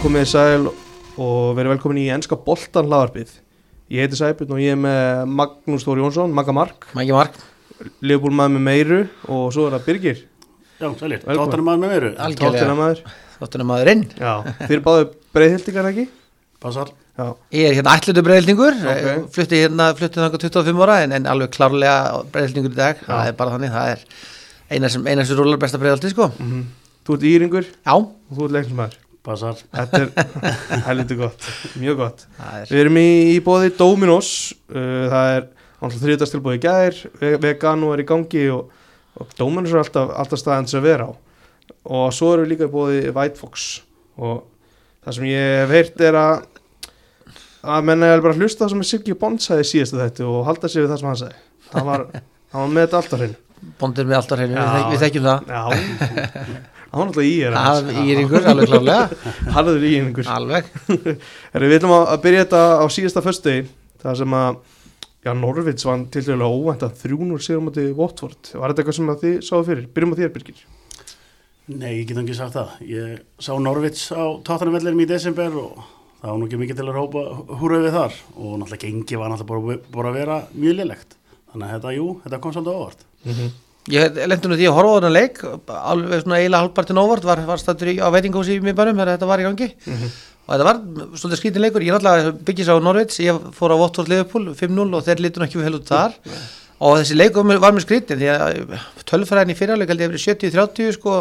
komið 0.00 0.22
þið 0.24 0.30
sæl 0.30 0.68
og 1.20 1.54
verið 1.58 1.72
velkomin 1.74 2.00
í 2.00 2.08
ennska 2.14 2.36
boltan 2.44 2.88
hlaðarpið. 2.88 3.32
Ég 3.90 4.06
heiti 4.06 4.18
Sæbjörn 4.18 4.54
og 4.54 4.60
ég 4.62 4.72
er 4.76 4.78
með 4.80 5.32
Magnús 5.40 5.84
Þóri 5.84 6.04
Jónsson, 6.04 6.32
Magga 6.36 6.54
Mark, 6.56 6.86
Mæki 6.96 7.12
Mark, 7.16 7.36
Leopold 8.06 8.36
maður 8.38 8.54
með 8.56 8.64
meiru 8.68 9.00
og 9.28 9.50
svo 9.52 9.66
er 9.66 9.76
það 9.76 9.88
Birgir, 9.88 10.22
Já, 10.80 10.86
sælir, 10.96 11.20
tóttanum 11.26 11.68
maður 11.68 11.82
með 11.82 11.92
algjörlega. 11.96 12.40
Tóttina 12.40 12.78
maður. 12.78 13.02
Þáttunum 13.40 13.70
maðurinn 13.72 14.06
Já, 14.16 14.32
þeir 14.70 14.82
báðu 14.86 15.06
breiðhildingar 15.36 15.90
ekki? 15.90 16.06
Passar. 16.60 16.92
Já, 17.20 17.26
Ég 17.56 17.68
er 17.68 17.76
hérna 17.76 17.96
ætlutu 17.98 18.22
breyðildingur 18.24 18.76
Ok. 18.94 19.28
Flutti 19.34 19.60
hérna, 19.64 19.90
flutti 19.96 20.20
þangað 20.20 20.44
25 20.46 20.84
ára 20.86 20.98
en, 21.04 21.16
en 21.18 21.28
alveg 21.28 21.52
klárlega 21.56 22.22
breyðildingur 22.32 22.72
í 22.72 22.78
dag. 22.78 23.00
Það 23.04 23.32
er 23.32 23.36
bara 23.40 23.56
þannig, 23.56 23.74
það 23.74 23.92
er 23.96 24.04
eina 24.70 24.92
sem, 24.92 25.04
eina 25.08 25.26
sem 25.28 25.40
rúlar 25.40 25.60
besta 25.60 25.80
breyðaldi 25.82 26.14
sko. 26.14 26.30
Mm 26.40 26.68
þú 27.10 27.16
ert 27.16 27.24
íringur? 27.26 27.64
Já, 27.82 27.94
og 27.96 28.36
þú 28.36 28.46
ert 28.46 28.52
leiknismæður. 28.54 28.98
Passar 29.26 29.58
Þetta 29.60 30.00
er 30.00 30.12
helviti 30.88 31.16
gott, 31.18 31.44
mjög 31.80 31.98
gott. 32.00 32.22
er 32.40 32.70
Við 32.70 32.82
erum 32.86 32.96
í, 33.02 33.08
í 33.34 33.40
bóði 33.44 33.72
Dominos, 33.76 34.30
uh, 34.72 35.08
það 35.12 35.32
er 35.38 35.48
alltaf 35.80 35.98
þriðdagstilbóði 36.04 36.60
í 36.60 36.62
gær, 36.64 37.00
ve- 37.20 37.34
vegano 37.42 37.90
er 37.94 38.02
í 38.04 38.06
gangi 38.08 38.46
og, 38.54 38.70
og 39.20 39.34
Dominos 39.38 39.74
er 39.74 39.82
alltaf, 39.82 40.14
alltaf 40.22 40.40
staðan 40.40 40.68
sem 40.72 40.84
vera 40.84 41.10
á. 41.10 41.12
Og 41.90 42.08
svo 42.16 42.32
erum 42.34 42.46
við 42.48 42.54
líka 42.54 42.68
í 42.68 42.72
bóði 42.72 43.02
White 43.16 43.38
Fox 43.40 43.68
og 44.20 44.42
það 45.04 45.16
sem 45.18 45.28
ég 45.30 45.44
hef 45.62 45.70
heyrt 45.76 46.02
er 46.08 46.18
að 46.20 46.48
að 47.70 47.84
menna 47.90 48.08
er 48.14 48.22
bara 48.24 48.32
að 48.32 48.40
hlusta 48.40 48.64
það 48.64 48.72
sem 48.72 48.82
Siggi 48.88 49.14
Bond 49.20 49.40
sagði 49.44 49.66
síðastu 49.68 49.98
þetta 50.00 50.26
og 50.32 50.46
halda 50.48 50.68
sig 50.72 50.80
við 50.84 50.92
það 50.94 51.00
sem 51.02 51.08
hann 51.10 51.18
sagði. 51.20 51.40
Það 51.70 51.88
var, 51.90 52.04
hann 52.54 52.62
var 52.64 52.70
með 52.72 52.86
þetta 52.86 53.00
alltaf 53.02 53.20
hreinu. 53.20 53.38
bondir 53.80 54.06
með 54.08 54.16
alltaf 54.22 54.40
hreinu, 54.40 54.54
við, 54.56 54.86
við 54.94 55.02
þekkjum 55.04 55.26
það 55.28 55.50
Já, 55.52 55.64
hann 56.90 57.00
var 57.00 57.06
alltaf 57.06 57.26
í 57.26 57.36
er 57.46 57.56
Það 57.56 57.90
er 57.92 58.10
íringur, 58.10 58.48
alveg 58.50 58.72
klárlega 58.72 59.30
Harður 59.56 59.86
í 59.86 59.92
einhver. 60.00 60.30
Alveg 60.34 60.68
við 61.62 61.76
ætlum 61.78 61.94
að 61.96 62.04
að 62.16 62.20
byrja 62.26 62.44
þetta 62.44 62.62
á 62.82 62.84
síðasta 62.96 63.24
föstudegi 63.24 63.68
það 64.02 64.18
sem 64.22 64.36
að 64.40 64.60
já, 65.20 65.32
Norvits 65.36 65.86
vann 65.86 66.04
til 66.10 66.24
dælu 66.26 66.50
óvænt 66.50 66.84
að 66.86 66.98
300 67.04 67.46
sigur 67.46 67.64
múti 67.68 67.86
Watford. 67.96 68.52
Var 68.56 68.72
þetta 68.72 68.84
eitthvað 68.84 68.98
sem 68.98 69.14
að 69.14 69.24
þið 69.24 69.38
sáðu 69.46 69.66
fyrir? 69.70 69.88
Byrjum 69.94 70.14
á 70.16 70.20
þér, 70.20 70.34
Birgir. 70.36 70.60
Nei, 71.70 72.00
ég 72.00 72.06
get 72.08 72.18
ekki 72.18 72.34
sagt 72.34 72.56
það 72.56 72.78
Ég 72.88 73.20
sá 73.38 73.52
Norvits 73.62 74.08
á 74.10 74.24
tóttanumvellinum 74.42 75.04
í 75.04 75.08
desember 75.10 75.54
og 75.60 75.76
það 76.20 76.32
var 76.32 76.38
nú 76.40 76.48
ekki 76.48 76.58
mikið 76.64 76.80
til 76.80 76.88
að 76.88 76.96
rópa 76.96 77.22
húra 77.60 77.78
við 77.84 77.94
þar 77.94 78.16
og 78.34 78.56
náttúrulega 78.58 78.82
gengi 78.88 79.20
var 79.20 79.30
náttúrulega 79.30 79.76
bara, 79.76 79.90
bara 79.94 80.10
að 80.10 80.18
vera 80.18 80.38
mjög 80.56 80.78
lélegt 80.80 81.14
þannig 81.52 81.66
að 81.68 81.74
þetta, 81.76 81.92
jú, 81.96 82.08
þetta 82.24 82.40
kom 82.42 82.56
svolítið 82.56 82.74
á 82.74 82.80
óvart 82.80 83.04
Ég 83.88 84.18
lendi 84.28 84.50
nú 84.50 84.58
því 84.58 84.66
að 84.68 84.76
horfa 84.76 84.92
á 84.92 84.96
þennan 84.98 85.14
leik 85.16 85.38
alveg 85.72 86.22
svona 86.22 86.38
eiginlega 86.40 86.62
halvpartin 86.66 87.00
óvart 87.00 87.24
var, 87.24 87.40
var 87.48 87.58
stættur 87.62 87.92
á 87.96 88.08
veitingósi 88.12 88.58
í 88.58 88.64
miðbænum 88.64 88.98
þegar 89.00 89.14
þetta 89.14 89.30
var 89.30 89.40
í 89.40 89.46
gangi. 89.48 89.68
Og 90.46 90.52
þetta 90.52 90.66
var 90.66 90.80
svolítið 91.16 91.40
skrítin 91.40 91.64
leikur. 91.64 91.84
Ég 91.86 91.96
náttúrulega 91.96 92.32
byggis 92.44 92.68
á 92.68 92.76
Norvits 92.82 93.20
ég 93.24 93.38
fór 93.56 93.72
á 93.72 93.80
Votvort 93.80 94.10
Liverpool 94.10 94.50
5-0 94.52 94.96
og 94.98 95.06
þeir 95.06 95.22
nú 95.38 95.46
ekki 95.46 95.62
vel 95.62 95.78
út 95.78 95.88
þar. 95.88 96.18
Og 96.80 96.98
þessi 97.00 97.16
leikur 97.16 97.44
var 97.60 97.72
mér 97.72 97.84
skrítin 97.84 98.20
því 98.20 98.28
að 98.34 98.76
tölfræðin 99.08 99.54
í 99.54 99.56
fyrirleik 99.56 99.88
held 99.88 100.00
ég 100.00 100.10
að 100.10 100.14
verið 100.14 100.26
70-30 100.28 100.98
sko 100.98 101.14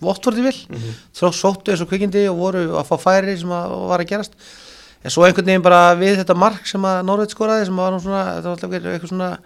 Votvorti 0.00 0.42
vil. 0.42 0.56
Mm 0.68 0.76
-hmm. 0.76 1.32
sóttu 1.32 1.70
eins 1.70 1.80
og 1.80 1.88
kvikindi 1.88 2.28
og 2.28 2.36
voru 2.36 2.76
að 2.76 2.88
fá 2.88 2.96
færi 3.00 3.38
sem 3.38 3.48
að, 3.48 3.88
var 3.88 4.00
að 4.00 4.08
gerast. 4.08 4.32
En 5.04 5.10
svo 5.10 5.24
einhvern 5.24 5.46
veginn 5.46 5.62
bara 5.62 5.94
við 5.94 6.16
þetta 6.18 6.34
mark 6.34 6.66
sem 6.66 6.82
að 6.82 7.04
Norvits 7.04 7.32
skoraði 7.32 7.66
sem 7.66 7.76
var 7.76 8.00
svona, 9.06 9.38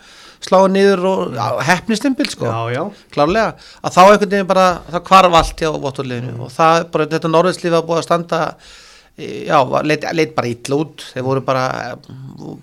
sláði 0.45 0.73
niður 0.75 1.03
og 1.11 1.41
hefnistimpil 1.69 2.29
sko. 2.33 2.49
Já, 2.49 2.61
já. 2.75 2.83
klárlega, 3.15 3.57
að 3.85 3.97
þá 3.97 4.03
einhvern 4.05 4.31
veginn 4.35 4.51
bara 4.51 4.69
það 4.91 5.03
kvarf 5.11 5.41
allt 5.41 5.65
hjá 5.65 5.73
Vottorliðinu 5.87 6.37
og 6.47 6.55
það 6.55 6.85
bara, 6.95 7.09
þetta 7.15 7.33
Norðurslið 7.35 7.77
var 7.77 7.85
búið 7.89 8.01
að 8.01 8.07
standa 8.09 8.41
já, 9.21 9.59
var- 9.69 9.85
leit, 9.85 10.35
bara 10.35 10.49
illa 10.49 10.77
út. 10.81 11.05
Þeir 11.13 11.27
voru 11.27 11.45
bara, 11.45 11.65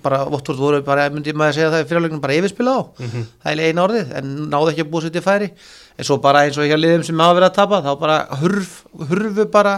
bara 0.02 0.24
Vottorð 0.26 0.58
voru 0.60 0.82
bara, 0.82 1.10
myndi 1.14 1.34
maður 1.34 1.54
segja 1.60 1.72
það 1.76 1.86
í 1.86 1.90
fyrirleiknum 1.92 2.22
bara 2.24 2.38
yfirspila 2.40 2.78
á, 2.78 2.82
það 2.98 3.52
er 3.52 3.64
eina 3.68 3.86
orðið 3.86 4.14
en 4.18 4.34
náðu 4.50 4.74
ekki 4.74 4.86
að 4.88 4.92
búið 4.92 5.08
sér 5.08 5.16
til 5.18 5.26
færi. 5.28 5.52
En 5.98 6.06
svo 6.06 6.18
bara 6.22 6.46
eins 6.46 6.58
og 6.58 6.66
hjá 6.70 6.78
liðum 6.78 7.06
sem 7.06 7.18
hafa 7.20 7.38
verið 7.40 7.50
að 7.52 7.58
tapa 7.58 7.82
þá 7.86 7.92
bara 8.00 8.18
hurf, 8.42 8.74
hurfu 9.10 9.46
bara 9.54 9.76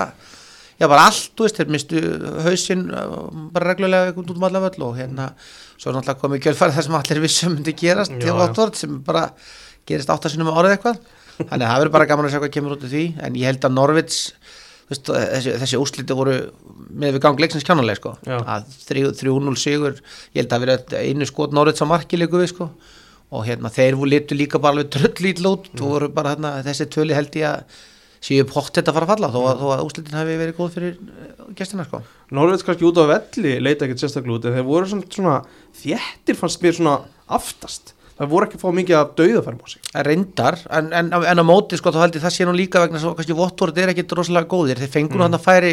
já 0.79 0.87
bara 0.87 1.07
allt, 1.09 1.31
þú 1.35 1.45
veist, 1.45 1.57
þeir 1.59 1.71
mistu 1.75 2.01
hausinn 2.45 2.85
uh, 2.95 3.27
bara 3.51 3.73
reglulega 3.73 4.13
út 4.15 4.29
um 4.31 4.43
og 4.43 4.95
hérna, 4.95 5.33
svo 5.79 5.91
er 5.91 5.95
náttúrulega 5.97 6.21
komið 6.23 6.43
kjölfæri 6.45 6.75
þar 6.75 6.87
sem 6.87 6.97
allir 6.99 7.21
vissum 7.23 7.53
myndi 7.55 7.73
gerast 7.79 8.11
Já, 8.13 8.19
til 8.19 8.31
já. 8.33 8.37
Vottorð 8.39 8.79
sem 8.81 8.97
bara 9.07 9.25
gerist 9.89 10.11
áttasinum 10.13 10.51
árið 10.51 10.75
eitthvað 10.75 10.97
þannig 11.39 11.63
að 11.63 11.69
það 11.69 11.79
verður 11.79 11.93
bara 11.95 12.09
gaman 12.09 12.27
að 12.27 12.33
sjá 12.33 12.41
hvað 12.43 12.55
kemur 12.57 12.75
út 12.75 12.83
af 12.83 12.91
því 12.91 13.03
en 13.25 13.37
ég 13.39 13.47
held 13.47 13.67
að 13.69 13.75
Norvits 13.77 14.17
veist, 14.89 15.11
þessi, 15.13 15.53
þessi 15.61 15.79
úsliti 15.79 16.17
voru 16.17 16.35
með 16.89 17.15
við 17.15 17.23
gang 17.23 17.39
leiksins 17.39 17.65
kjánuleg 17.67 17.99
sko. 17.99 18.15
Að 18.25 18.65
3-0 18.89 19.53
sigur 19.61 19.99
ég 20.33 20.41
held 20.41 20.55
að 20.55 20.65
verið 20.65 20.95
einu 20.99 21.27
skot 21.29 21.53
Norvits 21.55 21.85
á 21.85 21.87
markileiku 21.87 22.41
við 22.41 22.51
sko. 22.55 22.69
og 23.29 23.45
hérna 23.45 23.69
þeir 23.69 23.93
voru 23.93 24.09
litu 24.09 24.33
líka 24.35 24.57
bara 24.57 24.73
alveg 24.73 24.89
tröll 24.89 25.45
út 25.51 25.67
og 25.77 25.85
voru 25.85 26.07
bara 26.09 26.31
hérna, 26.33 26.55
þessi 26.65 26.87
töli 26.89 27.13
held 27.13 27.35
ég 27.37 27.45
að 27.45 27.81
séu 28.23 28.47
pott 28.47 28.73
þetta 28.75 28.91
að 28.91 28.97
fara 28.97 29.07
að 29.07 29.13
falla 29.13 29.29
þó 29.33 29.39
að, 29.41 29.61
að 29.75 29.85
úslitin 29.85 30.17
hefði 30.19 30.39
verið 30.41 30.57
góð 30.57 30.73
fyrir 30.75 30.97
uh, 30.97 31.45
gestina 31.55 31.85
sko. 31.87 32.01
Norvits 32.35 32.65
kannski 32.67 32.89
út 32.89 32.99
á 32.99 33.05
velli 33.13 33.55
leita 33.63 33.87
ekkert 33.87 34.03
sérstaklega 34.03 34.35
út 34.35 34.49
en 34.49 34.57
þeir 34.57 34.67
voru 34.67 34.91
svona, 34.91 35.13
svona 35.15 35.37
þéttir 35.79 36.39
fannst 36.39 36.65
mér 36.65 36.77
svona 36.79 36.97
aftast. 37.39 37.95
Það 38.19 38.31
voru 38.33 38.47
ekki 38.49 38.57
að 38.57 38.63
fá 38.65 38.73
mikið 38.75 38.95
af 38.99 39.11
dauðafærum 39.15 39.59
á 39.63 39.67
sig. 39.71 39.83
reyndar, 40.03 40.57
en, 40.75 40.89
en, 40.91 41.11
en 41.15 41.39
á 41.39 41.45
móti 41.47 41.77
sko, 41.79 41.93
þá 41.95 42.01
held 42.01 42.17
ég 42.17 42.23
það 42.25 42.33
sé 42.35 42.47
nú 42.49 42.55
líka 42.57 42.81
vegna 42.83 42.99
svo 42.99 43.13
kannski 43.15 43.37
Votvort 43.37 43.79
er 43.79 43.93
ekki 43.93 44.03
rosalega 44.11 44.49
góðir, 44.51 44.81
þeir 44.81 44.91
fengur 44.91 45.21
nú 45.21 45.23
hann 45.23 45.37
að 45.37 45.45
færi 45.45 45.69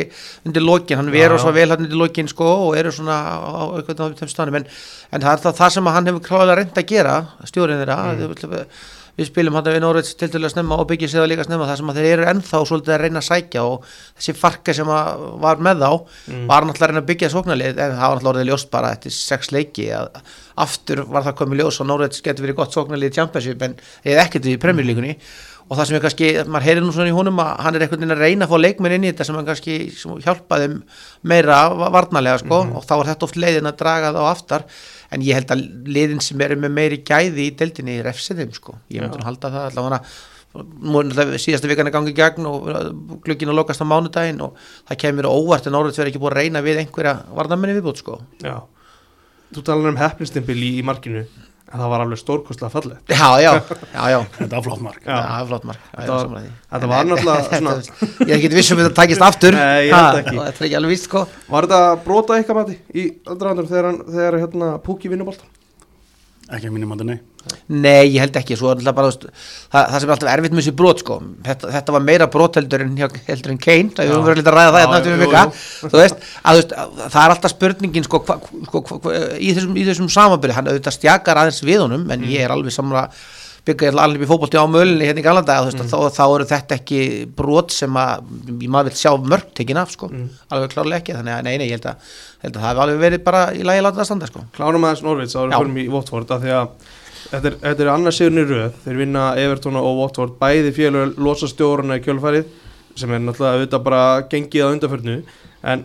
undir 0.46 0.62
lokin, 0.62 1.00
hann 1.00 1.10
já. 1.10 1.40
svo 1.42 1.50
vel 1.56 1.66
hann 1.72 1.82
undir 1.82 1.98
lokin 1.98 2.30
sko 2.30 2.46
og 2.68 2.78
eru 2.78 2.92
svona 2.94 3.16
á, 3.18 3.34
á, 3.50 3.62
á, 3.82 4.06
þeim 4.20 4.30
stanum, 4.30 4.60
en, 4.60 4.68
en 5.10 5.26
það 5.26 5.32
er 5.32 5.42
það, 5.42 5.58
það 5.58 5.74
sem 5.74 5.90
að 5.90 5.98
hann 5.98 6.10
hefur 6.12 6.24
kláðilega 6.28 6.58
reynd 6.60 6.78
að 6.78 6.88
gera, 6.94 7.16
stjórinn 7.50 7.82
þeirra 7.82 7.98
mm. 8.14 8.70
Við, 9.16 9.28
spilum 9.30 9.54
hann 9.56 9.64
við 9.68 9.78
Norveits 9.84 10.14
til 10.20 10.28
til 10.32 10.42
að 10.44 10.52
snemma 10.52 10.76
og 10.82 10.88
byggja 10.90 11.08
sig 11.08 11.20
það 11.20 11.30
líka 11.32 11.46
snemma 11.48 11.68
það 11.70 11.78
sem 11.80 11.92
að 11.92 12.00
þeir 12.00 12.08
eru 12.16 12.26
ennþá 12.32 12.60
svolítið 12.70 12.94
að 12.96 13.00
reyna 13.04 13.22
að 13.22 13.28
sækja 13.30 13.64
og 13.70 13.88
þessi 14.18 14.34
farka 14.36 14.74
sem 14.76 14.92
að 14.92 15.24
var 15.46 15.62
með 15.68 15.82
þá 15.86 15.90
var 16.50 16.68
náttúrulega 16.68 16.86
að 16.86 16.92
reyna 16.92 17.02
að 17.04 17.10
byggja 17.12 17.32
sóknarlið 17.36 17.80
en 17.86 17.96
það 17.96 17.96
var 17.96 18.16
náttúrulega 18.20 18.32
orðið 18.34 18.50
ljóst 18.52 18.70
bara 18.76 18.92
eftir 18.96 19.16
sex 19.16 19.52
leiki 19.56 19.88
að 19.96 20.22
aftur 20.66 21.04
var 21.08 21.26
það 21.26 21.38
komið 21.42 21.60
ljós 21.64 21.80
og 21.84 21.90
Norveits 21.90 22.22
getur 22.24 22.46
verið 22.46 22.60
gott 22.62 22.76
sóknarlið 22.76 23.12
í 23.12 23.16
Championship 23.18 23.62
en 23.66 23.76
eða 24.04 24.24
ekkert 24.28 24.48
í 24.52 24.56
Premier 24.60 24.86
League-unni. 24.88 25.16
Og 25.66 25.74
það 25.74 25.88
sem 25.88 25.96
er 25.98 26.02
kannski, 26.04 26.26
maður 26.46 26.62
heyrir 26.68 26.84
nú 26.86 26.92
svona 26.94 27.10
í 27.10 27.14
honum 27.16 27.40
að 27.42 27.48
hann 27.64 27.74
er 27.74 27.82
einhvern 27.82 27.98
veginn 28.04 28.14
að 28.14 28.20
reyna 28.22 28.46
að 28.46 28.52
fá 28.52 28.58
leikmenn 28.62 28.92
inn 28.94 29.04
í 29.04 29.08
þetta 29.10 29.24
sem 29.26 29.34
hann 29.34 29.48
kannski 29.48 29.74
hjálpaði 30.22 30.68
meira 31.26 31.56
va- 31.74 31.88
varnarlega 31.90 32.38
sko. 32.44 32.60
Og 32.78 32.84
þá 32.86 32.92
er 33.00 33.08
þetta 33.10 33.26
oft 33.26 33.38
leiðin 33.42 33.66
að 33.72 33.80
draga 33.80 34.12
það 34.14 34.22
á 34.22 34.30
aftar 34.30 34.66
en 35.12 35.24
ég 35.26 35.38
held 35.38 35.52
að 35.54 35.66
liðin 35.88 36.22
sem 36.24 36.40
eru 36.46 36.58
með 36.60 36.74
meiri 36.76 37.02
gæði 37.06 37.48
í 37.48 37.54
deildinni 37.58 37.98
refsi 38.06 38.36
þeim 38.38 38.54
sko, 38.56 38.78
ég 38.92 39.04
myndi 39.04 39.20
nú 39.20 39.28
halda 39.28 39.52
það 39.54 39.68
allavega. 39.70 40.00
Nú 40.56 41.00
er 41.02 41.08
náttúrulega 41.10 41.40
síðasta 41.42 41.68
vikan 41.68 41.90
að 41.90 41.96
gangi 41.98 42.14
í 42.14 42.16
gegn 42.16 42.46
og 42.48 42.70
glugginn 43.26 43.50
að 43.52 43.58
lokast 43.58 43.82
á 43.84 43.86
mánudaginn 43.90 44.40
og 44.46 44.54
það 44.88 45.00
kemur 45.02 45.28
óvart 45.28 45.68
en 45.68 45.76
orðið 45.76 46.00
verið 46.00 46.12
ekki 46.14 46.22
búið 46.22 46.32
að 46.32 46.38
reyna 46.40 46.62
við 46.64 46.80
einhverja 46.80 47.12
varnarmenni 47.36 47.76
viðbútt 47.76 48.00
sko. 48.00 48.22
Já. 48.40 48.62
Þú 49.52 49.66
talar 49.68 49.92
um 49.92 50.00
hefnistimpil 50.00 50.56
í, 50.56 50.70
í 50.80 50.86
markinu 50.86 51.26
það 51.72 51.90
var 51.92 52.02
alveg 52.04 52.18
stórkostlega 52.20 52.70
fallið. 52.72 52.96
já, 53.10 53.28
já, 53.42 53.52
já, 53.94 54.04
já. 54.12 54.18
Þetta 54.38 54.54
var 54.56 54.62
flott 54.66 54.82
mark. 54.86 55.00
Það 55.02 55.50
Þetta 56.70 56.86
var- 56.92 57.08
náttúrulega 57.10 57.80
Ég 58.26 58.30
er 58.30 58.36
ekki 58.38 58.50
vissum 58.54 58.78
að 58.78 58.86
þetta 58.88 58.98
takist 59.02 59.24
aftur. 59.26 59.52
Nei, 59.58 59.88
ég 59.88 59.94
held 59.94 59.98
Ha, 59.98 60.20
ekki. 60.22 60.36
og 60.38 60.44
Þetta 60.46 60.62
er 60.62 60.68
ekki 60.68 60.78
alveg 60.80 60.94
víst 60.94 61.08
sko. 61.10 61.24
Var 61.50 61.66
þetta 61.68 61.80
að 61.90 62.00
brota 62.06 62.38
eitthvað 62.38 62.60
mati 62.62 62.78
í 62.94 63.06
aðdraðandur 63.26 63.70
þegar, 63.72 63.88
hann- 63.90 64.04
þegar 64.16 64.38
hérna, 64.44 64.70
Púki 64.86 65.10
vinnuboltan? 65.12 65.48
Ekki 66.46 66.68
að 66.68 66.74
mínum 66.76 66.92
að 66.94 67.00
nei 67.08 67.16
Nei, 67.70 68.08
ég 68.10 68.18
held 68.22 68.36
ekki, 68.40 68.54
er 68.58 68.92
bara 68.94 69.10
það, 69.10 69.26
það 69.70 69.96
sem 70.02 70.08
er 70.08 70.12
alltaf 70.16 70.30
erfitt 70.32 70.54
með 70.54 70.60
þessi 70.62 70.72
brot 70.78 71.02
sko. 71.02 71.16
þetta, 71.46 71.70
þetta 71.76 71.94
var 71.94 72.02
meira 72.06 72.26
brot 72.30 72.58
heldur 72.58 72.82
en, 72.82 72.96
heldur 73.28 73.52
en 73.52 73.60
Kane, 73.62 73.92
það 73.94 74.10
hefur 74.10 74.26
verið 74.30 74.50
að 74.50 74.56
ræða 74.56 74.72
það 74.74 74.78
Já, 74.78 74.86
hérna 74.86 74.98
eftir 74.98 75.12
jú, 75.12 75.18
jú. 75.20 75.90
þú 75.92 76.00
veist, 76.00 76.26
að, 76.42 76.62
það 77.14 77.20
er 77.22 77.34
alltaf 77.36 77.54
spurningin 77.54 78.06
sko, 78.08 78.22
hva, 78.26 78.38
sko, 78.66 78.82
hva, 78.90 79.14
í 79.38 79.52
þessum, 79.54 79.78
í 79.78 79.86
þessum 79.86 80.10
samanbyrði, 80.16 80.56
hann 80.58 80.70
auðvitað 80.72 80.96
stjakar 80.98 81.42
aðeins 81.44 81.62
við 81.66 81.82
honum, 81.84 82.02
Mm. 82.06 82.12
en 82.16 82.26
ég 82.30 82.42
er 82.46 82.54
alveg 82.54 82.74
samla 82.74 83.06
byggja 83.66 83.92
alveg 83.98 84.22
í 84.24 84.28
fótbolti 84.30 84.58
á 84.58 84.64
mölinni 84.70 85.06
hérna 85.08 85.22
í 85.22 85.26
galanda 85.26 85.56
Mm. 85.66 85.88
þá, 85.90 85.96
þá 86.14 86.24
eru 86.36 86.44
þetta 86.52 86.76
ekki 86.78 87.00
brot 87.36 87.72
sem 87.74 87.90
að 87.98 88.22
maður 88.70 88.90
vil 88.90 88.98
sjá 89.00 89.10
mörg 89.18 89.48
tekin 89.54 89.76
af 89.82 89.90
sko, 89.90 90.08
Mm. 90.08 90.28
alveg 90.50 90.70
klárlega 90.74 91.00
ekki 91.02 91.16
þannig 91.16 91.34
að 91.38 91.42
nei, 91.44 91.56
nei, 91.58 91.66
ég 91.68 91.74
held 91.80 91.88
að, 91.90 91.96
held 92.42 92.54
að 92.56 92.60
það 92.62 92.68
hefur 92.70 92.84
alveg 92.86 93.00
verið 93.06 93.24
bara 93.24 93.42
í 93.52 93.62
lagi 93.66 93.80
að 93.82 93.86
láta 93.88 93.98
það 94.00 94.08
standa 94.10 94.26
sko 94.30 94.44
Klárum 94.56 94.86
aðeins 94.86 95.34
Já. 95.34 95.58
fyrir 95.58 95.72
mig 95.74 95.86
í 95.86 95.90
Watford 95.92 96.30
af 96.30 96.40
því 96.42 96.52
að 96.54 96.68
þetta 97.26 97.46
er, 97.50 97.56
þetta 97.64 97.80
er 97.86 97.90
annars 97.96 98.16
sigurinn 98.20 98.44
í 98.44 98.46
röð 98.52 98.72
þeir 98.86 98.96
vinna 99.02 99.24
Everton 99.36 99.76
og 99.76 99.98
Watford 99.98 100.38
bæði 100.38 100.72
félög 100.76 101.18
losa 101.18 101.46
stjóruna 101.50 101.98
í 101.98 102.04
kjölfarið 102.06 102.44
sem 102.96 103.10
er 103.12 103.18
náttúrulega 103.18 103.58
auðvitað 103.58 103.82
bara 103.84 104.22
gengið 104.30 104.62
á 104.62 104.72
undarförnu 104.72 105.16
en 105.66 105.84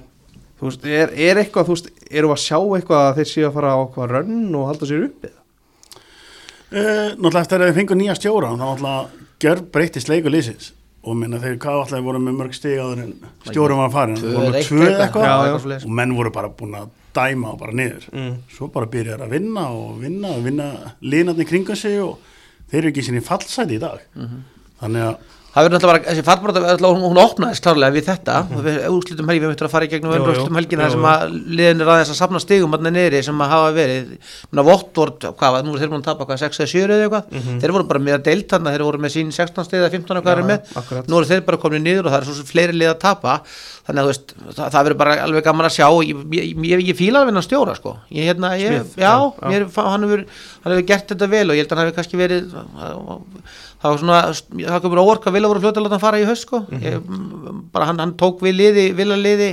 þú 0.61 0.69
veist, 0.69 0.85
er, 0.85 1.09
er 1.17 1.41
eitthvað, 1.41 1.65
þú 1.65 1.73
veist, 1.73 1.89
eru 2.11 2.29
að 2.29 2.43
sjá 2.45 2.57
eitthvað 2.61 3.05
að 3.09 3.15
þeir 3.17 3.29
séu 3.33 3.45
að 3.49 3.53
fara 3.57 3.73
á 3.73 3.79
eitthvað 3.81 4.11
rönn 4.13 4.55
og 4.55 4.67
halda 4.69 4.85
sér 4.85 5.07
uppið? 5.09 5.33
Uh, 6.71 7.11
náttúrulega 7.19 7.41
eftir 7.43 7.59
að 7.61 7.69
við 7.71 7.79
fengum 7.81 7.99
nýja 7.99 8.13
stjóra 8.15 8.53
þá 8.53 8.61
náttúrulega 8.61 9.27
gjör 9.43 9.61
breytist 9.73 10.07
leiku 10.11 10.31
lýsins 10.31 10.69
og 11.03 11.17
minna 11.17 11.39
þeir 11.41 11.57
káallega 11.59 12.05
voru 12.05 12.19
með 12.21 12.37
mörg 12.37 12.53
stig 12.55 12.77
áður 12.79 13.01
en 13.03 13.13
stjórum 13.47 13.81
var 13.81 13.89
farin 13.91 14.19
Tvö 14.21 14.31
voru 14.35 14.45
eða 14.45 14.53
með 14.53 14.67
tvö 14.69 14.89
eitthvað. 15.03 15.83
og 15.83 15.95
menn 15.99 16.13
voru 16.15 16.31
bara 16.31 16.51
búin 16.53 16.77
að 16.77 16.91
dæma 17.11 17.49
og 17.51 17.57
bara 17.59 17.75
niður. 17.75 18.05
Mm. 18.15 18.35
svo 18.55 18.69
bara 18.71 18.87
byrjar 18.87 19.25
að 19.25 19.33
vinna 19.35 19.65
og 19.75 19.97
vinna 19.99 20.29
og 20.31 20.45
vinna 20.45 20.67
linarnir 21.03 21.49
kringum 21.49 21.75
sig 21.75 21.97
og 21.99 22.21
þeir 22.71 22.79
eru 22.85 22.91
ekki 22.93 23.03
sinni 23.03 23.23
fallsæti 23.25 23.75
í 23.75 23.81
dag. 23.81 23.99
Mhm. 24.15 24.43
þannig 24.81 25.07
að 25.09 25.15
Það 25.51 25.65
verður 25.65 25.73
náttúrulega 25.75 25.91
bara, 25.91 26.03
þessi 26.07 26.23
fallbróta, 26.23 26.59
hún, 27.01 27.17
opnaðist 27.19 27.63
klárlega 27.65 27.91
við 27.91 28.05
þetta. 28.07 28.35
Og 28.55 28.61
við 28.63 28.75
úrslutum 28.87 29.27
helgi, 29.31 29.41
við 29.43 29.49
möttum 29.51 29.67
að 29.67 29.73
fara 29.73 29.87
í 29.87 29.89
gegnum 29.91 30.13
jú. 30.15 30.19
umröstum 30.21 30.55
helgina 30.55 30.85
sem 30.93 31.07
að 31.11 31.33
liðin 31.59 31.83
er 31.83 31.91
aðeins 31.91 32.11
að 32.13 32.19
safna 32.21 32.39
stigum 32.39 32.71
hann 32.77 32.87
niðri 32.95 33.19
sem 33.27 33.43
að 33.43 33.51
hafa 33.51 33.73
verið, 33.75 34.13
menna 34.47 34.63
Votvort, 34.69 35.27
hvað 35.41 35.55
var, 35.57 35.65
nú 35.67 35.73
er 35.75 35.83
þeir 35.83 35.91
búin 35.91 35.99
að 35.99 36.07
tapa 36.07 36.27
hvað, 36.29 36.39
6 36.45 36.61
eða 36.63 36.71
7 36.71 36.85
eða 36.95 37.09
eitthvað, 37.09 37.59
þeir 37.65 37.75
voru 37.75 37.87
bara 37.91 38.03
með 38.07 38.15
að 38.15 38.23
deilta 38.29 38.55
þannig 38.55 38.71
að 38.71 38.77
þeir 38.77 38.85
voru 38.87 39.03
með 39.03 39.13
sín 39.17 39.35
16 39.35 39.67
stig 39.67 39.81
eða 39.81 39.91
15 39.97 40.21
eitthvað 40.21 40.31
Mhm. 40.31 40.39
Já, 40.41 40.41
er 40.41 40.47
með, 40.47 40.71
akkurat. 40.81 41.11
nú 41.11 41.19
eru 41.19 41.29
þeir 41.33 41.43
bara 41.51 41.57
komin 41.65 41.83
niður 41.83 42.07
og 42.07 42.11
það 42.15 42.21
er 42.21 42.29
svo 42.31 42.47
fleiri 42.47 42.77
lið 42.79 42.91
að 42.93 42.99
tapa. 43.03 43.35
Þannig 43.81 43.99
að 43.99 44.05
þú 44.07 44.11
veist, 44.13 44.33
það, 44.55 44.67
það 44.71 44.83
verður 44.87 44.97
bara 45.01 45.13
alveg 45.25 45.43
gaman 45.43 45.65
að 45.67 45.73
sjá. 45.75 45.87
Ég, 46.05 46.19
ég, 46.37 46.65
ég, 46.71 46.83
ég 46.91 46.95
fíla 46.95 47.19
alveg 47.25 47.33
hann 47.35 47.43
stjóra 47.43 47.73
sko, 47.75 47.95
ég 48.13 48.29
hérna, 48.29 48.51
ég, 48.61 48.75
Smith, 48.77 48.93
já, 49.01 49.09
já, 49.09 49.33
já. 49.41 49.47
mér, 49.51 49.65
hann 49.75 50.05
hefur 50.05 50.23
hann 50.63 50.73
hefur 50.75 50.85
gert 50.91 51.07
þetta 51.11 51.27
vel 51.31 51.49
og 51.49 51.57
ég 51.57 51.65
held 51.65 51.73
að 51.73 51.77
hann 51.81 51.89
hefur 51.89 51.97
kannski 51.97 52.19
verið 52.21 52.55
það 53.81 53.93
var 53.93 54.01
svona 54.01 54.19
það 54.71 54.83
komur 54.85 55.03
að 55.03 55.37
vilja 55.37 55.51
voru 55.51 55.63
fljóta 55.63 55.79
að 55.81 55.87
láta 55.87 55.97
hann 55.97 56.03
fara 56.05 56.21
í 56.21 56.27
haust 56.29 56.47
sko. 56.47 56.65
ég, 56.81 56.99
bara 57.73 57.89
hann, 57.89 58.01
hann 58.03 58.17
tók 58.19 58.43
við 58.45 58.59
liði 58.59 58.85
vilja 58.97 59.17
liði 59.17 59.49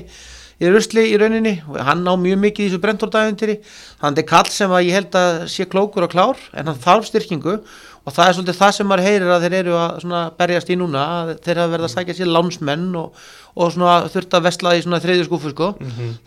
í 0.58 0.70
rusli 0.74 1.04
í 1.12 1.18
rauninni 1.20 1.54
hann 1.86 2.02
á 2.02 2.14
mjög 2.18 2.40
mikið 2.42 2.64
í 2.64 2.68
þessu 2.68 2.82
brentordæfintýri 2.82 3.58
hann 4.02 4.18
er 4.18 4.26
kall 4.26 4.48
sem 4.50 4.72
að 4.74 4.88
ég 4.88 4.98
held 4.98 5.18
að 5.18 5.44
sé 5.52 5.68
klókur 5.70 6.08
og 6.08 6.12
klár 6.12 6.40
en 6.52 6.70
hann 6.70 6.80
þarf 6.82 7.06
styrkingu 7.08 7.60
og 8.08 8.14
það 8.16 8.24
er 8.30 8.36
svolítið 8.36 8.58
það 8.58 8.72
sem 8.74 8.88
maður 8.88 9.04
heyrir 9.06 9.30
að 9.34 9.44
þeir 9.44 9.56
eru 9.58 9.76
að 9.78 10.00
svona 10.02 10.22
berjast 10.38 10.72
í 10.72 10.78
núna 10.80 11.04
að 11.18 11.32
þeir 11.44 11.60
hafa 11.60 11.72
verið 11.74 11.86
að 11.88 11.92
sækja 11.92 12.16
sér 12.18 12.30
lánsmenn 12.32 12.88
og, 12.98 13.20
og 13.54 13.74
svona 13.74 13.98
þurft 14.14 14.36
að 14.38 14.48
vesla 14.48 14.74
í 14.74 14.82
svona 14.84 15.00
þriðju 15.04 15.28
skúfu 15.28 15.52
sko. 15.52 15.68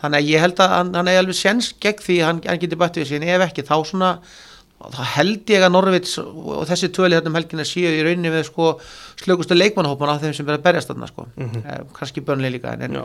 þannig 0.03 0.19
að 0.19 0.29
ég 0.29 0.45
held 0.45 0.61
að 0.61 0.75
hann, 0.77 0.93
hann 0.99 1.11
er 1.11 1.21
alveg 1.23 1.39
sens 1.39 1.71
gegn 1.81 2.05
því 2.05 2.19
hann, 2.21 2.41
hann 2.45 2.61
geti 2.61 2.79
bætt 2.79 3.01
við 3.01 3.09
sín 3.11 3.27
ef 3.27 3.45
ekki 3.47 3.65
þá 3.67 3.75
svona 3.89 4.11
þá 4.93 5.01
held 5.15 5.51
ég 5.53 5.65
að 5.65 5.73
Norvits 5.75 6.15
og 6.21 6.63
þessi 6.69 6.89
tvöli 6.95 7.17
hérna 7.17 7.31
um 7.31 7.37
helgina 7.37 7.65
séu 7.67 7.91
í 7.91 8.01
rauninni 8.05 8.31
við 8.33 8.47
sko 8.47 8.71
slökustu 9.21 9.57
leikmannahópan 9.57 10.13
af 10.13 10.23
þeim 10.23 10.35
sem 10.37 10.47
verða 10.47 10.61
að 10.61 10.65
berjast 10.69 10.91
þarna 10.91 11.09
sko. 11.11 11.27
Eh, 11.37 11.83
kannski 11.97 12.23
börnlega 12.25 12.55
líka 12.55 12.73
en, 12.75 12.85
en, 12.87 12.97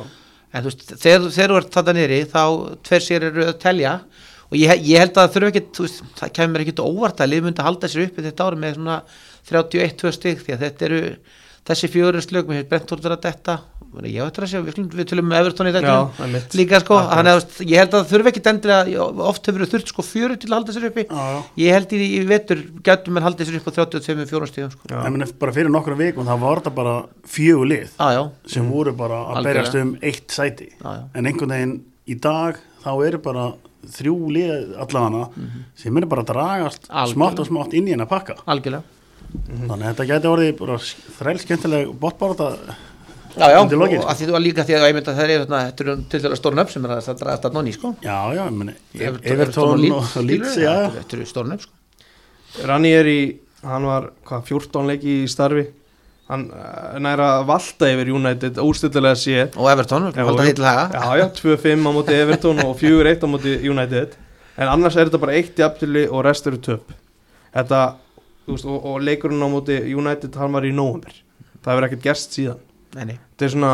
en 0.53 0.65
þú 0.65 0.73
veist, 0.73 0.87
þegar, 0.95 1.29
þú 1.35 1.61
ert 1.61 1.77
þarna 1.77 1.97
niðri 1.99 2.21
þá 2.33 2.43
tver 2.89 3.07
sér 3.07 3.29
eru 3.31 3.47
að 3.51 3.59
telja. 3.63 3.97
Og 4.47 4.61
ég, 4.61 4.85
ég 4.87 5.03
held 5.03 5.17
að 5.17 5.23
það 5.23 5.33
þurfa 5.37 5.53
ekki 5.53 5.65
veist, 5.83 6.05
það 6.21 6.35
kemur 6.39 6.55
mér 6.55 6.65
ekki 6.67 6.87
óvart 6.87 7.23
að 7.23 7.33
lið 7.33 7.47
myndi 7.49 7.63
að 7.63 7.69
halda 7.71 7.91
sér 7.91 8.05
uppi 8.07 8.27
þetta 8.29 8.47
ári 8.47 8.61
með 8.63 8.77
svona 8.79 9.01
31-2 9.51 10.15
stig 10.15 10.45
því 10.45 10.55
að 10.55 10.63
þetta 10.67 10.87
eru 10.87 11.01
þessi 11.67 11.91
fjóru 11.91 12.23
slög 12.23 12.51
með 12.51 12.69
Brentford 12.71 13.09
er 13.09 13.17
að 13.17 13.25
detta 13.27 13.57
ég 14.07 14.23
veit 14.27 14.39
að 14.39 14.51
sjá, 14.51 14.61
við, 14.67 14.79
við 14.93 15.09
tölum 15.11 15.29
með 15.31 15.41
Everton 15.41 15.69
í 15.71 15.73
þetta 15.75 16.41
líka 16.59 16.81
sko, 16.83 16.99
að 17.01 17.21
þú 17.29 17.35
veist, 17.37 17.55
ég 17.63 17.81
held 17.81 17.95
að 17.95 17.97
það 17.97 18.11
þurfa 18.13 18.33
ekki 18.33 18.43
endilega, 18.51 19.07
oft 19.31 19.51
hefur 19.51 19.65
þurft 19.73 19.93
sko 19.93 20.05
fjöru 20.07 20.39
til 20.41 20.51
að 20.51 20.57
halda 20.59 20.75
sér 20.77 20.89
uppi. 20.91 21.05
Já, 21.07 21.37
ég 21.63 21.77
held 21.77 21.95
í, 21.97 22.01
í 22.07 22.23
vetur 22.29 22.63
gætum 22.87 23.21
en 23.21 23.27
haldið 23.27 23.51
sér 23.51 23.59
upp 23.61 23.71
á 23.71 23.77
32 23.79 24.27
fjórum 24.31 24.51
stíðum 24.51 24.73
sko. 24.75 24.91
Já. 24.93 24.99
meni 25.09 25.29
bara 25.41 25.57
fyrir 25.57 25.73
nokkra 25.73 25.99
vikum 25.99 26.29
það 26.29 26.43
var 26.45 26.63
þetta 26.63 26.75
bara 26.77 26.97
fjögur 27.37 27.71
lið 27.73 27.95
já, 27.97 28.23
sem 28.57 28.73
voru 28.73 28.97
bara 28.99 29.23
að 29.33 29.49
berjast 29.51 29.79
um 29.81 29.95
eitt 30.03 30.35
sæti. 30.35 30.73
En 30.85 31.31
einhvern 31.31 31.57
veginn 31.57 31.79
í 32.07 32.19
dag 32.21 32.61
þá 32.85 32.93
eru 33.07 33.23
bara 33.23 33.47
þrjú 33.97 34.17
lið 34.35 34.77
allafana 34.83 35.29
sem 35.79 35.97
eru 35.97 36.11
bara 36.11 36.25
að 36.27 36.35
dragast. 36.35 36.91
Algjörlega. 36.91 37.15
smátt 37.15 37.43
og 37.43 37.49
smátt 37.49 37.77
inn 37.79 37.89
í 37.89 37.95
hennar 37.95 38.11
pakka. 38.11 38.39
Algjörlega. 38.45 38.93
Þannig 39.47 39.83
að 39.83 39.89
þetta 39.89 40.07
gæti 40.11 40.31
orðið 40.31 40.53
bara 40.61 40.77
þræl 41.19 41.39
skemmtileg 41.43 41.91
botbárata 42.01 42.77
já, 43.37 43.47
já, 43.53 43.59
Undir 43.63 43.79
lokin, 43.81 44.03
og 44.03 44.11
að 44.11 44.19
því 44.21 44.27
þú 44.29 44.35
var 44.37 44.43
líka 44.45 44.65
því 44.67 44.77
að 44.77 44.85
ég 44.87 44.97
myndi 44.97 45.11
að 45.13 45.19
það 45.19 45.31
er 45.33 45.41
þarna, 45.43 45.63
þetta 45.69 45.85
eru 45.85 45.95
til 46.13 46.21
dæla 46.25 46.39
stórn 46.41 46.63
upp 46.63 46.71
sem 46.73 46.85
er 46.87 46.93
að 46.95 47.01
það 47.07 47.19
dragast 47.23 47.49
að 47.49 47.57
nonni 47.57 47.73
sko. 47.77 47.91
já, 48.03 48.19
já, 48.37 48.43
ég 48.43 48.55
meni 48.61 48.75
Everton- 48.95 49.33
Everton 49.33 49.73
og 49.97 50.15
Leeds, 50.27 50.55
þetta 50.61 51.19
eru 51.19 51.27
stórn 51.29 51.57
upp 51.57 51.65
sko. 51.67 51.73
Ranieri, 52.67 53.19
hann 53.67 53.89
var 53.91 54.11
hvað, 54.25 54.47
14 54.53 54.89
leiki 54.89 55.19
í 55.25 55.27
starfi. 55.29 55.67
Hann 56.27 56.49
eh, 56.51 56.97
næra 57.05 57.27
að 57.37 57.45
valta 57.53 57.91
yfir 57.93 58.09
United 58.17 58.57
úrstillilega 58.59 59.19
sé 59.21 59.45
og 59.53 59.69
halda 60.33 60.43
jú. 60.43 60.49
því 60.49 60.55
til 60.59 60.67
haga. 60.67 60.87
Já, 60.97 61.21
já, 61.21 61.27
2-5 61.37 61.85
á 61.87 61.91
móti 61.95 62.17
Everton 62.17 62.63
og 62.65 62.73
4-1 62.81 63.23
á 63.23 63.29
móti 63.31 63.53
United. 63.63 64.17
En 64.57 64.73
annars 64.73 64.97
er 64.97 65.07
þetta 65.07 65.21
bara 65.23 65.37
eitt 65.37 65.61
jafntölu 65.61 66.09
og 66.09 66.25
rest 66.27 66.49
eru 66.51 66.59
töp. 66.59 66.91
Þetta, 67.55 67.83
þú 68.49 68.57
veist, 68.57 68.67
og, 68.67 68.89
og 68.91 68.99
leikurinn 69.07 69.45
á 69.45 69.49
móti 69.53 69.79
United 69.95 70.35
hann 70.41 70.57
var 70.57 70.67
í 70.67 70.73
nóvumber 70.75 71.15
það 71.67 71.75
hefur 71.75 71.87
ekkert 71.89 72.05
gerst 72.07 72.37
síðan. 72.37 72.61
Nei, 72.95 73.05
nei. 73.11 73.17
Þetta 73.37 73.47
er 73.47 73.55
svona 73.55 73.73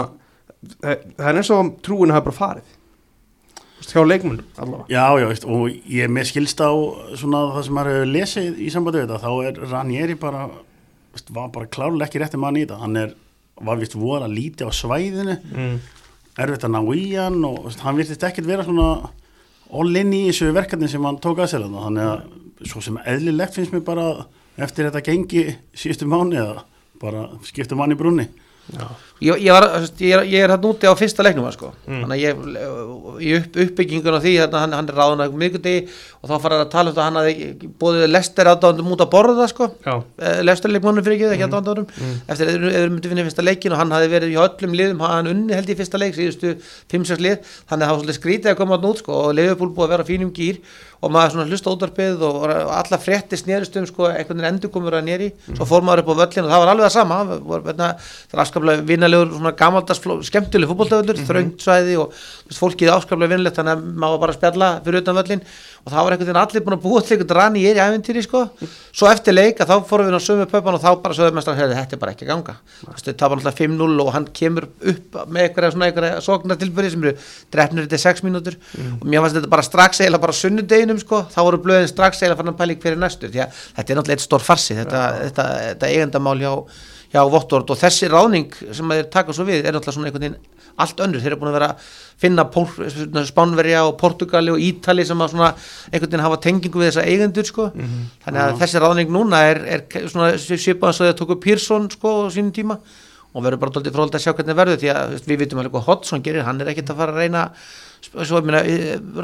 það 0.82 1.28
er 1.28 1.40
eins 1.40 1.50
og 1.54 1.72
trúinu 1.82 2.14
hafa 2.14 2.28
bara 2.28 2.38
farið. 2.38 2.78
Hjá 3.82 4.02
leikmunum 4.06 4.44
allavega. 4.62 4.84
Já, 4.92 5.06
já, 5.18 5.26
veist, 5.26 5.46
og 5.50 5.64
ég 5.70 6.04
er 6.06 6.12
með 6.14 6.28
skilst 6.30 6.60
á 6.62 6.70
svona 7.18 7.40
það 7.56 7.64
sem 7.66 7.74
maður 7.76 7.96
hefur 7.96 8.12
lesið 8.12 8.60
í 8.62 8.68
sambandi 8.70 9.00
við 9.00 9.08
þetta, 9.08 9.22
þá 9.24 9.32
er 9.48 9.72
Ranieri 9.72 10.14
bara 10.20 10.44
veist, 11.12 11.32
var 11.34 11.50
bara 11.54 11.70
klárlega 11.72 12.06
ekki 12.06 12.22
rétti 12.22 12.38
mann 12.40 12.60
í 12.60 12.62
þetta. 12.62 12.78
Hann 12.84 13.00
er, 13.00 13.16
var 13.58 13.80
vist 13.82 13.98
voða 13.98 14.30
lítið 14.30 14.70
á 14.70 14.72
svæðinu. 14.78 15.40
Mm. 15.50 15.74
erfitt 16.40 16.62
að 16.64 16.72
ná 16.72 16.80
í 16.94 17.02
hann 17.12 17.42
og 17.44 17.66
veist, 17.66 17.82
hann 17.84 17.98
virtist 17.98 18.22
ekkert 18.24 18.48
vera 18.48 18.64
svona 18.64 19.10
all 19.72 19.96
in 19.96 20.12
í 20.14 20.22
þessu 20.28 20.52
verkefni 20.56 20.88
sem 20.88 21.04
hann 21.04 21.20
tók 21.20 21.42
að 21.42 21.50
sér 21.52 21.66
þannig 21.66 22.08
að 22.08 22.70
svo 22.70 22.82
sem 22.84 22.98
eðlilegt 23.08 23.56
finnst 23.58 23.74
mér 23.74 23.84
bara 23.86 24.06
eftir 24.60 24.88
þetta 24.88 25.02
gengi 25.06 25.44
síðustu 25.76 26.08
mánu 26.08 26.38
eða 26.38 26.64
bara 27.02 27.26
skiptum 27.48 27.80
mann 27.80 27.94
í 27.94 27.98
brunni 27.98 28.28
já, 28.72 28.86
Ég, 29.22 29.38
ég, 29.44 29.52
var, 29.54 29.66
ég, 30.02 30.12
er, 30.16 30.22
ég 30.26 30.42
er 30.46 30.50
hann 30.56 30.64
úti 30.66 30.88
á 30.90 30.94
fyrsta 30.98 31.22
leiknum 31.22 31.46
sko. 31.54 31.68
Mm. 31.86 32.00
þannig 32.02 32.16
að 32.16 32.22
ég, 32.22 32.40
í 33.22 33.34
upp, 33.38 33.58
uppbyggingun 33.64 34.16
á 34.18 34.20
því 34.24 34.32
hérna, 34.40 34.62
hann, 34.64 34.72
hann 34.78 34.88
er 34.90 34.96
ráðan 34.98 35.22
að 35.26 35.36
miðgundi 35.38 35.74
og 36.22 36.30
þá 36.30 36.34
fara 36.42 36.58
að 36.64 36.70
tala 36.72 36.90
um 36.90 36.96
þetta 36.96 37.02
að 37.02 37.08
hann 37.08 37.20
hafði 37.20 37.70
búið 37.82 38.06
lester 38.10 38.50
aðdáðandum 38.52 38.92
út 38.96 39.04
að 39.06 39.10
borða 39.14 39.46
sko. 39.52 39.68
já, 39.86 39.94
lesturleikmannum 40.48 41.04
fyrir 41.06 41.16
ekki, 41.18 41.30
ekki 41.36 41.46
Mm. 41.46 41.52
aðdáðandum 41.52 41.86
Mm. 41.92 42.14
eftir 42.28 42.46
eða 42.52 42.72
eða 42.82 42.90
myndi 42.92 43.08
vinna 43.12 43.22
í 43.22 43.26
fyrsta 43.30 43.44
leikin 43.46 43.72
og 43.72 43.78
hann 43.78 43.90
hafði 43.94 44.12
verið 44.16 44.32
í 44.34 44.38
öllum 44.42 44.76
liðum, 44.80 45.00
hann 45.06 45.26
unni 45.32 45.54
held 45.54 45.68
í 45.70 45.76
fyrsta 45.78 45.98
leik 46.02 46.14
síðustu 46.18 46.56
5-6 46.90 47.20
lið, 47.22 47.38
þannig 47.70 47.82
að 47.82 47.88
það 47.88 47.92
var 47.96 48.02
svolítið 48.02 48.18
skrítið 48.20 48.50
að 48.52 48.56
koma 48.62 48.76
hann 48.78 48.90
út 48.90 48.98
sko, 49.02 49.12
og 49.12 49.34
Leifupúl 49.38 49.70
búið 49.74 49.86
að 49.86 49.92
vera 49.94 50.08
fínum 50.08 50.32
gýr 50.34 50.58
og 51.02 51.10
maður 51.10 51.32
svona 51.34 51.48
hlusta 51.50 51.70
útvarpið 51.74 52.20
og, 52.22 52.44
alla 52.46 52.98
frétti 53.02 53.34
snerist 53.36 53.74
um 53.76 53.86
sko, 53.86 54.06
einhvern 54.06 54.38
veginn 54.38 54.52
endur 54.54 54.70
komur 54.70 54.94
að 54.94 55.02
nýri 55.08 55.32
svo 55.56 55.66
fór 55.66 55.82
maður 55.82 56.04
upp 56.04 56.12
á 56.14 56.20
völlin 56.22 56.46
og 56.46 56.52
það 56.52 56.60
var 56.62 56.70
alveg 56.72 56.86
það 56.86 56.94
sama 56.94 57.16
var, 57.42 57.64
það 57.72 57.82
er 57.90 58.42
afskaplega 58.44 58.84
vinnalegur 59.12 59.36
svona 59.36 59.52
gamaldags, 59.56 60.00
skemmtileg 60.28 60.70
fútboltavöllur 60.70 61.16
mm 61.16 61.24
-hmm. 61.24 61.28
þröngsvæði 61.28 61.96
og 62.00 62.12
veist, 62.12 62.60
fólkið 62.60 62.92
afskaplega 62.92 63.34
vinnlegt 63.34 63.56
þannig 63.56 63.76
að 63.76 63.84
maður 64.02 64.20
bara 64.20 64.32
spjalla 64.32 64.68
fyrir 64.84 65.02
utan 65.02 65.16
völlin 65.16 65.42
og 65.82 65.92
það 65.92 66.02
var 66.04 66.12
einhvern 66.12 66.28
veginn 66.28 66.42
allir 66.42 66.62
búin 66.62 66.76
að 66.78 66.82
búa 66.82 67.00
til 67.02 67.16
einhvern 67.16 67.36
rann 67.36 67.56
í 67.56 67.64
er 67.66 67.76
í 67.76 67.82
æfintýri 67.82 68.22
sko. 68.22 68.48
Svo 68.92 69.08
eftir 69.10 69.34
leik 69.34 69.60
að 69.60 69.70
þá 69.70 69.76
fórum 69.88 70.06
við 70.06 70.14
á 70.14 70.22
sömu 70.22 70.46
pöpan 70.46 70.74
og 70.74 70.82
þá 70.82 71.02
bara 71.02 71.30
mestar 71.32 71.58
að 71.58 71.74
þetta 71.74 71.96
er 71.96 71.98
bara 71.98 72.12
ekki 72.12 72.24
að 72.24 72.30
ganga. 72.32 72.54
Það 73.02 73.28
var 73.28 73.36
náttúrulega 73.36 73.58
5-0 73.58 74.00
og 74.00 74.12
hann 74.14 74.26
kemur 74.32 74.68
upp 74.92 75.18
með 75.26 75.42
einhverja 75.42 75.72
svona 75.72 75.86
einhverja 75.86 76.20
sóknartilbyrði 76.22 76.90
sem 76.90 77.02
eru 77.02 77.16
drefnir 77.50 77.88
þetta 77.88 77.98
6 77.98 78.22
mínútur. 78.22 78.54
Og 79.00 79.06
mér 79.06 79.20
fannst 79.20 79.36
þetta 79.40 79.50
bara 79.50 79.62
strax 79.62 80.00
eiginlega 80.00 80.22
bara 80.22 80.32
sunnudeginum 80.32 80.98
sko, 81.02 81.26
þá 81.34 81.40
voru 81.42 81.58
blöðin 81.58 81.90
strax 81.90 82.22
eiginlega 82.22 82.38
fann 82.38 82.54
að 82.54 82.58
pæling 82.62 82.82
fyrir 82.82 82.98
næstu 83.02 83.26
því 83.26 83.42
að 83.42 83.50
þetta 83.76 83.92
er 83.92 83.96
náttúrulega 83.98 84.18
eitt 84.18 84.26
stór 84.28 84.40
farsi 84.46 84.74
þetta, 84.78 85.02
þetta, 85.26 85.48
þetta 85.72 85.90
eigendamál 85.90 86.38
hjá 86.38 86.52
hjá 87.12 87.22
Votvort 87.28 87.70
og 87.74 87.78
þessi 87.80 88.08
ráðning 88.10 88.54
sem 88.72 88.88
þeir 88.94 89.08
taka 89.12 89.34
svo 89.36 89.44
við 89.48 89.66
er 89.66 89.74
náttúrulega 89.76 89.96
svona 89.98 90.08
einhvern 90.10 90.26
veginn 90.26 90.40
allt 90.80 91.02
önnur, 91.04 91.20
þeir 91.20 91.34
eru 91.34 91.40
búin 91.42 91.50
að 91.50 91.56
vera 91.58 91.66
að 91.74 91.88
finna 92.22 93.24
Spánverja 93.28 93.82
og 93.84 93.98
Portugali 94.00 94.52
og 94.54 94.62
Ítali 94.62 95.04
sem 95.04 95.20
að 95.20 95.34
svona 95.34 95.50
einhvern 95.90 96.08
veginn 96.08 96.24
hafa 96.24 96.40
tengingu 96.46 96.80
við 96.80 96.88
þessa 96.90 97.04
eigendur 97.12 97.48
sko. 97.48 97.66
Þannig 98.24 98.42
að 98.46 98.58
þessi 98.62 98.80
ráðning 98.80 99.12
núna 99.12 99.42
er, 99.50 99.60
er 99.76 100.08
svona 100.08 100.32
svipaðan 100.40 100.96
svo 100.96 101.08
þeir 101.10 101.18
tóku 101.20 101.36
Pírsson 101.44 101.90
sko 101.92 102.14
á 102.24 102.32
sínum 102.32 102.54
tíma. 102.56 102.78
Og 103.32 103.44
verður 103.44 103.62
bara 103.62 103.72
doldið 103.76 103.94
fróld 103.96 104.16
að 104.16 104.24
sjá 104.24 104.32
hvernig 104.36 104.56
verður 104.56 104.80
því 104.80 104.88
að 104.92 105.12
við 105.28 105.38
vitum 105.40 105.60
alveg 105.60 105.72
hvað 105.76 105.86
Hodgson 105.88 106.24
gerir, 106.24 106.44
hann 106.44 106.60
er 106.60 106.72
ekkert 106.72 106.90
að 106.92 106.98
fara 107.00 107.14
að 107.14 107.20
reyna 107.22 107.44
svo 108.02 108.40
ég 108.40 108.48
meina, 108.48 108.60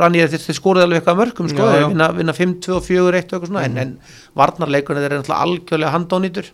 rann 0.01 0.17
ég 0.17 0.31
þeir 0.33 0.57
skoruð 0.57 0.85
alveg 0.87 1.01
eitthvað 1.03 1.19
mörgum 1.19 1.51
sko, 1.51 1.67
Já, 1.67 1.81
já. 1.83 1.89
vinna, 1.91 2.07
vinna 2.17 2.33
5-2 2.37 2.77
og 2.77 2.87
4-1 2.87 3.03
og 3.03 3.19
eitthvað 3.19 3.51
svona, 3.51 3.65
en, 3.67 3.77
en 3.83 3.91
varnarleikurinn 4.39 5.03
þeir 5.03 5.11
eru 5.11 5.21
náttúrulega 5.21 5.45
algjörlega 5.49 5.93
handónýtur 5.97 6.51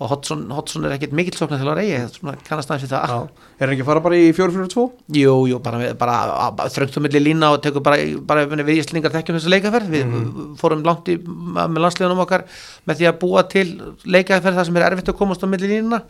og 0.00 0.08
Hodgson, 0.08 0.46
Hodgson 0.56 0.84
er 0.88 0.94
ekkert 0.96 1.12
mikill 1.12 1.36
sóknar 1.36 1.58
til 1.60 1.68
að 1.68 1.76
reyja, 1.76 1.98
svona 2.14 2.32
kannast 2.46 2.70
aðeins 2.72 2.86
við 2.86 2.92
það. 2.94 3.10
Já. 3.12 3.44
er 3.60 3.66
hann 3.68 3.74
ekki 3.74 3.84
að 3.84 3.88
fara 3.90 4.02
bara 4.06 4.16
í 4.16 4.30
4-4-2 4.32 4.84
Jú, 5.20 5.34
jú, 5.50 5.58
bara, 5.60 5.80
með- 5.82 5.96
bara 6.00 6.68
þröngt 6.72 6.96
á 6.96 7.00
milli 7.04 7.20
lína 7.20 7.50
og 7.52 7.58
tekur 7.66 7.84
bara, 7.84 7.98
bara 8.24 8.46
við 8.48 8.80
íslingar 8.80 9.12
þekkjum 9.12 9.36
þessa 9.36 9.52
leikaferð. 9.52 9.90
Við 9.92 10.14
fórum 10.62 10.84
langt 10.88 11.10
í, 11.12 11.18
með 11.20 11.82
landsliðunum 11.84 12.22
okkar 12.24 12.46
með 12.88 13.02
því 13.02 13.10
að 13.10 13.18
búa 13.20 13.42
til 13.52 13.66
leikaferð 14.16 14.56
þar 14.62 14.70
sem 14.70 14.80
er 14.80 14.86
erfitt 14.88 15.12
að 15.12 15.18
komast 15.20 15.44
á 15.44 15.52
milli 15.52 15.68
línuna 15.74 16.00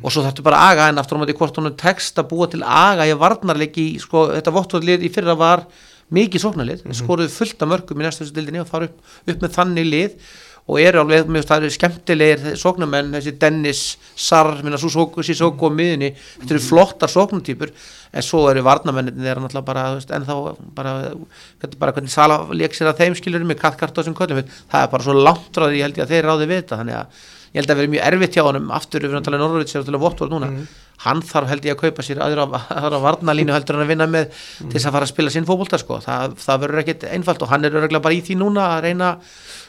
og 0.00 0.14
svo 0.14 0.22
þarftu 0.24 0.46
bara 0.46 0.62
aga 0.70 0.86
en 0.92 1.02
aftur 1.02 1.18
á 1.18 1.22
móti 1.24 1.34
hvort 1.36 1.58
honum 1.58 1.74
tekst 1.76 2.16
að 2.22 2.30
búa 2.30 2.46
til 2.54 2.62
aga 2.62 3.04
í 3.10 3.18
varnarleiki 3.18 3.88
sko, 4.00 4.28
þetta 4.32 4.54
vottorlið 4.54 5.04
í 5.04 5.10
fyrra 5.12 5.34
var 5.36 5.66
mikið 6.14 6.42
sóknarlið, 6.46 6.82
mm 6.86 6.94
skoruðu 7.02 7.32
fullt 7.32 7.62
af 7.64 7.68
mörgum 7.74 8.00
í 8.00 8.04
næstu 8.06 8.22
þessu 8.24 8.34
dildinni 8.36 8.60
og 8.62 8.68
fara 8.70 8.86
upp, 8.88 8.98
upp 9.26 9.42
með 9.42 9.54
þannig 9.58 9.86
lið 9.90 10.16
og 10.64 10.80
eru 10.80 11.02
alveg, 11.02 11.26
mér 11.28 11.42
finnst 11.42 11.50
það 11.50 11.66
eru 11.66 11.74
skemmtilegir 11.74 12.54
sóknumenn, 12.56 13.12
þessi 13.18 13.34
Dennis 13.40 13.82
Sarr, 14.16 14.62
minna 14.64 14.80
Sissoko 14.80 15.68
og 15.68 15.76
miðunni 15.76 16.14
þetta 16.14 16.54
eru 16.54 16.62
flottar 16.64 17.12
sóknutýpur 17.12 17.74
en 18.14 18.24
svo 18.24 18.46
eru 18.48 18.64
varnamennin 18.64 19.20
þeirra 19.20 19.44
náttúrulega 19.44 19.68
bara 19.68 19.84
þú 19.90 20.00
veist, 20.00 20.14
en 20.16 20.24
þá 20.24 20.34
bara, 20.78 20.96
bara 21.76 21.94
hvernig 21.96 22.14
Sala 22.14 22.40
leik 22.56 22.76
sér 22.76 22.94
að 22.94 23.04
þeim 23.04 23.18
skilur 23.18 23.44
með 23.44 23.60
kattkart 23.60 23.92
og 23.92 24.04
þessum 24.04 24.16
köllum 24.16 24.44
það 24.48 24.80
er 24.80 24.92
bara 24.94 25.08
svo 25.08 25.16
langt 25.18 25.60
því 25.60 25.80
ég 25.80 25.88
held 25.88 26.00
ég 26.00 26.06
að 26.06 26.14
þeir 26.14 26.28
ráði 26.30 26.48
við 26.48 26.62
þetta 26.62 26.80
þannig 26.80 27.00
að 27.02 27.24
ég 27.54 27.62
held 27.62 27.70
að 27.70 27.78
vera 27.78 27.92
mjög 27.92 28.08
erfitt 28.08 28.34
hjá 28.34 28.42
honum 28.48 28.72
aftur 28.74 29.04
við 29.04 29.12
erum 29.12 29.20
að 29.20 29.26
tala 29.28 29.38
um 29.38 29.44
Norröld 29.44 29.70
sér 29.70 29.84
til 29.86 29.94
að 29.94 30.02
votvort 30.02 30.32
núna. 30.32 30.48
Hann 31.04 31.20
þarf 31.26 31.50
held 31.52 31.66
ég 31.68 31.76
að 31.76 31.84
kaupa 31.84 32.02
sér 32.06 32.20
aðra, 32.24 32.46
aðra 32.80 32.98
varnalínu 33.04 33.54
heldur 33.54 33.78
hann 33.78 33.84
að 33.84 33.92
vinna 33.92 34.08
með 34.10 34.32
til 34.58 34.72
þess 34.72 34.88
að 34.88 34.96
fara 34.96 35.06
að 35.06 35.12
spila 35.12 35.34
sinn 35.34 35.46
fókbólta 35.46 35.78
sko. 35.78 36.00
það, 36.02 36.34
það 36.42 36.64
verður 36.64 36.82
ekkit 36.82 37.06
einfalt 37.12 37.44
og 37.46 37.52
hann 37.52 37.68
er 37.68 37.78
örgulega 37.78 38.02
bara 38.08 38.16
í 38.18 38.22
því 38.26 38.38
núna 38.40 38.66
að 38.72 38.88
reyna 38.88 39.12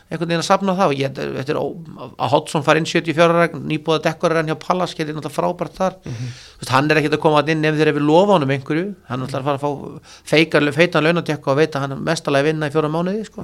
einhvern 0.09 0.29
veginn 0.29 0.43
að 0.43 0.47
sapna 0.47 0.75
það 0.77 0.93
ég, 0.99 1.19
er 1.49 1.57
ó- 1.57 2.11
að 2.19 2.29
Hodson 2.33 2.63
fara 2.65 2.77
inn 2.81 2.85
74 2.85 3.25
ára 3.25 3.47
nýbúða 3.57 4.03
dekkorar 4.05 4.41
hann 4.41 4.51
hjá 4.51 4.59
Pallas 4.61 4.93
getur 4.93 5.15
náttúrulega 5.17 5.37
frábært 5.37 5.79
þar. 5.79 5.97
Mm 6.05 6.69
hann 6.69 6.91
er 6.91 6.97
ekkit 7.01 7.17
að 7.17 7.23
koma 7.25 7.43
inn 7.47 7.65
ef 7.65 7.75
þeir 7.75 7.87
eru 7.93 7.99
lofa 8.05 8.33
honum 8.37 8.49
einhverju. 8.53 8.95
Hann 9.09 9.21
er 9.21 9.25
náttúrulega 9.25 9.55
að 9.55 9.59
fara 9.59 9.59
að 9.59 9.65
fá 9.65 10.01
feikar, 10.25 10.71
feitan 10.71 11.03
launadekko 11.03 11.51
að 11.51 11.75
hann 11.75 11.91
er 11.91 11.97
mestalega 11.97 12.43
að 12.43 12.49
vinna 12.51 12.67
í 12.69 12.71
fjóra 12.71 12.89
mánuði 12.89 13.25
sko. 13.25 13.43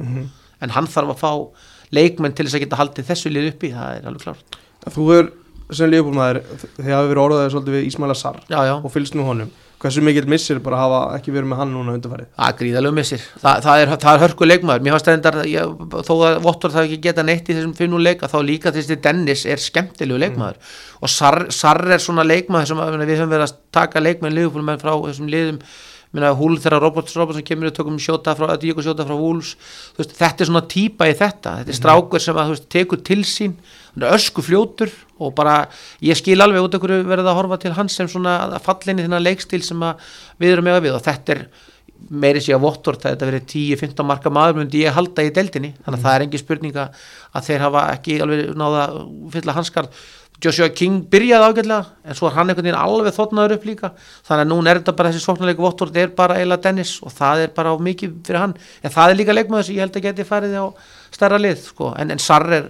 en 0.62 0.70
hann 0.70 0.88
þarf 0.88 1.10
að 1.15 1.22
fá 1.22 1.32
leikmenn 1.91 2.34
til 2.36 2.46
þess 2.46 2.56
að 2.56 2.63
geta 2.65 2.77
haldið 2.80 3.08
þessu 3.10 3.32
lið 3.34 3.48
uppi 3.51 3.72
það 3.74 3.98
er 3.98 4.08
alveg 4.08 4.22
klárt. 4.22 4.58
Þú 4.94 5.06
er 5.18 5.32
sem 5.72 5.89
liðbúlmaður 5.91 6.39
þegar 6.77 6.98
hafi 6.98 7.12
verið 7.12 7.24
orðaðið 7.25 7.51
svolítið 7.56 7.75
við 7.77 7.86
Ísmaila 7.89 8.15
Sarr 8.20 8.39
já, 8.51 8.60
já. 8.68 8.74
og 8.77 8.91
fylgst 8.91 9.15
nú 9.15 9.25
honum 9.27 9.51
hversu 9.82 10.04
mikill 10.06 10.28
missir 10.30 10.60
bara 10.64 10.78
að 10.78 10.84
hafa 10.86 11.00
ekki 11.18 11.34
verið 11.34 11.50
með 11.52 11.62
hann 11.62 11.72
núna 11.76 11.96
undarfarið 11.98 12.30
Það 12.36 12.52
er 12.52 12.58
gríðalegu 12.60 12.98
missir, 12.98 13.24
Þa, 13.42 13.54
það, 13.66 13.84
er, 13.84 13.94
það 14.04 14.18
er 14.18 14.24
hörku 14.26 14.50
leikmaður, 14.50 14.86
mér 14.86 14.96
fannst 14.96 15.10
reyndar, 15.12 15.40
ég, 15.50 15.86
þó 16.08 16.14
að 16.18 16.40
Vottor 16.46 16.76
það 16.76 16.88
ekki 16.88 17.00
geta 17.08 17.26
neitt 17.26 17.50
í 17.50 17.58
þessum 17.58 17.92
nú 17.92 18.02
leika, 18.02 18.30
þá 18.32 18.38
líka 18.46 18.74
þessi 18.76 19.00
Dennis 19.02 19.46
er 19.50 19.62
skemmtilegu 19.62 20.22
leikmaður. 20.22 20.60
Og 21.02 21.12
Sarr, 21.12 21.48
Sarr 21.56 21.96
er 21.98 22.04
svona 22.04 22.26
leikmaður 22.28 22.72
sem 22.72 22.84
að, 22.84 23.00
við 23.02 23.16
höfum 23.18 23.34
verið 23.34 23.48
að 23.48 23.58
taka 23.74 24.04
leikmenn 24.04 24.38
liðbúlmenn 24.38 24.82
frá 24.82 24.94
þessum 24.94 25.32
liðum 25.32 25.62
minna 26.12 26.32
húl 26.36 26.58
þegar 26.60 26.84
Roberts 26.84 27.15
Robertson 27.15 27.46
kemur 27.48 27.70
og 27.70 27.75
tökum 27.77 28.00
sjóta 28.01 28.34
frá, 28.36 28.51
Díko 28.60 28.84
sjóta 28.84 29.06
frá 29.08 29.15
húls 29.15 29.53
veist, 29.98 30.15
þetta 30.18 30.44
er 30.44 30.50
svona 30.50 30.63
típa 30.68 31.08
í 31.08 31.15
þetta. 31.15 31.58
Þetta 31.62 31.74
er 31.74 31.80
strákur 31.80 32.24
sem 32.24 32.41
að 32.41 32.53
veist, 32.56 32.68
tekur 32.72 33.01
til 33.08 33.22
sín. 33.27 33.56
Ösku 34.12 34.44
fljótur 34.44 34.91
og 35.22 35.34
bara 35.36 35.65
ég 36.03 36.20
skil 36.20 36.39
alveg 36.44 36.68
út 36.68 36.77
okkur 36.77 36.98
verið 37.08 37.32
að 37.32 37.39
horfa 37.39 37.60
til 37.63 37.74
hans 37.77 37.96
sem 37.96 38.12
svona 38.12 38.38
að 38.48 38.62
fallinni 38.68 39.06
þennan 39.06 39.24
leikstil 39.24 39.62
sem 39.63 39.84
að 39.88 40.13
við 40.41 40.56
erum 40.56 40.68
með 40.68 40.82
við. 40.88 40.96
Og 41.00 41.06
þetta 41.08 41.36
er 41.36 41.44
meiri 42.10 42.41
sé 42.44 42.56
að 42.56 42.63
vottor 42.65 42.98
það 43.00 43.13
þetta 43.15 43.27
verið 43.30 43.50
10-15 43.53 44.08
marka 44.08 44.32
maður 44.34 44.62
myndi 44.62 44.84
ég 44.84 44.96
halda 44.96 45.24
í 45.24 45.32
deildinni. 45.36 45.75
Þannig 45.86 46.00
að 46.00 46.06
það 46.08 46.15
er 46.15 46.25
engi 46.25 46.41
spurninga 46.41 46.88
að 47.32 47.46
þeir 47.48 47.65
hafa 47.68 47.84
ekki 47.96 48.18
alveg 48.25 48.56
náða 48.60 48.82
að 48.88 48.98
fylla 49.36 49.56
hanskarð 49.56 50.01
Joshua 50.42 50.72
King 50.74 51.04
byrjaði 51.12 51.48
ágætlega 51.52 51.86
en 52.06 52.18
svo 52.18 52.28
er 52.30 52.36
hann 52.38 52.50
einhvern 52.50 52.66
veginn 52.66 52.80
alveg 52.80 53.14
þotnaður 53.16 53.56
upp 53.58 53.66
líka 53.70 53.92
þannig 54.26 54.44
að 54.46 54.50
núna 54.50 54.72
er 54.72 54.82
þetta 54.82 54.96
bara 54.98 55.12
þessi 55.12 55.26
sóknarleiku 55.28 55.66
vottor 55.66 55.92
þetta 55.92 56.04
er 56.08 56.14
bara 56.18 56.38
eiginlega 56.40 56.66
Dennis 56.66 56.94
og 57.06 57.14
það 57.14 57.46
er 57.46 57.56
bara 57.56 57.74
mikið 57.78 58.16
fyrir 58.26 58.42
hann 58.42 58.56
en 58.82 58.96
það 58.96 59.14
er 59.14 59.20
líka 59.20 59.36
leikmaður 59.38 59.68
sem 59.68 59.78
ég 59.78 59.86
held 59.86 60.00
að 60.00 60.08
geti 60.08 60.28
farið 60.28 60.58
á 60.58 60.66
stærra 61.14 61.42
lið 61.42 61.62
sko. 61.68 61.92
en, 61.94 62.16
en 62.16 62.22
Sarr 62.22 62.58
er 62.58 62.70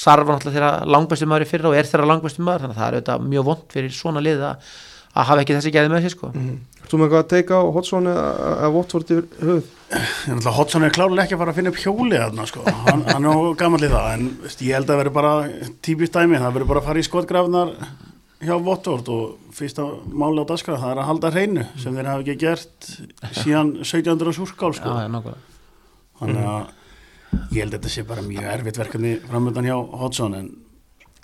Sarr 0.00 0.24
var 0.24 0.38
náttúrulega 0.38 0.56
þeirra 0.56 0.92
langbæstu 0.94 1.26
maður 1.28 1.44
í 1.44 1.50
fyrra 1.50 1.68
og 1.68 1.76
er 1.76 1.88
þeirra 1.88 2.08
langbæstu 2.08 2.44
maður 2.44 2.64
þannig 2.64 2.76
að 2.76 2.80
það 2.80 2.86
er 2.86 2.94
auðvitað 2.96 3.26
mjög 3.34 3.46
vond 3.50 3.74
fyrir 3.74 3.92
svona 3.92 4.22
lið 4.24 4.44
að, 4.48 4.70
að 5.10 5.26
hafa 5.30 5.42
ekki 5.44 5.56
þessi 5.56 5.72
geði 5.74 5.90
með 5.90 6.04
sér 6.06 6.14
sko. 6.14 6.30
Þú 6.90 6.98
með 6.98 7.06
eitthvað 7.06 7.22
að 7.24 7.30
teika 7.30 7.58
á 7.58 7.64
Hodson 7.74 8.06
eða 8.10 8.26
eða 8.50 8.70
Watford 8.76 9.10
yfir 9.14 9.26
höfuð 9.40 9.68
Ég 9.90 10.30
náttúrulega 10.30 10.54
Hodson 10.56 10.86
er 10.86 10.92
klárlega 10.94 11.24
ekki 11.24 11.34
að 11.34 11.40
fara 11.42 11.50
að 11.52 11.58
finna 11.58 11.70
upp 11.72 11.80
hjólið 11.82 12.20
þarna 12.22 12.46
sko, 12.46 12.62
hann, 12.86 13.02
hann 13.10 13.26
er 13.30 13.40
gammal 13.58 13.80
í 13.82 13.90
það 13.90 14.08
en 14.14 14.24
ég 14.46 14.76
held 14.76 14.86
að 14.86 14.92
það 14.92 15.00
verður 15.00 15.16
bara 15.16 15.32
típist 15.86 16.14
dæmi, 16.14 16.38
það 16.38 16.54
verður 16.56 16.70
bara 16.70 16.82
að 16.82 16.88
fara 16.90 17.02
í 17.02 17.06
skotgrafnar 17.08 17.72
hjá 18.40 18.54
Votvort 18.64 19.10
og 19.12 19.52
fyrsta 19.54 19.86
máli 20.06 20.40
á 20.40 20.50
dagskraf 20.50 20.80
það 20.80 20.92
er 20.94 21.02
að 21.02 21.08
halda 21.10 21.32
hreinu 21.34 21.66
sem 21.82 21.96
þeir 21.98 22.10
hafa 22.12 22.24
ekki 22.24 22.36
gert 22.40 22.90
síðan 23.42 23.72
1700 23.82 24.36
súrkál 24.38 24.72
sko. 24.78 24.94
Já, 24.94 25.04
já, 25.04 25.10
nákvæmlega. 25.12 25.42
þannig 26.22 26.48
að 26.54 27.50
ég 27.50 27.60
held 27.64 27.74
að 27.74 27.76
þetta 27.80 27.92
sé 27.96 28.06
bara 28.08 28.24
mjög 28.30 28.48
erfitt 28.54 28.80
verkefni 28.80 29.12
framöndan 29.26 29.68
hjá 29.68 29.76
Hodson 30.00 30.38
en 30.38 30.48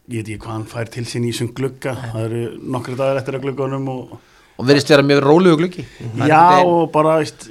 ég 0.07 0.23
veit 0.23 0.31
ekki 0.31 0.41
hvað 0.45 0.55
hann 0.55 0.71
fær 0.71 0.91
til 0.95 1.05
sín 1.09 1.27
í 1.27 1.35
þessum 1.35 1.53
glugga. 1.57 1.95
Það 2.15 2.25
eru 2.29 2.43
nokkru 2.77 2.97
dagar 2.99 3.21
eftir 3.21 3.39
að 3.39 3.47
gluggunum 3.47 3.93
og 3.93 4.17
og 4.57 4.65
verðist 4.65 4.91
vera 4.91 5.05
mjög 5.05 5.23
rólegu 5.25 5.61
gluggi. 5.61 5.85
Já 6.25 6.65
og 6.65 6.89
bara 6.95 7.19
veist, 7.21 7.49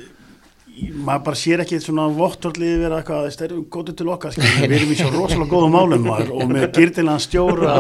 maður 0.76 1.24
bara 1.28 1.40
sér 1.40 1.62
ekki 1.64 1.78
svona 1.84 2.08
vottorliði 2.16 2.80
vera 2.82 3.00
eitthvað, 3.00 3.28
það 3.36 3.46
er 3.46 3.54
gótið 3.76 3.98
til 4.00 4.08
okkar 4.16 4.38
við 4.42 4.76
erum 4.80 4.94
í 4.96 4.98
svo 5.00 5.12
rosalega 5.14 5.50
góðum 5.52 5.76
málum 5.76 6.08
maður, 6.10 6.32
og 6.36 6.50
með 6.50 6.66
gyrdilegan 6.76 7.22
stjóra 7.24 7.76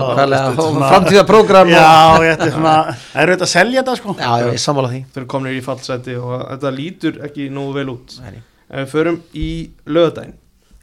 er 2.46 2.53
svona 2.53 2.75
það 2.86 3.24
er 3.24 3.34
auðvitað 3.34 3.48
að 3.48 3.53
selja 3.55 3.82
þetta 3.82 3.98
sko. 4.01 4.17
Já, 4.20 4.32
já, 4.44 4.50
því. 4.53 5.01
Þeir 5.10 5.24
eru 5.24 5.32
komnir 5.36 5.58
í 5.58 5.65
fallseti 5.65 6.17
og 6.22 6.36
þetta 6.44 6.75
lítur 6.77 7.22
ekki 7.25 7.50
nógu 7.53 7.79
vel 7.79 7.88
út. 7.96 8.17
Nei. 8.22 8.39
ef 8.70 8.86
við 8.86 8.94
förum 8.94 9.22
í 9.34 9.50
lögadaginn 9.86 10.38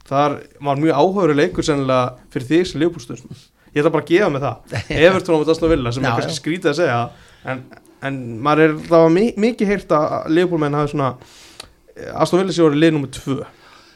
þar 0.07 0.37
var 0.63 0.79
mjög 0.79 0.99
áhöru 0.99 1.35
leikur 1.39 1.65
sennilega 1.65 2.31
fyrir 2.31 2.49
þig 2.51 2.69
sem 2.69 2.83
liðbúlstöðsum 2.83 3.41
ég 3.73 3.81
ætla 3.81 3.93
bara 3.93 4.05
að 4.05 4.11
gefa 4.11 4.29
mig 4.33 4.43
það. 4.43 4.83
Evertón 4.97 5.35
á 5.35 5.39
með 5.41 5.53
Aston 5.55 5.73
Villa 5.73 5.93
sem 5.95 6.05
Já, 6.05 6.09
er 6.11 6.21
kannski 6.21 6.39
skrítið 6.39 6.71
að 6.73 6.77
segja. 6.81 6.99
En, 7.49 7.63
en 8.09 8.21
maður 8.45 8.67
er, 8.67 8.77
það 8.87 9.03
var 9.05 9.17
mi 9.17 9.25
mikið 9.47 9.73
heyrt 9.73 9.97
að 9.97 10.31
liðbúlmenn 10.37 10.77
hafi 10.77 10.93
svona 10.93 11.11
Aston 12.13 12.41
Villa 12.41 12.55
sé 12.55 12.65
voru 12.65 12.79
lið 12.79 12.95
nummið 12.95 13.19
tvö. 13.19 13.39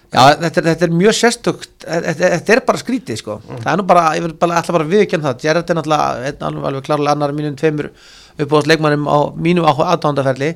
Já, 0.08 0.22
þetta 0.40 0.62
er, 0.62 0.68
þetta 0.70 0.86
er 0.88 0.94
mjög 0.96 1.16
sérstökt 1.18 1.84
þetta, 1.84 2.30
þetta 2.32 2.54
er 2.56 2.62
bara 2.70 2.80
skrítið 2.80 3.20
sko. 3.20 3.40
Það 3.50 3.72
er 3.74 3.80
nú 3.82 3.86
bara, 3.90 4.04
ég 4.16 4.24
vil 4.24 4.36
bara 4.40 4.62
alltaf 4.62 4.78
bara 4.78 4.88
viðkjönn 4.88 5.26
það. 5.26 5.42
Gerrard 5.44 5.74
er 5.74 5.80
náttúrulega 5.82 6.36
alveg 6.48 6.86
klárlega 6.88 7.16
annar 7.18 7.34
mínum 7.36 7.58
tveimur 7.60 7.90
uppáðast 8.38 8.70
leikmannum 8.72 9.10
á 9.12 9.18
mínu 9.36 9.66
aðdándaferli 9.68 10.54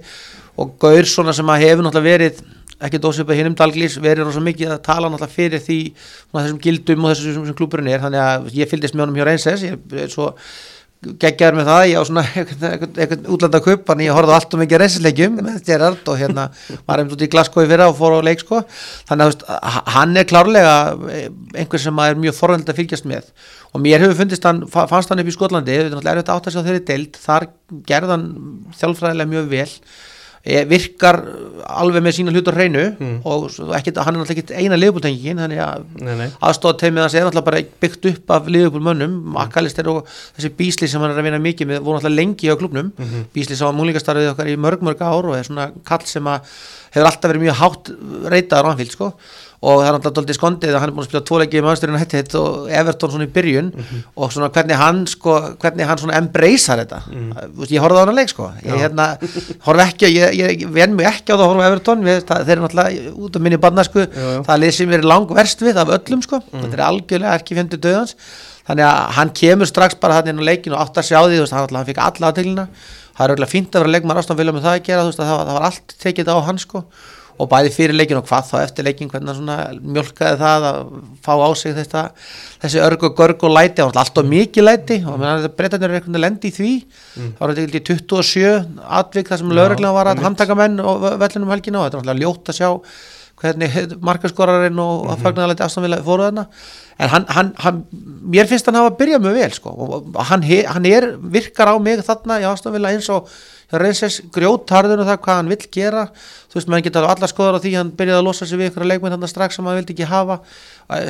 og 0.62 0.76
Gaur 0.80 1.10
svona 1.10 1.36
sem 1.36 1.52
að 1.52 1.66
hefur 1.66 1.84
náttúrulega 1.84 2.14
verið 2.16 2.42
ekki 2.88 3.00
dósipað 3.04 3.40
hinnum 3.42 3.56
dalglís 3.60 3.96
verið 4.02 4.28
rosa 4.28 4.44
mikið 4.44 4.76
að 4.76 4.84
tala 4.88 5.10
náttúrulega 5.14 5.36
fyrir 5.36 5.64
því 5.64 5.80
svona, 5.94 6.44
þessum 6.44 6.62
gildum 6.66 7.08
og 7.08 7.16
þessum 7.16 7.48
sem, 7.50 7.58
klúburinn 7.62 7.90
er. 7.94 8.04
Þannig 8.04 8.26
að 8.26 8.52
ég 8.58 8.70
fylgdist 8.72 8.98
með 8.98 9.06
honum 9.08 9.20
hjá 9.22 9.28
Reynsess 9.30 9.66
ég 9.68 9.98
er 10.06 10.12
svo 10.14 10.32
geggjaður 11.02 11.56
með 11.58 11.66
það, 11.72 11.84
ég 11.90 11.98
á 11.98 12.04
svona 12.06 12.22
eitthvað 12.38 13.24
útlanda 13.34 13.60
kupp, 13.66 13.88
þannig 13.88 14.06
ég 14.06 14.14
horfði 14.14 14.34
allt 14.36 14.52
og 14.54 14.60
mikið 14.62 14.82
reysisleikjum 14.84 15.40
með 15.42 15.56
Gerard 15.66 16.12
og 16.14 16.20
hérna 16.20 16.44
var 16.86 17.02
einmitt 17.02 17.16
út 17.16 17.24
í 17.26 17.30
Glasgow 17.34 17.66
í 17.66 17.70
fyrra 17.72 17.88
og 17.90 17.96
fór 17.98 18.20
á 18.22 18.28
leik 18.28 18.44
sko. 18.44 18.60
Þannig 19.10 19.42
að 19.50 19.80
hann 19.96 20.14
er 20.22 20.28
klárlega 20.30 20.76
eh, 21.10 21.26
einhver 21.58 21.82
sem 21.82 22.04
er 22.06 22.22
mjög 22.22 22.38
forhald 22.38 22.70
að 22.70 22.78
fylgjast 22.84 23.10
með. 23.10 23.32
Og 23.74 23.82
mér 23.82 24.06
hefur 24.06 24.20
fundist 24.22 24.46
hann, 24.46 24.62
fa- 24.70 24.86
fannst 24.92 25.10
hann 25.10 25.24
upp 25.24 25.32
í 25.32 25.34
Skotlandi, 25.34 25.74
þetta 25.74 25.90
er 25.90 25.96
náttúrulega 25.96 26.16
erfitt 26.20 26.30
að 26.36 26.38
átta 26.38 26.54
sig 26.54 26.62
á 26.62 26.66
þeirri 26.70 26.86
deild, 26.92 27.18
þar 27.26 27.50
gerði 27.90 28.14
hann 28.14 28.28
þjálfræðilega 28.78 29.34
mjög 29.34 29.52
vel 29.58 29.70
virkar 30.42 31.20
alveg 31.70 32.02
með 32.02 32.16
sína 32.18 32.32
hlut 32.34 32.50
á 32.50 32.54
hreinu 32.56 32.84
og 33.30 33.44
svo 33.54 33.68
ekkit, 33.78 34.00
hann 34.02 34.16
er 34.16 34.24
náttúrulega 34.24 34.42
ekki 34.42 34.58
eina 34.58 34.80
liðbútengin, 34.80 35.42
þannig 35.44 35.62
að 35.62 36.24
aðstofteimið 36.42 37.04
hans 37.06 37.16
er 37.16 37.28
náttúrulega 37.28 37.50
bara 37.52 37.62
byggt 37.84 38.08
upp 38.12 38.34
af 38.38 38.50
liðbúl 38.50 38.82
mönnum, 38.88 39.38
Akkalister 39.38 39.92
og 39.92 40.10
þessi 40.10 40.52
Bísli 40.58 40.90
sem 40.90 41.02
hann 41.04 41.14
er 41.14 41.22
að 41.22 41.30
vinna 41.30 41.42
mikið 41.44 41.70
með 41.70 41.86
voru 41.86 42.00
náttúrulega 42.00 42.22
lengi 42.24 42.50
á 42.50 42.58
klubnum, 42.58 42.92
Bísli 43.36 43.60
sá 43.60 43.68
múlingastarfið 43.70 44.34
okkar 44.34 44.50
í 44.50 44.58
mörg 44.58 44.82
mörg 44.82 45.06
ár 45.06 45.30
og 45.30 45.38
er 45.38 45.46
svona 45.46 45.70
kall 45.86 46.06
sem 46.10 46.26
að 46.26 46.50
hefur 46.92 47.08
alltaf 47.08 47.32
verið 47.32 47.46
mjög 47.46 47.62
hátt 47.62 47.94
reytaður 48.34 48.74
ánfíld 48.74 48.98
sko 48.98 49.14
og 49.62 49.76
það 49.78 49.88
er 49.88 49.94
náttúrulega 49.94 50.16
doldið 50.18 50.38
skondið 50.40 50.72
að 50.74 50.80
hann 50.82 50.90
er 50.90 50.94
búin 50.96 51.04
að 51.04 51.10
spila 51.12 51.22
tvoleikið 51.30 51.62
með 51.62 51.72
aðstöðurinn 51.72 52.00
hætti 52.02 52.18
hitt 52.18 52.36
og 52.40 52.70
Everton 52.80 53.12
svona 53.14 53.26
í 53.28 53.32
byrjun. 53.36 53.68
Og 54.18 54.32
svona 54.34 54.48
hvernig 54.56 54.80
hann 54.82 55.02
sko, 55.12 55.36
hvernig 55.62 55.86
hann 55.86 56.00
svona 56.02 56.16
embracear 56.18 56.82
þetta. 56.82 57.02
Þú 57.06 57.60
veist, 57.62 57.74
ég 57.76 57.84
horfði 57.86 58.00
á 58.00 58.02
hann 58.02 58.14
að 58.14 58.18
leik 58.18 58.32
sko. 58.34 58.48
Ég, 58.66 58.80
hérna, 58.82 59.06
horfi 59.68 59.84
ekki, 59.86 60.10
ég, 60.16 60.34
ég, 60.40 60.64
venn 60.74 60.96
mig 60.98 61.06
ekki 61.12 61.30
á 61.30 61.38
það 61.38 61.44
að 61.46 61.52
horfa 61.52 61.62
á 61.62 61.70
Everton, 61.70 62.02
við, 62.08 62.18
það, 62.32 62.42
þeir 62.48 62.56
eru 62.56 62.64
náttúrulega 62.66 63.14
út 63.28 63.38
af 63.38 63.46
minni 63.46 63.60
barna 63.68 63.86
sko, 63.86 64.00
Já, 64.08 64.26
já. 64.32 64.42
það 64.48 64.54
er 64.56 64.64
lið 64.66 64.74
sem 64.80 64.96
er 64.98 65.06
lang 65.14 65.36
verst 65.38 65.62
við 65.62 65.82
af 65.84 65.94
öllum 66.00 66.26
sko, 66.26 66.42
þetta 66.56 66.74
er 66.80 66.84
algjörlega 66.88 67.38
ekki 67.38 67.60
fjöndu 67.60 67.78
döðans, 67.86 68.16
þannig 68.66 68.88
að 68.90 69.14
hann 69.20 69.34
kemur 69.38 69.70
strax 69.70 70.00
bara 70.02 70.18
hann 70.18 70.34
inn 70.34 70.42
á 70.42 70.50
leikinu 70.50 70.74
og 70.74 70.82
átt 70.88 70.98
að 71.02 71.08
sjá 71.12 71.20
því 71.28 71.38
veist, 71.44 71.54
hann, 71.54 71.78
hann 71.78 71.86
fikk 71.92 72.02
alla 72.02 72.32
aðteglina 72.34 72.66
það 73.12 73.24
er 73.28 73.34
og 77.38 77.50
bæði 77.52 77.72
fyrir 77.76 77.98
leikin 77.98 78.20
og 78.20 78.26
hvað 78.30 78.50
þá 78.50 78.56
eftir 78.62 78.88
leikin 78.88 79.12
hvernig 79.12 79.38
svona 79.38 79.58
mjölkaði 79.80 80.40
það 80.42 80.68
að 80.72 80.82
fá 81.26 81.32
á 81.38 81.50
sig 81.62 81.78
þetta 81.78 82.04
þessi 82.64 82.84
örg 82.88 83.08
og 83.08 83.16
görg 83.22 83.46
og 83.48 83.56
læti, 83.56 83.86
alltaf 83.86 84.28
mikið 84.28 84.68
læti 84.68 85.00
og 85.06 85.24
breytanir 85.58 85.90
er 85.90 86.00
einhvern 86.00 86.12
veginn 86.12 86.20
að 86.20 86.26
lendi 86.26 86.52
í 86.52 86.58
því 86.58 86.74
þá 87.38 87.40
var 87.40 87.56
þetta 87.56 87.66
ekki 87.70 87.96
27 87.96 88.84
atvik 89.02 89.32
þar 89.32 89.44
sem 89.44 89.56
lögreglega 89.62 89.98
var 89.98 90.12
að 90.12 90.26
handtaka 90.28 90.60
menn 90.60 90.80
og 90.84 91.08
vellunum 91.22 91.56
helgina 91.56 91.82
og 91.82 91.90
þetta 91.90 92.00
er 92.00 92.06
alltaf 92.06 92.22
ljótt 92.22 92.54
að 92.54 92.62
sjá 92.62 92.72
hvernig 93.42 93.96
markaskorarinn 94.02 94.80
og 94.80 95.06
mm 95.06 95.10
-hmm. 95.10 95.22
fagnarleiti 95.24 95.64
afstanvila 95.64 96.04
fóru 96.06 96.28
þarna. 96.28 96.46
En 97.00 97.10
hann, 97.10 97.26
hann, 97.28 97.54
hann, 97.58 97.86
mér 98.34 98.48
finnst 98.48 98.66
hann 98.66 98.76
hafa 98.76 98.92
að 98.92 98.98
byrja 98.98 99.20
mjög 99.20 99.34
vel 99.34 99.52
sko 99.52 99.70
og 99.70 100.26
hann, 100.30 100.44
he, 100.44 100.64
hann 100.68 100.86
er, 100.86 101.16
virkar 101.18 101.74
á 101.74 101.76
mig 101.82 102.04
þarna 102.06 102.42
í 102.42 102.46
afstanvila 102.46 102.92
eins 102.92 103.10
og 103.10 103.30
Reynsess 103.72 104.22
grjótarður 104.36 105.04
og 105.04 105.08
það 105.08 105.20
hvað 105.24 105.40
hann 105.40 105.52
vill 105.52 105.68
gera. 105.72 106.04
Þú 106.52 106.58
veist, 106.58 106.70
maður 106.72 106.86
geta 106.88 107.02
alveg 107.02 107.14
alla 107.16 107.30
skoðar 107.32 107.58
á 107.58 107.64
því 107.64 107.72
hann 107.78 107.94
byrjaði 107.96 108.20
að 108.20 108.28
losa 108.28 108.48
sig 108.50 108.60
við 108.60 108.72
ykkur 108.72 108.88
leikmenn 108.90 109.16
hann 109.16 109.32
strax 109.32 109.58
sem 109.58 109.70
hann 109.70 109.80
vildi 109.80 109.96
ekki 109.96 110.10
hafa. 110.12 110.40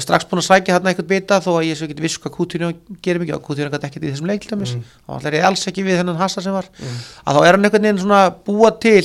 Strax 0.06 0.30
búin 0.30 0.44
að 0.44 0.48
sækja 0.52 0.78
hann 0.78 0.92
eitthvað 0.92 1.10
bita 1.10 1.42
þó 1.42 1.52
að 1.56 1.68
ég 1.72 1.80
svo 1.80 1.90
ekki 1.90 2.06
viss 2.06 2.22
hvað 2.22 2.36
Coutinho 2.38 2.72
gerir 3.02 3.24
mikið. 3.24 3.40
Og 3.40 3.46
Coutinho 3.48 3.74
gæti 3.74 3.90
ekkert 3.90 4.06
í 4.06 4.14
þessum 4.14 4.30
leikildamis 4.30 4.76
mm. 4.78 4.96
og 5.08 5.18
hann 5.18 5.30
er 5.32 5.50
alls 5.50 5.66
ekki 5.72 5.88
við 5.88 6.02
þennan 6.04 6.22
hassa 6.22 6.46
sem 6.46 6.54
var. 6.54 6.70
Að 7.26 7.40
þá 7.40 7.42
er 7.42 7.58
hann 7.58 7.66
einhvern 7.66 7.88
veginn 7.90 8.04
svona 8.06 8.24
búa 8.46 8.76
til 8.78 9.02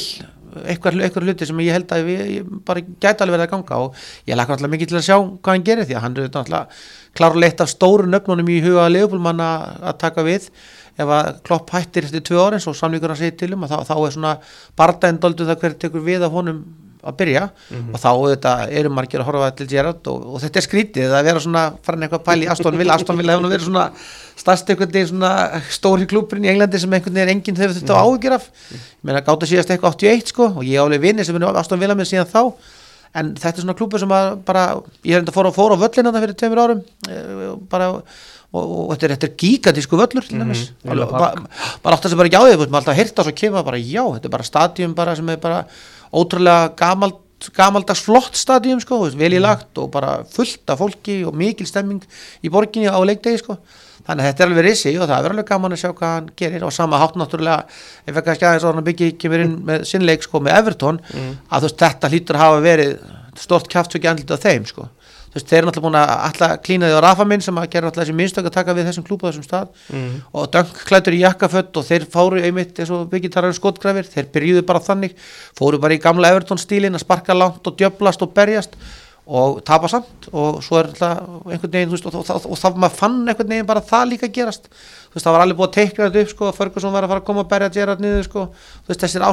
eitthvað, 0.64 1.00
eitthvað 1.04 1.26
hluti 1.26 1.48
sem 1.48 1.60
ég 1.64 1.76
held 1.76 1.92
að 1.92 2.06
við, 2.06 2.22
ég 2.36 2.54
bara 2.66 2.82
gæti 2.84 3.24
alveg 3.24 3.36
verið 3.36 3.46
að 3.46 3.52
ganga 3.52 3.80
og 3.84 4.00
ég 4.28 4.38
lakar 4.38 4.56
alltaf 4.56 4.72
mikið 4.72 4.92
til 4.92 4.98
að 5.00 5.06
sjá 5.08 5.16
hvað 5.18 5.52
hann 5.52 5.66
gerir 5.66 5.88
því 5.88 5.96
að 5.96 6.04
hann 6.04 6.16
er 6.16 6.38
alltaf 6.40 6.86
klárleitt 7.16 7.62
af 7.64 7.72
stóru 7.72 8.08
nöfnunum 8.10 8.50
í 8.52 8.60
huga 8.64 8.88
leifbólmann 8.92 9.42
að 9.42 9.92
taka 10.00 10.24
við 10.26 10.48
ef 10.96 11.12
að 11.18 11.30
klopp 11.46 11.70
hættir 11.76 12.08
eftir 12.08 12.24
tvö 12.24 12.40
orðins 12.46 12.66
og 12.70 12.76
samlíkur 12.78 13.12
að 13.12 13.22
segja 13.22 13.36
til 13.42 13.52
um 13.56 13.66
að 13.66 13.74
þá, 13.74 13.78
þá 13.90 13.94
er 13.98 14.16
svona 14.16 14.34
barndændoldu 14.80 15.48
það 15.48 15.62
hver 15.62 15.78
tekur 15.84 16.04
við 16.06 16.26
af 16.26 16.36
honum 16.36 16.64
að 17.06 17.16
byrja. 17.20 17.42
Og 17.94 17.98
þá 18.00 18.10
þetta, 18.32 18.52
eru 18.80 18.92
margir 18.94 19.22
að 19.22 19.28
horfa 19.30 19.50
til 19.58 19.66
Gerrard 19.70 20.08
og, 20.10 20.24
og 20.34 20.42
þetta 20.42 20.60
er 20.60 20.66
skrítið 20.66 21.16
að 21.16 21.28
vera 21.28 21.42
svona 21.42 21.64
farin 21.86 22.06
eitthvað 22.06 22.24
pæli 22.26 22.46
í 22.46 22.50
Aston 22.52 22.78
Villa. 22.78 22.96
Aston 22.96 23.20
Villa 23.20 23.36
hefur 23.36 23.46
nú 23.46 23.52
verið 23.52 23.68
svona 23.68 23.84
stærst 24.36 24.72
veginn 24.72 25.10
svona 25.12 25.32
stóri 25.72 26.08
klúpurinn 26.10 26.48
í 26.48 26.52
Englandi 26.52 26.80
sem 26.82 26.96
einhvern 26.96 27.20
veginn 27.20 27.34
enginn 27.36 27.60
hefur 27.60 27.76
þetta 27.78 28.00
áhugjur 28.02 28.38
af. 28.38 28.48
Ég 28.72 29.06
meina 29.06 29.22
gáta 29.26 29.48
síðast 29.48 29.70
eitthvað 29.72 30.00
81 30.00 30.32
sko 30.32 30.50
og 30.54 30.64
ég 30.66 30.82
álega 30.82 31.04
vinni 31.04 31.26
sem 31.26 31.38
er 31.38 31.48
Aston 31.52 31.82
Villa 31.82 31.98
með 31.98 32.10
síðan 32.12 32.32
þá. 32.32 32.42
En 33.16 33.30
þetta 33.32 33.54
er 33.54 33.64
svona 33.64 33.76
klúpur 33.78 34.02
sem 34.02 34.12
að 34.12 34.32
bara 34.44 34.64
ég 35.06 35.14
er 35.14 35.22
enda 35.22 35.32
að 35.32 35.38
fóra, 35.38 35.52
fóra 35.54 35.78
á 35.78 35.82
völlin 35.86 36.08
þarna 36.08 36.24
fyrir 36.24 36.36
tveimur 36.36 36.60
árum 36.60 36.82
eh, 37.08 37.54
bara 37.70 37.86
og, 38.56 38.72
og 38.86 38.94
þetta 38.94 39.08
er, 39.08 39.14
er 39.28 39.36
gigantísku 39.42 40.00
völlur 40.00 40.26
til 40.26 40.40
dæmis. 40.40 40.64
Mhm, 40.84 41.46
bara 41.84 41.96
átt 41.96 42.08
að 42.08 42.14
það 42.14 42.20
bara 42.22 42.30
ekki 42.30 42.40
á 42.40 42.44
því 42.46 42.56
maður 42.56 42.80
alltaf 42.80 42.98
heyrta 43.00 43.26
svo 43.26 43.36
kemur 43.42 43.68
bara 43.68 43.80
já, 43.82 44.02
þetta 44.16 44.28
er 44.30 44.34
bara 44.36 44.50
stadium 44.50 44.96
bara 44.96 45.16
sem 45.18 45.32
er 45.34 45.40
bara 45.42 45.62
ótrúlega 46.12 46.74
gamalt 46.80 47.22
gamaldags 47.52 48.00
flott 48.00 48.36
stadium 48.36 48.80
sko, 48.80 49.02
vel 49.12 49.34
í 49.36 49.40
lagt 49.42 49.76
og 49.78 49.90
bara 49.92 50.22
fullt 50.32 50.70
af 50.72 50.80
fólki 50.80 51.18
og 51.28 51.36
mikil 51.36 51.68
stemming 51.68 52.00
í 52.42 52.48
borginni 52.52 52.88
á 52.88 52.96
leikdegi 53.04 53.42
sko. 53.42 53.58
Þannig 54.06 54.22
að 54.22 54.28
þetta 54.30 54.42
er 54.42 54.48
alveg 54.48 54.64
rissi 54.64 54.92
og 54.96 55.08
það 55.10 55.24
er 55.26 55.32
alveg 55.34 55.48
gaman 55.50 55.74
að 55.74 55.80
sjá 55.82 55.90
hvað 55.90 56.12
hann 56.14 56.30
gerir 56.38 56.64
og 56.64 56.72
sama 56.72 57.00
hátt 57.02 57.16
náttúrulega. 57.18 57.66
Ef 58.06 58.20
ekki 58.20 58.32
að 58.32 58.38
skæða 58.38 58.52
eins 58.54 58.64
og 58.64 58.74
hann 58.74 58.86
byggja 58.86 59.12
kemur 59.20 59.44
inn 59.44 59.56
með 59.66 59.84
sinnleik 59.90 60.24
sko 60.24 60.40
með 60.40 60.60
Everton 60.62 61.00
að 61.10 61.58
þú 61.58 61.68
veist 61.68 61.82
þetta 61.82 62.10
hlýtur 62.12 62.38
að 62.38 62.44
hafa 62.44 62.60
verið 62.64 62.92
stort 63.36 63.68
kjáft 63.68 63.92
svo 63.92 64.00
ekki 64.00 64.10
andlita 64.12 64.38
á 64.40 64.44
þeim 64.46 64.64
sko 64.70 64.88
þú 65.36 65.42
veist 65.42 65.50
þeir 65.50 65.58
eru 65.58 65.68
náttúrulega 65.68 65.84
búin 65.84 65.98
að 66.00 66.10
alltaf 66.26 66.52
klína 66.64 66.88
því 66.88 66.96
á 66.96 67.04
Rafa 67.04 67.24
minn 67.28 67.42
sem 67.44 67.58
að 67.60 67.68
gera 67.74 67.90
alltaf 67.90 68.02
þessi 68.02 68.16
minnstök 68.16 68.46
að 68.48 68.54
taka 68.54 68.74
við 68.76 68.86
þessum 68.88 69.04
klúpa 69.04 69.28
þessum 69.28 69.44
stað. 69.44 69.72
Mm. 69.92 70.12
og 70.32 70.46
dönk 70.54 70.78
klætur 70.88 71.16
í 71.16 71.20
jakkafött 71.20 71.76
og 71.76 71.84
þeir 71.84 72.06
fóru 72.12 72.40
einmitt 72.40 72.78
eins 72.80 72.92
og 72.94 73.10
byggitarar 73.12 73.56
skotgrafir 73.56 74.08
þeir 74.08 74.30
byrjuðu 74.32 74.62
bara 74.66 74.80
þannig, 74.80 75.16
fóru 75.58 75.80
bara 75.82 75.96
í 75.96 76.00
gamla 76.00 76.32
Everton 76.32 76.60
stílin 76.60 76.96
að 76.96 77.04
sparka 77.04 77.36
langt 77.36 77.68
og 77.68 77.76
djöblast 77.76 78.24
og 78.24 78.32
berjast 78.36 78.78
og 79.26 79.58
tapa 79.66 79.90
samt. 79.90 80.28
Og 80.32 80.62
svo 80.64 80.78
er 80.78 80.88
alltaf 80.88 81.18
einhvern 81.50 81.72
veginn 81.72 81.92
veist, 81.92 82.06
og, 82.06 82.14
og, 82.14 82.30
og, 82.30 82.46
og 82.54 82.60
það 82.60 82.80
maður 82.80 83.00
fann 83.00 83.18
einhvern 83.26 83.52
veginn 83.52 83.68
bara 83.68 83.82
það 83.84 84.12
líka 84.12 84.30
gerast. 84.32 84.70
Þú 85.10 85.18
veist 85.18 85.26
það 85.26 85.36
var 85.36 85.44
alveg 85.44 85.58
búið 85.58 85.68
að 85.68 85.76
teikna 85.76 86.06
þetta 86.06 86.22
upp 86.22 86.32
sko, 86.32 86.50
Ferguson 86.56 86.94
var 86.94 87.04
að 87.04 87.12
fara 87.12 87.24
að 87.24 87.28
koma 87.28 87.44
að 87.44 87.50
berja 87.50 87.72
Gerrard 87.74 88.04
niður 88.04 88.26
sko, 88.28 88.46
þú 88.86 88.92
veist 88.92 89.04
þessir 89.04 89.26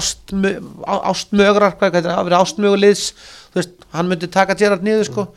ástmögrar, 1.13 1.77
vera 1.93 2.41
ástmöguliðs. 2.41 3.05
Þú 3.53 3.62
veist, 3.62 3.75
hann 3.93 4.10
myndi 4.10 4.31
taka 4.33 4.57
Gerrard 4.57 4.83
niður 4.83 5.12
sko 5.12 5.27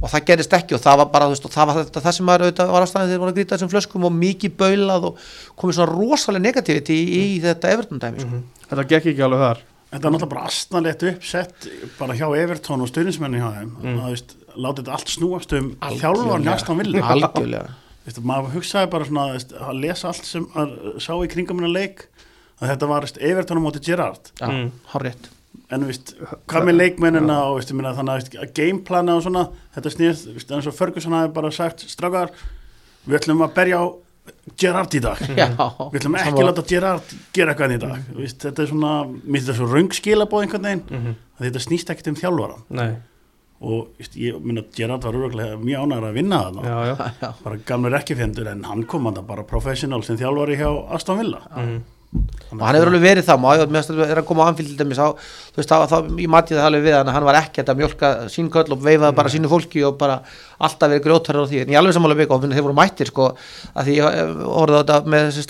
og 0.00 0.10
það 0.10 0.24
gerist 0.30 0.56
ekki 0.58 0.74
og 0.76 0.82
það 0.84 0.98
var 1.00 1.10
bara 1.14 1.28
veist, 1.30 1.44
og 1.46 1.52
það 1.54 1.68
var 1.70 1.78
þetta, 1.82 2.00
það 2.04 2.16
sem 2.16 2.26
maður 2.28 2.44
auðvitað 2.46 2.72
var 2.74 2.86
ástæðan 2.86 3.10
þegar 3.12 3.22
voru 3.22 3.32
að 3.32 3.38
grýta 3.38 3.54
þessum 3.56 3.70
flöskum 3.72 4.06
og 4.08 4.16
mikið 4.18 4.56
baulað 4.60 5.06
og 5.10 5.22
komið 5.60 5.78
svona 5.78 5.92
rosalega 5.92 6.44
negativiti 6.48 6.96
í, 6.98 7.04
í 7.20 7.40
þetta 7.44 7.70
Everton 7.76 8.02
dæmi 8.02 8.24
sko. 8.24 8.40
Þetta 8.68 8.86
gekk 8.94 9.08
ekki 9.12 9.24
alveg 9.28 9.44
þar. 9.44 9.62
Þetta 9.94 10.08
er 10.08 10.14
náttúrulega 10.16 10.32
bara 10.34 10.48
astanlegt 10.50 11.04
uppsett 11.06 11.68
bara 12.00 12.16
hjá 12.18 12.26
Evertón 12.42 12.82
og 12.82 12.90
stuðnismenni 12.90 13.38
hjá 13.38 13.50
þeim. 13.60 13.70
Mm. 13.84 14.00
að 14.02 14.10
veist, 14.16 14.34
láta 14.56 14.82
þetta 14.82 14.96
allt 14.98 15.12
snúast 15.14 15.54
um 15.54 15.68
þjálfarni 16.00 16.50
Aston 16.50 16.80
Villa. 16.82 17.04
Algjörlega. 17.14 17.76
Maður 18.20 18.56
hugsaði 18.58 18.90
bara 18.92 19.06
svona 19.08 19.28
veist, 19.36 19.54
að 19.54 19.78
lesa 19.84 20.10
allt 20.10 20.26
sem 20.28 20.48
að 20.58 20.74
sá 21.00 21.12
í 21.14 21.30
kringum 21.30 21.60
minna 21.60 21.70
leik 21.72 22.08
að 22.60 22.72
þetta 22.74 22.90
var 22.90 23.06
veist, 23.06 23.22
Evertón 23.22 23.62
á 23.62 23.64
móti 23.64 23.84
Gerrard. 23.86 24.32
Já, 24.40 24.48
Mm. 24.50 24.72
hárétt 24.92 25.30
en 25.70 25.84
veist, 25.88 26.14
hvað 26.50 26.66
með 26.68 26.76
leikmennina 26.78 27.36
og 27.48 27.58
veist, 27.58 27.70
ég 27.72 27.78
meina, 27.78 27.94
þannig 27.96 28.34
að 28.38 28.52
gameplana 28.56 29.16
og 29.18 29.22
svona 29.26 29.46
þetta 29.76 29.92
snýðist, 29.94 30.28
veist, 30.36 30.50
eins 30.56 30.66
og 30.70 30.74
Ferguson 30.76 31.12
hafi 31.16 31.32
bara 31.36 31.50
sagt 31.54 31.84
strákar, 31.90 32.32
við 33.06 33.20
ætlum 33.20 33.44
að 33.46 33.54
berja 33.58 33.80
á 33.82 33.86
Gerrard 34.56 34.94
í 34.96 35.00
dag. 35.04 35.18
Já, 35.36 35.48
við 35.92 35.98
ætlum 36.00 36.14
ekki 36.16 36.32
að 36.40 36.46
láta 36.48 36.62
Gerrard 36.68 37.10
gera 37.36 37.52
eitthvað 37.52 37.74
í 37.74 37.80
dag. 37.82 38.06
Veist, 38.16 38.38
þetta 38.40 38.62
er 38.64 38.70
svona, 38.70 38.92
mér 39.08 39.34
finnst 39.34 39.48
þetta 39.50 39.56
svo 39.58 39.66
röng 39.72 39.90
skilabóð 39.98 40.44
einhvern 40.46 40.68
veginn, 40.70 40.84
Mhm. 40.90 41.16
að 41.38 41.44
þetta 41.48 41.62
snýst 41.66 41.90
ekkert 41.92 42.08
um 42.08 42.16
þjálfara 42.22 42.56
Nei, 42.78 42.86
og 43.60 43.88
veist, 43.98 44.16
ég 44.16 44.40
minna 44.40 44.62
Gerrard 44.76 45.04
var 45.04 45.12
öruglega 45.20 45.58
mjög 45.60 45.84
ánægur 45.84 46.08
að 46.08 46.16
vinna 46.16 46.38
þarna. 46.46 46.62
Já, 46.64 46.76
já, 46.88 47.12
já, 47.20 47.32
bara 47.44 47.56
gamlega 47.68 48.00
ekki 48.00 48.16
fjendur 48.16 48.48
en 48.54 48.64
hann 48.64 48.84
kom 48.88 49.04
hann 49.10 49.20
bara 49.28 49.44
professional 49.44 50.02
sem 50.02 50.16
þjálfari 50.16 50.56
hjá 50.56 50.70
Aston 50.96 51.18
Villa. 51.20 51.42
Mm. 51.56 51.82
Og 52.14 52.62
hann 52.62 52.76
hefur 52.78 52.90
alveg 52.90 53.02
verið 53.02 53.26
það 53.26 53.40
meðan 53.42 53.86
það 53.88 54.02
er 54.06 54.20
að 54.20 54.26
koma 54.28 54.46
á 54.46 54.48
anfíld 54.50 54.68
til 54.70 54.78
dæmis 54.78 55.00
á, 55.02 55.10
þú 55.10 55.58
veist, 55.58 55.72
þá, 55.72 55.86
þá, 55.90 55.96
ég 56.22 56.30
mati 56.30 56.54
það 56.54 56.68
alveg 56.68 56.84
við 56.86 56.94
hann 56.94 57.10
hann 57.10 57.26
var 57.26 57.38
ekkert 57.40 57.72
að 57.72 57.80
mjölka 57.80 58.10
sín 58.30 58.50
köll 58.54 58.70
og 58.70 58.84
veifaði 58.84 59.18
bara 59.18 59.32
sínu 59.34 59.50
fólki 59.50 59.82
og 59.88 59.96
bara 59.98 60.20
alltaf 60.64 60.92
verið 60.92 61.02
grjótarður 61.08 61.48
á 61.48 61.50
því, 61.50 61.62
en 61.64 61.74
ég 61.74 61.80
alveg 61.80 61.96
sammála 61.96 62.18
bygg 62.20 62.36
og 62.36 62.46
þeir 62.46 62.66
voru 62.68 62.78
mættir 62.78 63.10
sko, 63.10 63.28
að 63.74 63.88
því 63.90 63.96
ég 63.98 64.06
orðið 64.62 64.78
á 64.78 64.82
þetta 64.84 65.14
með 65.14 65.40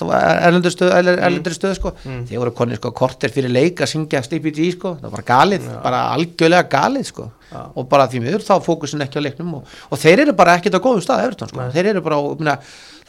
erlendur 0.48 0.74
stöð, 0.74 0.94
erlendur 1.12 1.58
stöð 1.58 1.76
sko, 1.76 1.92
þeir 2.08 2.40
voru 2.40 2.56
konni 2.56 2.80
sko 2.80 2.94
korter 2.96 3.34
fyrir 3.34 3.52
leik 3.52 3.84
að 3.84 3.92
syngja 3.92 4.24
Sleepy 4.24 4.54
G 4.56 4.72
sko, 4.78 4.96
það 5.02 5.18
var 5.18 5.28
galið, 5.28 5.68
bara 5.84 6.06
algjörlega 6.16 6.70
galið 6.72 7.10
sko 7.12 7.28
og 7.74 7.88
bara 7.90 8.06
því 8.12 8.22
miður 8.24 8.46
þá 8.46 8.54
fókusin 8.64 9.04
ekki 9.04 9.20
á 9.20 9.26
leiknum 9.26 9.52
og, 9.60 9.76
og 9.90 10.00
þeir 10.02 10.24
eru 10.26 10.34
bara 10.38 10.56
ekkert 10.58 10.78
á 10.78 10.84
góðum 10.84 11.04
stað 11.04 11.26
Evertón 11.28 11.52
sko, 11.52 11.68
þeir 11.74 11.90
eru 11.92 12.02
bara 12.04 12.18
á, 12.18 12.22
minna, 12.40 12.56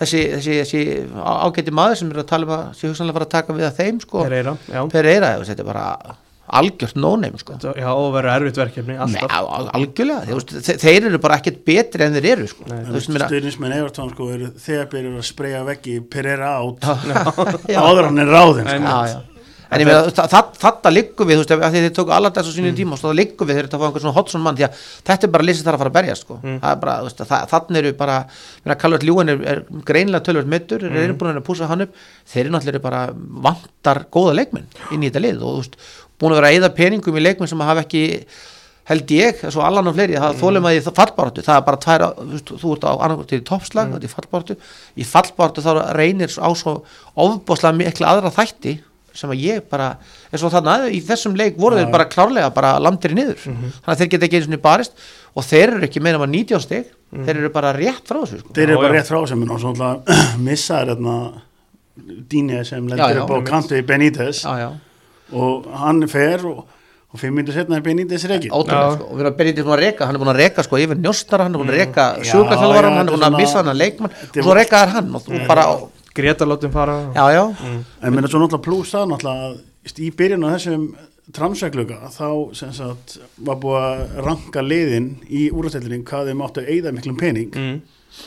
þessi, 0.01 0.25
þessi, 0.36 0.60
þessi 0.63 0.84
ágæti 1.21 1.73
maður 1.75 2.01
sem 2.01 2.13
er 2.13 2.21
að 2.23 2.29
tala 2.34 2.49
um 2.49 2.53
að 2.58 2.67
sé 2.77 2.91
hugsanlega 2.91 3.19
fara 3.19 3.29
að 3.29 3.34
taka 3.38 3.58
við 3.58 3.69
að 3.71 3.81
þeim 3.81 4.03
sko, 4.05 4.27
Pereira, 4.27 4.55
Pereira, 4.93 5.34
þetta 5.49 5.65
er 5.65 5.69
bara 5.73 5.89
algjört 6.45 6.97
nóneim 7.01 7.38
sko. 7.41 7.55
Já, 7.58 7.88
og 7.89 8.12
verður 8.13 8.36
erfitt 8.36 8.60
verkefni, 8.62 8.95
Nei, 9.10 9.21
algjörlega, 9.73 10.38
þeir, 10.53 10.77
þeir 10.84 11.08
eru 11.10 11.19
bara 11.23 11.39
ekkert 11.39 11.63
betri 11.65 12.05
en 12.05 12.13
þeir 12.13 12.27
eru 12.36 12.49
sko. 12.51 12.67
Stuðnismenn 12.69 13.73
Evertón 13.79 14.12
sko 14.13 14.27
eru 14.36 14.51
þegar 14.62 14.91
byrjur 14.91 15.15
að 15.23 15.25
spreyja 15.25 15.63
veggi 15.65 15.95
Pereira 16.05 16.51
át. 16.60 16.86
Já, 17.65 17.79
áður 17.88 18.12
hann 18.12 18.21
er 18.21 18.29
ráðinn 18.29 18.69
sko. 18.69 18.84
já, 18.86 19.15
já. 19.15 19.34
En 19.69 19.82
ég 19.82 19.88
meina 19.88 20.12
það, 20.13 20.49
þetta 20.62 20.91
liggum 20.93 21.30
við, 21.30 21.41
þú 21.41 21.58
veist, 21.58 21.73
því 21.73 21.82
þeir 21.86 21.95
tóku 21.97 22.13
allar 22.15 22.34
þessu 22.36 22.54
sínum 22.56 22.78
tíma 22.78 22.95
og 22.95 23.01
svo 23.01 23.12
það 23.12 23.19
liggum 23.19 23.49
við 23.49 23.60
eru 23.62 23.69
að 23.71 23.82
fá 23.82 23.86
einhvern 23.88 24.04
svona 24.06 24.15
Hodson 24.15 24.43
mann 24.45 24.60
því 24.60 24.67
að 24.67 24.80
þetta 25.10 25.28
er 25.28 25.34
bara 25.36 25.47
lýsið 25.49 25.67
þar 25.67 25.78
að 25.78 25.84
fara 25.84 25.91
að 25.91 25.97
berja 25.97 26.17
sko. 26.19 26.39
það 26.45 26.69
er 26.71 26.82
bara, 26.84 26.95
veist, 27.06 27.21
það, 27.32 27.45
þannig 27.54 27.82
eru 27.82 27.93
bara 27.99 28.17
meina, 28.63 28.80
Calvert 28.84 29.06
Ljúin 29.08 29.34
er, 29.34 29.43
er 29.54 29.62
greinlega 29.89 30.25
tölvöld 30.30 30.51
mittur, 30.56 30.88
mm. 30.88 30.97
eru 31.04 31.19
búin 31.19 31.36
að 31.36 31.45
púsa 31.47 31.69
hann 31.71 31.86
upp 31.88 32.01
þeir 32.32 32.43
eru 32.45 32.56
náttúrulega 32.56 32.86
bara 32.86 33.06
vantar 33.47 34.04
góða 34.13 34.36
leikmenn 34.41 34.67
inn 34.91 35.06
í 35.06 35.12
þetta 35.12 35.23
lið 35.25 35.39
og 35.41 35.56
þú 35.56 35.63
veist, 35.63 35.80
búin 36.19 36.36
að 36.36 36.41
vera 36.41 36.51
að 36.51 36.60
eyða 36.60 36.75
peningum 36.82 37.17
í 37.17 37.25
leikmenn 37.25 37.51
sem 37.51 37.65
hafa 37.65 37.86
ekki 37.86 38.06
held 38.86 39.12
ég, 39.15 39.39
svo 39.49 39.63
allan 39.65 39.89
og 39.89 39.95
fleiri 39.97 40.19
það 40.21 40.36
þólum 40.43 40.67
að 40.69 40.75
í 40.78 40.82
fallbáratu, 40.86 41.43
það 41.45 41.56
er 41.58 41.63
bara 41.65 41.80
tvær 41.82 42.04
þú 42.51 42.73
ert 42.75 42.84
á 42.86 42.91
annarkvæmt 42.93 43.32
til 43.32 43.39
toppslag 43.49 43.88
mm. 43.89 44.04
í 44.06 44.12
fallbáratu, 44.12 44.58
í 44.93 45.08
fallbáratu 45.10 45.63
þá 45.65 45.71
reynir 45.97 46.36
á 46.38 46.49
svo 46.54 46.75
ofbáslega 47.17 47.80
mikla 47.80 48.12
aðra 48.13 48.34
þætti 48.36 48.75
sem 49.15 49.32
að 49.34 49.41
ég 49.45 49.63
bara, 49.71 49.89
eins 50.32 50.43
og 50.45 50.51
þarna 50.54 50.75
í 50.91 50.99
þessum 51.08 51.38
leik 51.39 51.58
voru 51.62 51.80
þeir 51.80 51.91
bara 51.93 52.06
klárlega 52.12 52.51
bara 52.56 52.75
landir 52.84 53.15
niður, 53.17 53.39
þannig 53.45 53.89
að 53.95 54.01
þeir 54.04 54.12
geta 54.13 54.28
ekki 54.30 54.41
eins 54.41 54.51
og 54.51 54.62
barist 54.65 54.93
og 55.36 55.47
þeir 55.47 55.75
eru 55.78 55.88
ekki 55.89 56.04
meina 56.04 56.19
maður 56.21 56.34
19 56.36 56.63
stig. 56.67 56.91
Þeir 57.15 57.38
eru 57.39 57.49
bara 57.56 57.71
rétt 57.75 58.08
frá 58.10 58.17
þessu 58.21 58.41
sko. 58.41 58.54
þeir 58.56 58.69
eru 58.73 58.80
bara 58.82 58.95
rétt 58.97 59.08
frá 59.12 59.19
sem 59.30 59.43
og 59.47 59.60
svo 59.62 59.71
náttúrulega 59.71 60.39
missaður 60.43 60.93
hérna 60.95 61.17
Dínja 62.30 62.63
sem 62.67 62.88
lendur 62.91 63.21
upp 63.23 63.32
á 63.32 63.39
kantu 63.47 63.78
í 63.80 63.84
Benítez. 63.88 64.41
Já, 64.43 64.58
já, 64.60 64.69
og 65.32 65.67
hann 65.80 66.04
fer 66.12 66.43
og, 66.49 66.65
og 67.15 67.21
fimm 67.21 67.38
minnir 67.39 67.56
setna 67.56 67.78
er 67.80 67.86
Benítez 67.86 68.25
Já. 68.28 68.36
sko. 68.41 68.60
og 68.60 69.13
við 69.15 69.21
erum 69.23 69.32
að 69.32 69.38
byrja 69.39 69.54
til 69.62 69.65
að 69.69 69.80
reka, 69.80 70.06
hann 70.10 70.17
er 70.17 70.21
búin 70.21 70.32
að 70.34 70.41
reka 70.43 70.65
sko 70.67 70.80
yfir 70.84 70.99
njóstara, 70.99 71.47
hann 71.47 71.56
er 71.56 71.62
búin 71.63 71.71
að 71.71 71.80
reka 71.80 72.08
Já, 72.19 72.25
sjúkarþjálfaran, 72.34 72.91
já, 72.91 72.97
hann 72.99 73.08
er 73.08 73.13
búin 73.15 73.23
að 73.23 73.30
svona- 73.32 73.39
missa 73.39 73.62
hann 73.62 73.71
að 73.71 73.80
leikmann 73.80 74.12
og 74.12 74.43
svo 74.43 74.58
rekaðar 74.60 74.91
hann 74.97 75.15
og 75.15 75.23
þú 75.23 75.41
bara, 75.47 75.65
Greta 76.15 76.47
látum 76.47 76.71
fara. 76.71 77.12
Já, 77.15 77.25
já. 77.36 77.43
En 78.01 78.13
minna 78.15 78.30
svo 78.32 78.39
náttúrulega 78.39 78.63
pluss 78.63 78.93
það 78.95 79.10
náttúrulega 79.12 79.49
að 79.51 79.99
í 79.99 80.12
byrjun 80.15 80.47
á 80.47 80.49
þessum 80.56 80.86
transfegluga 81.36 82.10
þá 82.13 82.28
sem 82.56 82.71
sagt 82.75 83.17
var 83.43 83.60
búið 83.62 83.82
að 83.82 84.23
ranka 84.28 84.63
liðin 84.63 85.10
í 85.28 85.47
úrstætlinni 85.51 86.06
hvað 86.08 86.32
þeim 86.32 86.43
áttu 86.45 86.63
að 86.63 86.71
eyða 86.75 86.93
miklum 86.95 87.17
pening 87.19 87.56
mm. 87.58 87.78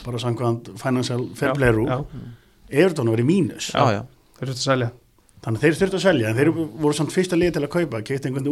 bara 0.05 0.21
samkvæmt 0.21 0.73
financial 0.81 1.29
fair 1.39 1.55
play 1.57 1.73
rule. 1.73 1.89
já. 1.89 2.25
Everton 2.69 3.09
var 3.09 3.21
í 3.21 3.25
mínus. 3.25 3.71
Já, 3.73 3.85
já, 3.95 4.01
Þeir 4.37 4.51
þurftu 4.51 4.59
að 4.59 4.67
selja. 4.67 4.89
Þannig 5.39 5.57
að 5.57 5.63
þeir 5.63 5.77
þurftu 5.79 5.97
að 5.97 6.03
selja. 6.03 6.29
En 6.29 6.37
þeir 6.37 6.49
voru 6.53 6.95
samt 6.97 7.13
fyrsta 7.15 7.39
lið 7.39 7.53
til 7.55 7.63
að 7.63 7.71
kaupa. 7.73 8.01
Keitt 8.05 8.27
einhvern 8.27 8.45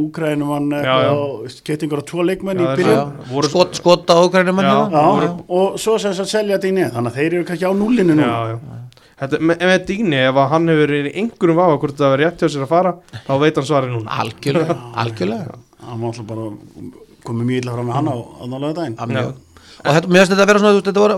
já. 1.03 1.59
keitt 1.67 1.83
einhverja 1.85 2.07
tvo 2.09 2.25
leikmenn 2.25 2.63
í 2.63 2.69
byrjun. 2.79 3.13
skot, 3.53 3.77
hann 4.39 4.49
Já, 5.27 5.31
og 5.59 5.77
svo 5.83 5.99
sem 6.01 6.15
sagt 6.17 6.33
selja 6.33 6.57
þetta 6.57 6.71
í 6.71 6.75
neð 6.79 6.95
þannig 6.95 7.13
að 7.13 7.21
þeir 7.21 7.29
eru 7.37 7.47
kannski 7.51 7.69
á 7.69 7.73
núlinu 7.77 8.17
nú 8.17 8.25
Já, 8.25 8.55
já 8.55 8.86
þetta, 9.21 9.39
með, 9.41 9.63
með 9.71 9.85
Díni, 9.89 10.19
ef 10.27 10.39
að 10.43 10.49
hann 10.53 10.69
hefur 10.73 10.93
í 10.97 11.01
einhverjum 11.23 11.59
vafa 11.61 11.79
hvort 11.81 11.97
það 12.01 12.13
verið 12.15 12.27
rétt 12.29 12.43
hjá 12.45 12.51
sér 12.53 12.67
að 12.67 12.71
fara 12.75 12.93
þá 13.27 13.33
veit 13.43 13.59
hann 13.61 13.67
svarið 13.71 13.95
núna. 13.97 14.21
Algjörlega, 14.23 14.77
algjörlega. 15.03 15.57
Hann 15.87 15.99
var 16.03 16.13
alltaf 16.13 16.29
bara 16.29 16.47
komið 17.27 17.49
mjög 17.51 17.61
illa 17.63 17.75
fram 17.77 17.89
með 17.91 17.97
hann 17.99 18.09
á 18.13 18.15
aðnálega 18.17 18.77
daginn 18.81 19.35
og 19.77 19.93
þetta, 19.93 20.09
mér 20.09 20.23
finnst 20.23 20.31
þetta 20.33 20.41
að 20.41 20.49
vera 20.49 20.59
svona 20.63 20.79
þetta 20.87 21.01
voru, 21.03 21.15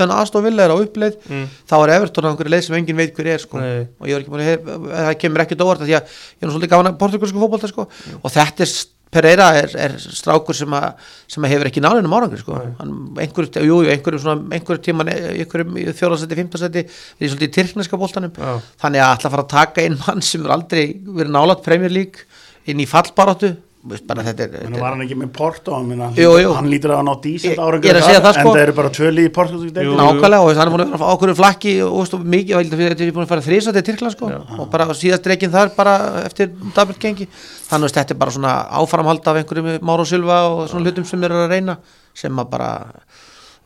menn 0.00 0.12
Aston 0.14 0.44
Villa 0.46 0.64
er 0.64 0.72
á 0.72 0.76
uppleið 0.80 1.16
Mm. 1.28 1.42
þá 1.68 1.74
er 1.84 1.90
Everton 1.98 2.24
á 2.24 2.28
einhverju 2.30 2.52
leið 2.54 2.62
sem 2.64 2.76
enginn 2.78 2.96
veit 2.96 3.12
hver 3.18 3.28
er 3.28 3.42
sko. 3.42 3.58
Og 3.60 4.08
ég 4.08 4.14
var 4.16 4.22
ekki 4.22 4.32
búin 4.32 4.40
að 4.40 4.86
það 4.88 5.18
kemur 5.20 5.42
ekkert 5.44 5.64
óvart 5.66 5.82
af 5.84 5.88
því 5.90 5.96
að 5.98 6.14
ég 6.16 6.40
er 6.40 6.48
nú 6.48 6.54
svolítið 6.54 6.72
gafan 6.72 6.88
að 6.88 6.96
portugalsku 7.02 7.42
fótbolta 7.42 7.68
sko. 7.68 7.84
og 8.22 8.32
þetta 8.32 8.64
er 8.64 8.72
Pereira 9.14 9.48
er, 9.56 9.70
er 9.86 9.94
strákur 9.98 10.56
sem, 10.56 10.74
a, 10.76 10.92
sem 11.30 11.46
hefur 11.48 11.70
ekki 11.70 11.82
nálinum 11.84 12.16
árangri 12.18 12.40
sko. 12.40 12.58
hann, 12.80 12.96
einhverju, 13.24 13.62
jú, 13.64 13.78
jú, 13.84 13.92
einhverju, 13.92 14.22
svona, 14.24 14.44
einhverju 14.56 14.84
tíman 14.84 15.12
einhverju 15.12 15.94
fjóðarsætti, 15.96 16.38
fimmtarsætti 16.42 16.84
er 16.84 17.24
í 17.24 17.30
svolítið 17.30 17.48
í 17.48 17.54
tyrkneska 17.56 18.00
boltanum 18.00 18.34
Já. 18.36 18.58
þannig 18.84 19.06
að 19.06 19.14
að 19.28 19.32
fara 19.36 19.46
að 19.46 19.54
taka 19.54 19.86
inn 19.88 19.98
mann 20.02 20.24
sem 20.24 20.44
er 20.44 20.54
aldrei 20.58 20.84
verið 21.06 21.32
nálat 21.34 21.64
Premier 21.64 21.94
League 21.94 22.28
inn 22.68 22.84
í 22.84 22.88
fallbaráttu 22.88 23.54
Veist, 23.54 23.67
bara 24.08 24.24
þetta 24.26 24.44
er, 24.44 24.54
en 24.58 24.72
þetta 24.72 24.82
var 24.82 24.94
hann 24.94 25.04
ekki 25.04 25.16
með 25.18 25.30
Porto? 25.36 25.78
Minna, 25.84 26.08
Jú, 26.18 26.30
jú. 26.42 26.52
hann 26.56 26.70
lítur 26.70 26.92
að 26.94 27.00
hann 27.00 27.10
á 27.10 27.14
að 27.14 27.28
segja 27.42 27.54
það, 27.58 28.30
sko. 28.36 28.42
en 28.42 28.48
það 28.48 28.62
eru 28.62 28.74
bara 28.78 28.92
tvö 28.98 29.12
líði 29.14 29.32
Porto 29.38 29.60
nákvæmlega 29.60 30.40
og 30.42 30.60
hann 30.60 30.64
er 30.68 30.74
búin 30.74 30.84
að 30.84 30.92
vera 30.94 31.08
á 31.08 31.14
okkur 31.14 31.34
flakki 31.38 31.74
og 31.86 32.16
mikið, 32.34 32.54
og 32.58 32.72
þetta 32.72 33.06
er 33.06 33.14
búin 33.16 33.26
að 33.26 33.32
fara 33.34 33.46
þrýsa 33.48 33.74
til 33.76 33.84
Tyrkland 33.88 34.16
sko, 34.16 34.32
og 34.58 34.68
bara 34.72 34.88
síðast 34.98 35.30
reikin 35.30 35.54
þar 35.54 35.72
bara 35.76 35.94
eftir 36.24 36.52
Dabert 36.76 37.00
gengi. 37.02 37.28
Þannig 37.68 37.90
að 37.90 37.96
þetta 38.00 38.14
er 38.14 38.20
bara 38.20 38.34
svona 38.34 38.52
áframhald 38.80 39.26
af 39.28 39.40
einhverjum 39.40 39.80
Máru 39.84 40.06
Silva 40.08 40.42
og 40.52 40.68
svona 40.70 40.88
hlutum 40.88 41.08
sem 41.08 41.24
eru 41.28 41.42
að 41.44 41.56
reyna 41.56 41.78
sem 42.16 42.40
að 42.40 42.52
bara 42.52 42.70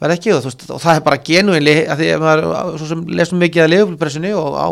verða 0.02 0.18
ekki 0.18 0.32
og, 0.34 0.42
þú 0.42 0.50
veist, 0.50 0.64
og 0.74 0.80
það 0.82 0.98
er 0.98 1.04
bara 1.06 1.20
genuinli 1.28 1.74
að 1.86 2.02
því 2.02 2.08
að 2.16 2.24
maður 2.24 2.78
svo 2.80 2.88
sem 2.90 3.04
lesum 3.20 3.42
mikið 3.42 3.64
að 3.64 3.72
leifupilpressinni 3.72 4.32
og 4.38 4.56
á 4.58 4.68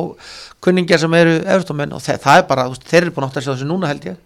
kunningjar 0.64 1.02
sem 1.04 1.14
eru 1.20 1.36
eftirstomenn 1.38 1.94
og 1.96 2.02
það 2.02 2.34
er 2.34 2.46
bara, 2.50 2.66
þeir 2.90 3.04
eru 3.04 3.14
búin 3.14 3.26
að 3.26 3.30
átta 3.30 3.44
sig 3.44 3.52
á 3.52 3.54
þessu 3.54 3.68
núna 3.70 3.90
held 3.90 4.08
ég 4.10 4.18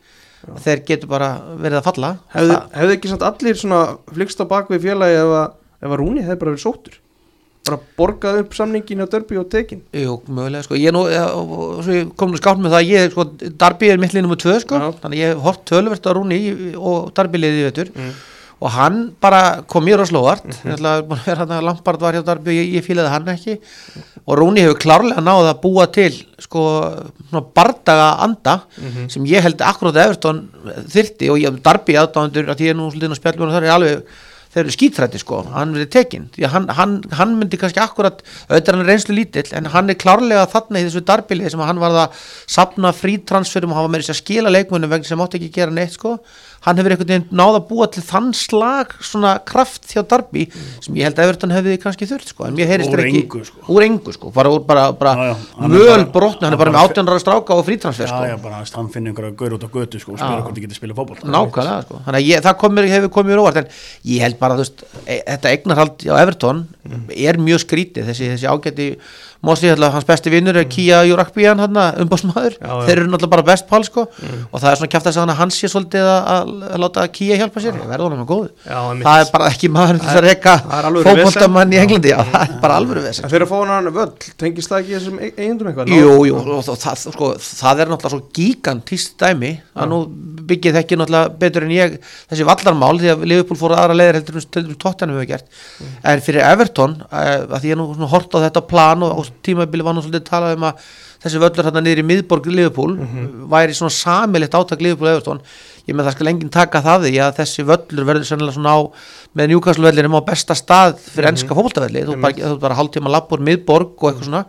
og 0.52 0.58
þeir 0.64 0.82
getur 0.88 1.08
bara 1.08 1.30
verið 1.60 1.78
að 1.80 1.86
falla. 1.88 2.10
Hefði, 2.34 2.54
Það- 2.56 2.76
hefði 2.80 2.96
ekki 2.98 3.12
samt 3.12 3.24
allir 3.30 3.54
svona 3.60 3.80
flikst 4.12 4.42
á 4.42 4.44
bakvið 4.50 4.84
félagi 4.84 5.16
ef 5.22 5.32
að, 5.40 5.48
ef 5.82 5.88
að 5.90 5.98
Rúni 6.02 6.22
hefði 6.26 6.38
bara 6.42 6.54
verið 6.54 6.64
sóttur? 6.66 7.00
Bara 7.64 7.78
borgað 7.96 8.38
upp 8.42 8.52
samningin 8.52 9.00
á 9.00 9.08
Derby 9.08 9.38
og 9.40 9.46
tekin 9.48 9.80
Jú, 9.96 10.18
mögulega, 10.28 10.66
sko, 10.66 10.74
ég 10.76 10.90
er 10.90 10.92
nú, 10.92 11.06
ég 11.08 12.10
kom 12.20 12.30
nú 12.30 12.36
skátt 12.36 12.60
með 12.60 12.74
það, 12.74 12.82
að 12.82 12.90
ég, 12.92 13.10
sko, 13.14 13.24
Darby 13.56 13.88
er 13.88 13.96
mitt 14.02 14.12
lið 14.12 14.26
nummer 14.26 14.36
tvö, 14.36 14.58
sko, 14.60 14.76
Já. 14.82 14.90
þannig 15.00 15.22
ég 15.22 15.32
hef 15.32 15.40
hort 15.46 15.64
tölvert 15.64 16.04
á 16.04 16.12
Rúni 16.12 16.40
og 16.76 17.14
Darby 17.16 17.38
liðið 17.40 17.62
í 17.62 17.64
vetur. 17.70 17.90
Mm. 17.96 18.12
Og 18.62 18.70
hann 18.74 18.98
bara 19.20 19.62
kom 19.68 19.84
mér 19.84 20.02
á 20.04 20.06
vera 21.26 21.40
hann 21.42 21.54
að 21.56 21.64
Lampard 21.68 22.00
var 22.00 22.16
hjá 22.16 22.24
Darby 22.24 22.52
og 22.52 22.58
ég, 22.58 22.74
ég 22.78 22.86
fílaði 22.86 23.12
hann 23.12 23.32
ekki. 23.34 23.56
Og 24.24 24.38
Rúni 24.38 24.64
hefur 24.64 24.78
klárlega 24.80 25.24
náð 25.24 25.50
að 25.50 25.58
búa 25.64 25.88
til, 25.92 26.12
sko, 26.40 26.62
bardaga 27.56 28.14
anda 28.24 28.60
sem 29.12 29.26
ég 29.28 29.44
held 29.44 29.60
akkurat 29.60 29.98
Everton 30.06 30.46
þyrti 30.94 31.32
og 31.32 31.42
ég, 31.42 31.58
Darby 31.64 31.98
aðdándur, 32.00 32.48
að 32.48 32.64
ég 32.64 32.72
er 32.72 32.78
nú 32.78 32.88
svolítið 32.88 33.10
inn 33.10 33.18
á 33.18 33.20
spjallum 33.20 33.50
og 33.50 33.58
það 33.58 33.68
er 33.68 33.76
alveg 33.78 34.14
þeir 34.54 34.62
eru 34.62 34.72
skítrætti 34.74 35.18
sko, 35.18 35.40
hann 35.50 35.72
verið 35.74 35.90
tekinn. 35.90 36.26
Því 36.34 36.44
að 36.46 36.52
hann, 36.54 36.66
hann, 36.78 36.92
hann 37.18 37.32
myndi 37.40 37.58
kannski 37.58 37.80
akkurat 37.82 38.20
auðvitað 38.46 38.68
er 38.70 38.76
hann 38.78 38.86
reynslu 38.86 39.16
lítill, 39.16 39.48
en 39.58 39.66
hann 39.72 39.90
er 39.90 39.98
klárlega 39.98 40.44
þarna 40.52 40.78
í 40.78 40.86
þessu 40.86 41.02
darbilið 41.08 41.50
sem 41.50 41.64
hann 41.66 41.82
var 41.82 41.96
að 42.04 42.20
sapna 42.54 42.92
frítransferum 42.94 43.74
og 43.74 43.80
var 43.82 43.90
með 43.90 44.04
þess 44.04 44.14
að 44.14 44.20
skila 44.20 44.52
leikmunum 44.54 44.92
vegna 44.92 45.10
sem 45.10 45.18
mátti 45.18 45.40
ekki 45.40 45.50
gera 45.58 45.74
neitt 45.74 45.96
sko 45.98 46.14
hann 46.64 46.78
hefur 46.80 46.94
einhvern 46.94 47.10
veginn 47.12 47.26
náð 47.36 47.56
að 47.58 47.64
búa 47.68 47.86
til 47.92 48.02
þann 48.06 48.30
slag 48.36 48.94
svona 49.04 49.34
kraft 49.44 49.90
hjá 49.92 50.00
Darby 50.08 50.46
sem 50.80 50.94
ég 50.96 51.04
held 51.08 51.18
að 51.20 51.28
Everton 51.28 51.52
hefði 51.52 51.74
kannski 51.82 52.08
þurft 52.08 52.30
sko. 52.32 52.46
En 52.48 52.56
mér 52.56 52.70
heyrist 52.70 52.88
Úr 52.92 53.02
þeir 53.02 53.10
ekki 53.10 53.22
engu, 53.24 53.42
sko. 53.44 53.64
úr 53.74 53.84
engu 53.84 54.14
sko, 54.16 54.30
bara, 54.32 54.52
úr, 54.54 54.62
bara, 54.64 54.86
bara 54.96 55.12
Já, 55.14 55.34
já, 55.34 55.36
bara- 55.68 56.06
brotna, 56.14 56.48
hann 56.48 56.56
er 56.56 56.60
bara 56.62 56.70
með 56.72 56.78
bara- 56.80 56.88
18 56.94 57.08
ára 57.12 57.20
stráka 57.20 57.58
og 57.58 57.64
frítransfer 57.68 58.08
já, 58.08 58.12
sko. 58.14 58.22
já, 58.32 58.36
bara 58.42 58.62
hann 58.64 58.88
finnir 58.94 59.12
einhverja 59.12 59.36
gaur 59.36 59.56
út 59.58 59.66
á 59.66 59.70
götu 59.76 60.00
sko, 60.00 60.12
og 60.12 60.18
spyrir 60.18 60.42
hvort 60.46 60.56
þið 60.56 60.64
getur 60.66 60.80
spila 60.80 60.94
fótboll 60.94 61.20
nákvæmlega 61.36 61.82
sko. 61.84 62.00
þannig 62.06 62.20
að 62.22 62.28
ég, 62.32 62.42
það 62.48 62.58
komir, 62.64 62.88
hefur 62.94 63.12
komið 63.18 63.30
mér 63.34 63.42
óvart. 63.44 63.56
En 63.56 63.68
ég 64.14 64.20
held 64.24 64.38
bara 64.40 64.54
þú 64.54 64.64
veist, 64.64 64.84
e, 65.06 65.20
þetta 65.28 65.52
eignarhald 65.52 66.08
á 66.08 66.16
Everton 66.24 66.64
er 67.14 67.34
mjög 67.36 67.60
skrítið 67.66 68.08
þessi, 68.08 68.30
þessi 68.34 68.48
ágæti 68.48 68.88
Mosi, 69.44 69.70
hans 69.70 70.08
besti 70.08 70.32
vinnur 70.32 70.56
er 70.60 70.68
Kia 70.70 71.02
Júrakbíjan 71.08 71.60
umbásmaður, 71.60 72.56
Já, 72.58 72.68
já. 72.70 72.74
þeir 72.88 72.96
eru 72.98 73.10
náttúrulega 73.12 73.34
bara 73.34 73.46
best 73.50 73.68
pál 73.68 73.84
sko, 73.86 74.06
og 74.08 74.60
það 74.60 74.70
er 74.70 74.80
svona 74.80 74.92
kæft 74.94 75.10
að 75.10 75.16
segja 75.18 75.36
hans 75.40 75.58
sé 75.60 75.70
svolítið 75.72 76.10
að, 76.14 76.54
láta 76.84 77.06
Kia 77.14 77.38
hjálpa 77.40 77.62
sér. 77.62 77.78
Ég 77.78 77.90
verður 77.90 78.08
honum 78.08 78.24
að 78.24 78.30
góðu. 78.30 78.50
Já, 78.64 78.78
það 79.04 79.24
er 79.24 79.32
bara 79.34 79.50
ekki 79.52 79.70
maður 79.74 80.00
til 80.00 80.08
þess 80.08 80.20
að 80.20 80.26
reyka 80.28 80.56
það 80.64 80.78
er 80.78 80.88
alveg 80.90 81.08
fótboltamann 81.08 81.74
í 81.74 81.80
Englandi, 81.82 82.12
já, 82.14 82.18
það 82.30 82.46
er 82.46 82.58
bara 82.64 82.78
alveg 82.80 83.04
vesen 83.04 83.24
en 83.24 83.32
þeir 83.32 83.40
eru 83.40 83.46
að 83.46 83.52
fá 83.52 83.72
hann 83.74 83.90
völl, 83.94 84.12
tengist 84.40 84.72
það 84.72 84.82
ekki 84.82 84.94
þessum 84.96 85.20
e- 85.20 85.30
eigendum 85.34 85.70
eitthvað? 85.70 85.92
Jú, 85.94 86.14
jú, 86.28 86.40
og 86.54 86.80
það, 86.84 87.00
sko, 87.04 87.30
það 87.44 87.82
er 87.84 87.92
náttúrulega 87.92 88.14
svo 88.14 88.22
gigantíst 88.38 89.16
dæmi 89.20 89.52
að 89.74 89.90
nú 89.92 90.00
byggið 90.48 90.78
þekki 90.78 90.98
náttúrulega 91.00 91.32
betur 91.44 91.66
en 91.66 91.74
ég 91.74 91.96
þessi 92.30 92.48
vallarmál 92.48 92.98
því 93.00 93.12
að 93.14 93.24
Liverpool 93.30 93.60
fór 93.60 93.76
aðra 93.76 93.96
leiðir 93.98 94.20
heldur 94.20 94.44
stöldum 94.44 94.80
tóttanum 94.80 95.18
hefur 95.18 95.30
gert. 95.34 95.48
En 96.04 96.22
fyrir 96.24 96.44
Everton, 96.46 96.98
uh, 97.08 97.46
að 97.48 97.58
því 97.64 97.72
ég 97.74 97.80
nú 97.80 98.10
hort 98.10 98.36
á 98.36 98.44
þetta 98.46 98.64
plan 98.68 99.06
og 99.06 99.24
tímabili 99.42 99.84
var 99.84 99.96
nú 99.96 100.02
svolítið 100.04 100.26
talað 100.28 100.56
um 100.58 100.66
að 100.68 100.88
þessi 101.24 101.40
völlur 101.40 101.68
hérna 101.68 101.82
niður 101.84 102.02
í 102.02 102.06
miðborg 102.08 102.46
Liverpool 102.52 102.96
væri 103.50 103.74
svona 103.74 103.94
samilitt 103.94 104.54
átak 104.54 104.82
Liverpool 104.84 105.08
og 105.08 105.14
Everton. 105.16 105.40
Ég 105.88 105.96
með 105.96 106.04
það 106.08 106.14
skal 106.16 106.28
enginn 106.30 106.52
taka 106.52 106.82
það 106.84 107.06
því 107.08 107.18
að 107.20 107.34
þessi 107.38 107.64
völlur 107.68 108.06
verður 108.08 108.28
sennilega 108.28 108.56
svona 108.56 108.74
á 108.76 108.80
með 109.34 109.50
Newcastle 109.50 109.84
vellinum 109.84 110.18
á 110.20 110.28
besta 110.28 110.54
stað 110.54 110.98
fyrir 111.00 111.28
ennska 111.32 111.56
fótboltavelli, 111.56 112.04
þú 112.08 112.20
bara, 112.20 112.34
þú 112.34 112.60
bara 112.60 112.78
hálftíma 112.78 113.12
lappur 113.12 113.40
miðborg 113.40 113.96
og 113.98 114.10
eitthvað 114.10 114.28
svona. 114.28 114.44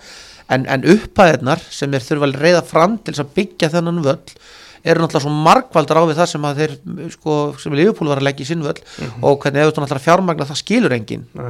En, 0.46 0.68
en 0.70 0.86
upphæðirnar 0.86 1.64
sem 1.74 1.90
þeir 1.92 2.06
þurfa 2.06 2.30
að 2.30 2.42
reyða 2.44 2.62
fram 2.70 3.00
til 3.00 3.16
þess 3.16 3.24
að 3.24 3.34
byggja 3.40 3.72
þennan 3.74 4.04
völl 4.06 4.20
eru 4.86 5.02
náttúrulega 5.02 5.24
svo 5.26 5.34
margvaldar 5.46 6.00
á 6.00 6.04
við 6.06 6.20
það 6.20 6.30
sem 6.32 6.48
að 6.48 6.62
þeir 6.62 6.74
sko, 7.16 7.36
sem 7.62 7.76
Liverpool 7.78 8.12
var 8.12 8.22
að 8.22 8.28
leggja 8.30 8.46
í 8.46 8.50
sinn 8.52 8.64
völl 8.66 8.78
og 9.26 9.40
hvernig 9.42 9.62
þú 9.66 9.84
náttúrulega 9.84 10.06
fjármagna 10.06 10.48
það 10.50 10.62
skilur 10.62 10.96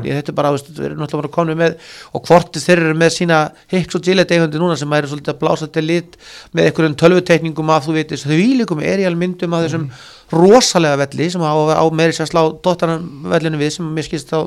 ég 0.05 0.19
þetta 0.19 0.33
er 0.33 0.37
bara, 0.39 0.51
þú 0.53 0.57
veist, 0.57 0.71
þeir 0.77 0.87
eru 0.89 0.99
náttúrulega 1.01 1.23
bara 1.25 1.33
komið 1.35 1.59
með 1.61 1.77
og 2.15 2.29
hvort 2.29 2.59
þeir 2.65 2.83
eru 2.85 2.97
með 3.01 3.15
sína 3.17 3.41
Hicks 3.73 3.99
og 3.99 4.05
Gillette 4.07 4.37
eigundi 4.37 4.61
núna 4.61 4.77
sem 4.79 4.97
eru 4.97 5.11
svolítið 5.11 5.35
að 5.35 5.41
blása 5.43 5.69
til 5.71 5.85
lit 5.85 6.19
með 6.55 6.69
einhverjum 6.69 6.99
tölvutekningum 7.03 7.73
að 7.75 7.89
þú 7.89 7.97
veitir, 7.99 8.23
þau 8.23 8.39
ílikum 8.39 8.83
er 8.85 9.03
í 9.03 9.09
myndum 9.19 9.57
af 9.57 9.67
þessum 9.67 9.89
rosalega 10.33 10.97
velli 11.03 11.27
sem 11.29 11.41
á, 11.45 11.53
á 11.53 11.83
meiri 11.93 12.15
sér 12.17 12.25
slá 12.29 12.41
dóttaran 12.65 13.03
vellinu 13.29 13.59
við 13.61 13.75
sem 13.75 13.85
mér 13.93 14.07
skilst 14.07 14.31
þá 14.31 14.39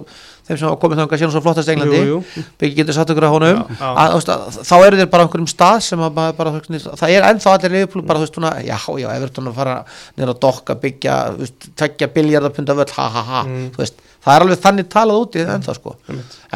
þeim 0.49 0.59
sem 0.59 0.73
komið 0.83 1.01
þangað 1.03 1.21
síðan 1.21 1.33
svo 1.37 1.43
flottast 1.45 1.71
Englandi 1.71 2.01
Jú, 2.03 2.17
jú. 2.25 2.43
byggi 2.59 2.79
getur 2.81 2.97
satt 2.97 3.13
okkur 3.13 3.27
á 3.29 3.31
honum 3.31 3.61
Já, 3.61 3.77
já. 3.79 3.91
að, 3.93 4.15
þú 4.17 4.33
að, 4.35 4.59
þá 4.71 4.75
eru 4.89 4.99
þeir 4.99 5.11
bara 5.13 5.23
á 5.23 5.25
einhverjum 5.29 5.51
stað 5.53 5.79
sem 5.87 6.03
að 6.09 6.19
bara, 6.41 6.53
þú 6.57 6.81
það 6.99 7.15
er 7.15 7.27
ennþá 7.29 7.53
allir 7.55 7.75
Liverpool 7.77 8.05
bara, 8.09 8.19
þú 8.19 8.27
veist, 8.27 8.39
svona, 8.41 8.53
já, 8.65 8.77
já, 9.05 9.09
Everton 9.15 9.51
að 9.53 9.59
fara 9.61 9.77
niður 10.17 10.33
að 10.35 10.41
dokka, 10.47 10.79
byggja, 10.83 11.17
þú 11.39 11.49
tekja 11.85 12.11
biljardapunda 12.17 12.79
völl, 12.81 12.91
ha, 12.99 13.09
ha, 13.19 13.23
ha 13.31 13.43
Mm. 13.49 13.69
þú 13.77 13.85
veist, 13.85 14.01
það 14.25 14.35
er 14.35 14.45
alveg 14.47 14.63
þannig 14.65 14.89
talað 14.93 15.21
úti 15.23 15.45
ennþá, 15.47 15.75
sko, 15.79 15.95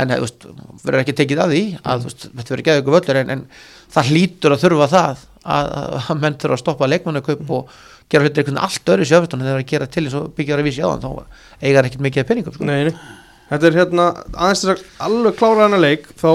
en, 0.02 0.16
þú 0.18 0.82
verður 0.82 1.04
ekki 1.04 1.14
tekið 1.22 1.44
að 1.44 1.52
því, 1.54 1.62
að, 1.85 2.02
þú 2.02 2.11
veist, 2.11 2.26
þetta 2.32 2.54
verður 2.56 2.66
geða 2.66 2.82
ykkur 2.82 2.96
völlur 2.98 3.20
en, 3.22 3.30
en 3.37 3.44
það 3.92 4.11
hlýtur 4.11 4.56
að 4.56 4.64
þurfa 4.66 4.88
það 4.96 5.22
að, 5.42 5.72
menn 6.22 6.37
þurfa 6.42 6.56
að 6.58 6.62
stoppa 6.64 6.88
leikmannakaup 6.90 7.50
og 7.58 7.70
gera 8.12 8.27
hlutir 8.27 8.42
einhvern 8.42 8.62
allt 8.62 8.92
öðru 8.94 9.09
sjöfustan 9.09 9.40
en 9.40 9.48
þeir 9.48 9.57
eru 9.57 9.64
að 9.64 9.72
gera 9.72 9.88
til 9.88 10.05
þess 10.07 10.18
að 10.20 10.31
byggja 10.38 10.59
að 10.59 10.64
vísi 10.68 10.85
á 10.85 10.88
þann 10.92 11.03
þá 11.03 11.11
eigar 11.62 11.88
ekkert 11.88 12.07
mikið 12.07 12.29
peningum, 12.29 12.57
sko. 12.57 12.68
Nei. 12.68 12.92
Þetta 13.53 13.68
er 13.68 13.79
hérna 13.81 14.07
aðeins 14.33 14.62
þess 14.62 14.72
að 14.72 15.09
alveg 15.09 15.38
klára 15.40 15.66
hana 15.66 15.81
leik 15.81 16.07
þá 16.20 16.31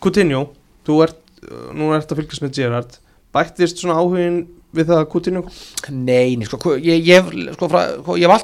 Coutinho, 0.00 0.46
þú 0.88 1.02
ert 1.04 1.20
uh, 1.44 1.68
nú 1.76 1.92
ert 1.96 2.10
að 2.10 2.22
fylgjast 2.22 2.46
með 2.46 2.56
Gerrard 2.56 2.96
bættist 3.34 3.82
svona 3.82 3.98
áhugin 4.00 4.40
við 4.74 4.90
það 4.90 5.00
að 5.00 5.08
Coutinho 5.10 5.42
Nei, 5.90 6.36
nei, 6.38 6.46
sko, 6.46 6.74
ég, 6.78 7.02
ég, 7.06 7.30
sko, 7.56 7.68
frá, 7.70 7.80
sko, 7.98 8.16
ég 8.18 8.34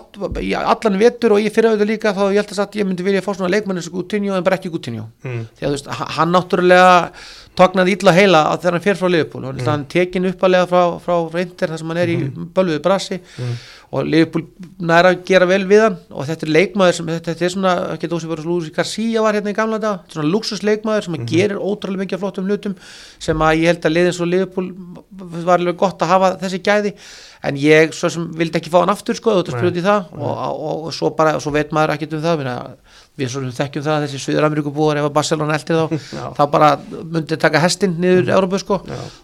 ég, 0.43 0.57
allan 0.59 0.99
vetur 1.01 1.37
og 1.37 1.43
ég 1.43 1.55
fyrir 1.55 1.71
auðvitað 1.71 1.91
líka 1.93 2.15
þá 2.17 2.23
ég 2.35 2.41
held 2.41 2.63
að 2.65 2.79
ég 2.81 2.89
myndi 2.89 3.07
vilja 3.07 3.23
fá 3.23 3.31
svona 3.33 3.51
leikmann 3.53 3.79
eins 3.79 3.89
og 3.91 3.99
Coutinho 4.01 4.35
en 4.35 4.47
bara 4.47 4.59
ekki 4.59 4.73
Coutinho 4.75 5.07
mm. 5.23 5.45
því 5.59 5.67
að 5.67 5.71
þú 5.71 5.77
veist, 5.77 5.91
hann 6.17 6.35
náttúrulega 6.35 6.97
tóknaði 7.59 7.97
illa 7.97 8.13
heila 8.17 8.43
þegar 8.57 8.77
hann 8.77 8.85
fer 8.85 8.99
frá 9.01 9.09
Liverpool. 9.11 9.47
Og 9.49 9.65
hann 9.67 9.87
tekin 9.93 10.29
uppalega 10.31 10.69
frá, 10.71 10.83
frá, 11.03 11.17
frá 11.33 11.41
Inter 11.43 11.73
þar 11.73 11.83
sem 11.83 11.93
hann 11.93 12.03
er 12.03 12.13
í 12.13 12.19
bölvuðu 12.57 12.83
brasi. 12.85 13.21
Og 13.95 14.09
Liverpool 14.11 14.43
næra 14.83 15.13
að 15.15 15.21
gera 15.29 15.47
vel 15.49 15.63
við 15.71 15.85
hann. 15.85 15.99
Og 16.11 16.27
þetta 16.29 16.47
er 16.47 16.53
leikmaður 16.57 16.99
sem 16.99 17.11
þetta, 17.13 17.33
þetta 17.33 17.47
er 17.47 17.55
svona, 17.55 17.75
ekki 17.95 18.11
þú 18.11 18.21
sem 18.23 18.33
verður 18.33 18.51
Lúsi 18.51 18.73
Garcia 18.75 19.23
var 19.25 19.39
hérna 19.39 19.55
í 19.55 19.57
gamla 19.57 19.79
dag, 19.83 20.03
svona 20.13 20.33
luxusleikmaður 20.35 21.07
sem 21.07 21.17
mm 21.17 21.27
gerir 21.27 21.59
ótrúlega 21.59 22.05
mikið 22.05 22.21
flottum 22.23 22.47
hlutum 22.47 22.75
sem 23.23 23.41
að 23.43 23.63
ég 23.63 23.73
held 23.73 23.87
að 23.89 23.95
liðin 23.97 24.15
svo 24.15 24.27
Liverpool 24.29 24.69
var 25.47 25.59
alveg 25.59 25.79
gott 25.81 26.03
að 26.05 26.13
hafa 26.13 26.29
þessi 26.43 26.61
gæði. 26.63 26.93
En 27.47 27.59
ég 27.61 27.95
svo 27.95 28.11
sem 28.11 28.27
vildi 28.37 28.59
ekki 28.61 28.71
fá 28.73 28.81
hann 28.83 28.93
aftur 28.93 29.19
sko, 29.19 29.35
þú 29.47 29.71
í 29.71 29.83
það. 29.85 30.13
Og, 30.19 30.31
og, 30.31 30.87
og 30.89 30.95
svo 30.95 31.11
bara, 31.15 31.37
svo 31.43 31.53
veit 31.55 31.75
maður 31.75 31.95
ekkert 31.97 32.17
um 32.19 32.25
það. 32.25 32.43
Minna, 32.43 32.57
við 33.17 33.31
svo 33.33 33.43
sem 33.43 33.53
þekkjum 33.57 33.85
það 33.87 33.95
að 33.97 34.03
þessi 34.07 34.21
Suður 34.21 34.47
Ameríku 34.49 34.73
búar 34.77 34.99
ef 35.01 35.07
að 35.09 35.15
Barcelona 35.17 35.57
eldir 35.57 35.79
þá 35.79 35.95
Já. 36.19 36.25
þá 36.37 36.43
bara 36.53 36.71
myndi 37.15 37.39
taka 37.41 37.63
hestinn 37.63 37.95
niður 38.03 38.33
Európa 38.37 38.61
sko, 38.61 38.81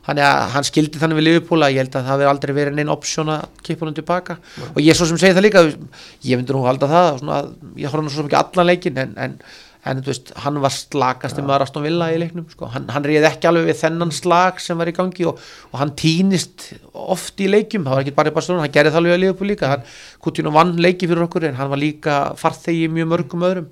þannig 0.06 0.28
að 0.28 0.44
hann 0.54 0.68
skildi 0.68 1.02
þannig 1.02 1.20
við 1.20 1.26
Liverpool 1.28 1.66
að 1.66 1.74
ég 1.76 1.84
held 1.84 1.98
að 2.00 2.08
það 2.08 2.22
verði 2.22 2.30
aldrei 2.32 2.54
verið 2.60 2.78
neinn 2.78 2.94
option 2.94 3.32
að 3.34 3.44
kippa 3.66 3.88
hann 3.88 3.98
tilbaka. 3.98 4.38
Og 4.72 4.80
ég 4.84 4.96
svo 4.96 5.10
sem 5.10 5.20
segi 5.20 5.36
það 5.36 5.46
líka 5.48 5.64
ég 5.68 6.40
myndi 6.40 6.56
nú 6.56 6.64
halda 6.64 6.88
það 6.92 7.10
svona, 7.20 7.42
ég 7.76 7.92
horfði 7.92 8.06
nú 8.06 8.14
svo 8.14 8.22
sem 8.22 8.30
ekki 8.32 8.40
allan 8.40 8.70
leikin 8.72 9.02
en, 9.04 9.14
en, 9.26 9.36
en 9.82 9.98
þú 9.98 10.12
veist, 10.12 10.30
hann 10.44 10.58
var 10.62 10.70
slakast 10.74 11.38
ja. 11.38 11.44
maður 11.46 11.64
Aston 11.66 11.82
Villa 11.82 12.06
í 12.14 12.18
leiknum 12.22 12.46
sko. 12.52 12.68
hann, 12.70 12.86
hann 12.92 13.06
reyði 13.06 13.26
ekki 13.26 13.48
alveg 13.50 13.66
við 13.72 13.80
þennan 13.80 14.12
slag 14.14 14.60
sem 14.62 14.78
var 14.78 14.90
í 14.92 14.94
gangi 14.94 15.26
og, 15.26 15.40
og 15.72 15.80
hann 15.80 15.94
týnist 15.98 16.68
oft 16.92 17.42
í 17.42 17.48
leikjum, 17.50 17.88
það 17.88 17.96
var 17.96 18.04
ekki 18.04 18.14
bara 18.20 18.30
í 18.30 18.36
Barcelona 18.36 18.66
hann 18.66 18.76
gerði 18.76 18.92
það 18.94 19.00
alveg 19.02 19.16
að 19.16 19.22
liða 19.24 19.34
upp 19.34 19.42
líka 19.48 19.72
hann 19.72 19.88
Coutinho 20.22 20.54
vann 20.54 20.76
leiki 20.78 21.10
fyrir 21.10 21.26
okkur 21.26 21.48
en 21.50 21.58
hann 21.58 21.72
var 21.72 21.82
líka 21.82 22.20
farþegi 22.38 22.86
mjög 22.94 23.10
mörgum 23.10 23.48
öðrum 23.48 23.68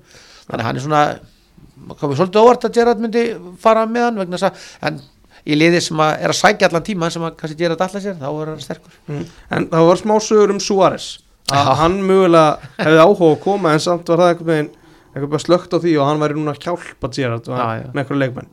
þannig 0.49 0.67
hann 0.67 0.81
er 0.81 0.85
svona 0.85 1.05
komið 1.95 2.19
svolítið 2.19 2.43
óvart 2.43 2.67
að 2.67 2.75
Gerrard 2.75 3.01
myndi 3.01 3.25
fara 3.63 3.87
með 3.87 4.07
hann 4.09 4.21
vegna 4.25 4.41
þess 4.41 4.51
að 4.51 4.91
en 4.91 5.01
í 5.47 5.57
liði 5.57 5.79
sem 5.81 6.03
að 6.03 6.11
er 6.19 6.33
að 6.35 6.39
sækja 6.41 6.67
allan 6.67 6.85
tíma 6.91 7.09
sem 7.13 7.23
að 7.23 7.37
kannski 7.39 7.61
Gerrard 7.63 7.87
allar 7.87 8.03
sér, 8.03 8.19
þá 8.19 8.29
er 8.29 8.51
hann 8.51 8.61
sterkur 8.61 8.99
mm. 9.07 9.23
En 9.55 9.71
það 9.71 9.87
var 9.87 10.01
smá 10.03 10.13
sögur 10.21 10.53
um 10.53 10.61
Suárez 10.61 11.07
að 11.51 11.73
hann 11.79 11.97
mögulega 12.05 12.69
hefði 12.77 13.01
áhuga 13.01 13.31
að 13.31 13.41
koma 13.43 13.73
en 13.73 13.81
samt 13.83 14.11
var 14.11 14.21
það 14.21 14.33
einhvern 14.33 14.51
veginn 14.51 14.69
eitthvað 15.11 15.31
bara 15.33 15.43
slögt 15.45 15.75
á 15.75 15.77
því 15.83 15.95
og 15.99 16.07
hann 16.07 16.21
væri 16.21 16.37
núna 16.37 16.53
að 16.55 16.67
hjálpa 16.67 17.11
Gerrard 17.15 17.49
með 17.51 18.01
eitthvað 18.03 18.21
leikmenn. 18.21 18.49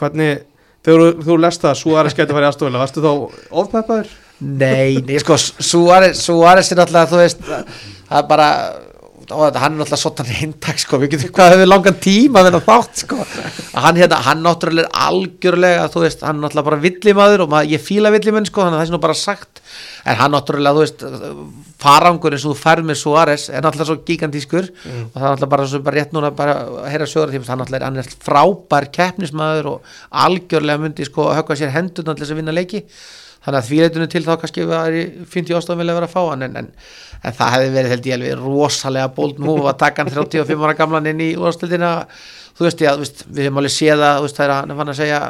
Hvernig, 0.00 0.42
þegar 0.86 1.22
þú 1.28 1.38
lest 1.44 1.64
það 1.64 1.78
Suárez 1.80 2.18
geti 2.18 2.36
farið 2.36 2.50
aðstofila, 2.50 2.82
varstu 2.82 3.04
þá 3.04 3.10
ofpeppaður? 3.62 4.12
Nei, 4.40 5.00
nei, 5.04 5.18
sko 5.20 5.36
Suárez 5.38 6.22
er 6.72 6.80
náttúrulega, 6.80 7.10
þú 7.10 7.20
veist 7.20 7.42
það 7.46 8.22
er 8.22 8.30
bara 8.30 8.48
og 9.34 9.56
hann 9.60 9.74
er 9.74 9.80
náttúrulega 9.80 10.00
svona 10.00 10.26
reyntak 10.28 10.80
sko, 10.82 10.98
við 11.02 11.14
getum 11.14 11.32
hvað 11.36 11.54
hefur 11.54 11.70
langan 11.70 11.98
tíma 12.02 12.44
þennan 12.46 12.64
þátt 12.66 13.02
sko, 13.04 13.18
hann 13.84 14.00
hérna, 14.00 14.20
hann 14.26 14.44
náttúrulega 14.44 14.88
er 14.90 15.06
algjörlega, 15.08 15.88
þú 15.92 16.04
veist, 16.04 16.24
hann 16.26 16.38
er 16.38 16.44
náttúrulega 16.44 16.68
bara 16.70 16.80
villimaður 16.84 17.44
og 17.44 17.52
maður, 17.54 17.72
ég 17.74 17.84
fíla 17.84 18.12
villimenn 18.14 18.48
sko, 18.48 18.64
þannig 18.64 18.76
að 18.76 18.80
það 18.80 18.86
er 18.86 18.92
svona 18.92 19.04
bara 19.06 19.18
sagt, 19.20 19.62
en 20.04 20.20
hann 20.20 20.34
náttúrulega, 20.36 20.76
þú 20.76 20.84
veist, 20.84 21.06
farangur 21.80 22.36
eins 22.36 22.44
og 22.44 22.54
þú 22.54 22.60
færð 22.60 22.90
með 22.90 23.00
Suárez 23.00 23.46
er 23.48 23.64
náttúrulega 23.64 23.88
svo 23.88 23.98
gigantískur 24.08 24.68
mm. 24.68 25.06
og 25.06 25.16
það 25.16 25.24
er 25.24 25.30
náttúrulega 25.30 25.52
bara, 25.54 25.70
svo, 25.70 25.82
bara 25.86 26.00
rétt 26.00 26.14
núna 26.16 26.32
bara 26.36 26.58
að 26.60 26.90
heyra 26.92 27.08
sjóður 27.08 27.34
tíma, 27.36 27.48
hann 27.48 27.62
náttúrulega 27.62 27.80
er, 27.80 27.88
hann 27.88 28.02
er 28.02 28.12
frábær 28.26 28.90
keppnismadur 28.92 29.70
og 29.74 29.96
algjörlega 30.26 30.82
myndi 30.84 31.08
sko 31.08 31.30
höfka 31.32 31.56
sér 31.56 31.72
hendur 31.76 32.04
náttúrulega 32.04 32.36
að 32.36 32.42
vinna 32.42 32.56
leiki 32.56 32.84
þannig 33.44 33.58
að 33.60 33.68
því 33.68 33.78
reytunum 33.82 34.10
til 34.12 34.24
þá 34.26 34.32
kannski 34.42 34.66
var 34.68 34.96
ég 34.96 35.54
ástafan 35.56 35.80
vilja 35.80 35.96
vera 35.96 36.08
að 36.10 36.14
fá 36.14 36.20
hann 36.28 36.46
en, 36.46 36.58
en, 36.60 36.68
en 37.24 37.36
það 37.38 37.54
hefði 37.56 37.70
verið 37.76 37.94
held 37.94 38.08
ég 38.10 38.18
alveg 38.18 38.42
rosalega 38.42 39.12
bold 39.16 39.40
nú 39.40 39.56
að 39.64 39.78
taka 39.80 40.04
hann 40.04 40.12
35 40.12 40.66
ára 40.66 40.76
gamlan 40.78 41.08
inn 41.10 41.22
í 41.24 41.30
úrstildina 41.40 41.92
þú 42.58 42.66
veist 42.66 42.82
ég 42.84 42.90
að 42.92 43.06
við 43.30 43.46
hefum 43.46 43.62
alveg 43.62 43.76
séð 43.76 44.04
að 44.04 44.28
það 44.28 44.44
er 44.44 44.54
að 44.54 44.60
hann 44.60 44.76
fann 44.80 44.92
að 44.92 45.00
segja 45.00 45.22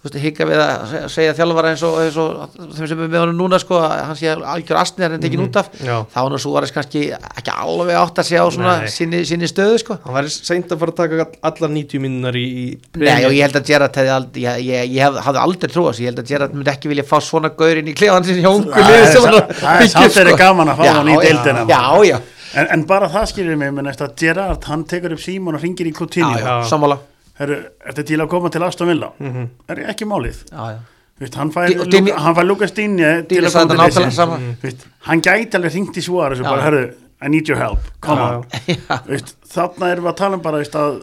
higga 0.00 0.46
við 0.48 0.60
að 0.64 0.92
segja 1.12 1.34
þjálfvara 1.36 1.70
eins 1.74 1.82
og, 1.84 1.96
eins 2.00 2.14
og 2.16 2.54
þeim 2.56 2.86
sem 2.88 3.02
er 3.04 3.10
með 3.10 3.20
honum 3.20 3.42
núna 3.42 3.58
sko, 3.60 3.80
hann 3.84 4.16
sé 4.16 4.32
algjör 4.32 4.78
astnir 4.80 5.12
en 5.12 5.20
tekin 5.20 5.42
mm 5.42 5.44
-hmm. 5.44 5.50
út 5.50 5.56
af. 5.60 5.68
Já. 5.76 6.06
þá 6.08 6.18
hann 6.22 6.32
og 6.32 6.40
svo 6.40 6.52
var 6.54 6.64
þess 6.64 6.72
kannski 6.72 7.02
ekki 7.12 7.52
alveg 7.52 7.96
átt 8.00 8.18
að 8.18 8.28
segja 8.30 8.44
á 8.44 8.48
svona 8.48 8.88
sinni, 8.88 9.24
sinni 9.28 9.44
stöðu 9.44 9.76
sko. 9.78 9.98
hann 10.04 10.14
var 10.14 10.28
seint 10.28 10.72
að 10.72 10.78
fara 10.78 10.90
að 10.90 10.96
taka 10.96 11.26
allar 11.42 11.70
90 11.70 12.00
minnar 12.00 12.32
í, 12.32 12.46
í 12.48 12.78
Nei 12.96 13.24
og 13.26 13.32
ég 13.36 13.44
held 13.44 13.56
að 13.60 13.66
Gerard 13.66 13.96
hefði 13.96 14.10
aldrei, 14.16 14.42
ég, 14.42 14.64
ég, 14.64 14.90
ég 14.96 15.02
hef, 15.04 15.20
hafði 15.20 15.40
aldrei 15.44 15.68
trúið 15.68 16.00
ég 16.00 16.08
held 16.08 16.18
að 16.18 16.28
Gerard 16.32 16.54
myndi 16.54 16.70
ekki 16.70 16.88
vilja 16.88 17.04
fá 17.04 17.20
svona 17.20 17.52
gaurin 17.52 17.88
í 17.88 17.94
klefan 17.94 18.24
sinni 18.24 18.40
hjóngu 18.40 18.72
það 18.72 20.04
er 20.04 20.16
þeirri 20.16 20.36
gaman 20.36 20.72
að 20.72 20.80
fá 20.80 20.84
hann 20.96 21.12
í 21.12 21.20
deildina 21.20 21.68
Já, 21.68 22.04
já. 22.08 22.20
En, 22.56 22.66
en 22.66 22.82
bara 22.86 23.06
það 23.06 23.28
skilir 23.30 23.56
mig, 23.56 23.70
menn 23.70 23.86
eftir 23.86 24.08
að 24.08 24.16
Gerard 24.16 24.64
hann 24.64 24.82
tekur 24.88 25.12
upp 25.14 25.20
símón 25.22 25.54
og 25.54 25.62
ringir 25.62 25.86
í 25.86 25.92
Coutinho. 25.94 26.62
Sammála 26.66 26.98
er 27.40 27.52
þetta 27.86 28.06
til 28.06 28.20
að 28.20 28.30
koma 28.32 28.50
til 28.52 28.64
Aston 28.66 28.90
Villa? 28.90 29.12
Mm 29.18 29.32
-hmm. 29.32 29.46
er 29.68 29.84
ekki 29.90 30.08
málið? 30.08 30.44
Já, 30.50 30.64
já. 30.74 30.78
Vist, 31.20 31.34
hann 31.34 31.52
fær 31.52 32.44
Lukas 32.44 32.72
Dinje 32.72 33.24
til 33.28 33.44
að 33.44 33.52
koma 33.52 33.88
til 33.88 34.04
þessi 34.04 34.76
hann 35.08 35.20
gæti 35.20 35.56
alveg 35.56 35.72
hringt 35.72 35.96
í 35.96 36.02
svara 36.02 36.36
og 36.36 36.44
bara, 36.44 36.62
herru, 36.62 36.84
I 37.20 37.28
need 37.28 37.48
your 37.48 37.60
help. 37.60 37.80
Come 38.00 38.22
on. 38.22 38.44
Vist, 39.10 39.34
þarna 39.52 39.90
erum 39.92 40.04
við 40.04 40.12
að 40.12 40.16
tala 40.16 40.38
um 40.38 40.42
bara 40.42 40.56
veist, 40.56 40.74
að, 40.74 41.02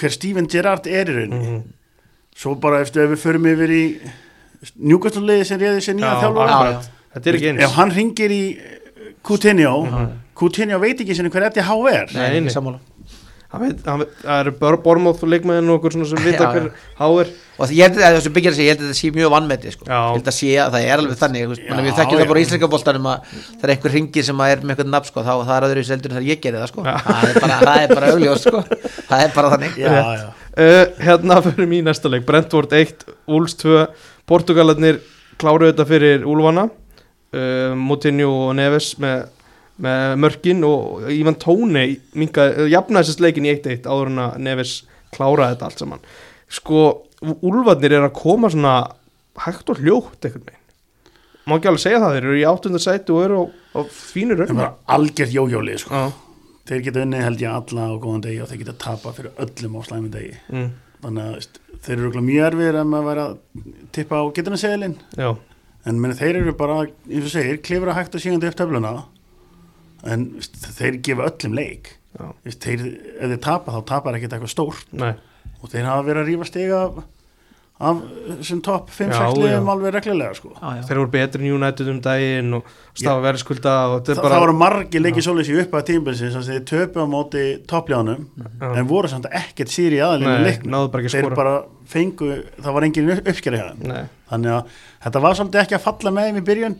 hver 0.00 0.14
Steven 0.14 0.48
Gerrard 0.48 0.86
er 0.86 1.10
í 1.10 1.16
rauninni. 1.16 1.48
Mm 1.48 1.56
-hmm. 1.58 1.62
svo 2.36 2.54
bara 2.54 2.80
eftir 2.80 3.02
að 3.02 3.12
við 3.12 3.18
förum 3.18 3.46
yfir 3.46 3.70
í 3.70 3.84
njúkastlunlegi 4.78 5.44
sem 5.44 5.60
reyði 5.60 5.80
sér 5.80 5.94
nýja 5.94 6.20
þjálfur 6.22 6.48
þetta 7.14 7.30
er 7.30 7.34
ekki 7.34 7.48
eins. 7.48 7.62
Ef 7.62 7.74
hann 7.76 7.90
ringir 7.90 8.30
í 8.30 8.58
Coutinho 9.22 9.84
mm 9.84 9.94
-hmm. 9.94 10.08
Coutinho 10.34 10.78
veit 10.78 11.00
ekki 11.00 11.14
sem 11.14 11.30
hver 11.30 11.42
eftir 11.42 11.62
há 11.62 11.76
er. 11.92 12.06
Nei, 12.14 12.40
nei, 12.40 12.50
sammála 12.50 12.78
það 13.48 14.02
eru 14.34 14.52
bormóð 14.84 15.22
leikmæðin 15.24 15.70
og 15.72 15.78
okkur 15.78 15.94
svona 15.94 16.08
sem 16.10 16.20
vita 16.20 16.48
hver 16.52 16.66
háir. 16.98 17.30
Og 17.58 17.70
ég 17.72 17.88
held 17.88 18.02
að 18.04 18.16
þessu 18.18 18.32
byggjar 18.34 18.58
ég 18.60 18.68
held 18.74 18.82
að 18.82 18.90
þetta 18.90 18.98
sé 18.98 19.12
mjög 19.16 19.30
vannmeti 19.32 19.72
sko. 19.72 19.86
ég 19.88 20.18
held 20.18 20.28
að 20.28 20.36
sé 20.36 20.50
að 20.60 20.74
það 20.74 20.88
er 20.88 21.02
alveg 21.02 21.20
þannig 21.22 21.46
við 21.48 21.96
þekkjum 21.96 22.20
það 22.20 22.28
bara 22.28 22.42
í 22.42 22.44
Ísleikaboltanum 22.44 23.08
að 23.08 23.32
það 23.32 23.64
er 23.64 23.72
einhver 23.74 23.94
ringir 23.96 24.26
sem 24.28 24.42
er 24.44 24.60
með 24.62 24.74
eitthvað 24.74 24.92
nafn 24.92 25.08
sko, 25.08 25.24
þá 25.24 25.32
það 25.32 25.54
er 25.56 25.66
aðra 25.68 25.80
í 25.80 25.88
seldur 25.88 26.12
en 26.12 26.18
það 26.18 26.28
ég 26.28 26.42
gerir 26.44 26.60
það 26.60 26.72
sko. 26.74 26.84
það 26.84 27.24
er 27.30 27.40
bara, 27.40 27.78
bara 27.94 28.12
auðljós 28.12 28.44
sko. 28.44 28.62
það 29.08 29.24
er 29.24 29.32
bara 29.38 29.52
þannig. 29.54 29.80
Já, 29.80 29.96
já. 30.18 30.28
Uh, 30.58 30.84
hérna 31.06 31.40
fyrir 31.48 31.70
mín 31.72 31.88
næsta 31.88 32.12
leik. 32.12 32.28
Brentford 32.28 32.76
1, 32.76 33.08
Úls 33.32 33.56
2 33.64 33.86
Portugalarnir 34.28 35.00
kláruðu 35.40 35.72
þetta 35.72 35.88
fyrir 35.88 36.28
Úlvana 36.28 36.68
uh, 36.68 37.72
Moutinho 37.78 38.28
og 38.50 38.56
Neves 38.60 38.92
með 39.00 39.26
með 39.84 40.14
mörkin 40.24 40.64
og 40.66 41.08
Ívan 41.14 41.38
Tóni 41.40 41.84
jafnaði 42.14 43.02
þessast 43.02 43.22
leikin 43.22 43.46
í 43.46 43.52
1-1 43.54 43.86
áður 43.86 44.12
en 44.12 44.22
að 44.24 44.38
Neves 44.46 44.78
kláraði 45.14 45.54
þetta 45.54 45.68
allt 45.68 45.82
saman. 45.84 46.06
Sko, 46.52 46.84
úlvarnir 47.38 47.94
er 47.96 48.08
að 48.08 48.16
koma 48.18 48.50
svona 48.52 48.78
hægt 49.44 49.70
og 49.70 49.82
hljótt 49.82 50.24
eitthvað 50.24 50.48
með 50.48 50.58
má 51.48 51.56
ekki 51.56 51.70
alveg 51.70 51.82
segja 51.82 52.00
það, 52.02 52.14
þeir 52.14 52.26
eru 52.26 52.38
í 52.38 52.46
áttundasæti 52.48 53.14
og 53.14 53.22
eru 53.24 53.38
á, 53.40 53.44
á 53.48 53.80
fínur 53.88 54.42
raun 54.42 54.64
algjörð 54.96 55.36
jójóli 55.38 55.76
sko. 55.80 56.02
þeir 56.68 56.84
geta 56.84 57.04
unni 57.04 57.22
held 57.24 57.42
ég 57.42 57.54
alla 57.54 57.86
á 57.88 57.92
góðan 57.96 58.24
degi 58.26 58.42
og 58.44 58.50
þeir 58.50 58.62
geta 58.64 58.76
tapa 58.84 59.14
fyrir 59.16 59.44
öllum 59.44 59.78
á 59.78 59.82
slæmi 59.88 60.12
degi. 60.12 60.34
Mm. 60.52 60.70
þannig 61.04 61.28
að 61.28 61.60
þeir 61.86 62.02
eru 62.02 62.24
mjög 62.26 62.48
erfir 62.50 62.80
að 62.80 62.90
maður 62.90 63.08
vera 63.08 63.26
að 63.28 63.36
tippa 63.94 64.20
á 64.20 64.24
geturnaseglin 64.36 64.96
en 65.88 66.00
meni, 66.02 66.16
þeir 66.18 66.40
eru 66.42 66.54
bara, 66.58 66.80
eins 67.08 67.28
og 67.30 67.32
segir, 67.32 67.62
klifra 67.64 67.94
hægt 67.96 68.18
og 68.18 68.24
sígandi 68.24 68.50
upp 68.50 68.58
töfluna 68.58 68.92
en 70.06 70.28
þeir 70.78 71.00
gefa 71.02 71.30
öllum 71.32 71.56
leik. 71.58 71.94
Þeir, 72.18 72.84
ef 73.18 73.32
þeir 73.34 73.42
tapa 73.44 73.74
þá 73.74 73.80
tapar 73.86 74.18
ekkert 74.18 74.36
eitthvað 74.36 74.54
stórt. 74.54 74.90
Nei. 74.96 75.14
og 75.58 75.70
þeir 75.72 75.86
hafa 75.88 76.04
verið 76.06 76.22
að 76.22 76.28
rífa 76.30 76.46
stiga 76.48 76.80
af, 76.84 76.98
af 77.88 78.02
sem 78.46 78.60
topp 78.64 78.90
5-6 78.94 79.38
liðum 79.38 79.70
alveg 79.72 79.94
reglulega 79.96 80.36
sko. 80.38 80.50
já, 80.54 80.68
já. 80.78 80.82
þeir 80.88 81.00
voru 81.00 81.12
betri 81.14 81.42
en 81.42 81.56
United 81.56 81.90
um 81.92 82.00
daginn 82.04 82.58
og 82.58 82.68
stafa 82.92 83.24
verðskulda 83.24 83.72
Þa, 84.06 84.18
bara... 84.20 84.32
það 84.34 84.44
voru 84.44 84.56
margi 84.60 85.02
leikið 85.02 85.26
svolítið 85.26 85.50
sér 85.50 85.64
upp 85.64 85.74
að 85.78 85.86
tímbilsins 85.90 86.50
þeir 86.50 86.66
töpu 86.70 87.02
á 87.02 87.06
móti 87.10 87.46
toppljónum 87.70 88.28
en 88.70 88.90
voru 88.90 89.10
samt 89.10 89.26
ekkert 89.30 89.74
síri 89.74 89.98
aðalinn 90.04 90.46
þeir 91.08 91.34
bara 91.38 91.56
fengu 91.88 92.30
það 92.58 92.78
var 92.78 92.86
engin 92.86 93.10
uppskjari 93.16 93.62
hérna 93.64 94.04
þannig 94.30 94.54
að 94.60 94.78
þetta 95.06 95.24
var 95.26 95.40
svolítið 95.40 95.64
ekki 95.64 95.78
að 95.78 95.86
falla 95.88 96.14
með 96.14 96.30
þeim 96.30 96.38
í 96.38 96.46
byrjun. 96.52 96.78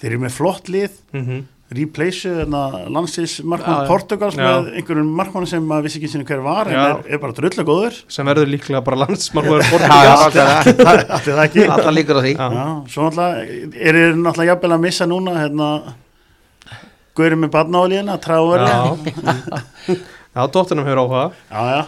Þeir 0.00 0.14
eru 0.14 0.20
með 0.22 0.32
flott 0.32 0.68
lið. 0.72 1.00
Mm 1.12 1.24
-hmm 1.24 1.48
replaceu 1.70 2.32
landslýsmarkmann 2.50 3.86
Portugals 3.86 4.34
já. 4.34 4.42
með 4.42 4.72
einhverjum 4.80 5.10
markmann 5.20 5.46
sem 5.46 5.62
maður 5.62 5.86
vissi 5.86 6.00
ekki 6.00 6.10
sinni 6.10 6.26
hver 6.26 6.42
var 6.42 6.70
en 6.70 6.78
er, 6.80 7.02
er 7.14 7.22
bara 7.22 7.36
drullega 7.36 7.66
góður. 7.68 7.98
Sem 8.10 8.26
verður 8.26 8.50
líklega 8.50 8.82
bara 8.86 8.98
landslýsmarkmann 9.04 9.66
Portugals. 9.70 10.38
Alltaf 10.90 11.26
það 11.28 11.42
ekki 11.44 11.66
Alltaf 11.66 11.94
líkur 11.94 12.18
á 12.18 12.22
því. 12.26 12.34
Já, 12.34 12.66
Svo 12.94 13.08
náttúrulega 13.08 13.82
er 13.86 14.00
það 14.00 14.22
náttúrulega 14.24 14.50
jafnvel 14.54 14.72
að 14.76 14.86
missa 14.88 15.08
núna 15.10 15.36
hérna 15.38 15.70
Guðurum 17.18 17.40
með 17.44 17.54
badnáliðina, 17.54 18.18
tráverði 18.22 19.96
Já, 20.30 20.44
dóttunum 20.46 20.86
hefur 20.86 21.00
áhuga. 21.02 21.24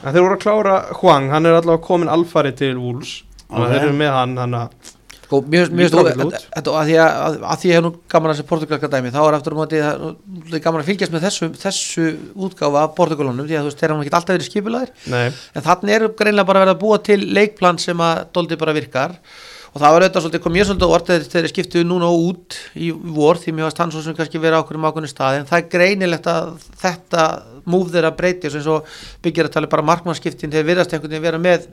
En 0.03 0.09
þeir 0.11 0.25
voru 0.25 0.35
að 0.35 0.41
klára 0.43 0.79
Hwang, 0.99 1.29
hann 1.31 1.47
er 1.47 1.61
allavega 1.61 1.85
komin 1.87 2.11
alfari 2.11 2.51
til 2.59 2.75
Wools 2.81 3.21
og 3.53 3.69
þeir 3.69 3.85
eru 3.85 3.95
með 3.97 4.15
hann 4.17 4.35
hann 4.41 4.57
að 4.57 4.92
sko, 5.33 5.41
mér 5.49 5.71
finnst 5.71 5.95
þú 5.97 6.75
að 6.77 6.91
því 6.91 6.99
að, 7.03 7.39
því 7.63 7.71
ég 7.71 7.79
hef 7.79 7.85
nú 7.87 7.93
gaman 8.13 8.33
að 8.33 8.37
þessi 8.37 8.49
portugalska 8.51 8.91
dæmi 8.93 9.13
þá 9.15 9.21
er 9.23 9.37
aftur 9.39 9.57
um 9.57 9.63
að 9.65 9.77
það 9.79 10.59
er 10.59 10.65
gaman 10.67 10.83
að 10.83 10.91
fylgjast 10.91 11.15
með 11.15 11.25
þessu, 11.29 11.49
þessu 11.63 12.09
útgáfa 12.49 12.85
af 12.85 12.93
portugalunum 12.99 13.49
því 13.49 13.57
að 13.57 13.65
þú 13.65 13.71
veist, 13.71 13.81
þeir 13.81 13.95
hafa 13.95 14.05
ekki 14.05 14.15
alltaf 14.19 14.37
verið 14.37 14.51
skipilaðir 14.51 14.93
en 15.09 15.67
þannig 15.69 15.97
er 15.97 16.07
greinlega 16.21 16.51
bara 16.51 16.67
verið 16.67 16.77
að 16.77 16.85
búa 16.85 17.01
til 17.09 17.19
leikplan 17.33 17.81
sem 17.81 18.05
að 18.05 18.23
doldi 18.37 18.61
bara 18.61 18.77
virkar. 18.77 19.19
Og 19.73 19.81
það 19.81 19.95
var 19.95 20.05
auðvitað 20.05 20.25
svolítið, 20.27 20.41
kom 20.45 20.57
ég 20.59 20.67
svolítið 20.69 20.91
orð 20.93 21.07
þegar 21.09 21.23
þeir 21.33 21.47
skiptuðu 21.49 21.87
núna 21.89 22.09
út 22.13 22.57
í 22.77 22.91
vor 22.93 23.39
því 23.41 23.55
mér 23.57 23.65
varst 23.65 23.79
hann 23.81 23.93
svo 23.95 24.03
sem 24.05 24.17
kannski 24.19 24.41
verið 24.43 24.61
ákveðum 24.61 24.85
ákveðinu 24.85 25.09
stað. 25.09 25.37
En 25.39 25.49
það 25.49 25.63
er 25.63 25.71
greinilegt 25.73 26.29
að 26.29 26.51
þetta 26.83 27.25
múf 27.73 27.89
þeirra 27.95 28.11
breyti 28.19 28.51
og 28.69 28.91
byggjar 29.25 29.49
að 29.49 29.55
tala 29.55 29.71
bara 29.73 29.87
markmannskiptin 29.89 30.53
þeir 30.53 30.69
virðast 30.69 30.93
einhvern 30.93 31.15
veginn 31.15 31.25
vera 31.25 31.41
með 31.41 31.71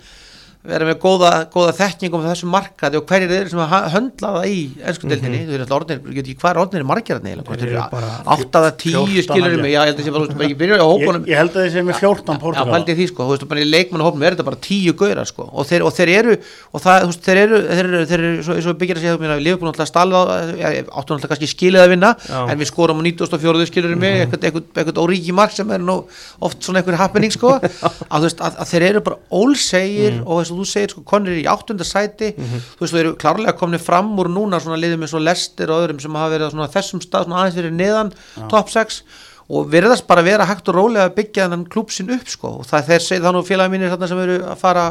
vera 0.67 0.83
með 0.89 0.97
góða, 0.99 1.29
góða 1.53 1.71
þekkingum 1.77 2.25
á 2.27 2.29
þessum 2.33 2.49
markaði 2.51 2.99
og 2.99 3.05
hverjir 3.07 3.31
eru 3.31 3.51
sem 3.53 3.61
að 3.63 3.85
höndla 3.93 4.31
það 4.33 4.47
í 4.51 4.57
ennsku 4.83 5.07
deildinni, 5.07 5.39
þú 5.47 5.53
veist 5.55 5.71
orðinir, 5.77 6.01
ég 6.03 6.17
veit 6.19 6.25
ekki 6.25 6.35
hvað 6.41 6.51
er 6.51 6.59
orðinir 6.65 6.87
margirarni 6.89 7.31
eða 7.31 7.45
hvort 7.47 7.61
Þeir 7.61 7.69
þeir 7.69 7.71
eru 7.71 7.79
eru 7.79 7.93
bara 7.93 8.09
áttaða 8.35 8.71
tíu 8.81 9.03
14 9.07 9.23
skilur 9.23 9.47
held 9.47 9.55
ég. 9.55 9.63
mig, 9.63 9.71
já, 9.71 9.79
ég 9.79 9.87
held 9.87 10.01
að 10.01 10.03
sé 10.03 10.11
bara, 10.11 10.19
þú 10.19 10.27
veist, 10.27 10.35
bara 10.39 10.47
ekki 10.49 10.59
byrja 10.59 10.79
á 10.83 10.87
hópunum. 10.89 11.23
Ég, 11.23 11.31
ég 11.31 11.39
held 11.39 11.55
að 11.55 11.63
þið 11.63 11.71
sé 11.77 11.83
með 11.87 12.01
14 12.03 12.35
Já, 12.35 12.41
Portugal 12.43 12.73
pældi 12.75 12.95
því 12.99 13.07
sko, 13.07 13.23
þú 13.23 13.31
veist, 13.31 13.47
bara 13.53 13.63
í 13.63 13.69
leikmannahópnum 13.69 14.25
er 14.27 14.35
þetta 14.35 14.47
bara 14.49 14.59
tíu 14.67 14.95
gaurar 14.99 15.29
sko. 15.31 15.47
Og 15.47 15.69
þeir, 15.69 15.85
og 15.87 15.95
þeir 15.95 16.11
eru, 16.17 16.35
og 16.75 16.83
það, 16.83 16.99
þú 17.05 17.11
veist, 17.13 17.23
þeir 17.29 17.41
eru, 17.45 17.61
þeir 17.69 17.85
eru, 17.87 18.03
þeir 18.11 18.25
eru, 18.27 18.43
svo, 18.49 18.57
svo 18.67 18.75
byggir 18.83 18.99
að 18.99 19.05
segja, 19.05 19.15
þú 19.15 19.23
meina, 19.23 19.39
Liverpool 19.39 19.71
á, 19.71 20.23
ja, 20.59 20.73
áttu 20.83 21.15
náttúrulega 21.15 21.31
kannski 21.31 21.49
skilið 21.53 21.85
að 21.85 21.91
vinna, 21.95 22.11
Já. 22.27 22.39
en 22.51 22.59
við 22.59 22.67
skorum 22.73 22.99
á 22.99 23.03
94. 23.07 23.69
skilur 23.71 23.95
mig, 23.95 24.25
eitthvað, 24.25 24.47
eitthvað, 24.49 24.67
eitthvað 24.75 25.01
óríki 25.05 25.35
mark 25.35 25.55
sem 25.55 25.71
er 25.71 25.83
nú 25.83 25.97
oft 26.43 26.63
svona 26.65 26.81
eitthvað 26.81 26.99
happening 26.99 27.33
sko, 27.33 27.55
að 28.11 28.17
þú 28.19 28.23
veist, 28.27 28.43
að, 28.43 28.59
að 28.59 28.71
þeir 28.73 28.87
eru 28.89 29.03
bara 29.07 29.19
ólsegir 29.39 30.19
og 30.25 30.48
þess 30.49 30.57
að 30.57 30.59
þú 30.63 30.67
segir 30.73 30.93
sko, 30.95 31.05
konir 31.13 31.39
í 31.39 31.45
áttunda 31.49 31.87
sæti, 31.87 32.33
þú 32.35 32.83
veist, 32.83 32.93
þú 32.93 33.01
eru 33.03 33.15
klárlega 33.21 33.55
komni 33.61 33.79
fram 33.79 34.11
úr 34.19 34.31
núna 34.33 34.59
svona 34.59 34.81
liðum 34.81 35.05
eins 35.05 35.15
og 35.15 35.23
lestir 35.23 35.71
og 35.71 35.85
öðrum 35.85 36.01
sem 36.03 36.19
hafa 36.19 36.33
verið 36.35 36.53
svona 36.55 36.69
þessum 36.73 37.03
stað, 37.05 37.27
svona 37.29 37.41
aðeins 37.43 37.59
fyrir 37.59 37.75
neðan 37.77 38.13
top 38.49 38.73
6 38.73 39.01
og 39.49 39.71
virðast 39.73 40.05
bara 40.05 40.21
vera 40.25 40.45
hægt 40.45 40.67
og 40.69 40.77
rólega 40.77 41.07
að 41.09 41.15
byggja 41.17 41.47
þennan 41.47 41.65
klúb 41.73 41.89
sinn 41.93 42.11
upp 42.13 42.29
sko. 42.29 42.51
Og 42.61 42.67
það 42.69 42.91
þeir 42.91 43.05
segið 43.05 43.25
þannig 43.25 43.47
félagi 43.47 43.73
mínir 43.73 43.89
þarna 43.93 44.09
sem 44.11 44.21
eru 44.21 44.35
að 44.45 44.59
fara 44.61 44.83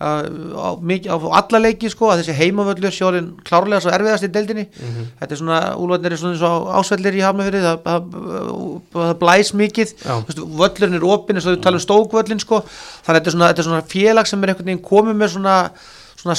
á, 0.00 0.72
á 0.80 1.16
alla 1.40 1.60
leiki 1.60 1.90
sko 1.92 2.08
að 2.08 2.22
þessi 2.22 2.36
heimavöllur 2.38 2.94
sjórin 2.94 3.28
klárlega 3.44 3.82
svo 3.84 3.92
erfiðast 3.92 4.24
í 4.24 4.32
deildinni. 4.32 4.66
Þetta 5.20 5.36
er 5.36 5.40
svona, 5.42 5.60
úlvarnir 5.76 6.16
er 6.16 6.20
svona 6.22 6.36
eins 6.38 6.44
og 6.48 6.70
ásvellir 6.80 7.18
í 7.18 7.22
hafnafyrir 7.24 7.66
það, 7.66 7.78
það, 7.84 8.10
það 8.96 9.14
blæs 9.20 9.54
mikið. 9.60 9.94
Þú 10.00 10.18
veist, 10.30 10.44
völlurinn 10.62 11.00
er 11.00 11.08
opinn 11.12 11.40
eins 11.40 11.48
og 11.48 11.56
við 11.56 11.64
talum 11.68 11.84
stókvöllin 11.84 12.42
sko. 12.42 12.62
Þannig 13.04 13.10
að 13.10 13.20
þetta 13.20 13.32
er 13.32 13.38
svona, 13.38 13.54
svona 13.70 13.88
félag 13.92 14.30
sem 14.30 14.42
er 14.44 14.54
einhvern 14.54 14.72
veginn 14.72 14.86
komið 14.90 15.20
með 15.20 15.34
svona 15.36 15.56
svona 16.20 16.36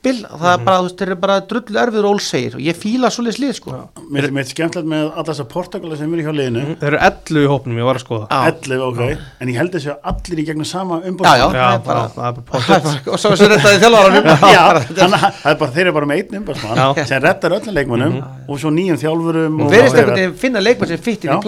stimpil, 0.00 0.24
það 0.40 0.52
er 0.54 0.62
bara, 0.64 0.76
þú 0.80 0.84
veist, 0.86 0.96
þeir 1.00 1.10
eru 1.10 1.16
bara 1.20 1.34
drull 1.44 1.76
erfiður 1.80 2.06
ólsegir 2.08 2.54
og 2.56 2.60
ég 2.64 2.76
fíla 2.78 3.10
svolítið 3.12 3.36
slið 3.36 3.52
sko. 3.58 3.70
Mér 4.10 4.24
er 4.24 4.32
meitt 4.32 4.48
skemmtilegt 4.48 4.88
með 4.88 5.02
alla 5.12 5.24
þessar 5.28 5.48
Portugala 5.50 5.96
sem 6.00 6.14
eru 6.16 6.22
hjá 6.24 6.32
liðinu. 6.32 6.62
Þeir 6.80 6.88
eru 6.88 6.98
11 7.04 7.40
í 7.40 7.46
hópnum, 7.50 7.76
ég 7.80 7.84
var 7.88 7.96
að 8.00 8.04
skoða. 8.04 8.26
Já. 8.30 8.38
11, 8.48 8.80
ok, 8.86 9.00
en 9.44 9.48
ég 9.52 9.56
held 9.60 9.72
þessu 9.76 9.90
að 9.92 9.98
allir 10.10 10.38
í 10.40 10.46
gegnum 10.48 10.68
sama 10.70 11.00
Já, 11.00 11.04
já. 11.04 11.12
Já, 11.20 11.44
það 11.52 11.74
er 11.74 11.80
bara- 11.84 11.84
bara, 11.84 12.08
það 12.16 12.26
er 12.26 12.32
bara 12.48 12.60
og 13.12 13.18
svo 13.20 13.28
þessu 13.34 13.46
rettaði 13.52 13.78
þjálfaranum. 13.84 14.24
Já, 14.40 14.62
hann, 14.64 15.16
það 15.20 15.50
er 15.52 15.58
bara, 15.60 15.72
þeir 15.76 15.84
eru 15.84 15.94
bara 15.98 16.08
með 16.10 16.16
einn 16.22 16.34
umbúrsmann 16.40 16.76
Já. 16.80 16.86
sem 17.10 17.18
reddar 17.26 17.52
öllum 17.58 17.74
leikmannum 17.76 18.14
og 18.48 18.56
svo 18.62 18.70
nýjum 18.72 18.98
þjálfurum 19.04 19.54
og 19.60 19.68
verðist 19.74 19.96
einhvern 20.00 20.16
veginn 20.16 20.36
finna 20.40 20.60
leikmenn 20.64 20.90
sem 20.94 21.04
fitt 21.04 21.22
inn 21.28 21.36
í 21.36 21.40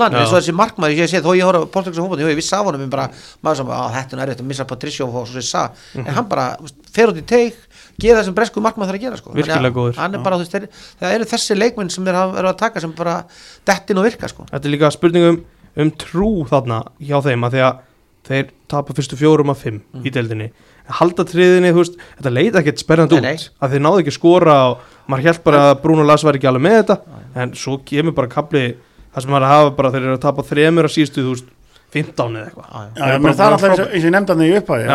Og 7.93 8.01
að 8.01 8.01
að 8.01 8.01
og 8.01 8.01
út 8.01 8.03
gera 8.03 8.19
það 8.19 8.25
sem 8.25 8.35
bresku 8.35 8.65
markmaður 8.65 8.93
þarf 8.93 8.99
að 8.99 9.05
gera 9.07 9.17
sko. 9.21 9.35
Virkilega 9.37 9.69
að 9.69 9.77
góður. 9.77 9.97
hann 9.97 10.15
er 10.15 10.25
bara, 10.25 10.39
veist, 10.39 10.53
þeir, 10.53 10.69
það 11.01 11.15
eru 11.15 11.25
þessi 11.25 11.57
leikmenn 11.59 11.91
sem 11.91 12.05
þeir 12.05 12.19
eru 12.39 12.49
að 12.49 12.59
taka 12.59 12.81
sem 12.81 12.93
bara 12.93 13.25
dettin 13.69 13.99
og 13.99 14.05
virka 14.05 14.29
sko. 14.29 14.47
Þetta 14.51 14.69
er 14.69 14.75
líka 14.75 14.91
spurning 14.91 15.45
um, 15.77 15.91
trú 15.91 16.45
þarna 16.51 16.83
hjá 16.99 17.19
þeim 17.23 17.45
að 17.45 17.57
því 17.57 17.65
að 17.69 17.81
þeir 18.23 18.53
tapa 18.69 18.95
fyrstu 18.95 19.17
fjórum 19.19 19.51
af 19.51 19.63
fimm 19.65 19.81
í 20.07 20.11
deildinni 20.11 20.53
halda 20.99 21.25
triðinni, 21.25 21.71
þú 21.73 21.83
veist, 21.83 21.99
þetta 22.19 22.33
leit 22.33 22.57
ekkert 22.59 22.83
sperrandi 22.83 23.19
Nei, 23.21 23.23
nei. 23.23 23.35
út, 23.39 23.49
að 23.63 23.75
þeir 23.75 23.83
náðu 23.87 24.03
ekki 24.03 24.13
að 24.13 24.17
skora 24.19 24.57
og 24.71 24.79
maður 25.11 25.27
held 25.29 25.43
bara 25.47 25.63
að 25.71 25.81
Bruno 25.83 26.07
Lars 26.07 26.25
var 26.27 26.39
ekki 26.39 26.49
alveg 26.51 26.65
með 26.67 26.79
þetta 26.81 26.97
en 27.43 27.55
svo 27.59 27.79
kemur 27.87 28.17
bara 28.17 28.29
kapli 28.33 28.65
það 29.15 29.25
sem 29.25 29.31
maður 29.35 29.49
hafa 29.53 29.75
bara, 29.79 29.91
þeir 29.95 30.07
eru 30.07 30.17
að 30.17 30.25
tapa 30.27 30.43
þremur 30.43 30.89
að 30.89 30.95
síðustu, 30.97 31.23
þú 31.23 31.35
veist, 31.37 31.51
15 31.93 32.37
eða 32.41 32.47
eitthvað 32.49 32.67
Já, 32.73 32.83
já. 32.83 33.09
Já, 33.13 33.19
menn 33.21 33.37
það 33.37 33.47
er 33.47 33.53
alltaf 33.53 33.69
eins 33.69 33.81
og- 33.83 33.87
og 33.87 33.97
ég 34.01 34.15
nefndi 34.15 34.33
hann 34.33 34.45
í 34.47 34.53
upphæði 34.59 34.87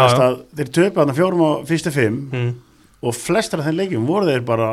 þeir 0.57 0.71
töpu 0.77 1.03
hann 1.03 1.17
fjórum 1.17 1.43
á 1.45 1.51
fyrstu 1.69 1.93
fimm 1.93 2.17
mm. 2.33 2.53
Og 3.01 3.15
flestar 3.15 3.62
af 3.62 3.67
þeim 3.69 3.79
leikjum 3.81 4.07
voru 4.10 4.29
þeir 4.29 4.45
bara 4.47 4.69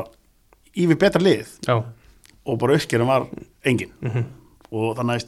yfir 0.75 0.99
betra 1.01 1.23
lið. 1.23 1.51
Já, 1.69 1.77
og 2.45 2.59
bara 2.61 2.77
uppskerum 2.79 3.11
var 3.11 3.27
engin. 3.65 3.93
Mhm. 4.03 4.25
og 4.75 4.97
þannig 4.99 5.15
að 5.15 5.25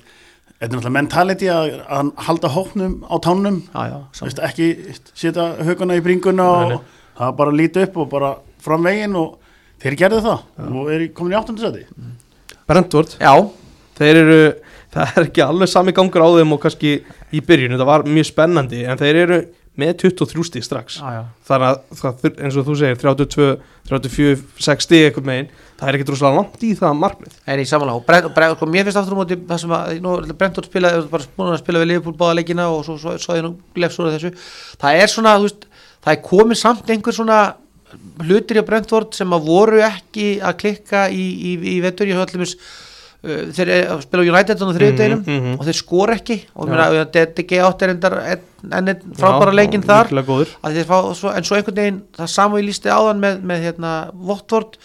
þetta 0.56 0.64
er 0.66 0.68
náttúrulega 0.72 0.96
mentality 0.96 1.46
að, 1.52 1.66
að 1.86 2.08
halda 2.26 2.48
hóknum 2.50 2.94
á 3.06 3.16
tánum. 3.22 3.58
Já, 3.70 3.82
já, 3.92 3.98
saman. 4.12 4.30
Veist, 4.30 4.40
ekki 4.42 4.68
setja 5.14 5.44
höguna 5.62 5.96
í 5.96 6.02
bringuna 6.02 6.46
og 6.50 6.72
það 7.16 7.36
bara 7.36 7.54
líti 7.54 7.84
upp 7.86 7.96
og 8.02 8.08
bara 8.10 8.30
fram 8.64 8.82
veginn 8.88 9.14
og 9.16 9.36
þeir 9.82 9.98
gerðu 10.00 10.22
það 10.24 10.72
og 10.80 10.90
er 10.92 11.04
komin 11.16 11.36
í 11.36 11.38
áttundasæti 11.38 11.84
Brentford, 12.66 13.14
já, 13.20 13.32
þeir 13.98 14.20
eru 14.24 14.40
það 14.96 15.12
er 15.20 15.28
ekki 15.28 15.44
alveg 15.44 15.70
sami 15.70 15.94
gangur 15.96 16.24
á 16.24 16.28
þeim 16.38 16.56
og 16.56 16.62
kannski 16.64 16.92
í 17.30 17.42
byrjun, 17.44 17.76
þetta 17.76 17.88
var 17.88 18.06
mjög 18.08 18.28
spennandi 18.30 18.82
en 18.88 19.00
þeir 19.00 19.20
eru 19.22 19.38
með 19.76 19.92
23 20.02 20.46
stíð 20.48 20.66
strax. 20.66 20.98
Já, 21.00 21.08
já. 21.18 21.22
þannig 21.48 21.68
að 21.68 22.00
það, 22.00 22.28
eins 22.46 22.56
og 22.56 22.66
þú 22.66 22.76
segir 22.80 23.00
32, 23.02 23.48
34, 23.90 24.38
60 24.66 25.06
eitthvað 25.06 25.28
megin 25.30 25.50
það 25.76 25.90
er 25.90 25.98
ekkert 25.98 26.12
rosalega 26.14 26.40
langt 26.40 26.64
í 26.64 26.70
það 26.76 26.96
markmið. 27.02 27.36
En 27.44 27.60
í 27.60 27.66
Brent, 28.06 28.56
sko, 28.56 28.68
mér 28.70 28.86
finnst 28.86 29.00
aftur 29.00 29.16
á 29.16 29.20
móti 29.20 29.38
það 29.50 29.60
sem 29.62 29.74
að, 29.76 29.92
nú 30.04 30.14
er 30.16 30.32
Brentor 30.40 30.68
spilaði 30.68 31.04
bara 31.12 31.28
búin 31.36 31.52
að 31.52 31.60
spila 31.60 31.82
við 31.82 31.90
Liverpool 31.90 32.16
báða 32.16 32.38
leikina 32.38 32.68
og 32.72 32.82
svo, 32.86 32.96
svo, 33.02 33.16
svo 33.20 33.36
ég 33.36 33.44
nú 33.44 33.52
lefst 33.76 34.00
úr 34.00 34.10
þessu. 34.14 34.32
Það 34.80 35.02
er 35.02 35.12
svona, 35.12 35.36
þú 35.36 35.48
veist, 35.50 35.68
það 36.06 36.14
er 36.14 36.24
komið 36.30 36.60
samt 36.62 36.92
einhver 36.94 37.16
svona 37.16 37.40
hlutir 38.24 38.60
í 38.60 38.64
Brentford 38.66 39.16
sem 39.16 39.36
að 39.36 39.46
voru 39.50 39.84
ekki 39.84 40.28
að 40.40 40.58
klikka 40.62 41.06
í, 41.12 41.26
í, 41.52 41.54
í 41.76 41.78
vetur. 41.84 42.08
Í 42.08 42.16
höllumis 42.16 42.56
uh, 42.56 42.85
þeir 43.56 43.70
er 43.76 43.88
að 43.94 44.02
spila 44.06 44.22
á 44.22 44.30
United 44.32 44.60
á 44.62 44.66
þriðudeginum 44.76 45.22
Mhm, 45.26 45.36
mhm. 45.36 45.56
og 45.60 45.66
þeir 45.68 45.78
skor 45.80 46.12
ekki 46.16 46.36
og 46.54 46.68
Já. 46.68 46.70
mér 46.72 46.82
að 46.84 47.32
DG 47.36 47.60
8 47.66 47.82
er 47.86 47.94
endar 47.94 48.16
enn 48.26 48.88
einn 48.92 49.02
frábæra 49.18 49.54
leikinn 49.54 49.82
þar 49.86 50.10
þeir 50.76 50.86
fá, 50.88 50.98
svo, 51.14 51.32
en 51.34 51.44
svo 51.46 51.56
einhvern 51.58 51.76
veginn 51.80 52.00
það 52.16 52.30
saman 52.36 52.60
ég 52.62 52.68
lísti 52.70 52.88
áðan 52.92 53.20
með, 53.22 53.42
með 53.42 53.66
hérna, 53.66 53.92
Votvort 54.14 54.78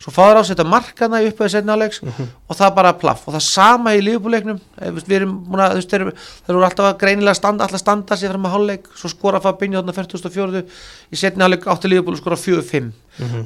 svo 0.00 0.12
fáður 0.16 0.38
á 0.38 0.40
að 0.40 0.46
setja 0.48 0.64
markana 0.64 1.18
í 1.20 1.26
upphæði 1.28 1.50
setna 1.52 1.74
áleiks 1.76 2.00
og 2.02 2.56
það 2.56 2.70
bara 2.78 2.92
plaff. 2.96 3.26
Og 3.28 3.34
það 3.36 3.42
sama 3.44 3.92
í 3.94 4.00
lífbúleiknum 4.00 4.60
við 4.80 5.12
erum 5.18 5.34
múna, 5.50 5.66
þú 5.74 5.80
veist, 5.82 5.90
þeir, 5.92 6.06
eru 6.48 6.62
alltaf 6.64 6.86
að 6.88 6.96
greinilega 7.02 7.36
standa, 7.36 7.66
alltaf 7.66 7.82
standa 7.82 8.16
sér 8.16 8.32
fram 8.32 8.46
að 8.48 8.54
hálfleik. 8.56 8.88
Svo 8.96 9.10
skora 9.12 9.40
Fabinho 9.44 9.82
þarna 9.82 9.92
44 9.92 10.64
í 11.12 11.20
setna 11.20 11.44
áleik 11.50 11.68
átti 11.68 11.92
lífbúl 11.92 12.16
skora 12.16 12.38
4-5 12.40 12.90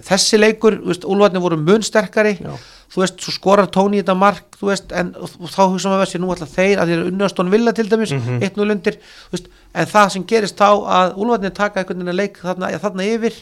þessi 0.07 0.39
leikur, 0.39 0.77
þú 0.85 0.93
veist, 0.93 1.05
úlvarnir 1.11 1.43
voru 1.43 1.57
mun 1.59 1.83
sterkari. 1.83 2.37
Já. 2.39 2.55
þú 2.95 3.01
veist, 3.03 3.17
svo 3.25 3.33
skorar 3.35 3.67
Tóni 3.75 3.99
þetta 3.99 4.15
mark 4.15 4.55
þú 4.61 4.69
veist, 4.69 4.93
en 4.95 5.09
þá 5.51 5.63
hugsa 5.67 5.91
maður 5.91 6.05
þessi 6.05 6.19
nú 6.23 6.29
alltaf 6.31 6.53
þeir 6.55 6.79
að 6.79 6.91
þeir 6.93 6.99
eru 7.01 7.09
unnastón 7.11 7.51
vilja 7.51 7.73
til 7.75 7.89
dæmis 7.91 8.13
Mhm. 8.15 8.39
1-0 8.45 8.71
undir, 8.71 8.99
þú 9.03 9.35
veist, 9.35 9.49
en 9.75 9.87
það 9.91 10.11
sem 10.15 10.25
gerist 10.31 10.57
þá 10.61 10.69
að 10.87 11.17
úlvarnir 11.19 11.51
taka 11.57 11.81
einhvern 11.81 11.99
veginn 11.99 12.13
að 12.15 12.21
leik 12.21 12.39
þarna, 12.39 12.71
ja, 12.71 12.79
þarna 12.79 13.03
yfir 13.09 13.35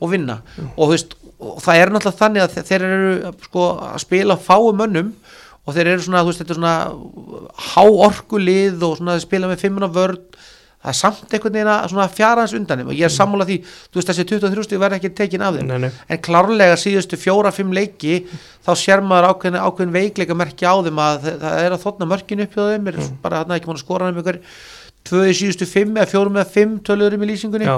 og 0.00 0.10
vinna. 0.12 0.40
Og 0.76 0.88
þú 0.88 0.90
veist, 0.94 1.14
og 1.40 1.58
það 1.64 1.80
er 1.82 1.92
náttúrulega 1.94 2.20
þannig 2.22 2.44
að 2.46 2.54
þe- 2.56 2.66
þeir 2.70 2.86
eru 2.90 3.32
sko 3.44 3.66
að 3.90 3.98
spila 4.04 4.36
fáum 4.40 4.78
mönnum 4.82 5.12
og 5.66 5.74
þeir 5.74 5.92
eru 5.94 6.02
svona, 6.06 6.24
veist, 6.24 6.46
svona 6.54 6.74
háorku 7.74 8.38
lið 8.40 8.84
og 8.86 9.00
spila 9.22 9.48
með 9.50 9.62
fimmuna 9.64 9.88
vörn. 9.92 10.20
Það 10.86 10.92
er 10.92 10.98
samt 11.00 11.32
einhvern 11.34 11.54
veginn 11.56 11.98
að 11.98 12.12
fjara 12.14 12.42
hans 12.44 12.52
undan 12.54 12.78
þeim 12.78 12.90
og 12.92 12.94
ég 12.94 13.08
er 13.08 13.10
sammála 13.10 13.46
því, 13.48 13.56
þú 13.90 13.98
veist 13.98 14.10
þessi 14.12 14.24
23 14.28 14.66
stíð 14.68 14.78
verði 14.84 14.98
ekki 15.00 15.10
tekin 15.18 15.42
af 15.42 15.56
þeim. 15.56 15.66
Nei, 15.66 15.78
nei. 15.82 15.90
en 16.14 16.20
klárlega 16.22 16.76
síðustu 16.78 17.18
fjóra-fimm 17.18 17.72
leiki 17.74 18.20
þá 18.62 18.70
sér 18.78 19.02
maður 19.02 19.32
ákveðin, 19.32 19.58
ákveðin 19.66 19.96
veikleika 19.96 20.36
merkja 20.38 20.70
á 20.70 20.76
þeim 20.86 21.00
að 21.02 21.26
það 21.42 21.58
er 21.64 21.74
að 21.74 21.82
þotna 21.88 22.08
mörkin 22.12 22.44
upp 22.44 22.54
hjá 22.54 22.62
þeim, 22.70 22.86
er 22.92 23.00
bara 23.24 23.40
þarna 23.42 23.58
ekki 23.58 23.66
múin 23.72 23.80
að 23.80 23.82
skora 23.82 24.06
hann 24.06 24.14
um 24.14 24.22
ykkur 24.22 24.38
tvö 25.06 25.24
í 25.30 25.34
síðustu 25.38 25.66
fimm 25.70 25.96
eða 25.96 26.10
fjórum 26.10 26.36
eða 26.40 26.50
fimm 26.58 26.76
tölurum 26.86 27.22
í 27.22 27.30
lýsingunni 27.32 27.66
Já. 27.68 27.76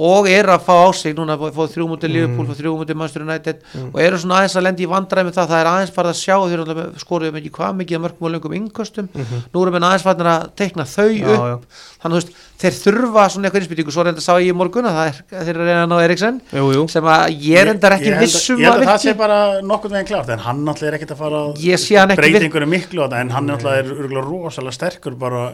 og 0.00 0.28
eru 0.32 0.52
að 0.54 0.62
fá 0.64 0.74
á 0.80 0.88
sig 0.96 1.12
núna 1.18 1.36
fóð 1.36 1.72
þrjú 1.74 1.86
mútið 1.90 2.12
Liverpool, 2.14 2.46
fóð 2.48 2.60
þrjú 2.62 2.72
mútið 2.80 2.96
Manchester 3.00 3.24
United 3.26 3.64
og 3.92 3.98
eru 4.00 4.20
svona 4.22 4.38
aðeins 4.40 4.56
að 4.56 4.64
lendi 4.68 4.86
í 4.86 4.90
vandræði 4.90 5.26
með 5.28 5.36
það 5.36 5.50
það 5.52 5.60
er 5.64 5.70
aðeins 5.74 5.92
farið 5.96 6.12
að 6.14 6.20
sjá 6.20 6.36
þeir 6.50 7.00
skoruðu 7.02 7.32
með 7.34 7.40
ekki 7.42 7.52
hvað 7.58 7.74
mikið 7.80 7.98
að 7.98 8.04
mörgum 8.06 8.28
og 8.28 8.32
löngum 8.36 8.54
yngkostum 8.60 9.10
nú 9.12 9.64
erum 9.64 9.76
við 9.76 9.86
aðeins 9.90 10.06
farið 10.08 10.30
að 10.32 10.46
teikna 10.62 10.86
þau 10.88 11.08
Já, 11.10 11.26
upp. 11.34 11.44
já. 11.50 11.84
þannig 12.00 12.22
að 12.24 12.46
þeir 12.60 12.74
þurfa 12.76 13.22
svona 13.32 13.48
eitthvað 13.48 13.62
innspýtingu. 13.62 13.92
Svo 13.94 14.02
reynda 14.04 14.20
sá 14.20 14.34
ég 14.36 14.50
í 14.52 14.56
morgun 14.56 14.84
að 14.88 14.96
það 14.98 15.06
er, 15.10 15.20
þeir 15.30 15.50
eru 15.54 15.62
að 15.64 15.68
reyna 15.70 15.84
að 15.84 15.88
ná 15.88 16.00
Eriksen 16.04 16.40
Jú, 16.52 16.64
jú. 16.76 16.82
sem 16.92 17.06
að 17.08 17.22
ég 17.46 17.64
reyndar 17.70 17.94
ekki 17.96 18.10
að- 18.12 18.20
vissum 18.20 18.60
ég 18.60 18.68
held 18.68 18.76
að 18.76 18.84
að 18.84 18.90
það 18.90 19.04
sé 19.06 19.14
bara 19.16 19.38
nokkurn 19.64 19.94
veginn 19.96 20.10
klart 20.10 20.28
en 20.34 20.42
hann 20.44 20.60
náttúrulega 20.66 20.92
er 20.92 20.98
ekkert 20.98 21.14
að 21.16 21.22
fara 21.24 21.40
að 21.40 21.56
virk- 21.56 22.44
einhverju 22.44 22.68
miklu 22.68 23.00
á 23.00 23.06
þetta 23.08 23.20
en 23.24 23.30
hann 23.36 23.48
náttúrulega 23.48 23.80
er 23.80 24.24
rosalega 24.28 24.76
sterkur 24.76 25.16
bara 25.16 25.46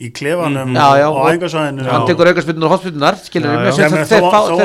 í 0.00 0.08
klefanum 0.16 0.72
Já, 0.76 0.86
já, 1.02 1.06
og 1.10 1.26
engasvæðinu 1.30 1.86
hann 1.86 2.06
tekur 2.08 2.30
aukarspilnunar 2.30 2.72
og 2.72 2.80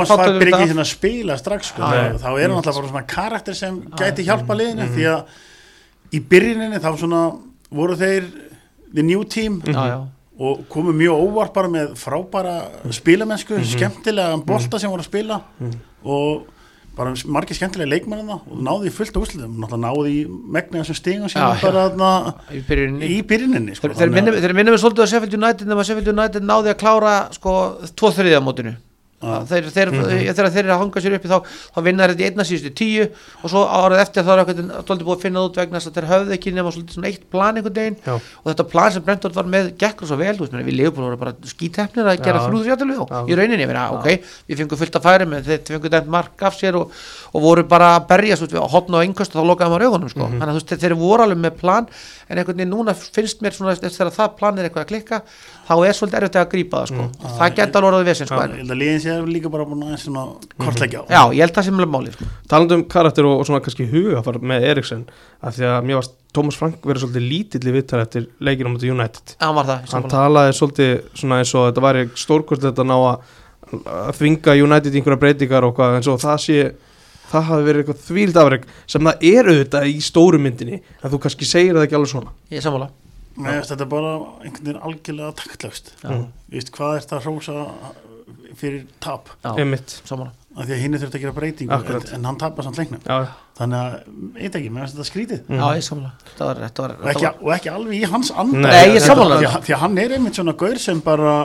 það 0.07 0.23
tölur 0.23 0.39
byrja 0.41 0.55
um 0.55 0.63
ekki 0.63 0.71
svona 0.71 0.85
að 0.85 0.91
spila 0.91 1.37
strax 1.39 1.71
sko, 1.73 1.83
Já, 1.83 2.03
þá, 2.15 2.19
þá 2.23 2.29
er 2.31 2.45
hann 2.45 2.57
alltaf 2.57 2.79
bara 2.79 2.91
svona 2.91 3.05
karakter 3.11 3.57
sem 3.57 3.79
gæti 3.99 4.27
hjálpa 4.27 4.57
liðinu 4.57 4.89
því 4.95 5.07
að 5.11 5.39
í 6.15 6.21
byrjuninni 6.31 6.81
þá 6.83 6.89
svona 6.95 7.23
voru 7.77 7.97
þeir 7.99 8.29
the 8.93 9.03
new 9.03 9.23
team 9.27 9.59
já. 9.67 10.07
og 10.39 10.63
komu 10.71 10.93
mjög 10.95 11.23
óvart 11.27 11.55
bara 11.55 11.71
með 11.71 11.95
frábæra 11.99 12.55
spilamennsku, 12.95 13.59
skemmtilega 13.67 14.39
bolta 14.47 14.79
sem 14.79 14.91
voru 14.91 15.03
að 15.03 15.09
spila 15.11 15.41
og 16.07 16.47
bara 16.97 17.13
margir 17.29 17.55
skemmtilega 17.57 17.91
leikmennina 17.93 18.39
og 18.41 18.57
náði 18.65 18.89
fullt 18.95 19.13
á 19.13 19.19
náttúrulega 19.61 19.83
náði 19.85 20.13
í 20.15 20.23
megna 20.57 20.81
þessum 20.81 20.97
stingum 20.97 21.29
í 23.05 23.21
byrjuninni. 23.29 23.75
Sko, 23.77 23.87
Þeir- 23.93 24.09
að- 24.09 24.57
minnum 24.57 24.73
við 24.75 24.81
svolítið 24.81 25.05
nema 25.69 25.85
Sheffield 25.87 26.11
United 26.15 26.43
náði 26.49 26.73
að 26.73 26.79
klára 26.81 27.15
sko 27.37 27.53
tvo 27.95 28.11
þriðja 28.17 28.41
mótinu 28.43 28.75
þeir, 29.17 29.67
þeir, 29.73 29.91
þegar 29.97 30.49
þeir 30.53 30.59
eru 30.61 30.73
að 30.75 30.81
hanga 30.83 31.01
sér 31.01 31.15
uppi 31.17 31.29
þá, 31.31 31.37
þá 31.73 31.79
vinna 31.87 32.05
þeir 32.05 32.11
þetta 32.13 32.21
í 32.21 32.27
einna 32.27 32.43
síðustu 32.45 32.71
tíu 32.77 33.05
og 33.41 33.49
svo 33.49 33.63
árið 33.65 34.01
eftir 34.03 34.25
þá 34.27 34.29
er 34.33 34.41
eitthvað 34.43 34.59
stoltið 34.83 35.07
búið 35.07 35.15
að 35.15 35.23
finna 35.25 35.45
út 35.47 35.57
vegna 35.57 35.79
þess 35.81 35.89
að 35.89 35.97
þeir 35.97 36.07
höfðu 36.11 36.35
ekki 36.35 36.53
nema 36.53 36.73
svona 36.75 37.09
eitt 37.09 37.23
plan 37.33 37.57
einhvern 37.57 37.79
veginn 37.79 37.97
Já. 38.05 38.13
og 38.13 38.45
þetta 38.51 38.65
plan 38.69 38.93
sem 38.93 39.05
Brentford 39.07 39.39
var 39.39 39.49
með 39.49 39.71
gekk 39.81 40.03
svo 40.05 40.19
vel, 40.21 40.35
veist, 40.37 40.53
við 40.53 40.77
Leopold 40.77 41.07
voru 41.07 41.19
bara 41.23 41.33
skítefnir 41.49 42.11
að 42.11 42.21
gera 42.27 42.43
Já. 42.43 42.45
þrjúður 42.45 42.69
játtölu 42.75 42.99
og 43.01 43.09
Já. 43.09 43.17
í 43.25 43.39
rauninni, 43.41 43.65
ég 43.65 43.71
meina, 43.71 43.87
ok, 43.97 44.29
við 44.45 44.61
fengum 44.61 44.81
fullt 44.83 44.99
að 45.01 45.07
færi 45.09 45.29
með 45.33 45.49
þeir 45.49 45.65
fengum 45.73 45.95
dæmt 45.97 46.13
mark 46.13 46.45
af 46.45 46.59
sér 46.61 46.77
og, 46.77 46.93
og 47.37 47.43
voru 47.45 47.63
bara 47.69 47.91
að 47.99 48.07
berjast 48.09 48.41
út 48.47 48.53
við 48.55 48.61
að 48.63 48.71
hotna 48.73 48.97
og 48.97 49.03
einhverst 49.05 49.35
og 49.35 49.43
þá 49.43 49.49
lokaði 49.51 49.69
maður 49.73 49.83
augunum, 49.87 50.09
sko, 50.09 50.25
Mhm. 50.25 50.39
þannig 50.39 50.49
að 50.49 50.55
þú 50.57 50.61
veist, 50.63 50.81
þeir 50.81 50.95
voru 50.97 51.23
alveg 51.27 51.39
með 51.43 51.57
plan 51.59 51.87
en 52.29 52.37
einhvern 52.41 52.57
veginn 52.57 52.71
núna 52.73 52.95
finnst 52.97 53.41
mér 53.45 53.53
svona 53.53 53.71
eftir 53.75 53.93
þegar 53.93 54.11
það 54.17 54.35
plan 54.39 54.57
er 54.57 54.69
eitthvað 54.69 54.85
að 54.85 54.89
klikka 54.91 55.19
þá 55.67 55.73
er 55.85 55.93
svolítið 55.99 56.17
erfitt 56.21 56.39
að 56.41 56.49
grípa 56.53 56.81
það, 56.81 56.87
sko. 56.87 57.03
Og 57.27 57.37
það 57.37 57.55
geta 57.59 57.77
alveg 57.79 57.91
orðið 57.93 58.09
vesinn, 58.09 58.27
sko, 58.31 58.39
Ég 58.41 58.49
en, 58.49 58.57
held 58.57 58.71
að 58.73 58.81
liðin 58.81 59.01
sé 59.05 59.17
líka 59.37 59.51
bara 59.53 59.65
búin 59.69 59.83
að 59.85 59.97
svona 60.01 60.23
kortleggja 60.57 60.99
á. 60.99 61.05
Já, 61.13 61.21
ég 61.37 61.41
held 61.45 61.53
það 61.59 61.63
sem 61.69 61.79
er 61.79 61.85
máli, 61.93 62.11
sko. 62.17 62.25
Talandi 62.49 62.73
um 62.73 62.83
karakter 62.89 63.25
og, 63.29 63.39
og 63.39 63.45
svona 63.45 63.61
kannski 63.61 63.89
hugafar 63.91 64.39
með 64.41 64.63
Eriksen 64.71 65.05
af 65.43 65.53
því 65.55 65.63
að 65.69 65.83
mér 65.85 65.99
varst 66.01 66.15
Thomas 66.33 66.55
Frank 66.57 66.81
verið 66.81 67.05
svolítið 67.05 67.29
lítill 67.29 67.67
í 67.69 67.73
vittar 67.77 68.01
eftir 68.01 68.27
leikinu 68.41 68.73
á 68.73 68.81
United. 68.81 69.35
Hann 69.39 69.55
var 69.55 69.65
það, 69.65 69.91
hann 69.93 70.09
talaði 70.09 70.53
svolítið 70.57 70.91
svona 71.13 71.39
eins 71.41 71.53
og 71.55 71.69
þetta 71.71 71.85
væri 71.85 72.09
stórkost 72.17 72.61
þetta 72.65 72.83
ná 72.85 72.97
að 72.97 73.19
að 73.67 74.13
þvinga 74.15 74.53
United 74.63 74.93
í 74.95 74.99
einhverja 75.01 75.19
breytingar 75.19 75.65
og 75.67 75.73
hvað 75.75 75.95
eins 75.97 76.07
og 76.07 76.21
það 76.23 76.37
sé 76.39 76.59
það 77.31 77.47
hafi 77.49 77.67
verið 77.67 77.81
eitthvað 77.83 78.05
þvíld 78.07 78.39
afreg 78.43 78.65
sem 78.87 79.09
það 79.09 79.27
er 79.31 79.51
auðvitað 79.51 79.89
í 79.91 79.97
stóru 80.05 80.39
myndinni 80.39 80.79
en 81.03 81.11
þú 81.13 81.19
kannski 81.25 81.45
segir 81.49 81.75
það 81.77 81.87
ekki 81.87 81.97
alveg 81.99 82.13
svona. 82.13 82.33
Ég 82.51 82.57
er 82.61 82.65
finnst 83.59 83.69
þetta 83.75 83.85
bara 83.91 84.11
einhvern 84.41 84.65
veginn 84.65 84.81
algjörlega 84.81 85.33
taktlögst 85.37 85.91
Já. 86.03 86.13
Vist, 86.49 86.71
Hvað 86.73 86.95
er 86.95 87.03
þetta 87.05 87.17
að 87.19 87.25
hrósa 87.27 87.67
fyrir 88.57 88.85
tap? 89.03 89.29
Því 90.57 90.73
að 90.73 90.79
hinn 90.81 90.95
þurft 91.03 91.15
að 91.19 91.21
gera 91.21 91.33
breytingu 91.37 91.69
en, 91.69 91.77
Akkurat. 91.83 92.07
en 92.17 92.23
hann 92.25 92.37
tapar 92.41 92.65
samt 92.65 92.79
leiknum. 92.81 93.01
Já, 93.05 93.27
þannig 93.59 93.77
að, 93.77 93.97
eitthvað 94.41 94.55
ekki, 94.57 94.71
mér 94.73 94.87
finnst 94.87 94.95
þetta 94.97 95.05
skrítið. 95.11 95.41
Mm. 95.45 95.59
Já, 95.59 95.65
ég 95.67 95.77
er 95.83 95.85
sammála. 95.85 96.11
Þetta 96.31 96.47
var, 96.47 96.61
þetta 96.63 96.81
var, 96.87 96.93
og 96.97 97.03
þetta 97.11 97.33
og 97.45 97.51
ekki 97.53 97.69
alveg 97.75 97.93
í 97.99 98.09
hans 98.09 98.31
anda. 98.33 98.61
Nei, 98.63 98.71
ég 98.73 98.87
er 98.87 98.95
Þetta- 98.95 99.09
sammála. 99.11 99.37
því, 99.37 99.47
að- 99.51 99.61
því 99.67 99.75
að 99.77 99.81
hann 99.83 99.97
er 100.01 100.15
einmitt 100.17 100.39
svona 100.39 100.55
gaur 100.57 100.79
sem 100.81 101.01
bara 101.05 101.35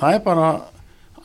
það 0.00 0.14
er 0.16 0.24
bara 0.26 0.48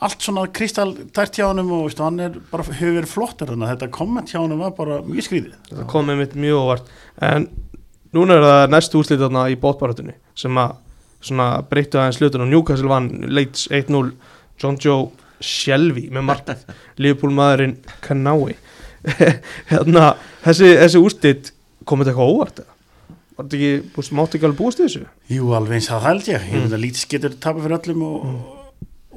allt 0.00 0.22
svona 0.24 0.46
kristalltært 0.56 1.36
hjá 1.36 1.46
honum 1.50 1.70
og 1.76 1.82
veistu, 1.88 2.02
hann 2.06 2.20
er 2.24 2.36
bara 2.50 2.64
hefur 2.64 2.94
verið 2.96 3.10
flottur 3.12 3.50
þannig 3.52 3.66
að 3.68 3.72
þetta 3.74 3.88
komment 3.98 4.30
hjá 4.32 4.38
honum 4.40 4.62
var 4.64 4.72
bara 4.78 5.00
mjög 5.04 5.26
skrítið 5.26 5.56
það 5.74 5.86
kom 5.92 6.06
með 6.08 6.20
mitt 6.22 6.36
mjög 6.40 6.60
óvart. 6.64 6.88
En 7.20 7.48
núna 8.16 8.38
er 8.38 8.46
það 8.46 8.72
næstu 8.74 9.00
úrslit 9.02 9.20
þarna 9.20 9.44
í 9.52 9.58
bótbaratunni 9.60 10.16
sem 10.40 10.56
að 11.44 11.66
breyttu 11.70 12.00
aðeins 12.00 12.20
hlutin 12.22 12.46
og 12.46 12.48
Newcastle 12.50 12.88
vann 12.90 13.10
Leeds 13.28 13.66
1-0 13.70 14.12
John 14.60 14.78
Joe 14.80 15.10
Shelby 15.40 16.08
með 16.12 16.26
markið 16.30 16.64
Liverpool 17.02 17.36
maðurinn 17.36 17.76
Kanái 18.04 18.56
hérna 19.70 20.14
þessi, 20.44 20.74
þessi 20.80 21.00
úrslit 21.00 21.52
komið 21.88 22.10
þetta 22.10 22.14
eitthvað 22.16 22.34
óvart 22.34 22.62
eða? 22.64 22.74
var 23.40 23.46
þetta 23.48 23.56
ekki, 23.60 24.08
máttu 24.18 24.36
ekki 24.36 24.48
alveg 24.48 24.58
búast 24.60 24.80
þessu? 24.82 25.04
Jú, 25.32 25.46
alveg 25.56 25.78
eins 25.78 25.86
að 25.92 26.02
held 26.08 26.26
ég, 26.28 26.42
Mm. 26.44 26.56
ég 26.56 26.64
veit 26.66 26.74
að 26.76 26.82
lítið 26.84 27.06
getur 27.14 27.36
tapað 27.40 27.64
fyrir 27.64 27.76
öllum 27.78 28.02
og, 28.04 28.26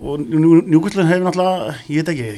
og 0.03 0.25
njúkvöldin 0.27 1.07
hefur 1.07 1.27
náttúrulega, 1.29 1.75
ég 1.87 2.01
veit 2.01 2.11
ekki 2.13 2.31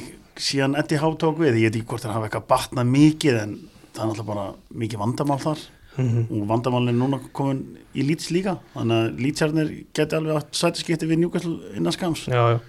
síðan 0.45 0.75
Eddie 0.77 0.99
Howe 1.01 1.17
tók 1.19 1.39
við, 1.41 1.57
ég 1.63 1.71
veit 1.71 1.79
ekki 1.79 1.89
hvort 1.89 2.05
hann 2.05 2.13
hafa 2.15 2.29
eitthvað 2.29 2.49
batnað 2.51 2.91
mikið 2.91 3.39
en 3.41 3.55
það 3.95 4.03
er 4.03 4.11
náttúrulega 4.11 4.29
bara 4.29 4.45
mikið 4.83 5.01
vandamál 5.01 5.41
þar. 5.41 5.65
Mhm. 5.95 6.27
og 6.27 6.47
vandamálin 6.49 6.91
er 6.91 6.97
núna 6.99 7.19
komin 7.31 7.77
í 7.95 8.03
Leeds 8.03 8.27
líka 8.35 8.57
þannig 8.73 8.97
að 8.99 9.19
Leedsjarnir 9.23 9.69
geti 9.95 10.17
alveg 10.17 10.39
átt 10.41 10.57
sætiskipti 10.59 11.07
við 11.07 11.21
njúkvöld 11.21 11.77
innan 11.77 11.95
skams 11.95 12.25
já, 12.27 12.41
já, 12.51 12.59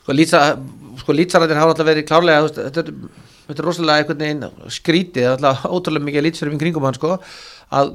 Sko, 0.00 0.14
lýtsa, 0.16 0.40
sko 0.96 1.12
hafa 1.12 1.66
alltaf 1.68 1.84
verið 1.86 2.06
klárlega 2.08 2.40
þú 2.40 2.46
veist, 2.48 2.60
þetta, 2.64 2.80
er, 2.80 3.26
þetta 3.50 3.60
er 3.60 3.68
rosalega 3.68 3.98
einhvern 4.00 4.22
veginn 4.24 4.70
skrítið, 4.72 5.26
það 5.26 5.28
er 5.28 5.36
alltaf 5.36 5.66
ótrúlega 5.68 6.06
mikið 6.08 6.24
lýtsverfum 6.24 6.62
kringum 6.62 6.86
hann 6.88 6.96
sko 6.96 7.18
að 7.68 7.92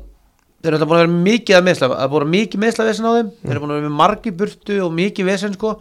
þeir 0.61 0.69
eru 0.69 0.77
alltaf 0.77 0.91
búin 0.91 0.99
að 0.99 1.05
vera 1.07 1.23
mikið 1.25 1.57
að 1.57 1.65
meðsla 1.65 1.89
að 1.97 2.11
búin 2.13 2.33
mikið 2.35 2.61
meðslavesen 2.61 3.09
á 3.09 3.11
þeim 3.17 3.31
þeir 3.41 3.55
eru 3.55 3.63
búin 3.63 3.73
að 3.73 3.79
vera 3.79 3.89
með 3.89 3.99
margi 4.03 4.35
burtu 4.37 4.77
og 4.85 4.93
mikið 5.01 5.31
vesen 5.31 5.57
sko 5.57 5.73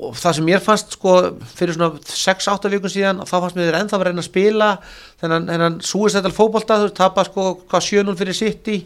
og 0.00 0.14
það 0.16 0.34
sem 0.38 0.44
mér 0.46 0.62
fannst 0.64 0.94
sko 0.96 1.12
fyrir 1.58 1.74
svona 1.76 1.98
6-8 2.06 2.70
vikun 2.72 2.92
síðan 2.92 3.22
þá 3.26 3.34
fannst 3.42 3.56
mér 3.58 3.76
ennþá 3.80 3.98
að 3.98 4.04
reyna 4.08 4.22
að 4.22 4.28
spila 4.30 4.68
þennan, 5.20 5.48
þennan 5.50 5.78
súisættal 5.84 6.32
fótbolta 6.36 6.78
þú 6.80 6.86
veist, 6.88 6.96
tapa 7.00 7.24
sko 7.26 7.46
hvað 7.68 7.86
7-0 7.88 8.14
fyrir 8.20 8.38
City 8.38 8.76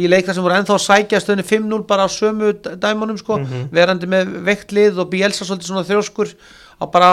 í 0.00 0.08
leikna 0.08 0.34
sem 0.36 0.44
voru 0.44 0.54
ennþá 0.60 0.76
að 0.76 0.84
sækja 0.84 1.20
stöðinu 1.24 1.46
5-0 1.48 1.86
bara 1.88 2.04
á 2.06 2.08
sömu 2.12 2.52
d- 2.60 2.76
dæmunum 2.80 3.18
sko 3.20 3.40
verandi 3.74 4.06
með 4.08 4.34
veikt 4.46 4.72
lið 4.76 5.00
og 5.02 5.08
Bielsa 5.12 5.44
svolítið 5.48 5.72
svona 5.72 5.86
þrjóskur. 5.88 6.34
Að 6.80 6.90
bara, 6.94 7.08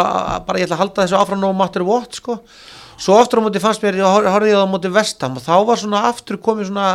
bara 0.47 0.59
ég 0.61 0.67
ætla 0.69 0.77
að 0.77 0.83
halda 0.83 1.03
þessu 1.07 1.17
áfram 1.19 1.41
no 1.43 1.49
matter 1.53 1.83
what 1.83 2.13
sko. 2.15 2.37
Svo 2.97 3.17
aftur 3.19 3.41
á 3.41 3.45
móti 3.47 3.59
fannst 3.59 3.83
mér, 3.83 3.97
ég 3.99 4.07
hor- 4.07 4.29
horfði 4.31 4.53
ég 4.53 4.61
á 4.63 4.67
móti 4.71 4.91
vestam 4.93 5.35
og 5.35 5.43
þá 5.43 5.55
var 5.67 5.77
svona 5.81 6.05
aftur 6.07 6.37
komið 6.39 6.69
svona 6.69 6.85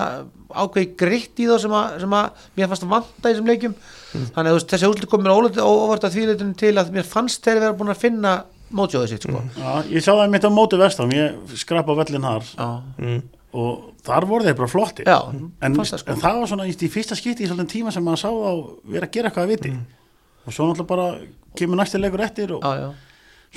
ákveði 0.52 0.88
gritt 0.98 1.42
í 1.42 1.50
þá 1.50 1.58
sem 1.66 1.74
að, 1.76 1.98
sem 2.06 2.16
að 2.16 2.46
mér 2.56 2.70
fannst 2.72 2.86
að 2.86 2.94
vanta 2.94 3.28
í 3.28 3.34
þessum 3.34 3.50
leikjum 3.52 3.74
þannig 4.12 4.52
að 4.52 4.64
þessi 4.72 4.90
úslit 4.90 5.10
kom 5.10 5.22
mér 5.24 5.34
óvart 5.36 6.04
að 6.08 6.16
því 6.16 6.26
leitinu 6.30 6.58
til 6.58 6.74
að 6.80 6.92
mér 6.96 7.08
fannst 7.08 7.44
þeir 7.44 7.62
vera 7.62 7.76
búin 7.78 7.94
að 7.94 8.02
finna 8.02 8.34
mótjóðið 8.72 9.12
sitt 9.12 9.26
sko. 9.26 9.44
Já, 9.56 9.70
ég 9.92 10.04
sá 10.04 10.10
það 10.14 10.32
mitt 10.32 10.48
á 10.48 10.50
móti 10.52 10.80
vestam, 10.80 11.14
ég 11.14 11.54
skrapa 11.60 11.96
vellin 11.98 12.26
þar. 12.28 12.50
Mm. 12.98 13.22
og 13.52 13.80
þar 14.06 14.26
voru 14.30 14.46
þeir 14.48 14.58
bara 14.58 14.72
flottir. 14.72 15.08
Já, 15.08 15.18
en, 15.28 15.76
það, 15.76 15.94
sko. 16.00 16.14
en 16.14 16.20
það 16.22 16.38
var 16.40 16.50
svona 16.52 16.68
í 16.70 16.72
í 16.72 16.90
fyrsta 16.92 17.18
skipti 17.18 17.44
í 17.44 17.48
svolítið 17.50 17.72
tíma 17.74 17.92
sem 17.92 18.04
maður 18.06 18.22
sá 18.22 18.28
þá 18.32 18.52
vera 18.94 19.08
að 19.08 19.16
gera 19.16 19.30
eitthvað 19.30 19.44
að 19.44 19.52
viti. 19.52 19.72
Og 20.42 20.54
svo 20.56 20.68
náttúrulega 20.68 20.90
bara 20.90 21.08
kemur 21.58 21.78
næsti 21.82 22.00
leikur 22.00 22.22
eftir 22.24 22.54
og 22.56 22.64
já, 22.64 22.80
já. 22.80 22.88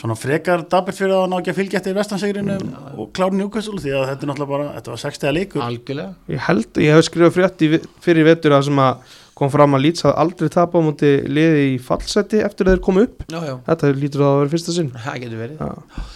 svona 0.01 0.17
frekar 0.19 0.65
dabert 0.69 0.99
fyrir 0.99 1.15
að 1.15 1.29
ná 1.31 1.37
ekki 1.39 1.53
að 1.53 1.59
fylgja 1.61 1.79
eftir 1.79 1.95
vestansegrinum 1.95 2.73
og 2.99 3.13
klára 3.15 3.39
njúkvæstul 3.39 3.79
því 3.79 3.95
að 3.95 4.07
þetta 4.11 4.27
er 4.27 4.31
náttúrulega 4.33 4.51
bara, 4.51 4.67
þetta 4.75 4.93
var 4.93 5.03
60 5.05 5.35
leikur. 5.39 5.63
Algjörlega. 5.65 6.17
Ég 6.35 6.43
held, 6.49 6.81
ég 6.83 6.97
hef 6.97 7.07
skrifað 7.07 7.37
frétt 7.39 7.65
fyrir 8.03 8.27
vetur 8.27 8.57
að 8.59 8.67
sem 8.67 8.83
að 8.83 9.15
kom 9.36 9.49
fram 9.51 9.75
að 9.75 9.83
Leeds 9.83 10.05
hafði 10.05 10.21
aldrei 10.23 10.51
tapað 10.53 10.79
á 10.79 10.86
móti 10.86 11.09
liði 11.27 11.63
í 11.73 11.75
fallseti 11.83 12.39
eftir 12.45 12.69
að 12.69 12.77
þeir 12.77 12.83
komu 12.86 13.03
upp. 13.03 13.25
Já, 13.27 13.39
já, 13.43 13.55
þetta 13.67 13.89
lítur 13.99 14.23
að 14.23 14.38
vera 14.39 14.53
fyrsta 14.53 14.75
sinn. 14.77 14.91
Það 15.03 15.17
getur 15.25 15.41
verið. 15.41 15.65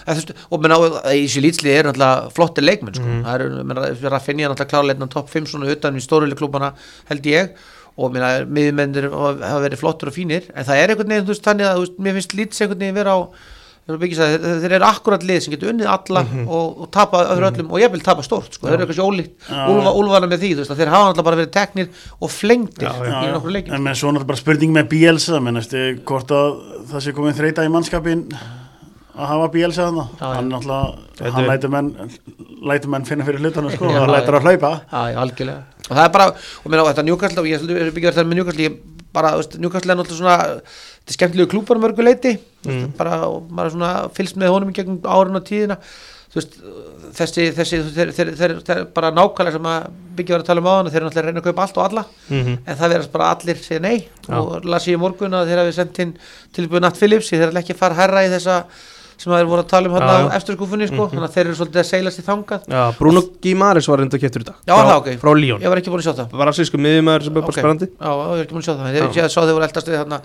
Veist, 0.08 0.32
og 0.48 0.64
menn 0.64 0.76
á, 0.76 0.80
þessu 1.10 1.44
lýtsli 1.44 1.74
er 1.74 1.90
náttúrulega 1.90 2.32
flottir 2.38 2.66
leikmenn 2.66 2.96
sko. 2.96 3.18
það 3.28 3.36
eru, 3.36 3.66
menn 3.68 3.84
að 3.84 4.24
finna 4.24 4.48
náttúrulega 4.54 4.72
kláleitna 4.72 5.12
top 5.12 5.34
5 5.36 5.52
svona 5.52 5.76
utan 5.76 6.00
í 6.00 6.06
stórulega 6.06 6.40
klúbana 6.40 6.72
held 7.12 7.30
ég. 7.30 7.54
Og 8.00 8.16
miðmennir 8.16 9.10
hafa 9.12 9.64
verið 9.66 9.82
flottur 9.82 10.14
og 10.14 10.16
fínir. 10.16 10.48
En 10.56 10.64
það 10.64 10.80
er 10.80 10.94
einhvern 10.94 11.12
veginn, 11.12 11.44
þannig 11.44 11.68
að 11.68 11.88
mér 12.00 12.16
finnst 12.16 12.36
lýts 12.40 12.64
einhvern 12.64 12.86
veginn 12.86 12.96
vera 13.02 13.18
á 13.20 13.22
þeir 13.98 14.76
eru 14.78 14.86
akkurat 14.86 15.24
lið 15.26 15.40
sem 15.46 15.54
getur 15.56 15.72
unnið 15.74 15.90
alla 15.90 16.22
og, 16.46 16.84
og 16.84 16.90
tapa 16.94 17.24
öðru 17.34 17.48
öllum 17.50 17.72
og 17.74 17.82
ég 17.82 17.92
vil 17.96 18.04
tapa 18.06 18.26
stórt, 18.26 18.54
sko, 18.54 18.68
þeir 18.68 18.76
eru 18.78 18.86
eitthvað 18.86 19.10
ólíkt 19.10 19.50
Já. 19.50 19.64
úlfa, 19.74 19.94
úlfana 20.04 20.30
með 20.30 20.44
því, 20.44 20.52
veist, 20.60 20.74
að 20.76 20.82
þeir 20.84 20.92
hafa 20.94 21.08
náttúrulega 21.10 21.28
bara 21.30 21.40
verið 21.42 21.52
teknir 21.58 21.90
og 22.20 22.34
flengtir 22.34 22.88
Já, 22.90 22.94
já. 23.10 23.18
í 23.26 23.34
nokkur 23.34 23.56
leikjum. 23.56 23.76
En 23.80 23.86
með 23.88 24.00
svo 24.02 24.12
náttúrulega 24.14 24.32
bara 24.34 24.42
spurning 24.44 24.76
með 24.78 24.90
Bielsa 24.94 25.42
mennast 25.42 25.76
hvort 26.06 26.36
að 26.38 26.50
það 26.94 27.06
sé 27.08 27.16
komið 27.18 27.42
þreita 27.42 27.66
í 27.66 27.74
mannskapin 27.74 28.26
að 29.20 29.32
hafa 29.34 29.50
Bielsa 29.56 29.90
já. 29.90 30.06
hann 30.22 30.54
náttúrulega, 30.54 31.08
Þetta 31.20 31.34
hann 31.36 31.50
lætur 31.50 31.74
menn 31.74 31.90
lætur 32.70 32.94
menn 32.94 33.08
finna 33.08 33.26
fyrir 33.28 33.42
hlutunum 33.44 33.74
sko 33.74 33.90
og 33.90 34.14
lætur 34.14 34.38
að 34.40 34.46
hlaupa. 34.48 34.72
Já, 34.92 35.02
já, 35.12 35.20
algjörlega 35.26 35.79
og 35.90 35.98
það 35.98 36.06
er 36.06 36.14
bara, 36.16 36.30
og 36.64 36.72
mér 36.72 36.86
á 36.86 36.90
þetta 36.92 37.06
njúkastlega 37.08 37.44
og 37.44 37.50
ég 37.50 37.84
er 37.88 37.92
byggja 37.96 38.14
þetta 38.14 38.30
með 38.30 38.42
njúkastlega 38.42 38.70
ég 38.70 38.78
bara, 39.16 39.34
njúkastlega 39.40 39.96
er 39.96 40.00
náttúrulega 40.00 40.22
svona 40.22 40.38
þetta 40.60 41.10
er 41.10 41.18
skemmtilegu 41.18 41.52
klúpar 41.56 41.82
mörgu 41.82 42.06
leiti 42.06 42.36
mm. 42.68 42.86
bara, 43.00 43.24
og 43.28 43.50
maður 43.50 43.72
er 43.72 43.76
svona 43.76 43.92
fylgst 44.16 44.40
með 44.40 44.54
honum 44.54 44.72
í 44.72 44.78
gegnum 44.78 45.02
árin 45.10 45.40
og 45.40 45.46
tíðina. 45.50 45.80
Veist, 46.30 46.60
þessi, 47.18 47.48
þessi 47.58 47.80
þeir, 47.90 48.12
þeir 48.38 48.84
bara 48.94 49.10
nákvæmlega 49.18 49.56
sem 49.56 49.66
að 49.66 49.88
byggja 50.20 50.36
var 50.36 50.44
að 50.44 50.50
tala 50.52 50.62
um 50.62 50.68
á 50.70 50.74
hann 50.76 50.90
þeir 50.92 51.00
eru 51.00 51.08
náttúrulega 51.08 51.24
að 51.24 51.32
reyna 51.32 51.42
að 51.42 51.48
kaupa 51.48 51.64
allt 51.64 51.80
og 51.80 51.86
alla. 51.88 52.04
Mm 52.30 52.52
en 52.60 52.78
það 52.78 52.94
verðast 52.94 53.14
bara 53.16 53.30
allir 53.34 53.64
segja 53.66 53.82
nei. 53.82 53.96
Já. 54.28 54.36
og 54.38 54.68
las 54.70 54.86
ég 54.86 55.00
í 55.00 55.02
morgun 55.02 55.34
að 55.34 55.50
þeir 55.50 55.62
hafi 55.64 55.74
sendt 55.80 56.02
inn 56.04 56.14
tilbúið 56.54 56.86
Natt 56.86 57.02
Phillips, 57.02 57.32
ég 57.34 57.42
þeir 57.42 57.50
ætla 57.50 57.64
ekki 57.66 57.78
fara 57.80 57.98
herra 57.98 58.26
í 58.28 58.30
þessa 58.30 58.60
sem 59.20 59.34
þeir 59.36 59.48
voru 59.52 59.62
að 59.66 59.68
tala 59.68 59.90
um 59.90 59.96
hérna 59.98 60.14
á 60.16 60.36
eftirskúfunni 60.40 60.88
sko, 60.88 61.08
þannig 61.12 61.26
að 61.28 61.34
þeir 61.36 61.46
eru 61.50 61.56
svolítið 61.60 61.82
að 61.82 61.88
seilast 61.90 62.20
í 62.22 62.24
þangað. 62.24 62.62
Já, 62.72 62.84
Bruno 62.98 63.22
Guimares 63.44 63.90
var 63.92 64.00
reynda 64.00 64.20
kættur 64.22 64.46
í 64.46 64.48
dag. 64.48 64.56
Já, 64.64 64.74
frá, 64.78 64.86
það, 64.90 65.00
ok. 65.02 65.10
frá 65.20 65.32
Líón 65.36 65.60
ég 65.66 65.70
var 65.74 65.82
ekki 65.82 65.92
búin 65.92 66.00
að 66.00 66.08
sjá 66.08 66.16
það. 66.22 66.38
Var 66.40 66.52
assísku 66.54 66.80
miðjumæður 66.80 67.26
sem 67.28 67.36
er 67.36 67.42
bara 67.44 67.52
Ok. 67.52 67.60
spennandi. 67.60 67.90
Já, 68.00 68.12
ég 68.16 68.40
er 68.40 68.46
ekki 68.46 68.56
múin 68.56 68.64
að 68.64 68.70
sjá 68.70 68.76
það. 68.80 68.96
Já. 68.96 69.04
Ég 69.20 69.30
sá 69.36 69.40
þeir 69.44 69.56
voru 69.60 69.68
eldast 69.68 69.88
við 69.92 70.00
þarna 70.00 70.22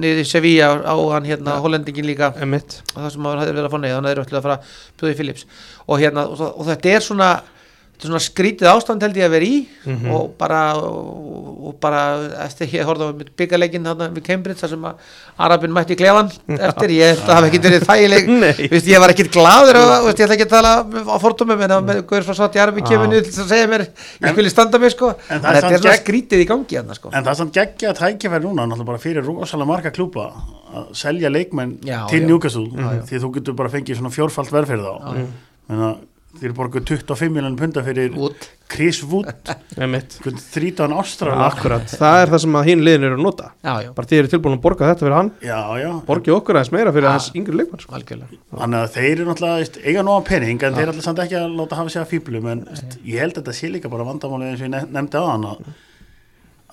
niður 0.00 0.22
í 0.24 0.26
Sevilla 0.32 0.68
á 0.88 0.94
hann 1.12 1.24
hérna 1.28 1.58
hollendingin 1.60 2.08
líka. 2.08 2.32
Það 2.34 3.10
sem 3.12 3.20
maður 3.20 3.44
hefði 3.44 3.54
verið 3.58 3.68
að 3.68 3.74
fá 3.74 3.78
neið 3.84 3.94
þannig 3.94 4.08
að 4.08 4.14
þeir 4.14 4.16
eru 4.18 4.24
ætlaði 4.24 4.40
að 4.40 4.46
fara 4.48 4.56
að 4.56 4.64
bjóða 4.98 5.12
í 5.12 5.18
Philips 5.20 5.44
og 5.88 5.98
hérna 6.00 6.24
og, 6.30 6.38
það- 6.40 6.54
og 6.58 6.64
þetta 6.72 6.94
er 6.96 7.00
svona 7.04 7.28
þetta 7.94 8.04
er 8.04 8.10
svona 8.10 8.20
skrítið 8.24 8.68
ástand 8.70 9.02
held 9.06 9.16
ég 9.16 9.24
að 9.28 9.34
vera 9.36 9.46
í 9.46 9.58
Mhm. 9.84 10.10
og 10.16 10.30
bara 10.40 10.60
og, 10.80 11.66
og 11.68 11.74
bara 11.80 12.00
eftir 12.44 12.66
ég 12.72 12.84
horfði 12.88 13.04
á 13.06 13.12
byggarleikin 13.36 13.84
þarna 13.84 14.08
við 14.16 14.24
Cambridge 14.24 14.60
þar 14.62 14.70
sem 14.72 14.84
að 14.88 14.94
Arabin 15.44 15.72
mætti 15.76 15.96
klefan 15.98 16.30
eftir, 16.58 16.88
ég 16.94 17.10
held 17.12 17.20
að 17.20 17.26
það 17.28 17.34
hafi 17.34 17.48
ekki 17.50 17.60
verið 17.66 17.84
þægileg. 17.88 18.30
Vist, 18.72 18.86
ég 18.88 19.02
var 19.02 19.12
ekkit 19.12 19.30
gladur 19.34 19.76
og 19.80 20.06
veist, 20.08 20.18
ég 20.18 20.24
ætla 20.26 20.36
ekki 20.38 20.46
að 20.46 20.54
tala 20.54 20.72
á 20.84 21.16
fordómum 21.20 21.64
en 21.66 21.74
að 21.76 21.92
Guður 22.08 22.26
frá 22.30 22.48
í 22.48 22.62
Arabi 22.64 22.82
kemur 22.88 23.10
niður 23.12 23.28
til 23.28 23.42
að 23.44 23.52
segja 23.52 23.68
mér 23.74 23.86
ég 24.24 24.34
vil 24.40 24.50
standa 24.50 24.78
mig 24.80 24.94
sko. 24.94 25.12
En 25.28 25.40
að 25.44 25.58
þetta 25.60 25.72
er 25.74 25.84
svona 25.84 26.00
skrítið 26.00 26.44
í 26.44 26.48
gangi 26.48 26.78
hérna 26.80 26.96
sko. 26.96 27.12
En 27.12 27.22
það 27.24 27.30
er 27.34 27.40
samt 27.42 27.54
geggja 27.60 27.92
tækifæri 28.00 28.44
núna 28.48 28.64
náttúrulega 28.66 28.90
bara 28.94 28.98
fyrir 29.04 29.24
rosalega 29.28 29.68
marga 29.68 29.92
klúpa 29.94 30.30
að 30.74 30.88
selja 30.96 31.28
leikmenn 31.30 31.76
Já, 31.84 32.06
til. 32.10 32.24
Newcastle 32.26 32.66
því 33.06 33.20
þú 33.22 33.32
getur 33.38 33.54
bara 33.60 33.68
fengið 33.70 34.00
svona 34.00 34.10
fjórfalt 34.14 34.50
verð 34.54 34.74
þeir 36.40 36.52
borguð 36.56 36.84
25 36.90 37.30
miljonum 37.32 37.56
punta 37.60 37.82
fyrir 37.86 38.14
Wood. 38.18 38.46
Chris 38.68 38.98
Wood. 39.06 39.28
Einmitt. 39.82 40.16
13 40.24 40.92
ástrala 40.96 41.46
Akkurat, 41.50 41.84
það 41.94 42.16
er 42.24 42.32
það 42.32 42.42
sem 42.44 42.56
að 42.58 42.68
hín 42.70 42.82
liðin 42.84 43.06
eru 43.08 43.18
að 43.18 43.22
nota. 43.26 43.50
Já, 43.62 43.74
já, 43.84 43.90
bara 43.94 44.10
þið 44.10 44.20
eru 44.22 44.32
tilbúin 44.34 44.56
að 44.58 44.62
borga 44.64 44.88
þetta 44.90 45.04
fyrir 45.06 45.16
hann. 45.18 45.30
Já, 45.44 45.58
já, 45.82 45.90
borgi 46.08 46.34
okkur 46.34 46.58
aðeins 46.58 46.72
meira 46.74 46.92
fyrir 46.96 47.08
Já. 47.08 47.12
hans 47.14 47.28
yngri 47.38 47.58
leikmann 47.60 47.84
sko. 47.84 47.94
algjörlega. 47.98 48.40
Þannig 48.54 48.80
að 48.80 48.92
þeir 48.96 49.12
eru 49.14 49.28
náttúrulega 49.30 49.84
eiga 49.92 50.04
nóga 50.10 50.24
pening 50.30 50.62
en 50.68 50.74
þeir 50.78 50.86
eru 50.88 50.94
alltaf 50.96 51.08
samt 51.10 51.22
ekki 51.26 51.38
að 51.40 51.56
láta 51.60 51.78
hafa 51.80 51.94
sig 51.94 52.02
að 52.02 52.10
fýblum 52.14 52.50
en 52.54 52.64
ég 53.04 53.20
held 53.22 53.36
að 53.36 53.42
þetta 53.42 53.56
sé 53.60 53.70
líka 53.74 53.92
bara 53.92 54.08
vandamáli 54.08 54.50
eins 54.50 54.60
og 54.62 54.66
ég 54.68 54.74
nef- 54.74 54.90
nefndi 54.98 55.22
á 55.22 55.24
hann 55.30 55.46
að, 55.52 55.62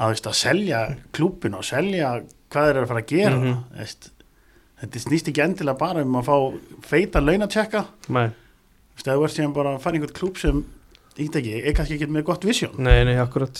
að, 0.02 0.24
að 0.32 0.38
selja 0.42 0.82
klúbin 1.14 1.58
og 1.60 1.66
selja 1.68 2.16
hvað 2.52 2.68
þeir 2.68 2.76
eru 2.80 2.86
að 2.88 2.92
fara 2.96 3.04
að 3.06 3.12
gera 3.14 3.38
Mhm. 3.38 3.58
veist, 3.78 4.10
þetta 4.82 5.00
snýst 5.06 5.28
ekki 5.30 5.44
endilega 5.46 5.78
bara 5.78 6.02
um 6.02 6.16
að 6.18 6.26
fá 6.26 6.38
feita 6.90 7.22
launatjekka. 7.22 7.86
Nei, 8.10 8.30
Veist, 9.02 9.10
þú 9.10 9.24
ert 9.26 9.34
síðan 9.34 9.54
bara 9.56 9.72
að 9.74 9.82
fara 9.82 9.98
einhvern 9.98 10.14
klúb 10.14 10.38
sem 10.38 10.60
ég 11.18 11.34
ekki, 11.34 11.56
er 11.66 11.74
kannski 11.74 11.96
ekki 11.98 12.08
með 12.14 12.28
gott 12.28 12.44
visjón 12.46 12.78
nei, 12.78 13.02
nei, 13.08 13.18
akkurat 13.22 13.58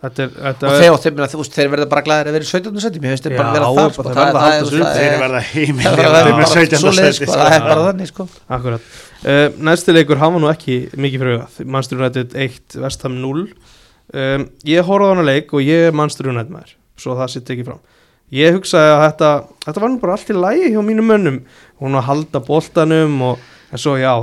Þetta 0.00 0.22
er, 0.24 0.30
þetta 0.32 0.64
og 0.64 0.74
þeir, 0.80 0.94
þeir, 1.02 1.12
meina, 1.12 1.26
þú 1.28 1.38
veist, 1.42 1.56
þeir 1.58 1.66
verða 1.74 1.86
bara 1.90 2.02
glæðir 2.06 2.28
að 2.30 2.36
vera 2.38 2.46
í 2.46 2.48
17. 2.48 2.78
seti 2.80 3.00
mér 3.02 3.12
finnst 3.12 3.26
þeir 3.26 3.34
bara 3.36 3.50
það 3.52 3.90
sko. 3.92 4.04
það, 4.06 4.14
verða 4.14 4.30
að 4.30 4.36
það, 4.36 4.44
halda 4.46 4.70
það, 4.70 4.86
það, 4.86 5.00
er- 5.02 5.18
verða 5.20 5.40
það 5.42 5.50
heimilja 5.50 5.92
verða 5.98 6.22
með 6.24 6.32
bara 6.38 6.46
17. 6.54 6.80
svoleiðis, 6.80 7.18
seti 7.18 7.18
sko, 7.18 7.34
sko. 7.34 7.40
það 7.42 7.56
er 7.56 7.66
bara 7.66 7.84
þannig 7.88 8.10
sko 8.12 8.26
Akkurat 8.56 9.60
Næsti 9.68 9.96
leikur, 9.98 10.20
hann 10.22 10.34
var 10.38 10.44
nú 10.46 10.50
ekki 10.54 10.78
mikið 10.96 11.26
Manchester 11.66 12.00
United 12.00 12.38
1, 12.46 12.78
Vestham 12.86 13.20
0 13.20 13.44
um, 13.44 14.48
Ég 14.70 14.88
horfði 14.88 15.10
á 15.10 15.12
hana 15.12 15.26
leik 15.28 15.52
og 15.52 15.66
ég 15.66 15.90
er 15.90 16.00
Manchester 16.00 16.32
United 16.32 16.54
maður 16.54 16.72
Svo 16.96 17.18
það 17.20 17.32
sitt 17.34 17.52
ekki 17.52 17.68
fram 17.68 17.84
Ég 18.32 18.56
hugsaði 18.56 18.94
að 18.94 19.04
þetta, 19.04 19.30
þetta 19.66 19.84
var 19.84 19.92
nú 19.92 20.00
bara 20.00 20.16
allt 20.16 20.32
í 20.32 20.40
lægi 20.40 20.72
hjá 20.72 20.80
mínum 20.86 21.12
mönnum 21.12 21.40
Hún 21.82 21.92
var 21.92 22.06
að 22.06 22.08
halda 22.08 22.40
boltanum 22.48 23.20
og, 23.28 23.48
En 23.70 23.78
svo 23.78 23.98
já, 24.00 24.14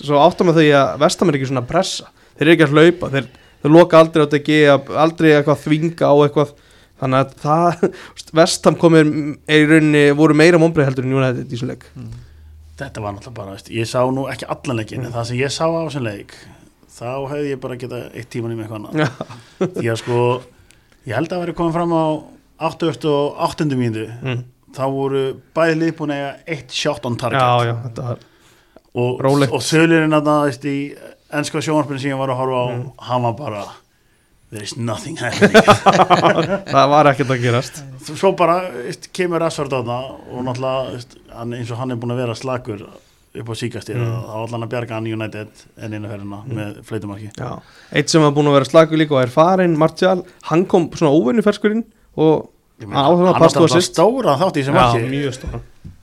svo 0.00 0.22
áttum 0.24 0.50
við 0.50 0.62
því 0.62 0.72
að 0.80 0.96
Vestham 1.04 1.30
er 1.30 1.38
ekki 1.38 1.50
svona 1.50 1.64
að 1.64 1.70
pressa 1.74 2.10
Þeir 2.38 2.46
eru 2.46 2.56
ekki 2.56 2.66
að 2.66 2.74
hlaupa 2.76 3.12
Þeir, 3.12 3.30
þeir 3.60 3.74
loka 3.76 4.00
aldrei 4.00 4.24
á 4.24 4.32
DG 4.32 4.58
Aldrei 5.04 5.30
eitthvað 5.34 5.62
þvinga 5.66 6.10
á 6.10 6.14
eitthvað 6.24 6.56
Þannig 7.00 7.20
að 7.20 7.36
það, 7.40 7.84
Vestham 8.40 8.76
komir 8.80 9.06
er 9.48 9.62
í 9.62 9.68
rauninni, 9.68 10.02
voru 10.16 10.36
meira 10.36 10.60
mombrið 10.60 10.90
heldur 10.90 11.06
en 11.08 11.14
United 11.16 11.46
í 11.46 11.54
þessum 11.54 11.72
leik 11.72 11.86
þetta 12.80 13.02
var 13.04 13.16
náttúrulega 13.16 13.36
bara, 13.36 13.56
veist, 13.56 13.70
ég 13.74 13.88
sá 13.88 14.00
nú 14.12 14.26
ekki 14.30 14.48
allan 14.50 14.80
leikin 14.80 15.04
en 15.04 15.14
það 15.14 15.28
sem 15.30 15.40
ég 15.40 15.52
sá 15.54 15.64
á 15.66 15.80
þessum 15.84 16.06
leik 16.06 16.34
þá 16.94 17.10
hefði 17.32 17.52
ég 17.52 17.60
bara 17.62 17.78
getað 17.80 18.16
eitt 18.18 18.30
tíman 18.32 18.54
í 18.54 18.58
mig 18.58 18.66
eitthvað 18.66 18.80
annað 18.80 19.02
Já. 19.02 19.68
því 19.76 19.90
að 19.92 20.00
sko 20.02 20.20
ég 21.08 21.16
held 21.16 21.34
að 21.34 21.44
vera 21.44 21.56
komið 21.60 21.76
fram 21.78 21.94
á 21.96 22.04
88. 22.70 23.68
mínútu 23.72 24.06
mm. 24.08 24.42
þá 24.76 24.82
voru 24.92 25.22
bæði 25.56 25.78
lið 25.80 25.94
búin 26.00 26.14
að 26.14 26.22
eiga 26.22 26.32
eitt 26.56 26.76
shot 26.76 27.08
on 27.08 27.18
target 27.20 27.40
Já, 27.40 27.70
já, 27.70 27.74
þetta 27.86 28.08
var 28.08 28.26
og, 28.94 29.20
og 29.22 29.62
þölurinn 29.62 30.16
að 30.16 30.26
það 30.30 30.66
í 30.70 30.78
ennska 31.30 31.62
sjónarspilin 31.62 32.00
sem 32.02 32.10
ég 32.10 32.18
var 32.18 32.32
að 32.32 32.40
horfa 32.42 32.58
á 32.58 32.66
Mm. 32.74 32.90
hann 33.06 33.22
var 33.22 33.32
bara 33.38 33.64
there 34.50 34.64
is 34.64 34.76
nothing 34.76 35.14
happening. 35.16 35.62
Það 36.74 36.88
var 36.90 37.06
ekkert 37.12 37.28
að 37.30 37.42
gerast. 37.44 37.76
Svo 38.18 38.32
bara 38.34 38.56
veist, 38.74 39.06
kemur 39.14 39.38
Rashford 39.38 39.70
á 39.70 39.80
það 39.86 40.08
og 40.34 40.40
náttúrulega 40.48 41.54
eins 41.60 41.70
og 41.70 41.78
hann 41.78 41.94
er 41.94 42.00
búin 42.02 42.10
að 42.16 42.22
vera 42.24 42.34
slagur 42.34 42.82
upp 43.30 43.46
á 43.46 43.54
síkastir 43.54 43.94
Mm. 43.94 44.08
mm. 44.10 44.24
þá 44.26 44.34
var 44.40 44.48
hann 44.56 44.66
að 44.66 44.72
bjarga 44.72 44.94
hann 44.98 45.06
United 45.06 45.62
enn 45.78 45.94
einu 45.94 46.08
ferðina 46.10 46.40
með 46.50 46.80
fleitumarki 46.88 47.30
eitt 47.94 48.10
sem 48.10 48.22
var 48.26 48.32
búin 48.34 48.50
að 48.50 48.56
vera 48.58 48.70
slagur 48.72 48.98
líka 48.98 49.14
og 49.14 49.22
er 49.22 49.30
farin 49.30 49.78
Martial, 49.78 50.24
hann 50.50 50.64
kom 50.66 50.90
svona 50.90 51.14
óvinni 51.14 51.46
ferskurinn 51.46 51.84
og 52.18 52.48
Ég 52.80 52.88
á 52.90 52.90
meina, 52.90 53.06
það 53.06 53.26
hann 53.30 53.42
past 53.44 53.54
var 53.60 53.62
og 53.62 53.70
assist. 53.70 53.94
stóra 53.94 54.34
þátt 54.40 54.58
í 54.58 54.64
Já, 54.66 54.72
marki. 54.74 55.06
mjög 55.14 55.36
stóra 55.38 55.60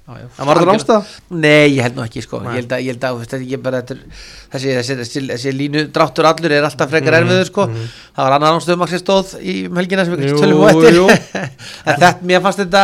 En 0.08 0.48
var 0.48 0.56
þetta 0.56 0.68
rámstæða? 0.70 0.98
Nei, 1.36 1.74
ég 1.76 1.82
held 1.84 1.98
nú 1.98 2.04
ekki 2.06 2.22
sko 2.24 2.40
Nei. 2.40 2.54
ég 2.56 2.62
held 2.62 2.74
að, 2.78 2.84
ég 2.86 2.94
held 2.94 3.02
að 3.04 3.64
bara, 3.66 3.82
þetta, 3.82 3.98
er- 3.98 4.22
þessi, 4.54 4.76
þessi, 4.78 4.96
þessi, 5.02 5.24
þessi 5.34 5.52
línu 5.52 5.82
dráttur 5.92 6.30
allur 6.30 6.54
er 6.56 6.64
alltaf 6.64 6.94
frekar 6.94 7.18
Mhm, 7.18 7.28
erfiður 7.28 7.50
sko 7.50 7.66
mhm. 7.68 7.90
það 8.16 8.24
var 8.24 8.36
annar 8.38 8.56
ánstöðum 8.56 8.88
sem 8.88 9.02
stóð 9.04 9.34
í 9.44 9.56
um 9.68 9.82
helgina 9.82 10.06
sem 10.08 10.16
við 10.16 10.40
tölum 10.40 10.64
á 10.64 10.68
eftir 10.72 10.96
jú. 10.96 11.08
en 11.12 11.92
þetta, 11.92 12.14
mér 12.24 12.46
fannst 12.46 12.64
þetta 12.64 12.84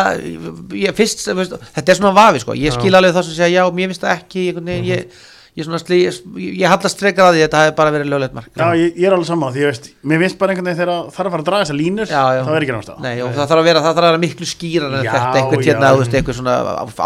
ég, 0.83 0.97
fyrst, 0.99 1.23
þetta 1.31 1.85
er 1.87 2.01
svona 2.01 2.15
vafi 2.19 2.43
sko 2.43 2.57
ég 2.59 2.75
skil 2.75 2.91
alveg 2.99 3.15
það 3.15 3.29
sem 3.29 3.37
segja 3.39 3.63
já, 3.63 3.71
mér 3.71 3.93
finnst 3.93 4.03
það 4.03 4.17
ekki 4.17 4.45
ég, 4.49 4.59
ég, 4.67 4.83
ég, 4.91 5.23
ég, 5.53 5.65
svona 5.67 5.77
slí, 5.81 5.99
ég, 6.03 6.15
ég 6.59 6.65
hallast 6.71 6.99
frekar 7.01 7.27
að 7.29 7.35
því 7.35 7.41
að 7.41 7.45
þetta 7.47 7.59
hefði 7.63 7.75
bara 7.77 7.91
verið 7.93 8.07
löglegt 8.09 8.35
mark. 8.37 8.49
Já, 8.57 8.65
ég, 8.79 8.95
ég 8.97 9.05
er 9.09 9.13
alveg 9.13 9.27
saman 9.29 9.53
því 9.53 9.61
ég 9.63 9.69
veist, 9.69 9.89
mér 10.01 10.23
finnst 10.23 10.39
bara 10.41 10.53
einhvern 10.55 10.69
veginn 10.69 10.79
þegar 10.79 10.91
það 10.93 11.11
þarf 11.17 11.27
að 11.29 11.33
fara 11.35 11.43
að 11.43 11.49
draga 11.49 11.65
þessar 11.67 11.79
línur 11.79 12.07
Já, 12.09 12.23
já. 12.33 12.41
það 12.47 12.57
er 12.57 12.65
ekki 12.65 12.75
rámstæða 12.77 13.03
Nei, 13.05 13.13
og 13.21 13.33
það 13.37 13.51
þarf 13.53 13.61
að 13.63 13.67
vera, 13.69 13.83
það 13.83 13.93
þarf 13.99 14.03
að 14.03 14.09
vera 14.09 14.23
miklu 14.23 14.49
skýrar 14.49 14.97
en 14.97 15.05
þetta, 15.07 15.35
einhvern 15.43 15.63
já. 15.63 15.69
hérna, 15.69 15.91
þú 15.93 16.01
veist, 16.03 16.17
einhver 16.19 16.39
svona 16.39 16.55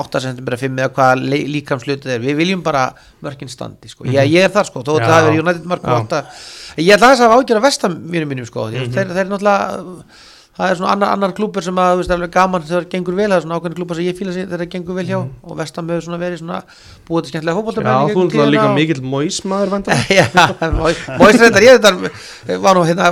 8 0.03 0.23
cm 0.27 0.53
5 0.63 0.81
eða 0.85 0.93
hvað 0.97 1.25
líkamslutið 1.57 2.15
er, 2.15 2.23
við 2.23 2.39
viljum 2.39 2.63
bara 2.63 2.85
mörkin 3.25 3.51
standi, 3.51 3.91
sko, 3.91 4.07
ég, 4.07 4.31
ég 4.31 4.47
er 4.47 4.53
þar, 4.55 4.69
sko, 4.71 4.85
þó 4.85 4.95
þetta 4.95 5.11
hafi 5.11 5.27
verið 5.31 5.43
United 5.43 5.67
mark 5.67 5.87
ég 6.77 6.93
ætla 6.93 7.09
þess 7.11 7.23
að 7.23 7.31
hafa 7.31 7.37
ágjör 7.41 7.57
að 7.59 7.65
vestam 7.65 7.93
mínum 8.13 8.45
sko, 8.45 8.67
Mhm. 8.69 8.83
mm 8.85 8.93
þeir, 8.93 9.13
þeir 9.17 9.29
náttúrulega 9.31 9.83
það 10.57 10.71
er 10.71 10.77
svona 10.79 10.91
annar, 10.95 11.11
annar 11.13 11.33
klúpur 11.37 11.61
sem 11.61 11.77
að, 11.77 11.99
veist, 11.99 12.09
er 12.25 12.31
gaman 12.33 12.63
þegar 12.65 12.85
það 12.85 12.91
gengur 12.93 13.15
vel, 13.19 13.27
það 13.29 13.35
er 13.37 13.43
svona 13.45 13.57
ákveðin 13.59 13.75
klúpur 13.77 13.97
sem 13.99 14.07
ég 14.07 14.15
sig 14.33 14.47
þegar 14.47 14.63
það 14.63 14.71
gengur 14.73 14.97
vel 14.97 15.05
hjá 15.05 15.17
og 15.21 15.57
vestam 15.59 15.91
hefur 15.93 16.05
svona 16.07 16.19
verið 16.23 16.41
svona 16.41 16.57
búið 17.07 17.21
til 17.27 17.31
skemmtilega 17.33 17.57
fótbolta 17.59 17.83
Mhm. 17.83 17.87
Já, 17.87 18.15
þú 18.17 18.23
ætlaði 18.25 18.53
líka 18.55 18.71
mikill 18.73 19.03
móismadur 19.13 19.71
Já, 20.17 20.25
Móis 21.21 21.37
reyndar, 21.41 21.67
ég 21.67 21.77
þetta 21.77 22.57
var 22.65 22.75
nú 22.79 22.83
hérna 22.89 23.11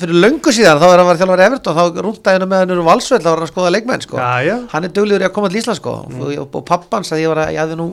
fyrir 0.00 0.16
löngu 0.22 0.54
síðan, 0.54 0.78
þá 0.80 0.86
er 0.92 0.98
hann 1.02 1.10
var 1.10 1.20
þjálfari 1.20 1.46
Everton 1.50 1.76
þá 1.80 2.00
rúntaði 2.06 2.38
hennu 2.38 2.48
með 2.54 2.64
hennu 2.64 2.86
valsveld 2.86 3.24
þá 3.26 3.30
var 3.32 3.38
hann 3.42 3.48
að 3.48 3.52
skoða 3.52 3.74
leikmenn 3.74 4.06
sko. 4.06 4.16
Já, 4.22 4.30
já, 4.46 4.56
hann 4.72 4.84
er 4.86 4.94
duglegur 4.94 5.26
í 5.26 5.28
að 5.28 5.34
koma 5.36 5.50
til 5.50 5.60
Ísland 5.60 5.80
sko. 5.82 5.96
og, 6.06 6.34
og, 6.38 6.54
og 6.60 6.64
pappans 6.70 7.10
að 7.12 7.22
ég 7.24 7.32
var 7.34 7.42
að, 7.44 7.52
ég 7.56 7.60
nú 7.82 7.88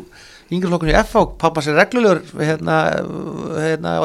yngri 0.47 0.69
flokkunni 0.71 0.93
í 0.95 0.99
FH, 1.01 1.25
pappans 1.41 1.67
er 1.67 1.75
reglulegur 1.81 2.21
hérna, 2.39 2.77
hérna 3.57 3.97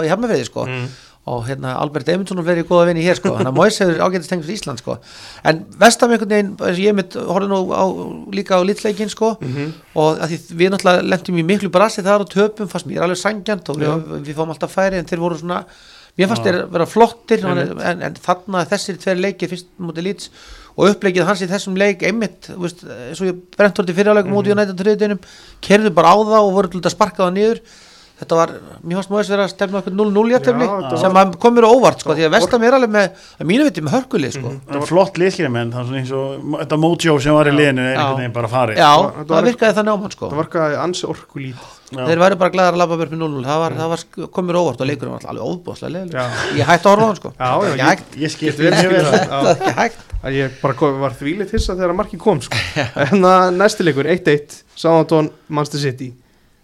Mm. 1.22 1.32
og 1.32 1.44
hérna 1.46 1.76
Albert 1.78 2.08
Eymundsson 2.08 2.42
verið 2.42 2.66
góða 2.66 2.88
vinni 2.88 3.04
hér 3.04 3.14
sko. 3.14 3.36
hann 3.36 3.46
að 3.46 3.54
Móis 3.54 3.78
hefur 3.78 4.00
ágætist 4.02 4.28
tengt 4.28 4.44
fyrir 4.44 4.58
Ísland 4.58 4.78
sko. 4.78 4.98
en 5.44 5.64
vestam 5.78 6.10
einhvern 6.10 6.28
veginn, 6.28 6.56
og 6.58 6.80
ég 6.82 6.94
mitt 6.94 7.14
horfði 7.14 7.48
nú 7.48 7.60
á, 7.70 7.84
líka 8.34 8.58
á 8.58 8.62
litleikin 8.66 9.08
sko. 9.08 9.36
Mhm. 9.40 9.72
og 9.94 10.18
að 10.18 10.28
því 10.32 10.38
við 10.58 10.70
náttúrulega 10.72 11.08
lentum 11.08 11.38
í 11.38 11.44
miklu 11.46 11.70
brasi 11.70 12.02
þar 12.02 12.20
og 12.26 12.30
töpum 12.30 12.68
fannst 12.68 12.86
mér 12.86 13.02
alveg 13.02 13.18
sangjant 13.18 13.68
og 13.70 13.76
við, 13.76 14.24
við 14.26 14.34
fáum 14.34 14.50
alltaf 14.50 14.74
færi 14.74 14.98
en 14.98 15.06
þeir 15.06 15.20
voru 15.22 15.38
svona 15.38 15.64
mér 16.18 16.28
fannst 16.28 16.42
þeir 16.42 16.58
vera 16.72 16.86
flottir 16.86 17.46
Einmitt. 17.46 17.78
en, 17.80 18.02
en 18.02 18.14
þarna 18.14 18.66
þessir 18.68 18.98
tveir 18.98 19.22
leikir 19.22 19.48
fyrst 19.48 19.70
mútið 19.78 20.08
lýts 20.08 20.28
og 20.76 20.90
uppleikið 20.90 21.24
hans 21.28 21.40
í 21.44 21.48
þessum 21.48 21.76
leik 21.76 22.02
einmitt, 22.02 22.50
eins 22.50 23.20
og 23.20 23.28
ég 23.28 23.38
brent 23.56 23.78
orði 23.78 23.94
fyrirleikum 23.96 24.36
út 24.36 24.48
í 24.48 24.52
United 24.54 24.76
þriðdeinum, 24.80 25.20
kerðu 25.60 25.92
bara 25.94 26.12
á 26.12 26.16
það 26.16 26.46
og 26.48 26.52
voru 26.56 26.68
til 26.72 26.80
að 26.80 26.94
sparka 26.94 27.24
það 27.24 27.34
niður 27.36 27.60
þetta 28.22 28.38
var, 28.38 28.52
mér 28.86 28.98
fannst 29.00 29.10
móðis 29.12 29.30
vera 29.32 29.44
að 29.48 29.52
stefna 29.52 29.80
okkur 29.82 29.94
0-0 29.98 30.32
jættefli 30.32 30.66
Já, 30.68 30.72
þetta 30.78 31.00
sem 31.02 31.18
að 31.22 31.34
komur 31.42 31.66
á 31.66 31.70
óvart 31.74 32.00
sko, 32.04 32.14
því 32.16 32.24
að 32.28 32.34
vestam 32.36 32.62
er 32.68 32.72
alveg 32.78 32.92
með, 32.94 33.06
að 33.42 33.48
mínu 33.50 33.66
viti 33.68 33.82
með 33.82 33.94
hörkulið 33.98 34.32
sko. 34.38 34.48
það 34.70 34.78
var 34.82 34.88
flott 34.92 35.16
það 35.74 35.82
er 35.82 35.86
svona 35.90 36.00
eins 36.02 36.12
og 36.16 36.26
þetta 36.62 36.76
mojo 36.82 37.14
sem 37.20 37.34
var 37.36 37.46
í 37.50 37.54
liðinu 37.56 37.82
er 37.82 37.96
einhvern 37.98 38.20
veginn 38.22 38.36
bara 38.38 38.48
farið. 38.52 38.76
Já, 38.78 38.92
þetta 38.92 39.28
var- 39.28 39.42
það 39.42 39.48
virkaði 39.50 39.76
þannig 39.78 39.92
á 39.92 39.98
mann 40.02 40.14
sko. 40.16 40.24
það 40.32 40.38
var 40.42 40.48
hvað 40.54 40.76
ansi 40.86 41.04
orku 41.12 41.36
lítið 41.42 41.70
Já. 41.92 42.06
þeir 42.08 42.20
væri 42.22 42.36
bara 42.40 42.50
glæðar 42.54 42.72
að 42.72 42.80
labba 42.80 42.96
börn 42.96 43.12
með 43.12 43.20
0-0 43.20 43.44
það 43.44 43.58
var, 43.60 43.72
það 43.76 43.88
var 43.92 44.00
sk- 44.00 44.28
komur 44.32 44.56
óvart 44.62 44.80
og 44.80 44.86
leikurinn 44.88 45.12
var 45.12 45.26
alveg 45.28 45.44
óbúðslega 45.44 45.92
leðileg 45.92 46.16
Já. 46.16 46.24
ég 46.56 46.64
hætti 46.70 46.86
að 46.88 46.92
horfa 46.94 47.04
á 47.04 47.08
hann 47.10 47.18
sko. 47.20 47.30
Já, 47.36 47.48
Það 47.52 47.76
ég- 47.76 47.84
hægt. 47.84 48.08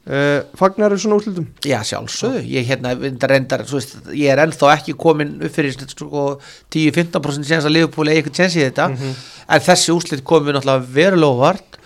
uh, 0.09 0.41
Fagnar 0.59 0.93
eru 0.93 1.01
svona 1.03 1.19
úrslutum 1.19 1.47
Já, 1.65 1.79
sjálfsögðu, 1.87 2.43
ég 2.49 2.69
hérna 2.69 2.95
reyndar, 3.31 3.65
veist, 3.69 3.97
ég 4.13 4.33
er 4.33 4.43
ennþá 4.45 4.73
ekki 4.77 4.97
komin 4.99 5.37
upp 5.45 5.55
fyrir 5.55 5.77
sko, 5.79 6.27
10-15% 6.75 7.49
séns 7.49 7.69
að 7.69 7.77
Liverpool 7.77 8.11
eða 8.11 8.23
eitthvað 8.23 8.41
séns 8.43 8.59
í 8.59 8.65
þetta. 8.65 8.89
Mhm. 8.95 9.17
en 9.49 9.65
þessi 9.65 9.95
úrslit 9.95 10.25
komi 10.25 10.53
náttúrulega 10.53 10.93
verulega 10.93 11.33
óvart. 11.33 11.79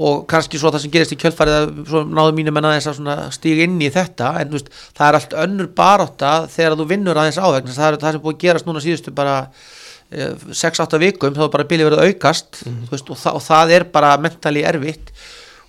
Og 0.00 0.22
kannski 0.30 0.58
svo 0.60 0.70
það 0.70 0.84
sem 0.84 0.92
gerist 0.94 1.12
í 1.12 1.18
svo 1.18 2.04
náðu 2.06 2.34
mínum 2.36 2.56
en 2.56 2.68
aðeins 2.70 2.86
að 2.86 3.32
stíga 3.34 3.64
inn 3.66 3.80
í 3.82 3.90
þetta. 3.90 4.40
En 4.40 4.52
veist, 4.54 4.70
það 4.96 5.08
er 5.08 5.18
allt 5.18 5.34
önnur 5.44 5.68
baróta 5.74 6.46
þegar 6.48 6.78
þú 6.78 6.86
vinnur 6.86 7.18
aðeins 7.18 7.40
á 7.42 7.46
vegna. 7.50 7.68
Þess 7.68 7.78
að 7.78 7.84
það 7.84 7.92
er 7.92 8.00
það 8.04 8.12
sem 8.12 8.22
búið 8.24 8.36
að 8.36 8.44
gerast 8.44 8.66
núna 8.66 8.84
síðustu 8.84 9.14
bara 9.14 9.34
6-8 10.10 10.98
vikum 10.98 11.34
þá 11.34 11.44
er 11.44 11.52
bara 11.52 11.68
bilið 11.70 11.90
verið 11.90 12.04
aukast. 12.08 12.62
Þú 12.64 12.94
veist, 12.94 13.10
og, 13.10 13.18
það, 13.20 13.36
og 13.38 13.44
það 13.46 13.74
er 13.76 13.86
bara 13.92 14.16
mentali 14.22 14.64
erfitt 14.66 15.12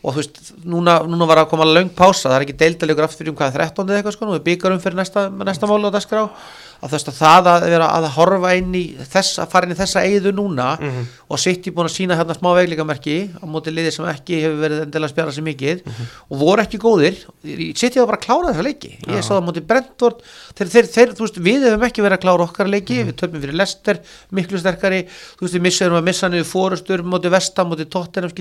og 0.01 0.15
þú 0.15 0.21
veist, 0.21 0.39
núna, 0.65 0.97
núna 1.05 1.27
var 1.29 1.43
að 1.43 1.51
koma 1.51 1.67
löng 1.67 1.91
pása, 1.93 2.29
það 2.29 2.37
er 2.39 2.45
ekki 2.47 2.57
deildalegur 2.57 3.05
aftur 3.05 3.29
um 3.29 3.37
hvað 3.37 3.57
13. 3.59 3.85
eða 3.85 3.99
eitthvað 3.99 4.15
sko, 4.15 4.27
nú 4.27 4.37
er 4.37 4.45
byggarum 4.45 4.81
fyrir 4.81 4.97
næsta, 4.97 5.27
næsta 5.29 5.69
málu 5.69 5.91
á 5.93 5.95
dagskrá 5.95 6.23
að 6.25 6.29
þú 6.29 6.31
veist 6.31 6.60
að 6.81 6.95
það 7.13 7.47
að 7.51 7.65
vera 7.69 7.87
að 7.97 8.05
horfa 8.15 8.51
inn 8.57 8.73
í 8.73 8.83
þess, 8.97 9.37
að 9.39 9.49
fara 9.51 9.65
inn 9.67 9.73
í 9.75 9.77
þessa 9.79 10.01
eigðu 10.01 10.31
núna 10.33 10.67
Mhm. 10.79 11.05
og 11.29 11.39
sitt 11.39 11.67
í 11.67 11.71
búin 11.71 11.85
að 11.85 11.93
sína 11.95 12.17
hérna 12.17 12.33
smá 12.33 12.49
veglíkamerki 12.57 13.29
á 13.37 13.45
móti 13.45 13.69
liði 13.71 13.91
sem 13.93 14.05
ekki 14.05 14.41
hefur 14.41 14.59
verið 14.65 14.81
endilega 14.85 15.07
að 15.07 15.13
spjara 15.13 15.31
sér 15.35 15.45
mikið 15.45 15.83
Mhm. 15.85 16.05
og 16.31 16.37
voru 16.39 16.61
ekki 16.65 16.79
góðir. 16.81 17.15
Sitt 17.77 17.93
ég 17.95 18.01
að 18.03 18.07
bara 18.07 18.17
að 18.17 18.25
klára 18.25 18.53
þessa 18.53 18.63
leiki. 18.65 18.91
Ég 19.07 19.21
sá 19.23 19.29
það 19.35 19.41
á 19.41 19.47
móti 19.47 19.61
Brentford. 19.67 20.21
Þeir, 20.55 20.67
þeir, 20.73 20.85
þeir, 20.91 21.13
veist, 21.21 21.37
við 21.37 21.61
hefum 21.69 21.83
ekki 21.87 22.01
verið 22.01 22.17
að 22.17 22.23
klára 22.25 22.47
okkar 22.49 22.67
leiki. 22.67 22.97
Mhm. 23.03 23.07
við 23.11 23.15
töfum 23.15 23.41
fyrir 23.41 23.53
Lester, 23.55 23.99
miklu 24.33 24.57
sterkari. 24.59 25.05
Þú 25.37 25.41
veist, 25.45 25.53
við 25.55 25.61
missaðum 25.61 25.97
að 26.01 26.03
missa 26.03 26.29
niður 26.29 26.49
fórustur 26.49 27.03
móti 27.03 27.29
Vestam, 27.29 27.69
móti 27.69 27.85
Tottenham 27.89 28.31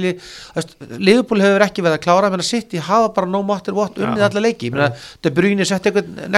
Liverpool 0.98 1.40
hefur 1.40 1.60
ekki 1.64 1.82
verið 1.84 1.98
að 1.98 2.04
klára. 2.04 2.30
Menn 2.30 2.40
að 2.40 2.48
sitt 2.48 2.70
í 2.76 2.78
hafa 2.80 3.12
bara 3.14 3.26
no 3.30 3.42
matter 3.42 3.74
what 3.74 3.94
unnið 3.94 4.22
alla 4.26 4.40
leiki, 4.40 4.70
menn 4.72 4.88
að 4.88 4.96
De 5.22 5.30
Bruyne 5.30 5.64
sett 5.66 5.84
eitthvað 5.84 6.30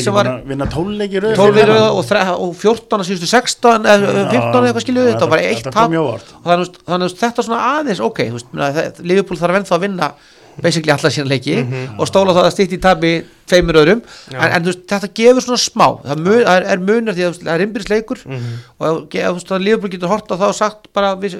leik 0.00 0.08
sem 0.08 0.16
var 0.16 0.30
vinna 0.50 0.66
tólleiki 0.72 1.22
röð 1.22 1.36
12 1.38 1.54
fyrir 1.60 1.70
röð 1.70 1.78
þennan. 1.78 1.92
og, 1.92 2.48
og 2.48 2.56
14 2.64 2.98
að 3.04 3.06
síðustu 3.10 3.30
16 3.30 3.86
eða 3.94 4.10
15 4.32 4.50
eða 4.50 4.66
eitthvað 4.72 4.84
skilju 4.88 5.06
þetta 5.12 5.20
var 5.28 5.32
bara 5.36 5.46
eitt 5.52 5.64
Þetta 5.64 5.76
tap. 5.76 5.94
og 6.00 6.26
þannig, 6.50 6.74
að- 7.06 7.16
þetta 7.22 7.46
svona 7.46 7.62
aðeins 7.78 8.04
ok, 8.10 8.20
Liverpool 9.04 9.38
þarf 9.40 9.60
ennþá 9.62 9.76
að 9.78 9.86
vinna 9.88 10.12
basically 10.60 10.92
alla 10.92 11.08
sína 11.08 11.30
leiki 11.30 11.54
og 11.96 12.08
stóla 12.10 12.34
það 12.36 12.46
að 12.48 12.52
stýtt 12.52 12.72
í 12.74 12.78
tabi 12.82 13.10
tveimur 13.48 13.78
öðrum. 13.80 14.00
En, 14.34 14.50
en 14.58 14.66
veist, 14.66 14.82
þetta 14.90 15.08
gefur 15.16 15.42
svona 15.46 15.58
smá. 15.62 15.86
Það 16.04 16.20
mun, 16.26 16.42
er, 16.52 16.66
er 16.74 16.82
munur 16.84 17.16
því 17.16 17.24
að 17.24 17.38
það 17.38 17.52
er 17.54 17.62
og 18.20 18.84
ef, 18.90 18.98
ef 19.22 19.30
þú 19.30 19.32
veist, 19.38 19.52
að 19.56 19.64
Liverpool 19.64 19.92
getur 19.94 20.12
hort 20.12 20.28
á 20.30 20.36
það 20.36 20.46
og 20.52 20.58
sagt 20.58 20.90
bara, 20.92 21.14
við 21.22 21.38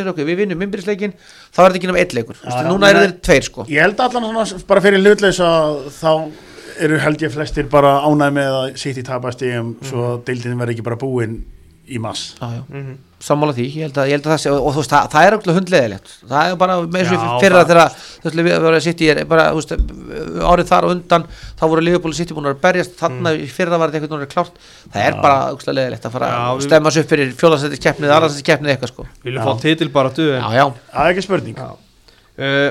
sér 0.00 0.10
ok, 0.10 0.20
við 0.26 0.40
vinnum 0.42 0.64
innbyrðisleikin, 0.66 1.14
þá 1.54 1.60
er 1.62 1.68
þetta 1.68 1.80
ekki 1.80 1.90
náma 1.92 2.02
eitt 2.02 2.16
leikur. 2.18 2.40
Já, 2.42 2.56
núna 2.66 2.90
meina- 2.90 3.04
þeir 3.06 3.14
tveir 3.28 3.46
sko. 3.46 3.66
Ég 3.70 3.86
held 3.86 4.02
allan 4.08 4.26
svona 4.32 4.64
bara 4.72 4.84
fyrir 4.88 5.04
hlutleis 5.04 5.40
að 5.46 5.78
þá 6.00 6.10
eru 6.86 6.98
held 7.04 7.24
ég 7.24 7.32
flestir 7.34 7.70
bara 7.70 7.98
ánæð 8.06 8.36
með 8.40 8.58
að 8.58 8.66
sitt 8.82 9.00
í 9.00 9.06
tapast 9.06 9.46
í 9.46 9.54
um 9.60 9.74
svo 9.86 10.12
deildin 10.26 10.58
verði 10.60 10.78
ekki 10.78 10.86
bara 10.86 11.00
búin 11.00 11.40
í 11.90 11.98
mass 11.98 12.36
já, 12.38 12.60
já. 12.60 12.82
sammála 13.24 13.54
því, 13.56 13.66
ég 13.66 13.88
held 13.88 13.96
að, 13.98 14.10
ég 14.10 14.18
held 14.18 14.28
að 14.28 14.34
það 14.34 14.42
sé 14.44 14.52
og, 14.52 14.60
og 14.60 14.74
þú 14.76 14.82
veist, 14.82 14.92
það, 14.92 15.08
það 15.14 15.26
er 15.26 15.36
okkur 15.38 15.56
hundleðilegt 15.58 16.12
það 16.30 16.52
er 16.52 16.58
bara 16.60 16.76
með 16.84 17.08
þessu 17.08 17.30
fyrra 17.42 17.64
þegar 17.66 17.96
þú 17.96 18.28
veist, 18.28 18.38
við 18.40 18.52
varum 18.54 18.78
að 18.78 18.84
sitt 18.86 19.02
í 19.02 19.08
er 19.10 19.22
bara, 19.30 19.46
þú 19.50 19.62
veist, 19.62 19.74
árið 20.50 20.70
þar 20.70 20.86
og 20.86 20.94
undan 20.94 21.24
þá 21.60 21.64
voru 21.68 21.84
Liverpool 21.84 22.14
sitt 22.16 22.32
í 22.32 22.36
búin 22.36 22.48
að 22.50 22.60
berjast. 22.62 22.96
Þannig 23.00 23.38
mm. 23.38 23.44
í 23.44 23.48
fyrra 23.52 23.78
var 23.80 23.92
þetta 23.92 24.00
einhvern 24.00 24.22
veginn 24.22 24.32
klárt. 24.34 24.60
Það 24.86 25.06
er 25.06 25.16
Já. 25.16 25.20
bara 25.24 25.40
okkur 25.54 25.76
leðilegt 25.76 26.06
að 26.08 26.14
fara 26.16 26.30
Já, 26.30 26.42
að 26.50 26.62
stemma 26.66 26.92
sig 26.94 27.04
upp 27.04 27.12
fyrir 27.14 27.32
fjóðarsættis 27.40 27.82
keppnið, 27.84 28.14
aðarsættis 28.16 28.46
keppnið 28.48 28.74
eitthvað 28.74 28.92
sko. 28.92 29.06
Viljum 29.26 29.48
fá 29.48 29.64
titil 29.64 29.90
bara 29.94 30.12
duð 30.16 30.32
Það 30.40 31.02
er 31.04 31.12
ekki 31.12 31.26
spurning. 31.26 31.60
Já. 31.60 31.70
Uh, 32.40 32.68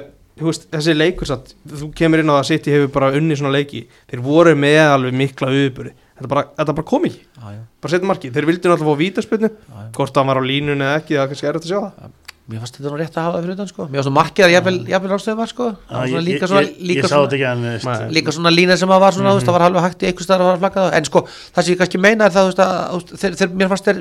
veist, 0.47 0.69
þessi 0.71 0.95
leikur 0.95 1.27
satt, 1.27 1.51
þú 1.67 1.89
kemur 1.99 2.23
inn 2.23 2.31
á 2.31 2.35
það 2.37 2.43
að 2.43 2.49
City 2.53 2.75
hefur 2.75 2.93
bara 2.95 3.11
unni 3.19 3.35
svona 3.35 3.55
leiki. 3.57 3.83
Þeir 4.09 4.23
voru 4.23 4.55
með 4.55 4.83
alveg 4.85 5.19
mikla 5.19 5.51
auðbúri 5.51 5.95
þetta 6.19 6.31
bara, 6.31 6.45
þetta 6.57 6.75
bara 6.79 6.87
kom 6.89 7.05
ekki, 7.07 7.21
já, 7.23 7.51
já, 7.55 7.59
bara 7.79 7.93
setja 7.93 8.09
marki 8.09 8.31
þeir 8.35 8.47
vildi 8.49 8.69
náttúrulega 8.69 8.95
fá 8.95 9.03
vítaspilnu, 9.03 9.49
já. 9.49 9.83
hvort 9.95 10.15
það 10.15 10.31
var 10.31 10.39
á 10.39 10.43
línunni 10.43 10.87
eða 10.87 10.97
ekki, 10.99 11.15
það 11.15 11.23
er 11.23 11.31
kannski 11.31 11.49
erfitt 11.51 11.67
að 11.67 11.71
sjá 11.71 11.79
það. 11.85 12.17
Mér 12.49 12.63
fannst 12.63 12.79
þetta 12.79 12.89
nú 12.89 12.97
rétt 12.97 13.17
að 13.19 13.25
hafa 13.27 13.33
það 13.35 13.43
fyrir 13.43 13.55
utan 13.55 13.67
sko. 13.69 13.83
Mér 13.85 13.99
fannst 13.99 14.09
það 14.09 14.15
markið 14.15 14.45
að 14.45 14.53
jafnvel, 14.55 15.09
rákstöðum 15.11 15.39
var 15.39 15.49
sko. 15.51 15.65
Var 15.89 16.07
svona 16.09 16.23
líka 16.25 16.39
ég, 16.39 16.49
svona, 16.49 16.63
ég, 16.65 16.79
líka 16.89 17.03
ég 17.03 17.05
sá 17.05 17.11
svona 17.11 17.27
þetta 17.27 17.37
ekki 17.37 17.45
en 17.49 17.65
veist, 17.67 17.89
Nei. 17.89 18.15
líka 18.17 18.33
svona 18.33 18.53
lína 18.55 18.77
sem 18.81 18.93
að 18.95 19.03
var 19.03 19.17
svona, 19.17 19.33
það 19.37 19.53
var 19.53 19.65
halveg 19.67 19.85
hægt 19.85 20.01
í 20.01 20.09
einhvers 20.09 20.25
staðar 20.25 20.41
að 20.41 20.49
fara 20.49 20.57
að 20.57 20.63
flagga 20.63 20.85
það, 20.87 20.95
en 20.97 21.09
sko, 21.11 21.21
það 21.53 21.67
sem 21.67 21.75
ég 21.75 21.81
kannski 21.83 22.01
meina 22.01 22.25
er 22.25 22.33
það, 22.33 23.53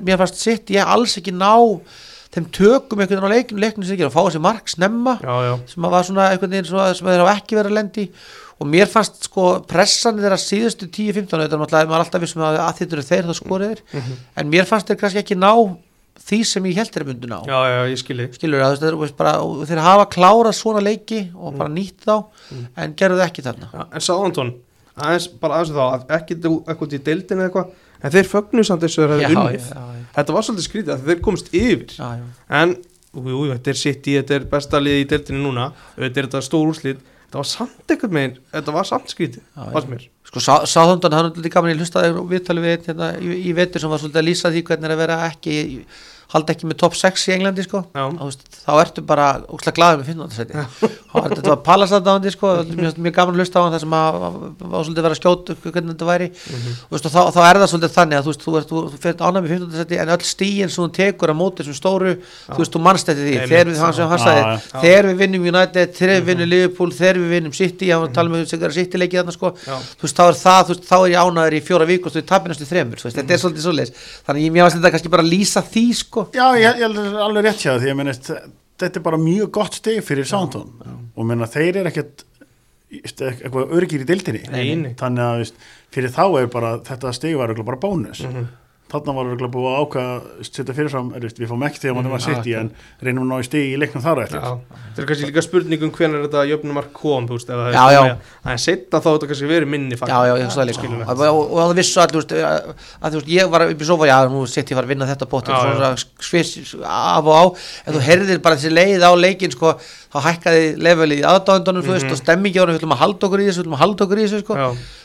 mér 0.08 0.22
fannst 0.22 0.40
sitt, 0.40 0.72
ég 0.72 0.94
alls 0.96 1.18
ekki 1.20 1.36
ná 1.36 1.52
þeim 2.34 2.48
tökum 2.54 3.00
einhvern 3.00 3.22
veginn 3.22 3.24
á 3.24 3.34
leikinu, 3.34 3.62
leikinu 3.64 3.86
sem 3.88 3.96
ekki 3.96 4.06
að 4.08 4.14
fá 4.14 4.20
þessi 4.26 4.42
mark 4.44 4.68
snemma, 4.68 5.14
já, 5.24 5.34
já, 5.48 5.54
sem 5.72 5.86
að 5.88 5.94
var 5.96 6.06
svona 6.08 6.26
einhvern 6.34 6.52
veginn 6.54 6.68
svona, 6.68 6.90
sem 6.98 7.08
þeir 7.08 7.22
hafa 7.24 7.34
ekki 7.40 7.58
verið 7.58 7.72
að 7.72 7.78
lendi 7.78 8.04
og 8.58 8.66
mér 8.68 8.90
fannst 8.90 9.28
sko 9.28 9.44
pressan 9.70 10.18
þeirra 10.20 10.38
síðustu 10.42 10.88
10-15 10.90 11.30
þetta 11.44 11.56
er 11.56 11.62
náttúrulega, 11.62 11.88
maður 11.88 12.00
er 12.00 12.04
alltaf 12.04 12.24
vissum 12.26 12.42
að 12.44 12.58
að 12.64 12.80
þetta 12.82 12.96
eru 12.98 13.04
þeir 13.08 13.28
þá 13.28 13.34
skoriðir, 13.38 13.82
en 14.42 14.50
mér 14.52 14.68
fannst 14.68 14.90
þeir 14.90 15.00
kannski 15.02 15.22
ekki 15.22 15.38
ná 15.38 15.52
því 16.28 16.38
sem 16.50 16.64
ég 16.68 16.76
held 16.82 16.90
þeir 16.92 17.04
myndu 17.08 17.28
ná. 17.30 17.36
Já, 17.46 17.58
já, 17.70 17.76
ég 17.88 18.00
skilji 18.02 18.24
skilur 18.34 18.60
það, 18.64 18.80
þeir, 18.82 19.12
bara, 19.16 19.34
þeir 19.70 19.80
hafa 19.86 20.06
klárað 20.12 20.56
svona 20.58 20.82
leiki 20.82 21.20
og 21.38 21.54
bara 21.56 21.70
nýtt 21.72 22.02
þá 22.04 22.16
en 22.82 22.96
gerðu 22.98 23.20
það 23.22 23.28
ekki 23.30 23.44
þarna. 23.46 23.68
Já, 23.72 23.84
en 23.86 24.04
Sáðantón, 24.04 24.50
aðeins, 24.98 25.28
bara 25.40 25.60
aðeins 25.62 25.76
þá 25.78 25.84
að 25.86 26.12
ekki 26.18 26.36
þú 26.42 26.52
eitthvað 26.66 26.96
í 26.98 27.00
deildin 27.06 27.38
eða 27.38 27.48
eitthvað 27.48 27.70
en 28.02 28.14
þeir 28.16 28.28
fögnu 28.34 28.66
samt 28.66 28.84
þess 28.84 28.98
að 28.98 29.06
Já, 29.06 29.14
hefði 29.14 29.38
unnið. 29.38 29.70
já, 29.70 29.86
já. 29.94 29.97
Þetta 30.18 30.36
var 30.36 30.46
svolítið 30.46 30.68
skrítið 30.68 30.94
að 30.94 31.06
þeir 31.08 31.22
komst 31.24 31.52
yfir. 31.54 31.94
Já, 31.94 32.08
já. 32.18 32.26
en, 32.60 32.74
jú, 33.14 33.28
jú, 33.30 33.44
þetta 33.54 33.72
er 33.72 33.80
City 33.82 34.18
þetta 34.18 34.36
er 34.38 34.50
besta 34.52 34.82
liði 34.82 35.04
í 35.04 35.08
deildinu 35.14 35.46
núna. 35.46 35.70
Þetta 35.96 36.22
er 36.22 36.28
þetta 36.28 36.44
stór 36.48 36.74
úrslit, 36.74 37.02
þetta 37.24 37.40
var 37.40 37.50
samt 37.54 37.94
eitthvað 37.94 38.14
með 38.18 38.38
þetta 38.52 38.76
var 38.78 38.88
samt 38.92 39.14
skrítið, 39.14 40.06
Sko 40.28 40.42
Sáþondan, 40.44 41.14
hann 41.16 41.30
er 41.30 41.38
lítið 41.38 41.52
gaman 41.54 41.72
ég 41.72 41.78
hlustaði 41.80 42.12
á 42.12 42.20
viðtalið 42.20 42.64
við 42.66 42.74
einn 42.74 42.86
hérna, 42.90 43.06
í, 43.16 43.36
í 43.48 43.52
vetur 43.56 43.80
sem 43.80 43.88
var 43.88 44.02
svolítið 44.02 44.20
að 44.20 44.26
lýsa 44.26 44.50
því 44.52 44.62
hvernig 44.68 44.88
er 44.88 44.92
að 44.92 45.00
vera 45.00 45.16
ekki 45.24 45.54
halda 46.32 46.54
ekki 46.54 46.68
með 46.68 46.80
top 46.82 46.96
6 46.98 47.28
í 47.28 47.34
Englandi 47.38 47.64
sko. 47.64 47.84
Já. 47.96 48.04
Þá 48.04 48.24
veist, 48.26 48.42
þá 48.64 48.72
ertu 48.82 49.04
bara 49.08 49.28
úkslega 49.48 49.78
glaður 49.78 50.02
með 50.02 50.10
finnandasæti 50.12 50.98
þetta 51.08 51.48
var 51.48 51.60
palasadáðandi 51.64 52.32
sko 52.34 52.50
mjög, 52.68 52.98
mjög 53.00 53.14
gaman 53.16 53.34
að 53.34 53.40
hlusta 53.42 53.56
á 53.58 53.62
hann 53.64 53.72
það 53.74 53.82
sem 53.84 53.94
að, 53.96 54.04
var 54.60 54.82
svolítið 54.84 55.00
að 55.00 55.06
vera 55.08 55.16
að 55.16 55.22
upp 55.54 55.62
hvernig 55.68 55.92
þetta 55.94 56.08
væri. 56.08 56.28
Mhm. 56.28 56.70
og, 56.84 56.90
veist, 56.92 57.06
og 57.08 57.12
þá, 57.14 57.20
þá 57.32 57.40
er 57.48 57.56
það 57.58 57.70
svolítið 57.72 57.92
þannig 57.96 58.16
að 58.18 58.24
þú 58.26 58.32
þú, 58.44 58.50
ert, 58.58 58.68
þú, 58.68 58.76
þú 58.92 58.96
fyrir 59.04 59.16
ánæg 59.24 59.40
með 59.40 59.52
finnandasæti 59.54 59.94
en 60.02 60.12
öll 60.14 60.24
stíin 60.28 60.70
sem 60.72 60.80
þú 60.84 60.88
tekur 60.98 61.32
á 61.32 61.36
móti 61.38 61.60
sem 61.64 61.76
stóru 61.76 62.12
þú 62.20 62.58
veist, 62.60 62.72
þú 62.74 62.80
mannst 62.84 63.08
eftir 63.08 63.24
því. 63.24 63.36
Þegar 63.48 63.66
við, 63.72 63.78
hann 63.82 63.94
sem 63.96 64.08
hann 64.12 64.20
já, 64.20 64.24
sagði, 64.26 64.42
já. 64.44 64.52
þegar 64.84 65.04
við 65.08 65.16
vinnum 65.22 65.42
United, 65.48 65.88
þegar 65.96 66.12
við 66.18 66.26
vinnum 66.28 66.48
Liverpool 66.52 66.90
þegar 66.92 67.16
við 67.22 67.30
vinnum 67.38 67.54
City, 67.56 67.86
hann 67.88 68.00
var 68.04 68.10
að 68.10 68.16
tala 68.18 68.28
með 68.32 68.38
sig 68.48 68.58
að 68.60 68.76
City 68.76 68.96
leikið 69.00 69.18
þarna 69.22 69.34
sko. 69.38 69.48
Já. 69.64 69.76
þú 69.96 70.04
veist, 70.04 70.18
þá 70.18 70.24
er 70.28 70.36
það, 70.42 70.64
þá 70.88 70.98
er 70.98 71.08
ég 71.08 71.18
ánæður 71.24 71.54
í 71.56 71.64
fjóra 71.64 71.88
viku 71.88 72.04
og 72.08 72.12
þú 76.17 76.17
ég 76.18 76.24
að 76.24 76.30
sko. 76.30 76.38
Já, 76.38 76.46
ég, 76.62 76.80
ég 76.82 76.86
að 76.88 77.02
er 77.06 77.20
alveg 77.26 77.44
rétt 77.48 77.62
hjá 77.64 77.72
það 77.72 77.82
því 77.84 77.90
að 77.92 77.98
minnist, 78.02 78.30
þetta 78.78 79.00
er 79.00 79.04
bara 79.08 79.20
mjög 79.22 79.50
gott 79.58 79.78
steg 79.80 80.00
fyrir 80.06 80.28
Sántón 80.28 80.70
og 81.16 81.26
menna 81.26 81.46
þeir 81.50 81.80
eru 81.82 81.90
ekkert 81.92 82.24
eit- 82.92 83.24
eitthvað 83.28 83.74
örgir 83.78 84.04
í 84.04 84.08
dildinni 84.08 84.42
Nei, 84.52 84.74
nei. 84.80 84.94
þannig 84.96 85.24
að 85.24 85.52
fyrir 85.92 86.14
þá 86.14 86.22
er 86.42 86.46
bara 86.52 86.70
þetta 86.86 87.12
steg 87.16 87.36
var 87.36 87.50
örugglega 87.52 87.70
bara 87.72 87.82
bónus 87.82 88.22
þarna 88.88 89.14
var 89.16 89.28
örugglega 89.28 89.52
búið 89.52 89.68
að 89.68 89.78
ákvæða 89.82 90.46
setja 90.48 90.74
fyrirfram, 90.76 91.08
er, 91.14 91.24
veist, 91.26 91.38
við 91.40 91.50
fáum 91.50 91.64
ekki 91.68 91.82
þegar 91.82 91.96
maður 91.98 92.14
var 92.14 92.22
sitt 92.24 92.46
í 92.48 92.54
en 92.56 92.70
reynum 93.04 93.24
að 93.24 93.28
ná 93.28 93.36
í 93.38 93.46
steg 93.48 93.64
í 93.68 93.76
leiknum 93.80 94.04
þar 94.04 94.18
á 94.18 94.22
eftir. 94.24 94.40
Já, 94.40 94.50
þetta 94.78 95.02
er 95.02 95.08
kannski 95.10 95.28
líka 95.28 95.44
spurning 95.44 95.84
um 95.84 95.92
hvernig 95.98 96.24
þetta 96.24 96.44
jöfnumark 96.48 96.90
kom, 96.96 97.28
þú 97.28 97.34
veist, 97.36 97.48
ef 97.52 97.56
það 97.60 97.76
Já, 97.76 97.84
er 97.88 97.96
já. 97.98 98.14
það 98.46 98.62
setna 98.64 98.96
þá 99.04 99.08
þetta 99.10 99.28
kannski 99.32 99.50
verið 99.52 99.68
minni 99.74 99.94
já, 99.98 100.18
já, 100.28 100.34
ég 100.40 100.48
það 100.56 100.68
líka. 100.70 100.84
Og, 101.04 101.22
og, 101.28 101.42
og 101.44 101.58
það 101.60 101.74
vissu 101.82 101.98
allir, 102.04 102.14
þú 102.14 102.20
veist, 102.22 102.32
að, 102.48 102.56
að 102.98 103.08
þú 103.12 103.20
veist, 103.20 103.30
ég 103.36 103.44
var 103.52 103.66
upp 103.68 103.84
í 103.84 103.88
sofa, 103.90 104.04
já, 104.08 104.18
nú 104.32 104.40
sett 104.48 104.72
ég 104.72 104.78
var 104.78 104.88
að 104.88 104.92
vinna 104.94 105.10
þetta 105.12 105.26
bótt 105.28 105.52
af 105.52 105.58
og 107.28 107.34
á. 107.36 107.44
En 107.84 107.96
þú 107.96 108.00
heyrðir 108.08 108.40
bara 108.44 108.56
þessi 108.56 108.72
leið 108.72 109.04
á 109.04 109.12
leikin 109.18 109.52
sko, 109.52 109.74
þá 110.08 110.18
hækkaði 110.24 110.64
levelið 110.80 111.20
í 111.20 111.26
aðdáðundunum 111.28 111.84
mm 111.84 111.90
-hmm. 111.98 112.12
og 112.12 112.20
stemmingi 112.22 112.58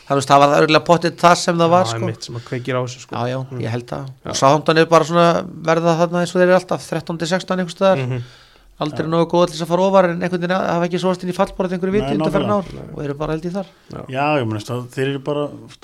hann, 0.07 0.19
Já, 0.19 0.21
þannig 0.21 0.23
að 0.23 0.29
það 0.33 0.41
var 0.43 0.55
örgulega 0.63 0.85
pottið 0.89 1.17
það 1.23 1.35
sem 1.43 1.57
það 1.63 1.69
var, 1.73 1.83
er 1.85 1.91
sko 1.93 2.05
mitt 2.09 2.23
sem 2.27 2.35
að 2.39 2.45
kveikir 2.49 2.75
á 2.75 2.81
þessu 2.83 2.99
sko. 3.03 3.15
Já, 3.15 3.23
já, 3.33 3.39
ég 3.63 3.69
held 3.75 3.85
það 3.87 4.07
og 4.25 4.39
Sáþóndan 4.41 4.77
er 4.83 4.85
bara 4.91 5.03
svona 5.09 5.27
verða 5.69 5.97
þarna 6.01 6.23
eins 6.23 6.33
og 6.35 6.39
þeir 6.41 6.47
eru 6.49 6.57
alltaf 6.59 6.87
13-16 6.89 7.59
einhvers 7.59 7.77
staðar 7.77 8.01
Mhm. 8.03 8.23
aldrei 8.83 9.05
nógu 9.07 9.27
góð 9.31 9.45
til 9.47 9.53
þess 9.55 9.63
að 9.63 9.69
fara 9.69 9.83
ofar 9.87 10.05
en 10.09 10.21
einhvern 10.23 10.41
veginn 10.41 10.55
að 10.57 10.63
hafa 10.73 10.85
ekki 10.89 10.99
svoast 10.99 11.23
inn 11.23 11.29
í 11.29 11.35
fallborð 11.37 11.75
einhverju 11.77 11.93
viti 11.93 12.09
Nei, 12.09 12.15
undir 12.17 12.31
fyrir 12.33 12.49
ár 12.49 12.63
nákvæmlega. 12.65 12.95
og 12.97 13.03
eru 13.03 13.13
bara 13.13 13.31
held 13.37 13.45
í 13.45 13.51
þar 13.53 13.67
Já, 14.09 14.25
ég 14.41 14.47
minnst 14.49 14.71
að 14.73 14.81
þeir 14.95 15.07
eru 15.13 15.19
bara 15.19 15.43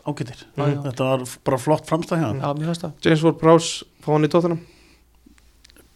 ágættir 0.10 0.42
Já, 0.58 0.64
já. 0.66 0.82
þetta 0.90 1.04
var 1.06 1.24
bara 1.46 1.58
flott 1.58 1.86
framstæð 1.88 2.24
hérna 2.26 2.42
Já, 2.42 2.92
James 3.06 3.24
Ward 3.24 3.38
Prowse 3.40 3.86
fá 4.04 4.10
hann 4.12 4.26
í 4.26 4.32
tóttunum 4.34 4.60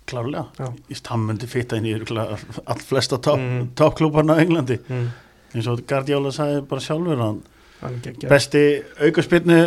klárlega, 0.06 0.46
Já. 0.60 0.68
í 0.92 0.96
stammöndi 1.00 1.48
fitta 1.50 1.78
inn 1.80 1.86
í 1.88 1.94
all 1.96 2.80
flesta 2.84 3.18
top, 3.22 3.40
Mm. 3.40 3.70
toppklúparna 3.76 4.36
á 4.36 4.42
Englandi 4.44 4.78
mm. 4.88 5.08
eins 5.56 5.68
og 5.68 5.80
Guardiola 5.88 6.30
sagði 6.32 6.62
bara 6.68 6.82
sjálfur 6.84 7.18
hann 7.18 7.20
hann. 7.26 7.42
Besti 8.30 8.64
aukaspinnu 9.08 9.58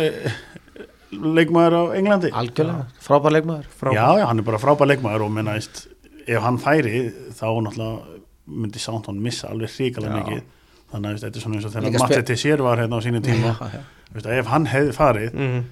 leikmaður 1.37 1.75
á 1.77 1.83
Englandi. 1.97 2.31
Algjörlega, 2.35 2.85
frábær 3.03 3.31
leikmaður. 3.37 3.67
Frá- 3.79 3.93
já, 3.95 4.05
já, 4.19 4.25
hann 4.27 4.39
er 4.41 4.47
bara 4.47 4.59
frábær 4.61 4.89
leikmaður 4.91 5.25
og 5.27 5.37
veist, 5.47 5.87
ef 6.27 6.41
hann 6.43 6.57
færi 6.59 7.11
þá 7.31 7.47
náttúrulega 7.63 8.21
myndi 8.47 8.79
Southampton 8.79 9.21
missa 9.23 9.47
alveg 9.51 9.69
hrikalega 9.75 10.13
Já. 10.13 10.23
mikið. 10.23 10.43
Þannig 10.91 11.07
að 11.17 11.23
þetta 11.23 11.35
er 11.35 11.43
svona 11.43 11.55
eins 11.57 11.65
og 11.67 11.71
þegar 11.73 11.99
Matti 11.99 12.21
Tessier 12.23 12.61
var 12.63 12.77
hérna 12.79 12.95
á 12.95 13.01
sínu 13.03 13.19
tíma. 13.23 13.53
Já, 13.59 13.71
já. 13.73 13.81
veist, 14.13 14.27
ef 14.27 14.45
hann 14.53 14.65
hefði 14.71 14.93
farið 14.95 15.33
Mhm. 15.33 15.63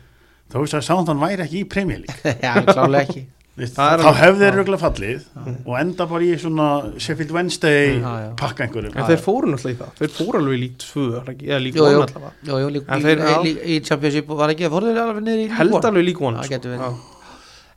þá 0.52 0.58
veist 0.60 0.74
að 0.76 0.84
Southampton 0.84 1.20
væri 1.24 1.42
ekki 1.46 1.62
í 1.64 1.70
Premier 1.70 2.00
League. 2.04 2.36
Já, 2.44 2.54
klálega 2.68 3.04
ekki 3.08 3.26
Veist, 3.56 3.78
þá 3.80 4.10
hefði 4.20 4.40
þeir 4.42 4.50
já. 4.52 4.56
röglega 4.60 4.82
fallið 4.82 5.22
og 5.64 5.76
enda 5.80 6.06
bara 6.12 6.26
í 6.28 6.34
svona 6.42 6.66
Sheffield 7.00 7.32
Wednesday 7.32 7.94
Já, 8.02 8.12
já. 8.26 8.30
pakka 8.42 8.66
einhverjum 8.66 8.98
En 9.00 9.08
þeir 9.08 9.22
fóru 9.24 9.48
náttúrulega 9.54 9.78
í 9.78 9.80
það, 9.80 9.94
þeir 10.02 10.12
fóru 10.18 10.42
alveg 10.42 10.58
í 10.58 10.62
lík 10.66 10.76
tvö, 10.84 11.06
er 11.22 11.32
ekki- 11.32 11.48
eða 11.54 11.62
lík 11.64 11.80
Jú, 11.80 11.86
jú. 11.88 12.02
one 12.04 12.84
allavega 12.98 13.32
já. 13.32 13.56
í 13.64 13.80
Championship 13.88 14.28
var 14.44 14.50
ekki, 14.52 14.68
fóruð 14.76 14.92
þeir 14.92 15.04
alveg 15.08 15.24
niður 15.24 15.44
í 15.46 15.50
Held 15.56 15.72
League 15.72 15.80
One? 15.80 15.92
alveg 15.94 16.06
lík 16.12 16.22
one 16.22 17.15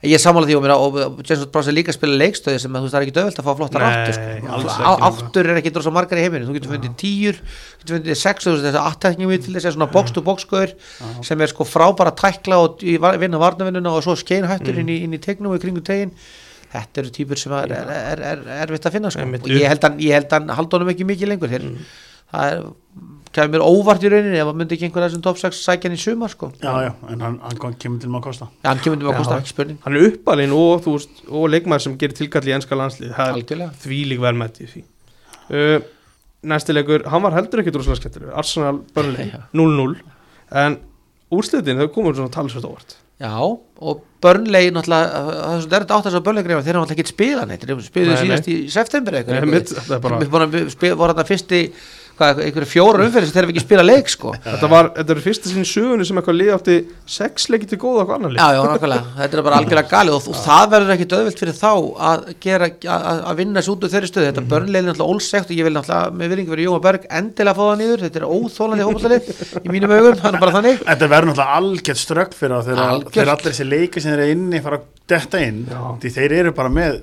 ég 0.07 0.21
sammála 0.23 0.47
því 0.47 0.55
og, 0.55 0.61
mér, 0.63 0.71
og 0.79 0.97
James 1.27 1.41
Ward 1.43 1.49
Prowse 1.51 1.67
er 1.71 1.75
líka 1.75 1.91
að 1.91 1.97
spila 1.97 2.15
leikstöði 2.21 2.59
sem 2.63 2.71
að 2.71 2.79
þú 2.79 2.85
veist 2.87 2.93
það 2.95 2.99
er 3.01 3.05
ekki 3.07 3.15
döðvelt 3.17 3.39
að 3.41 3.47
fá 3.49 3.53
flottar 3.59 3.83
áttur 3.83 4.15
sko. 4.15 4.27
ekki, 4.35 4.47
Á- 4.47 4.59
sko. 4.63 4.93
áttur 5.09 5.49
er 5.51 5.59
ekki 5.59 5.73
drosa 5.75 5.91
margar 5.91 6.21
í 6.21 6.23
heiminu 6.23 6.47
þú 6.47 6.55
getur 6.55 6.71
fundið 6.71 6.93
tíur, 7.01 7.39
getur 7.81 7.95
fundið 7.97 8.15
sex 8.21 8.47
þú 8.47 8.53
veist, 8.55 8.65
þessi 8.69 8.83
aðtekningum 8.85 9.43
til 9.43 9.55
þess 9.57 9.67
að 9.67 9.75
svona 9.75 9.89
box 9.91 10.11
to 10.15 10.23
box 10.23 10.45
skoður 10.47 10.71
sem 11.27 11.41
er 11.43 11.51
sko 11.51 11.67
frábara 11.67 12.13
að 12.13 12.21
tækla 12.23 12.61
og 12.63 12.79
í 12.87 12.95
vinna 13.19 13.41
varnavinnuna 13.43 13.91
og 13.97 14.03
svo 14.07 14.15
skeinhættur 14.15 14.79
Mm. 14.79 14.87
inn, 14.87 15.11
í, 15.11 15.17
í 15.17 15.19
tegnum 15.19 15.51
og 15.51 15.59
í 15.59 15.63
kringu 15.67 15.83
tegin 15.83 16.11
þetta 16.71 17.01
eru 17.03 17.09
típur 17.11 17.35
sem 17.41 17.51
er, 17.59 17.71
er, 17.73 17.89
er, 17.89 18.19
er, 18.23 18.43
er 18.45 18.67
erfitt 18.67 18.85
að 18.87 18.93
finna 18.93 19.09
sko. 19.11 19.25
Og 19.25 19.49
ég 19.51 19.67
held 19.67 19.83
held 19.83 20.31
hann 20.31 20.49
haldi 20.53 20.77
honum 20.77 20.91
ekki 20.93 21.07
mikið 21.09 21.31
lengur 21.33 21.49
þeir, 21.49 21.65
það 22.31 22.51
er 22.53 22.59
kemur 23.35 23.51
mér 23.53 23.61
óvart 23.65 24.03
í 24.03 24.09
rauninni 24.09 24.39
ef 24.41 24.47
að 24.49 24.57
myndi 24.57 24.75
ekki 24.75 24.87
einhver 24.87 25.03
af 25.05 25.11
þessum 25.11 25.23
top 25.27 25.37
6 25.41 25.59
sækja 25.67 25.89
hann 25.89 25.97
í 25.97 26.01
sumar 26.01 26.31
sko. 26.33 26.49
Já, 26.63 26.71
já, 26.87 26.91
en 27.13 27.21
hann, 27.21 27.35
hann 27.43 27.75
kemur 27.77 27.99
til 28.01 28.09
maður 28.09 28.23
að 28.23 28.27
kosta 28.31 28.47
ja, 28.49 28.69
hann 28.71 28.81
kemur 28.83 28.97
til 29.01 29.07
að 29.07 29.13
Já. 29.13 29.19
kosta 29.21 29.37
ekki 29.43 29.53
spurning. 29.53 29.77
Hann 29.85 29.97
er 29.99 30.07
uppalinn 30.09 30.55
og, 30.57 30.73
þú 30.85 30.95
veist, 30.97 31.21
og 31.29 31.45
leikmaður 31.53 31.85
sem 31.85 31.97
gerir 32.01 32.17
tilkalli 32.17 32.53
í 32.53 32.55
enska 32.57 32.79
landslið 32.79 33.13
það 33.15 33.29
er 33.33 33.37
algjörlega. 33.37 33.77
þvílík 33.85 34.23
velmætt 34.25 34.61
í 34.65 34.69
því. 34.73 34.83
Uh, 35.49 35.77
næsti 36.53 36.73
leikur, 36.77 37.05
hann 37.13 37.25
var 37.27 37.37
heldur 37.37 37.61
ekki 37.63 37.73
droslega 37.75 37.99
skemmtilegur, 38.01 38.33
Arsenal 38.41 38.81
Burnley 38.95 39.29
Já. 39.29 39.43
0-0 39.53 39.95
en 40.63 40.79
úrslitin 41.37 41.77
þau 41.83 41.89
komur 41.93 42.17
svona 42.17 42.33
talsveit 42.33 42.65
óvart. 42.65 42.97
Já, 43.19 43.35
og 43.35 44.03
Burnley 44.23 44.69
náttúrulega, 44.71 45.09
það 45.11 45.65
er 45.67 45.75
erfitt 45.75 45.91
átt 45.91 46.05
þess 46.07 46.17
að 46.17 46.23
Burnley 46.23 46.45
grefa, 46.47 46.63
þeir 46.63 46.71
eru 46.71 46.81
náttúrulega 46.85 47.03
ekki 47.03 47.11
spila 47.11 47.41
neitt, 47.49 47.65
þeir 47.67 47.81
spiluðu 47.83 48.19
síðast 48.21 48.47
í 48.47 48.55
september 48.71 49.17
eitthvað, 49.19 49.41
Nei, 49.43 49.51
mitt, 49.51 49.73
þetta 49.75 49.97
er 49.97 50.03
bara- 50.05 50.19
Við 50.23 50.31
búin 50.31 50.45
að 50.45 50.69
spila, 50.71 50.95
voru 51.01 51.13
þarna 51.17 51.27
fyrsti, 51.27 51.59
hvað, 52.19 52.41
einhverju 52.45 52.69
fjóra 52.69 53.05
umferðir 53.05 53.29
sem 53.29 53.35
þeir 53.35 53.45
eru 53.45 53.53
ekki 53.53 53.63
spila 53.63 53.85
leik, 53.85 54.11
sko. 54.11 54.33
Já, 54.35 54.49
þetta 54.53 54.69
var, 54.73 54.89
þetta 54.97 55.15
er 55.15 55.21
fyrsta 55.23 55.51
sinni 55.51 55.69
sögunni 55.69 56.07
sem 56.07 56.19
eitthvað 56.21 56.37
lið 56.39 56.51
átti 56.55 56.77
sex 57.09 57.47
leiki 57.53 57.69
til 57.71 57.79
góða 57.81 58.05
og 58.05 58.13
annar 58.17 58.35
lið. 58.35 58.43
Já, 58.43 58.61
nákvæmlega, 58.69 59.05
þetta 59.19 59.39
er 59.39 59.45
bara 59.47 59.61
algjörlega 59.63 59.93
gali 59.93 60.13
og, 60.13 60.29
og 60.29 60.39
það 60.45 60.65
verður 60.75 60.95
ekki 60.95 61.09
döðvilt 61.15 61.43
fyrir 61.43 61.57
þá 61.59 61.71
að 62.09 62.27
gera, 62.45 62.69
að, 62.95 63.23
að 63.31 63.41
vinna 63.41 63.63
sér 63.63 63.73
út 63.75 63.87
úr 63.87 63.93
þeirri 63.95 64.11
stöðu, 64.11 64.29
þetta 64.29 64.45
Burnley 64.53 64.81
er 64.81 64.87
náttúrulega 64.89 65.15
ólsegt 65.15 65.49
og 65.53 65.59
ég 65.59 65.69
vil 65.69 65.75
náttúrulega 65.77 66.17
með 66.19 66.33
virðingu 66.33 66.53
fyrir 66.55 66.67
Jóma 66.69 66.81
Berg 66.85 67.07
endilega 67.19 67.57
fá 67.57 67.63
það 67.63 67.79
nýður, 67.83 68.05
þetta 68.05 68.21
er 68.21 68.27
óþólandi 68.29 68.87
hópaðalið 68.89 69.31
í 69.63 69.73
mínum 69.73 69.95
augum, 69.95 70.19
það 70.19 70.29
er 70.29 70.43
bara 70.43 70.55
þannig. 70.57 70.83
Þetta 70.89 71.11
verður 71.13 71.31
náttúrulega 71.31 71.59
algjört 71.59 72.03
strögg 72.03 72.37
fyrir 72.37 72.55
það 72.57 72.69
þegar 72.69 73.09
þegar 73.13 73.33
allir 73.35 73.53
þessi 73.53 73.67
leiki 73.69 74.03
sem 74.03 74.15
eru 74.15 74.29
inni 74.33 74.61
fara 74.63 74.79
að 74.79 74.87
detta 75.09 75.41
inn. 75.41 75.63
Já. 75.69 75.81
því 76.03 76.13
þeir 76.17 76.35
eru 76.39 76.55
bara 76.57 76.71
með 76.73 76.99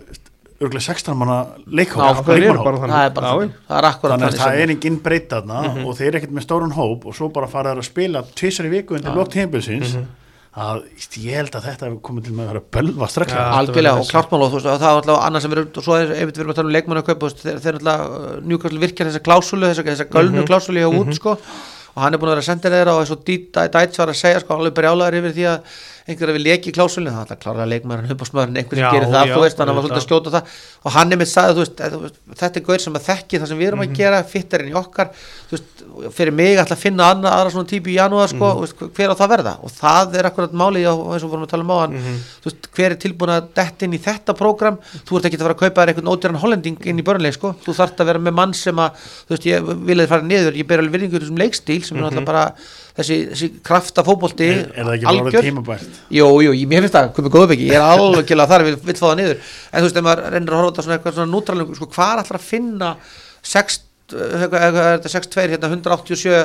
örgulega 0.60 0.84
16 0.86 1.16
manna 1.20 1.38
leikhóp 1.68 2.00
það 2.00 2.30
eru 2.36 2.52
bara 2.56 2.76
leikmannahóp. 2.76 2.80
þannig. 2.80 2.92
Það 2.96 3.06
er 3.06 3.14
bara 3.16 3.32
þannig, 3.32 3.56
það 3.68 3.78
er 3.82 3.88
akkurat 3.90 4.12
þannig 4.16 4.28
að 4.28 4.44
það 4.44 4.60
er 4.62 4.70
enginn 4.76 5.00
breytt 5.04 5.28
þarna 5.34 5.58
og 5.86 5.96
þeir 5.98 6.06
eru 6.08 6.20
ekkert 6.20 6.36
með 6.38 6.46
stórun 6.46 6.72
hóp 6.78 7.06
og 7.10 7.16
svo 7.18 7.28
bara 7.34 7.46
fara 7.52 7.74
þeir 7.74 7.82
að 7.82 7.88
spila 7.90 8.22
tvisar 8.40 8.68
í 8.68 8.72
viku 8.72 8.96
undir 8.96 9.18
lók 9.18 9.28
tímbilsins 9.34 9.96
að 10.56 10.86
ég 11.20 11.34
held 11.36 11.52
að 11.58 11.66
þetta 11.68 11.84
hefur 11.90 11.98
komið 12.06 12.24
til 12.24 12.32
með 12.32 12.46
að 12.46 12.52
vera 12.54 12.62
bölva 12.72 13.06
strax 13.12 13.34
Já. 13.36 13.42
algjörlega 13.58 13.92
þetta 13.92 14.00
og 14.00 14.06
verður 14.06 14.12
klartmál 14.14 14.40
og 14.40 14.48
þú 14.48 14.56
veist 14.56 14.68
og 14.72 14.78
það 14.80 14.88
er 14.88 15.00
alltaf 15.02 15.18
annað 15.26 15.42
sem 15.44 15.52
er 15.52 15.60
og 15.66 15.84
svo 15.84 15.96
er 16.00 16.12
ef 16.16 16.30
við 16.30 16.38
erum 16.40 16.52
að 16.54 16.56
tala 16.56 16.70
um 16.70 16.76
leikmann 16.76 17.00
að 17.02 17.08
kaupa 17.10 17.28
þeir, 17.42 17.58
þeir 17.66 17.76
alltaf 17.76 18.00
njúkastlu 18.48 18.80
virkjar 18.86 19.10
þessa 19.10 19.24
klásulu 19.26 19.68
þessa, 19.68 19.84
þessa 19.90 20.06
gölnu 20.16 20.40
Mhm. 20.40 20.48
klásulu 20.48 20.80
hjá 20.80 20.88
út 20.96 21.12
sko 21.18 21.34
og 21.36 22.00
hann 22.02 22.14
er 22.14 22.18
búin 22.22 22.30
að 22.32 22.34
vera 22.36 22.40
að 22.40 22.48
senda 22.48 22.72
þeirra 22.72 22.94
og 22.96 23.00
eins 23.04 23.12
og 23.12 23.20
Dæts 23.76 23.98
var 24.00 24.08
að 24.08 24.16
segja 24.16 24.40
sko 24.40 24.56
alveg 24.56 24.72
brjálaður 24.80 25.18
yfir 25.20 25.36
því 25.36 25.44
að 25.52 25.60
einhverja 26.06 26.34
við 26.36 26.44
leki 26.46 26.72
klásulu 26.76 27.10
það 27.10 27.16
er 27.16 27.24
alltaf 27.26 27.40
klára 27.42 27.66
á 27.66 28.26
smöðurinn 28.26 28.58
einhver 28.60 28.78
sem 28.78 28.84
Já, 28.84 28.90
gerir 28.94 29.08
það 29.10 29.26
já, 29.26 29.34
þú 29.34 29.40
veist 29.42 29.58
maður 29.58 29.72
auðvitað. 29.72 29.86
svolítið 29.86 29.96
að 29.96 30.06
skjóta 30.06 30.30
það 30.30 30.42
og 30.86 30.92
hann 30.96 31.12
er 31.12 31.18
með 31.18 31.28
sagði 31.32 31.54
þú 31.56 31.62
veist, 31.64 32.18
þetta 32.40 32.56
er 32.60 32.64
gaur 32.68 32.78
sem 32.84 32.94
að 32.98 33.06
þekki 33.06 33.40
það 33.42 33.48
sem 33.50 33.58
við 33.58 33.66
erum 33.66 33.80
Mhm. 33.82 33.90
að 33.90 33.96
gera 33.96 34.20
fittarinn 34.22 34.70
í 34.70 34.76
okkar 34.78 35.08
þú 35.50 35.56
veist 35.56 36.14
fyrir 36.16 36.32
mig 36.32 36.56
ætla 36.62 36.76
að 36.76 36.84
finna 36.86 37.04
annað, 37.10 37.32
aðra 37.34 37.50
svona 37.56 37.66
típu 37.72 37.90
í 37.90 37.96
janúar 37.98 38.28
sko, 38.28 38.46
Mhm. 38.46 38.56
mm 38.56 38.60
veist, 38.62 38.76
hver 38.96 39.10
á 39.10 39.14
það 39.16 39.26
að 39.26 39.34
verða 39.34 39.54
og 39.64 39.70
það 39.72 40.14
er 40.14 40.24
akkurat 40.30 40.52
málið 40.52 40.86
á, 40.86 40.94
eins 40.94 41.22
og 41.24 41.26
við 41.26 41.34
vorum 41.34 41.46
að 41.46 41.50
tala 41.50 41.64
um 41.66 41.70
á 41.74 41.78
hann 41.82 41.92
Mhm. 41.96 42.16
þú 42.42 42.46
veist, 42.46 42.62
hver 42.76 42.90
er 42.90 42.96
tilbúin 42.96 43.34
að 43.34 43.48
detta 43.54 43.84
inn 43.86 43.92
í 43.94 43.98
þetta 43.98 44.32
prógram 44.36 44.78
þú 45.06 45.16
ert 45.18 45.24
ekki 45.26 45.36
að 45.36 45.42
fara 45.42 45.54
að 45.54 45.62
kaupa 45.64 45.82
þér 45.82 45.88
einhvern 45.90 46.12
ódýran 46.14 46.38
hollending 46.38 46.78
inn 46.86 46.98
í 47.00 47.02
börnleik 47.02 47.34
sko, 47.34 47.54
þú 47.64 47.74
þarft 47.74 47.96
að 47.98 48.06
vera 48.06 48.18
með 48.20 48.34
mann 48.34 48.52
sem 48.54 48.76
að 48.76 48.90
þú 49.26 49.30
veist, 49.34 49.46
ég 49.46 49.86
vil 49.86 49.96
að 49.98 50.08
fara 50.08 50.22
niður, 50.22 50.54
ég 50.54 50.66
ber 50.66 50.78
alveg 50.78 50.92
virðingur 50.94 51.20
þessum 51.26 51.38
leikstíl 51.38 51.82
sem 51.84 51.96
er 51.96 52.02
Mhm. 52.02 52.10
náttúrulega 52.14 52.24
bara 52.26 52.54
þessi, 52.96 53.16
þessi 53.32 53.48
krafta 53.66 54.04
fótbolti 54.06 54.46
er, 54.48 54.60
er 54.74 54.86
það 54.88 54.94
ekki 54.96 55.06
bara 55.08 55.24
orðið 55.26 55.46
tímabært? 55.46 55.98
Jú, 56.16 56.28
jú, 56.46 56.54
ég- 56.56 56.68
mér 56.70 56.86
finnst 56.86 56.96
það, 56.96 57.10
komið 57.18 57.34
góðbyggi, 57.36 57.66
ég 57.70 57.76
er 57.76 57.84
alveg 57.86 58.32
að 58.36 58.52
þar, 58.54 58.64
vil, 58.68 58.76
vil 58.88 58.96
fá 58.96 59.04
það 59.06 59.16
niður. 59.20 59.36
En 59.72 59.82
þú 59.82 59.88
veist, 59.88 60.00
ef 60.00 60.06
maður 60.06 60.30
reynir 60.36 60.54
að 60.54 60.60
horfa 60.62 60.70
þetta 60.72 60.86
svona 60.86 60.96
eitthvað 60.98 61.18
svona 61.18 61.32
nútralum, 61.34 61.74
sko, 61.76 61.88
hvað 61.96 62.12
er 62.14 62.22
alltaf 62.22 62.40
að 62.40 62.48
finna 62.50 62.90
6, 63.46 63.78
eitthvað, 64.16 64.58
eitthvað, 64.66 64.86
er 64.86 64.98
þetta 65.00 65.14
6-2 65.16 65.46
hérna 65.52 65.72
187 65.76 66.42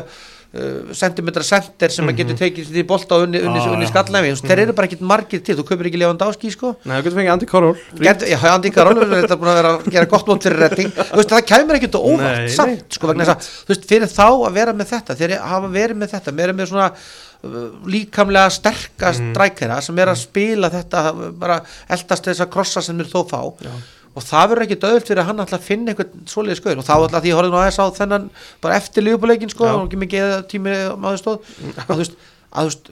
uh, 0.54 0.92
centimetra 0.98 1.44
center 1.44 1.90
sem 1.94 2.06
maður 2.06 2.18
getur 2.22 2.38
tekið 2.42 2.72
því 2.74 2.84
bolta 2.90 3.16
og 3.18 3.24
unni, 3.28 3.40
unni, 3.42 3.60
Ah, 3.62 3.72
unni 3.74 3.88
skallnæmi, 3.90 4.34
þeir 4.42 4.60
eru 4.66 4.74
bara 4.78 4.88
ekkit 4.90 5.02
margir 5.02 5.42
til, 5.46 5.56
þú 5.60 5.66
kaupir 5.70 5.90
ekki 5.92 6.02
Lewandowski, 6.02 6.52
sko. 6.52 6.74
Nei, 6.86 6.98
þú 7.00 7.06
getur 7.08 7.18
fengið 7.22 7.34
Andy 7.36 7.50
Carroll 7.52 7.78
Gerð, 8.02 8.28
já, 8.28 8.38
Andi 8.52 8.72
Karol 8.76 9.00
þetta 9.02 9.34
er 9.36 9.42
búin 9.42 9.52
að 9.54 9.60
vera 9.62 9.74
að 9.78 9.90
gera 9.96 10.06
gott 10.16 10.28
mót 10.32 10.44
fyrir 10.48 10.60
retting 10.66 10.92
þú 10.92 11.20
veist, 11.22 11.34
það 11.36 11.48
kæmur 11.54 11.80
ekkert 11.80 11.98
á 11.98 12.02
óvart 12.02 12.54
samt, 12.56 12.86
sko, 12.98 13.08
vegna 13.12 13.28
þess 13.30 13.36
að, 13.36 13.52
þú 13.66 13.76
veist, 13.76 13.90
fyrir 13.94 14.12
þá 14.12 14.26
að 14.28 14.54
vera 14.60 14.74
með 14.82 14.92
þetta, 14.96 15.18
þeir 15.22 15.38
hafa 15.40 15.72
verið 15.78 16.02
með 16.04 16.16
þetta 16.18 16.36
meira 16.42 16.54
með 16.58 16.72
svona 16.74 16.90
uh, 16.92 17.72
líkamlega 17.96 18.50
sterka 18.54 19.12
Mhm. 19.12 19.32
strækera 19.34 19.82
sem 19.82 19.98
er 20.00 20.08
að 20.14 20.20
spila 20.22 20.70
þetta, 20.70 21.32
bara 21.40 21.62
eldast 21.90 22.24
þess 22.28 22.42
að 22.46 22.52
krossa 22.54 22.82
sem 22.84 22.98
þeir 23.00 23.10
þó 23.14 23.22
fá. 23.30 23.42
Já. 23.66 23.72
Og 24.12 24.26
það 24.28 24.50
verður 24.52 24.66
ekki 24.66 24.78
döðult 24.82 25.08
fyrir 25.08 25.22
að 25.24 25.30
hann 25.30 25.44
alltaf 25.44 25.64
finna 25.64 25.94
einhvern 25.94 26.26
svoleiði 26.28 26.58
skoður 26.60 26.82
og 26.82 26.88
þá 26.88 26.94
alltaf 26.98 27.24
því 27.24 27.32
ég 27.32 27.38
horfði 27.40 27.54
nú 27.54 27.60
aðeins 27.62 27.80
á 27.80 27.86
þennan 27.96 28.26
bara 28.64 28.78
eftir 28.82 29.06
lífubuleikin 29.06 29.54
sko, 29.54 29.70
og 29.70 29.86
ekki 29.86 30.02
mikið 30.02 30.34
tími 30.52 30.76
maður 31.00 31.22
stóð. 31.22 31.54
Að 31.78 31.94
þú 31.94 32.00
veist 32.02 32.18
að 32.52 32.68
þú 32.68 32.72
veist, 32.72 32.90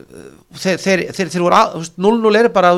þeir, 0.62 0.78
þeir, 0.80 1.00
þeir, 1.16 1.30
þeir 1.34 1.42
voru 1.44 1.56
að, 1.58 1.72
þú 1.74 1.80
veist, 1.82 1.96
0-0 2.00 2.38
eru 2.40 2.50
bara 2.54 2.70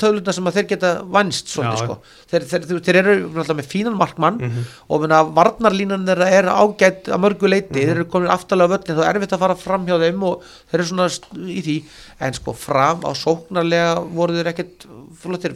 tölunar 0.00 0.34
sem 0.36 0.46
að 0.48 0.56
þeir 0.58 0.66
geta 0.70 0.92
vannst 1.16 1.50
sko. 1.52 1.96
Þeir, 2.30 2.46
þeir, 2.48 2.64
þeir, 2.70 2.80
þeir 2.86 2.98
eru 3.02 3.16
náttúrulega 3.26 3.56
með 3.58 3.68
fínan 3.72 3.98
markmann 4.00 4.38
Mhm. 4.40 4.64
og 4.88 5.00
menna 5.04 5.18
varnarlínan 5.36 6.06
þeirra 6.08 6.28
er 6.38 6.48
ágætt 6.48 7.10
að 7.12 7.20
mörgu 7.24 7.48
leiti, 7.52 7.80
þeir 7.84 7.94
eru 7.98 8.04
komin 8.08 8.32
aftalega 8.32 8.72
völlin 8.76 8.96
þá 8.98 9.04
er 9.04 9.14
erfitt 9.18 9.32
að 9.36 9.42
fara 9.44 9.54
fram 9.56 9.84
hjá 9.86 9.98
þeim 10.00 10.22
og 10.30 10.42
þeir 10.70 10.80
eru 10.80 10.88
svona 10.88 11.08
í 11.48 11.60
því, 11.66 11.76
en 12.20 12.32
sko 12.40 12.52
fram 12.56 13.04
á 13.04 13.10
sóknarlega 13.12 13.92
voru 14.14 14.32
þeir 14.38 14.52
ekkert 14.54 14.88
flottir 15.18 15.52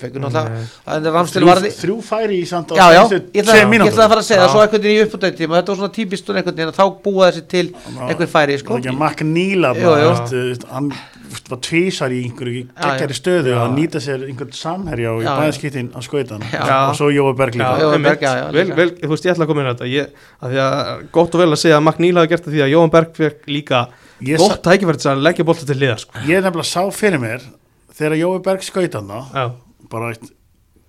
ramstil 1.14 1.42
þrjú, 1.78 1.96
færi 2.02 2.40
í 2.42 2.46
samt 2.48 2.72
á 2.72 2.74
ég 3.32 3.44
ætla, 3.44 3.52
tveim 3.52 3.62
ég 3.62 3.70
mínútum. 3.72 3.92
ætla 3.92 4.04
að 4.04 4.12
fara 4.12 4.20
að 4.20 4.28
segja 4.28 4.42
það 4.42 4.50
svo 4.52 4.62
veginn 4.82 4.92
í 4.92 5.04
uppbútættíma 5.06 5.52
og 5.52 5.58
þetta 5.60 5.72
var 5.72 5.80
svona 5.80 5.94
típist 5.96 6.26
þá 6.26 6.84
búa 7.04 7.30
þessi 7.30 7.44
til 7.48 7.66
einhver 8.08 8.26
færi 8.32 8.58
sko. 8.58 8.74
Það 8.78 9.98
er 10.02 10.41
hann 10.72 10.88
var 11.50 11.58
tvísar 11.66 12.12
í 12.14 12.20
einhverju 12.26 12.62
geggjari 12.76 13.16
stöðu 13.18 13.52
Já. 13.54 13.58
að 13.64 13.74
nýta 13.78 14.00
sér 14.04 14.24
einhvern 14.28 14.52
samherja 14.56 15.12
og 15.14 15.22
í 15.22 15.26
bæðskiptin 15.28 15.90
að 15.96 16.06
skauta 16.08 16.38
hann 16.38 16.46
Já. 16.52 16.78
og 16.90 16.96
svo 16.98 17.10
Jóa 17.14 17.32
Berg 17.38 17.54
líka 17.58 17.70
Já, 17.80 17.88
einmitt. 17.92 18.08
Berg, 18.10 18.20
já, 18.26 18.32
já, 18.38 18.44
vel, 18.52 18.66
líka. 18.66 18.76
vel, 18.82 18.90
þú 19.02 19.12
veist, 19.14 19.24
ég 19.28 19.32
ætla 19.36 19.44
að 19.46 19.52
koma 19.52 19.60
inn 19.64 19.70
á 19.70 19.74
þetta 19.74 19.90
ég, 19.92 20.12
að 20.42 20.54
því 20.54 20.60
að 20.66 21.06
gott 21.18 21.34
og 21.34 21.42
vel 21.44 21.48
að 21.56 21.62
segja 21.64 21.76
að 21.80 21.86
Magníla 21.88 22.20
hafi 22.24 22.32
gert 22.34 22.44
það 22.46 22.54
því 22.56 22.62
að 22.66 22.72
Jóhann 22.74 22.94
Berg 22.96 23.16
fekk 23.22 23.48
líka 23.56 23.82
gott 24.42 24.62
tækifæri 24.66 25.02
til 25.02 25.10
að 25.12 25.24
leggja 25.26 25.44
bolta 25.48 25.66
til 25.66 25.78
liðar 25.82 25.98
sko. 26.04 26.20
Ég 26.28 26.38
er 26.38 26.46
nefnilega 26.46 26.70
sá 26.72 26.82
fyrir 26.94 27.18
mér 27.22 27.42
þegar 27.96 28.18
Jói 28.22 28.42
Berg 28.46 28.62
skauta 28.66 29.02
hann 29.02 29.58
bara 29.90 30.12
eitt 30.14 30.30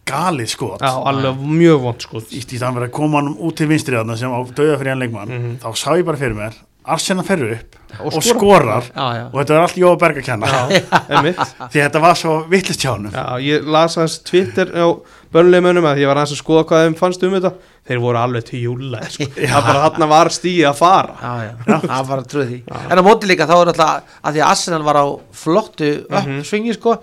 galið 0.03 0.49
skot 0.51 0.81
já, 0.83 0.91
alveg 1.07 1.39
mjög 1.47 1.79
vond 1.79 2.01
sko. 2.03 2.19
í 2.35 2.41
því 2.43 2.57
að 2.59 2.63
hann 2.67 2.75
verið 2.75 2.89
að 2.89 2.95
koma 2.97 3.21
hann 3.21 3.29
út 3.39 3.55
til 3.55 3.67
vinstri 3.71 3.95
þarna 3.95 4.17
sem 4.19 4.29
á 4.35 4.39
döða 4.51 4.77
fyrir 4.81 4.91
hann 4.91 4.99
leikmann 4.99 5.29
Mhm. 5.31 5.53
þá 5.63 5.69
sá 5.79 5.89
ég 5.95 6.03
bara 6.05 6.17
fyrir 6.19 6.35
mér 6.35 6.53
Arsenal 6.85 7.23
ferur 7.27 7.55
upp 7.57 7.79
Og 8.01 8.15
og, 8.17 8.23
skorar. 8.25 8.87
Já, 8.89 9.03
já. 9.19 9.25
og 9.29 9.35
þetta 9.37 9.53
var 9.53 9.63
allt 9.67 9.75
Jóa 9.77 9.97
Berg 10.01 10.17
að 10.17 10.25
kenna 10.25 10.47
því 11.73 11.77
þetta 11.83 11.99
var 12.01 12.15
svo 12.17 12.37
vittlist 12.49 12.81
hjá 12.81 12.95
hann 12.95 13.11
Já, 13.13 13.25
ég 13.45 13.67
las 13.69 13.97
hans 14.01 14.15
Twitter 14.25 14.71
á 14.73 14.87
börnleimönum 15.33 15.85
að 15.89 16.01
ég 16.03 16.09
var 16.09 16.19
aðeins 16.21 16.33
að 16.35 16.41
skoða 16.41 16.63
hvað 16.69 16.83
þeim 16.87 16.95
fannst 16.99 17.23
um 17.25 17.31
þetta. 17.33 17.51
Þeir 17.89 18.01
voru 18.03 18.19
alveg 18.21 18.43
til 18.47 18.59
júla 18.67 18.99
sko. 19.09 19.25
það 19.33 19.65
bara 19.65 19.79
þarna 19.87 20.07
var 20.11 20.29
stíði 20.33 20.65
að 20.69 20.75
fara. 20.77 21.15
Já, 21.19 21.31
já, 21.47 21.77
það 21.87 22.03
var 22.09 22.21
að 22.21 22.27
trúið 22.33 22.51
því. 22.51 22.59
En 22.93 23.01
á 23.01 23.03
móti 23.07 23.29
líka 23.31 23.47
þá 23.49 23.53
er 23.57 23.71
alltaf 23.73 24.13
að 24.21 24.37
því 24.37 24.43
að 24.43 24.49
Arsenal 24.51 24.83
var 24.85 24.99
á 25.01 25.05
flottu 25.43 25.89
uppsvingi 26.05 26.75
sko 26.77 26.95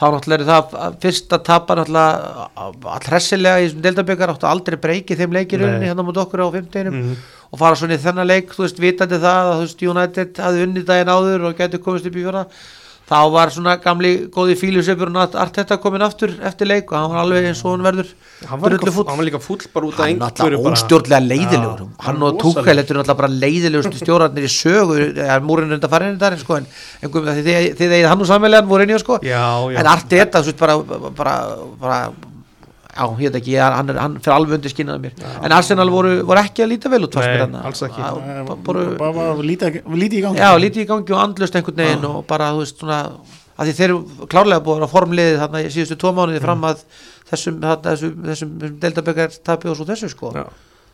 þá 0.00 0.04
náttúrulega 0.14 0.40
er 0.40 0.48
það 0.48 0.74
að 0.80 0.94
fyrsta 1.02 1.38
tapar 1.44 1.80
náttúrulega 1.82 2.70
all 2.94 3.04
hressilega 3.10 3.60
í 3.60 3.66
þessum 3.68 3.82
deildabökar 3.84 4.32
áttu 4.32 4.48
aldrei 4.48 4.78
breykið 4.80 5.20
þeim 5.20 5.36
leikir 5.36 5.60
Nei. 5.60 5.66
unni 5.68 5.90
hérna 5.90 6.06
mútið 6.06 6.22
okkur 6.24 6.40
á 6.40 6.48
15 6.56 6.90
Mhm. 6.90 7.16
og 7.52 7.58
fara 7.58 7.74
svona 7.76 7.96
í 7.98 8.02
þennan 8.04 8.26
leik, 8.30 8.52
þú 8.54 8.62
veist, 8.64 8.78
vitandi 8.80 9.18
það 9.18 9.44
að 9.50 9.56
þú 9.58 9.64
veist, 9.66 9.82
United 9.92 10.34
hafði 10.38 10.66
unnið 10.66 10.84
daginn 10.86 11.10
áður 11.12 11.44
og 11.50 11.56
getur 11.58 11.82
komist 11.84 12.06
upp 12.06 12.14
í 12.16 12.22
fjóra 12.24 12.46
þá 13.10 13.18
var 13.34 13.50
svona 13.50 13.72
gamli 13.82 14.10
góði 14.30 14.54
fílusefur 14.60 15.10
og 15.10 15.34
allt 15.42 15.56
þetta 15.58 15.78
komin 15.82 16.04
aftur 16.06 16.30
eftir 16.46 16.68
leik 16.70 16.92
og 16.92 16.98
hann 16.98 17.10
var 17.10 17.24
alveg 17.24 17.48
eins 17.50 17.62
og 17.64 17.72
hann 17.74 17.82
verður 17.88 18.12
hann 18.46 18.62
var, 18.62 18.76
líka, 18.76 18.94
hann 19.08 19.18
var 19.18 19.26
líka 19.26 19.40
full 19.42 19.66
bara 19.74 19.88
út 19.88 19.98
af 19.98 20.04
hann 20.06 20.14
er 20.14 20.28
einhverju 20.28 20.60
alltaf 20.60 20.62
bara- 20.62 20.78
óstjórnlega 20.78 21.20
leiðilegur 21.26 21.82
Já, 21.82 21.90
hann 22.06 22.22
og. 22.22 22.38
Túkæl 22.40 22.78
þetta 22.80 22.94
er 22.94 23.02
alltaf 23.02 23.18
bara 23.18 23.32
leiðilegustu 23.34 24.00
stjórnarnir 24.04 24.46
í 24.46 24.52
sögu 24.54 24.98
ja, 25.18 25.40
múrin 25.42 25.74
er 25.74 25.80
þetta 25.80 25.92
farin 25.96 26.18
þar 26.22 26.38
sko, 26.38 26.60
en, 26.60 26.70
en 27.02 27.10
þið, 27.10 27.84
eigið 27.90 28.08
hann 28.12 28.22
og 28.22 28.30
sammelega 28.30 28.70
voru 28.70 28.86
í 28.86 29.02
sko. 29.02 29.18
já, 29.26 29.44
já. 29.74 29.78
en 29.82 29.92
allt 29.96 30.10
þetta 30.14 30.44
veist, 30.46 30.60
bara, 30.62 30.78
bara, 31.18 31.36
bara 31.82 32.02
já, 32.96 33.04
ég 33.20 33.30
veit 33.30 33.36
ekki, 33.40 33.54
hann, 33.60 33.90
er, 33.92 33.98
hann 34.02 34.16
fyrir 34.20 34.34
alveg 34.36 34.56
undir 34.58 34.72
skinnaði 34.72 35.00
mér 35.04 35.44
en 35.44 35.52
Arsenal 35.56 35.90
voru, 35.92 36.14
voru 36.26 36.40
ekki 36.42 36.64
að 36.64 36.72
líta 36.72 36.90
vel 36.92 37.04
út 37.06 37.14
Nei, 37.20 37.60
alls 37.64 37.82
ekki. 37.86 38.02
Bara, 38.66 39.12
var 39.18 39.44
lítið, 39.46 39.80
í 40.18 40.22
gangi 40.24 40.40
já, 40.42 40.50
lítið 40.58 40.82
í 40.84 40.88
gangi 40.90 41.14
og 41.14 41.22
andlust 41.22 41.56
einhvern 41.60 41.76
veginn 41.84 42.04
og 42.10 42.26
bara, 42.30 42.50
þú 42.56 42.64
veist, 42.64 42.78
svona 42.82 43.00
að 43.60 43.68
því 43.68 43.76
þeir 43.76 43.88
eru 43.90 44.26
klárlega 44.32 44.64
búin 44.64 44.84
að 44.86 44.92
formliði 44.94 45.38
þarna 45.42 45.60
síðustu 45.68 45.96
tvo 46.00 46.12
mánuði 46.16 46.40
fram 46.40 46.62
að 46.64 46.84
þessum, 47.30 47.58
þessum, 47.60 47.82
þessum, 47.84 48.14
þessum 48.58 48.78
deildaböggar 48.80 49.34
tapi 49.44 49.68
og 49.68 49.76
svo 49.76 49.84
þessu 49.90 50.08
sko 50.14 50.30
Já. 50.34 50.46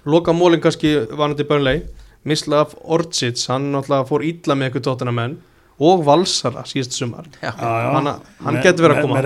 Loka 0.07 0.35
mólin 0.35 0.61
kannski 0.63 0.97
vanandi 1.19 1.47
bönlei 1.47 1.77
Mislav 2.27 2.73
Orcic, 2.83 3.39
hann 3.51 3.71
náttúrulega 3.73 4.09
fór 4.09 4.25
ítla 4.27 4.57
með 4.59 4.69
eitthvað 4.73 4.85
tóttina 4.89 5.15
menn 5.15 5.37
og 5.79 6.03
Valsara 6.07 6.65
síðust 6.67 6.97
sumar 6.99 7.29
Já. 7.39 7.53
Já, 7.55 7.71
já. 7.71 7.91
Hann- 7.95 8.13
hann 8.49 8.61
getur 8.65 8.89
verið 8.89 8.97
að 8.97 8.99
með- 8.99 9.07
koma. 9.07 9.21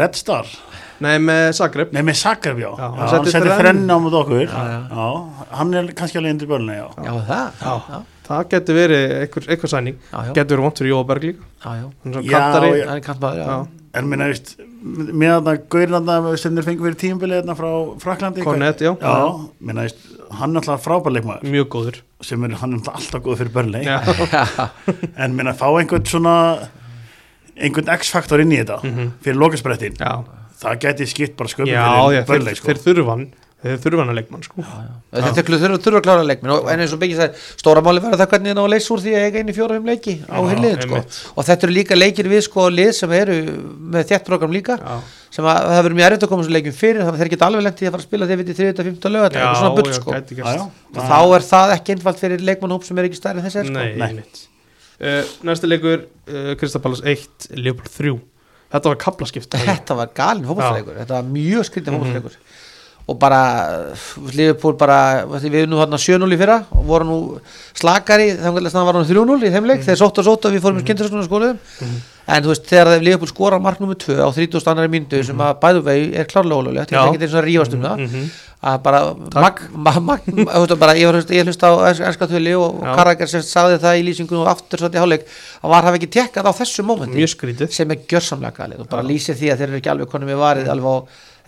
Nei, 1.01 1.17
með 1.25 1.43
Zagreb. 1.57 1.93
Nei, 1.97 2.03
með 2.05 2.17
Zagreb, 2.21 2.59
já, 2.61 2.69
Já, 2.71 2.87
hann 2.87 2.99
Hann 3.01 3.11
setti 3.15 3.33
setti 3.35 3.49
þrenn. 3.49 3.61
þrenn 3.61 3.93
á 3.93 3.97
mút 4.05 4.17
okkur. 4.21 4.43
Já, 4.47 4.63
já. 4.69 4.81
Já, 4.93 5.47
Hann 5.59 5.75
er 5.81 5.93
kannski 5.97 6.21
alveg 6.21 6.35
undir 6.37 6.51
börnlega, 6.51 6.87
já. 6.87 7.05
Já, 7.09 7.13
það? 7.31 7.61
Já, 7.65 7.75
já, 7.91 8.01
Það 8.31 8.43
getur 8.53 8.77
verið 8.79 9.05
eitthvað, 9.25 9.47
eitthvað 9.51 9.71
sæning. 9.73 9.97
Já, 10.13 10.19
já, 10.29 10.33
Getur 10.39 10.57
verið 10.57 10.67
vont 10.69 10.81
fyrir 10.83 10.93
Jóaberg 10.93 11.25
líka 11.25 11.47
já, 11.65 11.71
já. 11.81 11.87
Hann 12.05 12.15
er. 12.15 12.27
Það 12.31 12.95
er 12.95 13.05
kantmaður, 13.09 13.41
já. 13.41 13.61
En 13.91 14.07
minna, 14.07 14.27
veist, 14.31 14.53
með 14.87 15.33
þarna 15.35 15.55
Gaurin 15.73 15.95
þarna 15.97 16.35
sem 16.39 16.55
þeir 16.55 16.67
fengur 16.69 16.87
fyrir 16.87 16.99
tímabilið 17.01 17.41
þarna 17.41 17.57
frá 17.59 17.71
Fraklandi 18.05 18.45
Cornet, 18.47 18.85
já. 18.87 18.93
Já, 19.03 19.17
minna, 19.59 19.87
veist, 19.89 20.05
hann 20.39 20.55
er 20.55 20.61
alltaf 20.63 20.85
frábær 20.85 21.17
leikmaður. 21.17 21.49
Mjög 21.57 21.67
góður. 21.75 21.99
Sem 22.23 22.45
er, 22.47 22.55
hann 22.61 22.77
er 22.79 22.93
alltaf 22.93 23.25
góð 23.25 23.41
fyrir 23.41 23.51
börnleg 23.57 23.89
Já, 23.89 23.99
en 25.25 25.35
minna, 25.35 25.57
fá 25.59 25.67
einhvern 25.73 26.07
svona 26.07 26.37
einhvern 27.59 27.91
X-faktor 27.97 28.45
inn 28.45 28.55
í 28.55 28.61
þetta 28.63 28.79
fyrir 29.25 29.41
lokasbrettin, 29.43 29.99
já, 29.99 30.13
það 30.61 30.83
gæti 30.87 31.11
skipt 31.11 31.39
bara 31.39 31.53
sköpum 31.53 31.71
já, 31.73 31.81
já 31.81 31.87
fyrir 31.87 32.11
þeir, 32.17 32.27
börnleg 32.33 32.61
sko. 32.61 32.71
þeir 32.71 32.85
þurfa 32.87 33.17
hann 33.17 33.31
Þeir 33.61 33.77
þurfa 33.77 34.01
hann 34.01 34.09
að 34.09 34.17
leikmann 34.17 34.41
sko. 34.41 34.63
Þetta 35.13 35.43
þurfa 35.85 35.99
að 35.99 36.05
klára 36.07 36.23
leikminn 36.25 36.53
og 36.55 36.69
en 36.73 36.81
eins 36.81 36.95
og 36.97 37.01
byggja 37.03 37.19
það 37.19 37.31
stóra 37.61 37.83
máli 37.85 38.01
verða 38.01 38.17
það 38.23 38.31
hvernig 38.33 38.49
það 38.49 38.57
ná 38.57 38.63
að 38.63 38.73
leysa 38.73 38.89
úr 38.95 39.03
því 39.05 39.13
að 39.13 39.25
eiga 39.27 39.43
einu 39.43 39.53
fjóra 39.59 39.77
fimm 39.77 39.91
leiki 39.91 40.15
á 40.25 40.39
hinliðin 40.49 40.81
sko. 40.87 41.01
og 41.35 41.43
þetta 41.51 41.63
eru 41.69 41.75
líka 41.77 41.99
leikir 41.99 42.31
við 42.33 42.41
sko 42.47 42.63
lið 42.73 42.93
sem 42.97 43.13
eru 43.19 43.37
með 43.93 44.09
þétt 44.15 44.25
program 44.31 44.53
líka 44.57 44.79
Já, 44.81 44.97
sem 45.37 45.45
að 45.45 45.61
það 45.61 45.77
verður 45.83 45.97
mjög 45.99 46.09
erfitt 46.09 46.25
að 46.25 46.33
koma 46.33 46.47
svo 46.49 46.55
leikjum 46.57 46.77
fyrir 46.81 47.01
þannig 47.05 47.13
að 47.13 47.21
þeir 47.21 47.33
geta 47.35 47.47
alveg 47.51 47.65
lendið 47.69 47.85
að 47.85 47.93
fara 47.93 48.01
að 48.01 48.09
spila 48.09 48.25
þeir 48.31 48.41
við 48.41 48.49
í 48.49 48.57
3.5. 48.63 49.13
lögat 49.13 49.37
já, 49.37 49.45
svona 49.61 49.77
bull 49.77 49.93
sko. 49.93 50.09
og 50.97 51.03
þá 51.13 51.21
er 51.21 51.43
það 51.53 51.77
ekki 51.77 51.99
einfalt 51.99 52.25
fyrir 52.25 52.41
leikmannhóp 52.49 52.89
sem 52.89 52.97
er 52.97 53.13
ekki 58.71 58.79
stærri 58.79 58.79
en 58.79 58.79
þessi 58.79 58.79
Nei, 58.79 58.79
Nei. 58.79 58.79
einmitt 58.79 58.79
Næsti 58.79 58.79
leikur, 58.79 58.79
Kristapalas 58.79 58.79
1 58.79 58.79
Leopold 58.79 58.79
3 58.79 58.79
Þetta 58.81 58.89
var 58.91 58.99
kaplaskipt 59.05 59.57
þetta 59.67 59.97
var 59.99 60.11
galin 60.21 60.47
fótballleikur 60.51 60.99
þetta 61.01 61.15
var 61.19 61.31
mjög 61.35 61.65
skrítið 61.71 61.97
fótballleikur 61.97 62.37
og 63.11 63.19
bara 63.19 63.41
Liverpool 64.37 64.77
bara, 64.79 64.99
við 65.43 65.65
erum 65.65 65.75
nú 65.75 65.81
hérna 65.83 65.99
7-0 65.99 66.31
í 66.31 66.39
fyrra 66.41 66.61
og 66.71 66.87
voru 66.87 67.09
nú 67.09 67.19
slakari 67.75 68.31
þannig 68.39 68.71
að 68.71 68.77
það 68.77 68.89
var 68.91 68.99
nú 69.01 69.05
3-0 69.09 69.49
í 69.49 69.53
þeim 69.57 69.69
leik. 69.71 69.85
Þeir 69.87 70.01
sótt 70.05 70.23
og 70.23 70.29
sótt 70.29 70.47
og 70.47 70.55
við 70.55 70.65
fórum 70.65 70.81
í 70.81 70.87
skindurskona 70.87 71.27
skóluðum 71.27 71.59
en 72.31 72.45
þú 72.45 72.53
veist, 72.53 72.69
þegar 72.69 73.03
Liverpool 73.03 73.31
skora 73.31 73.59
mark 73.63 73.81
nummer 73.83 73.99
2 73.99 74.21
á 74.23 74.29
30. 74.31 74.63
annari 74.71 74.93
myndu 74.93 75.23
sem 75.27 75.43
að 75.43 75.59
bæðu 75.63 75.83
vegi 75.89 76.07
er 76.21 76.29
klárlega 76.31 76.61
ólulegt, 76.63 76.93
Já. 76.93 77.01
þetta 77.01 77.09
er 77.09 77.17
ekki 77.17 77.27
eins 77.27 77.35
og 77.35 77.41
að 77.41 77.49
rífast 77.49 77.77
um 77.77 77.85
það. 77.87 78.05
Mhm. 78.07 78.31
að 78.61 78.83
bara, 78.85 78.99
mag, 79.41 79.61
mag, 79.73 79.99
mag, 80.05 80.73
bara 80.83 80.95
ég, 80.99 81.09
var, 81.09 81.17
ég 81.33 81.47
hlust 81.49 81.63
á 81.65 81.71
ennska 81.89 82.29
tölu 82.29 82.53
og, 82.61 82.83
Já. 82.85 82.91
Karraker 82.99 83.31
sem 83.33 83.41
sagði 83.41 83.79
það 83.81 84.01
í 84.03 84.05
lýsingunum 84.05 84.45
og 84.45 84.51
aftur 84.53 84.83
satt 84.85 84.99
í 84.99 85.01
hálfleik 85.01 85.25
að 85.65 85.73
var 85.73 85.89
hafa 85.89 85.97
ekki 85.97 86.11
tekkað 86.19 86.51
á 86.51 86.53
þessu 86.61 86.85
mómenti. 86.85 87.17
Sem 87.73 87.91
er 87.91 88.05
gjörsamlega 88.05 88.53
galið. 88.61 88.85
Og 88.85 88.91
bara 88.93 89.07
lýsir 89.07 89.39
því 89.39 89.55
að 89.55 89.63
þeir 89.63 89.69
eru 89.71 89.81
ekki 89.81 89.93
alveg 89.95 90.13
konum 90.13 90.29
við 90.29 90.43
varið 90.45 90.69
alveg 90.75 90.93
á 90.93 90.97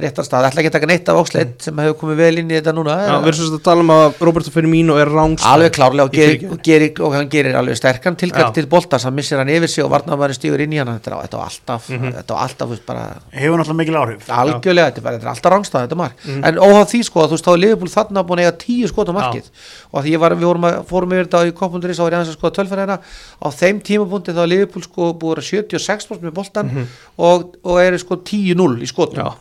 réttan 0.03 0.27
stað, 0.27 0.47
ætla 0.51 0.61
ekki 0.63 0.71
að 0.71 0.77
taka 0.77 0.89
neitt 0.91 1.09
af 1.13 1.19
Oxlade 1.23 1.55
sem 1.63 1.79
hefur 1.83 1.97
komið 2.03 2.17
vel 2.23 2.39
inn 2.43 2.51
í 2.51 2.57
þetta 2.59 2.75
núna 2.77 2.97
Já, 2.99 3.15
við 3.23 3.29
erum 3.33 3.39
svo 3.39 3.59
að 3.59 3.63
tala 3.69 3.85
um 3.87 3.93
að 3.95 4.21
Roberto 4.29 4.51
Firmino 4.55 4.97
er 5.01 5.11
rángstæð 5.13 5.53
alveg 5.53 5.73
klárlega 5.77 6.07
og, 6.09 6.13
fyrirgjöf. 6.17 6.53
og, 6.57 6.63
gerir, 6.67 6.93
og 7.07 7.15
hann 7.17 7.29
gerir 7.33 7.57
alveg 7.61 7.77
sterkan 7.81 8.17
Já. 8.23 8.51
til 8.53 8.67
boltans, 8.67 9.05
hann 9.05 9.15
missir 9.15 9.39
hann 9.39 9.49
yfir 9.49 9.69
sig 9.69 9.85
og 9.85 9.91
varnarmæri 9.95 10.35
stígur 10.37 10.61
inn 10.61 10.73
í 10.73 10.79
hann 10.83 10.89
þetta 10.99 11.13
er- 11.13 11.23
þetta 11.27 11.39
var 11.39 11.49
alltaf, 11.53 11.89
Mhm. 11.89 12.13
þetta 12.19 12.35
var 12.35 12.43
alltaf 12.49 12.87
bara, 12.87 13.05
hefur 13.33 13.59
náttúrulega 13.59 13.81
mikil 13.83 13.95
áhrif. 14.03 14.27
Algjörlega, 14.29 14.87
þetta 14.91 14.99
er, 14.99 15.03
bara, 15.03 15.17
þetta 15.19 15.27
er 15.29 15.33
alltaf 15.35 15.53
rángstað 15.53 15.87
þetta 15.89 15.97
mark, 15.97 16.17
Mhm. 16.27 16.45
en 16.45 16.55
óháð 16.57 16.87
því 16.93 17.03
sko 17.05 17.21
að 17.23 17.29
þú 17.29 17.37
veist 17.37 17.45
þá 17.47 17.53
er 17.53 17.59
Liverpool 17.63 17.89
þarna 17.89 18.27
búin 18.27 18.39
að 18.39 18.47
eiga 18.47 18.59
tíu 18.59 18.89
skot 18.89 19.09
á 19.09 19.15
markið. 19.15 19.47
Og 19.93 20.05
því 20.05 20.19
var, 20.19 20.31
við 20.33 20.47
vorum 20.49 20.65
að, 20.65 20.85
fórum 20.89 21.13
yfir 21.13 21.27
þetta 21.29 21.47
í 21.49 21.53
koppunduris 21.53 21.99
á 22.01 22.05
skoða 22.33 22.55
tölfæðina 22.57 22.99
á 23.43 23.47
þeim 23.53 23.81
tímapunkti 23.83 24.33
þá 24.33 24.43
er 24.43 24.47
Liverpool 24.49 24.83
sko 24.83 25.13
búið 25.15 25.33
að 25.33 25.37
vera 25.37 25.43
76% 25.79 26.23
með 26.23 26.33
boltan 26.33 26.87
og, 27.19 27.57
og 27.65 27.79
eru 27.81 27.99
sko 27.99 28.17
10-0 28.17 28.83
í 28.83 28.87
skotum 28.89 29.33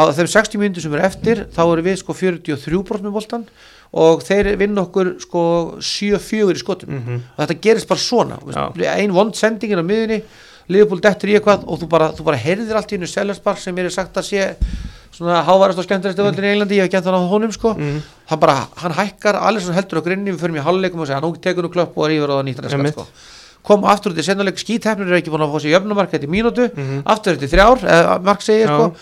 Já. 0.00 0.08
á 0.08 0.12
þeim 0.16 0.26
60 0.28 0.58
mínútur 0.58 0.82
sem 0.82 0.94
eru 0.94 1.02
eftir 1.06 1.46
þá 1.52 1.60
eru 1.72 1.82
við 1.82 1.96
sko 1.98 2.12
43% 2.14 3.02
með 3.02 3.12
boltan 3.12 3.44
og 3.92 4.22
þeir 4.22 4.56
vinna 4.56 4.82
okkur 4.86 5.20
sko 5.20 5.76
7-4 5.80 6.54
í 6.54 6.58
skotum 6.62 6.88
Mhm. 6.90 7.22
og 7.36 7.46
þetta 7.48 7.60
gerist 7.60 7.88
bara 7.88 8.00
svona 8.00 8.38
ein 8.96 9.12
vond 9.12 9.34
sendingin 9.34 9.78
á 9.78 9.84
miðunni 9.84 10.22
Liverpool 10.68 11.00
dettur 11.00 11.28
í 11.28 11.34
eitthvað 11.34 11.64
og 11.66 11.80
þú 11.80 11.88
bara, 11.88 12.12
þú 12.12 12.22
bara 12.24 12.36
heyrðir 12.36 12.76
allt 12.76 12.92
í 12.92 12.96
hennu 12.96 13.06
Sellerspark 13.10 13.58
sem 13.58 13.76
er 13.78 13.88
sagt 13.90 14.14
að 14.14 14.22
sé 14.28 14.54
svona 15.12 15.42
hávarast 15.44 15.78
og 15.78 15.84
skemmtilegst 15.84 16.16
völdin 16.22 16.44
í 16.46 16.52
Englandi, 16.54 16.76
ég 16.78 16.82
hef 16.86 16.92
gænt 16.92 17.04
hann 17.04 17.14
á 17.18 17.26
honum 17.28 17.50
sko 17.52 17.74
Mhm. 17.74 18.02
hann 18.30 18.38
bara, 18.38 18.68
hann 18.76 18.92
hækkar 18.92 19.34
allir 19.34 19.60
sem 19.60 19.74
heldur 19.74 19.98
á 19.98 20.02
grinni 20.04 20.30
við 20.30 20.38
förum 20.38 20.56
í 20.56 20.62
halvleikum 20.62 21.00
og 21.00 21.06
segja, 21.08 21.20
hann 21.20 21.34
tekur 21.42 21.62
nú 21.64 21.68
klöpp 21.72 21.96
og 21.98 22.06
er 22.06 22.14
yfir 22.20 22.30
á 22.30 22.38
nýttan 22.46 22.70
Einmitt. 22.72 22.92
sko. 22.94 23.06
kom 23.62 23.82
aftur 23.84 24.12
út 24.12 24.16
í 24.18 24.22
sennuleik, 24.24 24.56
skítefnir 24.56 25.10
er 25.10 25.20
ekki 25.20 25.28
búin 25.28 25.42
að 25.42 25.52
fá 25.52 25.58
sér 25.60 25.74
jöfnumark 25.76 26.10
þetta 26.10 26.24
í 26.24 26.30
mínútu, 26.30 26.70
Mhm. 26.74 27.02
aftur 27.04 27.36
þetta 27.36 27.44
í 27.44 27.50
þrjár 27.50 27.78
eða 27.84 28.22
mark 28.22 28.40
segir 28.40 28.68
Já. 28.68 28.76
sko 28.78 28.94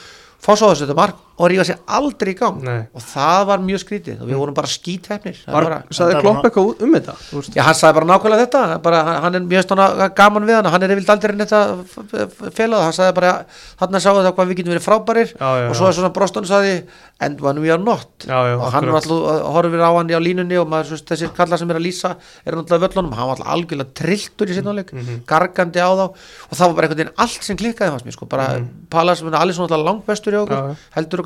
þessu 0.73 0.87
þetta 0.87 0.99
mark 0.99 1.28
og 1.39 1.51
rífa 1.53 1.65
sér 1.69 1.79
aldrei 1.87 2.33
í 2.35 2.39
gang. 2.39 2.57
Nei. 2.67 2.81
og 2.95 3.03
það 3.03 3.41
var 3.47 3.59
mjög 3.63 3.81
skrítið. 3.85 4.17
Og 4.23 4.27
við 4.29 4.39
vorum 4.41 4.55
bara 4.57 4.67
skítefnir 4.67 5.37
Var, 5.47 5.65
bara, 5.69 5.77
Saði 5.95 6.15
Þetta 6.17 6.23
Klopp 6.25 6.45
eitthvað 6.49 6.83
um 6.83 6.95
þetta? 6.97 7.15
Já, 7.55 7.63
hann 7.63 7.75
sagði 7.79 7.95
bara 7.99 8.09
nákvæmlega 8.11 8.43
þetta. 8.47 8.63
Bara, 8.83 9.03
hann- 9.07 9.23
hann 9.23 9.35
er 9.39 9.41
mjög 9.47 9.63
stóna 9.69 10.09
gaman 10.19 10.47
við 10.49 10.55
hann 10.59 10.67
hann 10.73 10.83
er 10.83 10.95
yfirlega 10.97 11.15
aldrei 11.15 11.37
neitt 11.39 11.53
að 11.55 12.53
fela 12.59 12.77
það. 12.77 12.85
Hann 12.89 12.97
sagði 12.99 13.15
bara, 13.21 13.33
hann 13.79 14.01
sagði 14.01 14.25
það 14.27 14.35
hvað 14.35 14.49
við 14.51 14.57
getum 14.59 14.73
verið 14.75 14.87
frábærir. 14.89 15.29
Já, 15.39 15.49
já, 15.63 15.69
og 15.71 15.77
svo 15.79 15.87
er 15.89 15.93
svona 15.99 16.13
brostunni 16.13 16.51
sagði 16.51 16.75
and 17.21 17.41
when 17.41 17.61
we 17.63 17.71
are 17.71 17.79
not. 17.83 18.09
Já, 18.27 18.39
já, 18.51 18.57
og 18.59 18.73
hann 18.73 18.87
var 18.91 19.01
alltaf 19.01 19.47
horfir 19.55 19.81
á 19.83 19.91
hann 19.95 20.11
á 20.11 20.19
línunni 20.23 20.59
og 20.59 20.69
maður, 20.71 20.91
svo, 20.97 20.97
þessir 21.07 21.33
kallar 21.35 21.59
sem 21.59 21.71
er 21.71 21.79
að 21.79 21.87
lýsa 21.87 22.17
er 22.47 22.55
náttúrulega 22.55 22.89
völlunum, 22.89 23.15
hann 23.15 23.29
var 23.31 23.37
alltaf 23.39 23.53
algjörlega 23.55 23.95
trilltur 23.95 24.47
í 24.51 24.55
sinnáleik, 24.59 24.93
Mhm. 24.93 25.23
gargandi 25.27 25.79
á 25.83 25.91
þá. 25.95 26.05
Og 26.51 26.55
það 26.55 26.67
var 26.67 26.75
bara 26.75 26.87
einhvern 26.89 26.99
veginn 26.99 27.15
allt 27.19 27.43
sem 27.43 27.57
klikkaði 27.57 27.91
fannst 27.95 28.07
mér 28.07 28.13
sko, 28.15 28.27
bara 28.27 28.59
mm. 28.59 28.69
Palas, 28.91 29.23
allir 29.23 29.55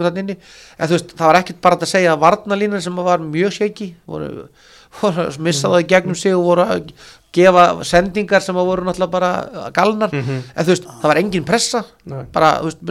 okkur, 0.03 0.11
þannig 0.11 0.23
inni 0.27 0.37
en 0.79 0.89
þú 0.91 0.97
veist, 0.99 1.17
það 1.17 1.27
var 1.33 1.41
ekkert 1.41 1.61
bara 1.65 1.77
að 1.81 1.91
segja 1.95 2.13
að 2.17 2.23
varnalínan 2.27 2.83
sem 2.85 2.97
var 2.97 3.19
mjög 3.25 3.53
shaky 3.57 3.89
voru, 4.07 4.47
voru 5.01 5.27
missaði 5.41 5.87
gegnum 5.89 6.19
sig 6.19 6.35
og 6.37 6.45
voru 6.45 6.67
að 6.69 6.93
gefa 7.33 7.67
sendingar 7.89 8.43
sem 8.45 8.55
voru 8.55 8.85
náttúrulega 8.85 9.11
bara 9.11 9.71
galnar 9.73 10.11
Mhm. 10.13 10.43
en 10.57 10.65
þú 10.65 10.69
veist, 10.75 10.85
það 10.85 11.09
var 11.09 11.17
engin 11.23 11.45
pressa 11.49 11.85
Nei. 12.05 12.25
bara, 12.33 12.59
þú 12.61 12.65
veist, 12.69 12.83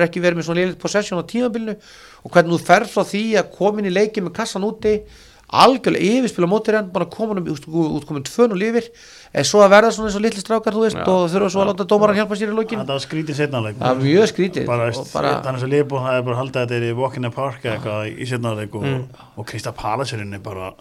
er 0.00 0.06
ekki 0.08 0.22
verið 0.24 0.36
með 0.38 0.46
svona 0.48 0.60
liðið 0.62 0.78
possession 0.80 1.20
á 1.20 1.24
tímabilinu 1.28 1.76
og 2.24 2.30
hvernig 2.32 2.54
þú 2.56 2.64
ferð 2.64 2.88
frá 2.88 3.04
því 3.04 3.24
að 3.36 3.50
koma 3.58 3.78
inn 3.80 3.90
í 3.92 3.92
leiki 3.92 4.22
með 4.24 4.32
kassan 4.32 4.64
úti 4.64 5.02
algjörlega 5.50 6.06
yfirspila 6.22 6.46
mótir 6.48 6.76
hann 6.78 6.90
bara 6.94 7.04
koma 7.10 7.34
hann 7.34 7.44
út 7.44 8.06
komin 8.06 8.22
tvön 8.22 8.52
og 8.54 8.56
lifir 8.60 8.86
en 9.30 9.46
svo 9.46 9.62
að 9.62 9.72
verða 9.76 9.92
svona 9.94 10.10
eins 10.10 10.18
og 10.18 10.24
litli 10.24 10.42
strákar 10.42 10.74
þú 10.74 10.84
veist 10.84 10.98
Já. 10.98 11.04
og 11.06 11.24
þurfa 11.30 11.50
svo 11.54 11.62
að 11.62 11.70
láta 11.70 11.86
dómaran 11.92 12.18
hjálpa 12.18 12.38
sér 12.38 12.50
í 12.50 12.56
lokin. 12.56 12.82
Þetta 12.82 12.96
var 12.96 13.04
skrítið 13.04 13.38
setnáleik 13.38 13.78
það 13.78 13.90
er 13.90 14.04
mjög 14.04 14.30
skrítið. 14.32 14.66
Bara, 14.66 14.86
og 14.88 14.90
veist, 14.90 15.14
bara, 15.14 15.32
þannig 15.46 15.66
að 15.66 15.72
Liverpool 15.74 16.04
það 16.06 16.18
er 16.18 16.24
bara 16.28 16.40
haldið 16.40 16.60
að 16.60 16.66
þetta 16.66 16.78
er 16.80 16.86
í 16.88 16.98
Walk 16.98 17.18
in 17.20 17.26
the 17.28 17.32
Park 17.36 17.64
eða 17.64 17.76
eitthvað 17.76 18.10
í 18.10 18.30
setnáleik 18.30 18.78
og, 18.80 18.88
og 19.36 19.48
Krista 19.50 19.74
Palacerinn 19.76 20.34
er 20.34 20.42
bara 20.44 20.72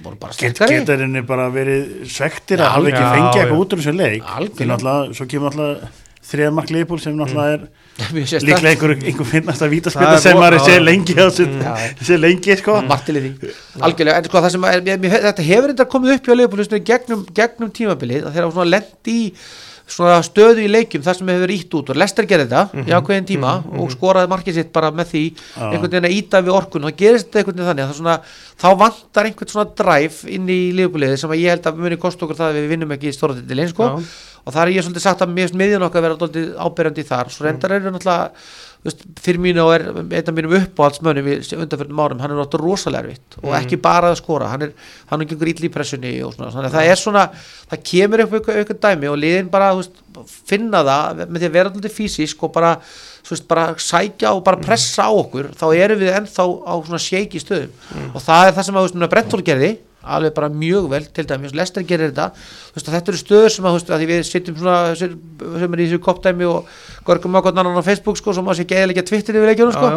bara 0.00 0.32
get, 0.32 0.60
getur 0.64 1.02
henni 1.04 1.22
bara 1.28 1.50
verið 1.52 2.06
svektir 2.08 2.62
að 2.64 2.72
hafa 2.74 2.90
ekki 2.90 3.02
fengið 3.04 3.42
eitthvað 3.42 3.58
út 3.60 3.74
úr 3.74 3.82
þessu 3.82 3.96
leik. 3.96 4.22
Algjörlega. 4.24 4.56
Því 4.56 4.70
náttúrulega, 4.70 5.16
svo 5.18 5.26
kemur 5.30 5.50
náttúrulega 5.50 5.90
þriða 6.30 6.50
mark 6.56 6.72
Liverpool 6.74 7.00
sem 7.00 7.16
náttúrulega 7.16 7.54
er 7.56 7.62
Mjög 8.14 8.28
sérstakt. 8.30 8.48
líklega 8.48 8.72
einhver, 8.74 8.92
einhver 9.10 9.28
finnast 9.28 9.60
að 9.60 9.66
Það 9.66 9.72
vítaspilna 9.74 10.12
er 10.16 10.22
sem 10.24 10.38
maður 10.40 10.62
sé 10.66 10.76
lengi 10.80 11.16
á 11.20 11.26
sér, 11.36 11.56
Já. 11.60 11.72
sé 12.08 12.18
lengi 12.20 12.56
sko. 12.60 12.76
Í 12.80 13.24
því. 13.24 13.54
Algjörlega, 13.88 14.20
en 14.20 14.28
sko 14.30 14.44
það 14.44 14.54
sem 14.56 14.68
er, 14.70 14.84
mér, 15.04 15.16
þetta 15.26 15.48
hefur 15.50 15.74
þetta 15.74 15.88
komið 15.96 16.14
upp 16.16 16.30
hjá 16.30 16.36
Leopold 16.38 16.78
gegnum, 16.92 17.26
gegnum 17.40 17.74
tímabilið 17.80 18.24
að 18.28 18.36
þeir 18.38 18.46
hafa 18.46 18.56
svona 18.56 18.72
lent 18.76 19.12
í 19.12 19.18
svona 19.90 20.20
stöðu 20.22 20.64
í 20.64 20.68
leikjum 20.70 21.02
þar 21.02 21.16
sem 21.18 21.30
hefur 21.32 21.52
ítt 21.54 21.74
út 21.74 21.90
og 21.92 21.98
Lester 21.98 22.26
gerði 22.30 22.46
þetta 22.50 22.84
í 22.86 22.94
ákveðin 22.94 23.26
tíma 23.26 23.54
og 23.74 23.90
skoraði 23.90 24.30
markið 24.30 24.58
sitt 24.60 24.72
bara 24.74 24.92
með 24.94 25.10
því 25.12 25.22
einhvern 25.56 25.86
veginn 25.88 26.08
að 26.08 26.16
íta 26.16 26.42
við 26.46 26.54
orkun 26.54 26.86
þá 26.86 26.92
gerist 27.00 27.26
þetta 27.30 27.40
einhvern 27.42 27.58
veginn 27.58 27.70
þannig 27.70 27.88
að 27.88 27.98
svona, 27.98 28.16
þá 28.62 28.68
vantar 28.84 29.30
einhvern 29.30 29.52
svona 29.54 29.66
drive 29.82 30.30
inn 30.36 30.46
í 30.52 30.58
Leopoldið 30.78 31.16
sem 31.24 31.34
að 31.34 31.42
ég 31.42 31.54
held 31.56 31.70
að 31.70 31.82
muni 31.82 31.98
kosta 32.06 32.26
okkur 32.26 32.38
það 32.38 32.52
að 32.52 32.60
við 32.60 32.68
vinnum 32.74 32.94
ekki 32.96 33.10
í 33.10 33.16
stóra 33.16 33.38
til 33.40 33.58
eins 33.64 33.74
sko. 33.74 33.90
Og 34.44 34.54
það 34.54 34.62
er 34.64 34.72
ég 34.76 34.86
svolítið 34.86 35.06
sagt 35.06 35.22
að 35.24 35.36
miðjan 35.36 35.86
okkar 35.86 36.06
vera 36.06 36.18
dálítið 36.20 36.50
áberandi 36.58 37.06
þar. 37.06 37.30
Svo 37.32 37.46
reyndar 37.46 37.76
eru 37.76 37.94
náttúrulega 37.94 38.30
þú 38.80 38.88
veist, 38.88 39.02
fyrir 39.20 39.40
mínu 39.44 39.60
og 39.60 39.74
er 39.74 39.82
einn 39.92 40.28
af 40.30 40.32
mínum 40.32 40.54
uppáhaldsmönnum 40.56 41.26
í 41.28 41.34
undanfjörnum 41.52 41.98
árum, 42.00 42.20
hann 42.22 42.32
er 42.32 42.38
náttúrulega 42.38 42.64
rosalega 42.64 43.02
erfitt 43.10 43.36
og 43.42 43.52
ekki 43.58 43.76
bara 43.82 44.08
að 44.08 44.22
skora, 44.22 44.48
hann 44.48 44.64
er 44.64 44.70
hann 45.10 45.20
er 45.20 45.26
ekki 45.26 45.50
ítli 45.52 45.68
í 45.68 45.72
pressunni 45.74 46.12
og 46.24 46.32
svona, 46.32 46.48
þannig 46.54 46.70
að 46.70 46.76
það 46.78 46.88
er 46.88 47.00
svona 47.02 47.24
það 47.68 47.82
kemur 47.90 48.22
upp 48.24 48.32
eitthvað 48.38 48.80
dæmi 48.86 49.10
og 49.10 49.18
liðin 49.20 49.52
bara 49.52 49.74
veist, 49.76 50.00
finna 50.48 50.80
það 50.86 51.20
með 51.26 51.36
því 51.36 51.50
að 51.50 51.58
vera 51.58 51.74
alltaf 51.74 51.98
fysísk 51.98 52.46
og 52.48 52.54
bara, 52.56 52.72
veist, 53.28 53.46
bara 53.52 53.66
sækja 53.76 54.32
og 54.32 54.40
bara 54.48 54.62
pressa 54.64 55.02
á 55.04 55.12
okkur, 55.12 55.52
þá 55.52 55.66
erum 55.76 56.00
við 56.00 56.16
ennþá 56.16 56.48
á 56.48 56.74
svona 56.80 57.04
að 60.00 60.14
alveg 60.16 60.34
bara 60.34 60.48
mjög 60.48 60.88
vel 60.90 61.02
til 61.12 61.24
dæmis, 61.28 61.52
Lester 61.54 61.82
gerir 61.84 62.10
þetta. 62.10 62.30
Veist, 62.74 62.88
að 62.88 62.94
þetta 62.96 63.12
eru 63.12 63.20
stöður 63.20 63.50
sem 63.52 63.64
að, 63.68 63.74
veist, 63.76 63.90
að 63.90 64.04
við 64.08 64.22
sittum 64.24 64.56
svona 64.56 64.94
sem 64.96 65.74
er 65.76 65.82
í 65.82 65.86
þessu 65.90 66.00
koppdæmi 66.04 66.46
og 66.48 66.68
gorgum 67.04 67.36
á 67.36 67.40
hvernig 67.44 67.60
annan 67.64 67.80
á 67.80 67.84
Facebook 67.84 68.16
sko, 68.20 68.32
sem 68.36 68.46
að 68.48 68.56
sé 68.60 68.64
ekki 68.64 68.76
eða 68.80 68.94
ekki 68.94 69.04
Twitter 69.10 69.36
yfir 69.40 69.50
leikjunum 69.50 69.74
sko. 69.76 69.90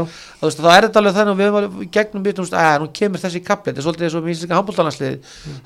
Þá 0.44 0.70
er 0.74 0.88
þetta 0.88 1.00
alveg 1.00 1.16
þannig 1.16 1.34
og 1.34 1.40
við 1.40 1.48
alveg 1.60 1.92
gegnum 1.96 2.24
býtum, 2.26 2.48
að 2.52 2.82
nú 2.84 2.90
kemur 3.00 3.22
þessi 3.24 3.42
kapli 3.48 3.72
þetta 3.72 3.80
er 3.80 3.86
svolítið 3.88 4.08
eins 4.10 4.16
og 4.20 4.24
með 4.26 4.34
íslenska 4.34 4.58
handbóltanarsliði 4.60 5.18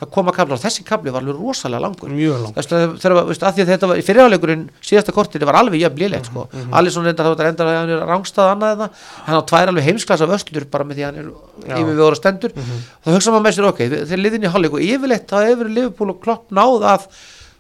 það 0.02 0.12
koma 0.18 0.34
kapli 0.38 0.54
og 0.58 0.62
þessi 0.62 0.86
kapli 0.86 1.14
var 1.16 1.22
alveg 1.26 1.40
rosalega 1.42 1.82
langur. 1.88 2.14
Að- 2.58 2.98
þegar 3.02 3.18
að, 3.18 3.32
að 3.34 3.48
að 3.48 3.72
þetta 3.72 3.90
var 3.90 3.98
í 3.98 4.06
fyrirháleikurinn 4.06 4.68
síðasta 4.86 5.14
kortir, 5.18 5.40
þetta 5.42 5.50
var 5.52 5.60
alveg 5.64 5.82
jafn 5.82 5.98
lélegt 6.02 6.30
sko. 6.30 6.46
Mhm, 6.54 6.74
Alisson 6.78 7.06
reyndar 7.10 7.26
þá 7.26 7.42
reyndar 7.48 7.68
að 7.72 7.78
hann 7.82 7.90
er 7.96 8.06
rángstað 8.12 8.52
annað 8.54 8.72
en 8.74 8.82
það, 8.84 8.90
hann 9.26 9.38
á 9.38 9.44
tvær 9.50 9.68
alveg 9.74 9.88
heimsklasa 9.88 10.28
vöslur 10.30 10.66
bara 10.70 10.84
með 10.86 10.96
því 11.00 11.06
að 11.08 11.08
hann 11.08 11.18
er 11.18 11.78
Liðin 14.28 14.44
í 14.46 14.52
hálfleik 14.52 14.76
og 14.78 14.86
yfirleitt 14.86 15.28
þá 15.32 15.40
hefur 15.48 15.72
Liverpool 15.72 16.12
og 16.14 16.22
Klopp 16.22 16.52
náð 16.52 16.86
að 16.94 17.08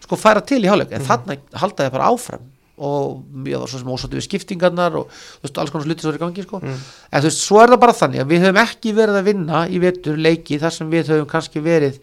sko 0.04 0.16
færa 0.20 0.44
til 0.46 0.62
í 0.64 0.68
hálfleik 0.70 0.92
en 0.94 1.02
Mhm. 1.02 1.08
þarna 1.08 1.38
halda 1.64 1.84
þeir 1.88 1.92
bara 1.98 2.12
áfram 2.14 2.46
og 2.78 3.24
ég 3.50 3.58
var 3.58 3.66
svo 3.68 3.80
sem 3.80 3.88
ósáttu 3.90 4.14
við 4.20 4.26
skiptingarnar 4.28 4.94
og 5.00 5.08
þú 5.10 5.42
veist, 5.48 5.58
alls 5.58 5.72
konar 5.74 5.86
sluti 5.88 6.04
svo 6.06 6.12
er 6.14 6.18
í 6.20 6.22
gangi 6.22 6.44
sko. 6.46 6.60
Mhm. 6.62 6.78
en 7.12 7.22
þú 7.24 7.26
veist, 7.26 7.42
svo 7.48 7.64
er 7.64 7.68
það 7.74 7.80
bara 7.80 7.94
þannig 7.94 8.22
að 8.22 8.28
við 8.30 8.44
höfum 8.46 8.60
ekki 8.62 8.94
verið 8.94 9.18
að 9.18 9.24
vinna 9.24 9.68
í 9.68 9.80
vetur 9.82 10.16
leiki 10.22 10.60
þar 10.62 10.72
sem 10.76 10.92
við 10.92 11.08
höfum 11.10 11.26
kannski 11.26 11.60
verið 11.64 11.98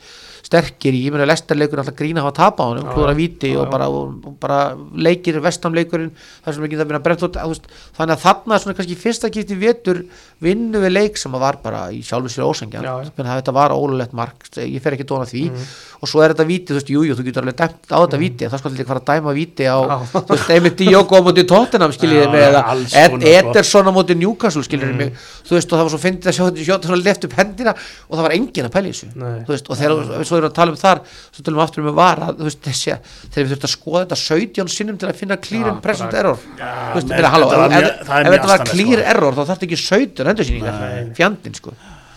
sterkir 0.45 0.93
í, 0.93 1.07
ég 1.07 1.15
meina 1.15 1.27
lestarleikur 1.29 1.81
alltaf 1.81 1.97
grína 1.97 2.21
að 2.21 2.27
hafa 2.29 2.37
tapa 2.37 2.65
á 2.65 2.69
honum, 2.69 2.85
Já, 2.85 2.93
klúra 2.93 3.15
já. 3.55 3.61
og 3.63 3.71
bara, 3.73 3.87
og, 3.89 4.27
og 4.29 4.35
bara 4.43 4.59
leikir 4.93 5.39
vestamleikurinn, 5.41 6.11
þar 6.45 6.57
sem 6.57 6.67
ekki 6.69 6.79
það 6.81 6.91
út, 7.25 7.39
að, 7.41 7.45
þú 7.45 7.55
veist, 7.55 7.67
þannig 7.97 8.15
að 8.15 8.25
þarna 8.25 8.59
svona 8.61 8.77
kannski 8.77 8.93
í 8.95 9.01
fyrsta 9.01 9.31
kipti 9.33 9.55
í 9.57 9.61
vetur 9.63 9.99
vinnu 10.45 10.79
við 10.83 10.93
leik 10.93 11.17
sem 11.21 11.33
að 11.35 11.45
var 11.47 11.57
bara 11.65 11.81
í 11.95 12.03
sjálfu 12.05 12.29
sér 12.29 12.45
já. 12.69 12.93
menn 13.17 13.29
það 13.31 13.39
þetta 13.41 13.55
var 13.57 13.71
ólulegt 13.73 14.13
mark, 14.13 14.45
ég 14.61 14.83
fer 14.85 14.93
ekki 14.99 15.07
dóna 15.09 15.25
því. 15.29 15.45
Og 16.05 16.11
svo 16.11 16.21
er 16.21 16.35
þetta 16.35 16.45
víti, 16.45 16.69
þú 16.69 16.77
veist, 16.77 16.91
jú, 16.93 17.01
jú, 17.09 17.15
þú 17.17 17.25
getur 17.25 17.43
alveg 17.45 17.57
dæmt 17.63 17.89
á 17.89 17.99
þetta 18.05 18.19
víti, 18.21 18.45
en 18.45 18.51
það 18.53 18.61
sko 18.61 18.69
allir 18.69 18.89
fara 18.91 19.01
að 19.01 19.09
dæma 19.09 19.31
víti 19.33 19.65
á, 19.65 19.79
Já. 19.81 19.97
þú 20.13 20.33
veist, 20.35 20.51
einmitt 20.53 20.77
Diogo 20.83 21.13
á 21.17 21.21
móti 21.25 21.45
Tottenham, 21.49 21.93
skiljið 21.97 22.21
já, 22.29 22.29
eða. 22.51 22.61
Ederson 23.33 23.89
á 23.89 23.93
móti 23.95 24.13
Newcastle, 24.19 24.65
skiljið 24.67 24.93
mig. 24.99 25.09
Þú 25.49 25.53
veist, 25.57 25.71
og 25.71 25.77
það 25.79 25.85
var 25.87 25.93
svo 25.95 26.03
fyndið 26.03 26.29
að 26.29 26.37
sjá 26.37 26.45
þetta 26.45 26.61
sjóta 26.69 26.85
svona 26.91 27.01
við 30.35 30.41
svo 30.41 30.43
erum 30.43 30.51
að 30.53 30.57
tala 30.59 30.75
um 30.75 30.79
þar 30.83 31.01
svo 31.09 31.45
tölum 31.47 31.59
við 31.61 31.65
aftur 31.65 31.83
um 31.85 31.91
að 31.93 31.99
vara 32.01 32.29
veist, 32.39 32.61
þessi, 32.67 32.97
þegar 33.31 33.47
við 33.49 33.53
þurfum 33.55 33.69
að 33.69 33.75
skoða 33.75 34.03
þetta 34.05 34.19
17 34.25 34.73
sinnum 34.75 34.99
til 35.01 35.09
að 35.11 35.21
finna 35.23 35.37
clear 35.47 35.69
and 35.73 35.83
present 35.85 36.11
bara- 36.11 36.21
error 36.25 36.39
ef, 37.65 37.75
mjög- 37.75 37.91
ef, 37.91 38.07
það 38.09 38.21
ef 38.21 38.29
mjög 38.29 38.35
þetta 38.39 38.53
var 38.55 38.65
clear 38.73 38.99
sko. 39.01 39.11
error 39.15 39.33
þá 39.33 39.43
þarf 39.45 39.53
þetta 39.55 39.69
ekki 39.69 39.81
17 39.85 40.33
endursýningar 40.35 40.81
Nei. 40.81 41.13
fjandinn 41.19 41.55
sko 41.59 41.75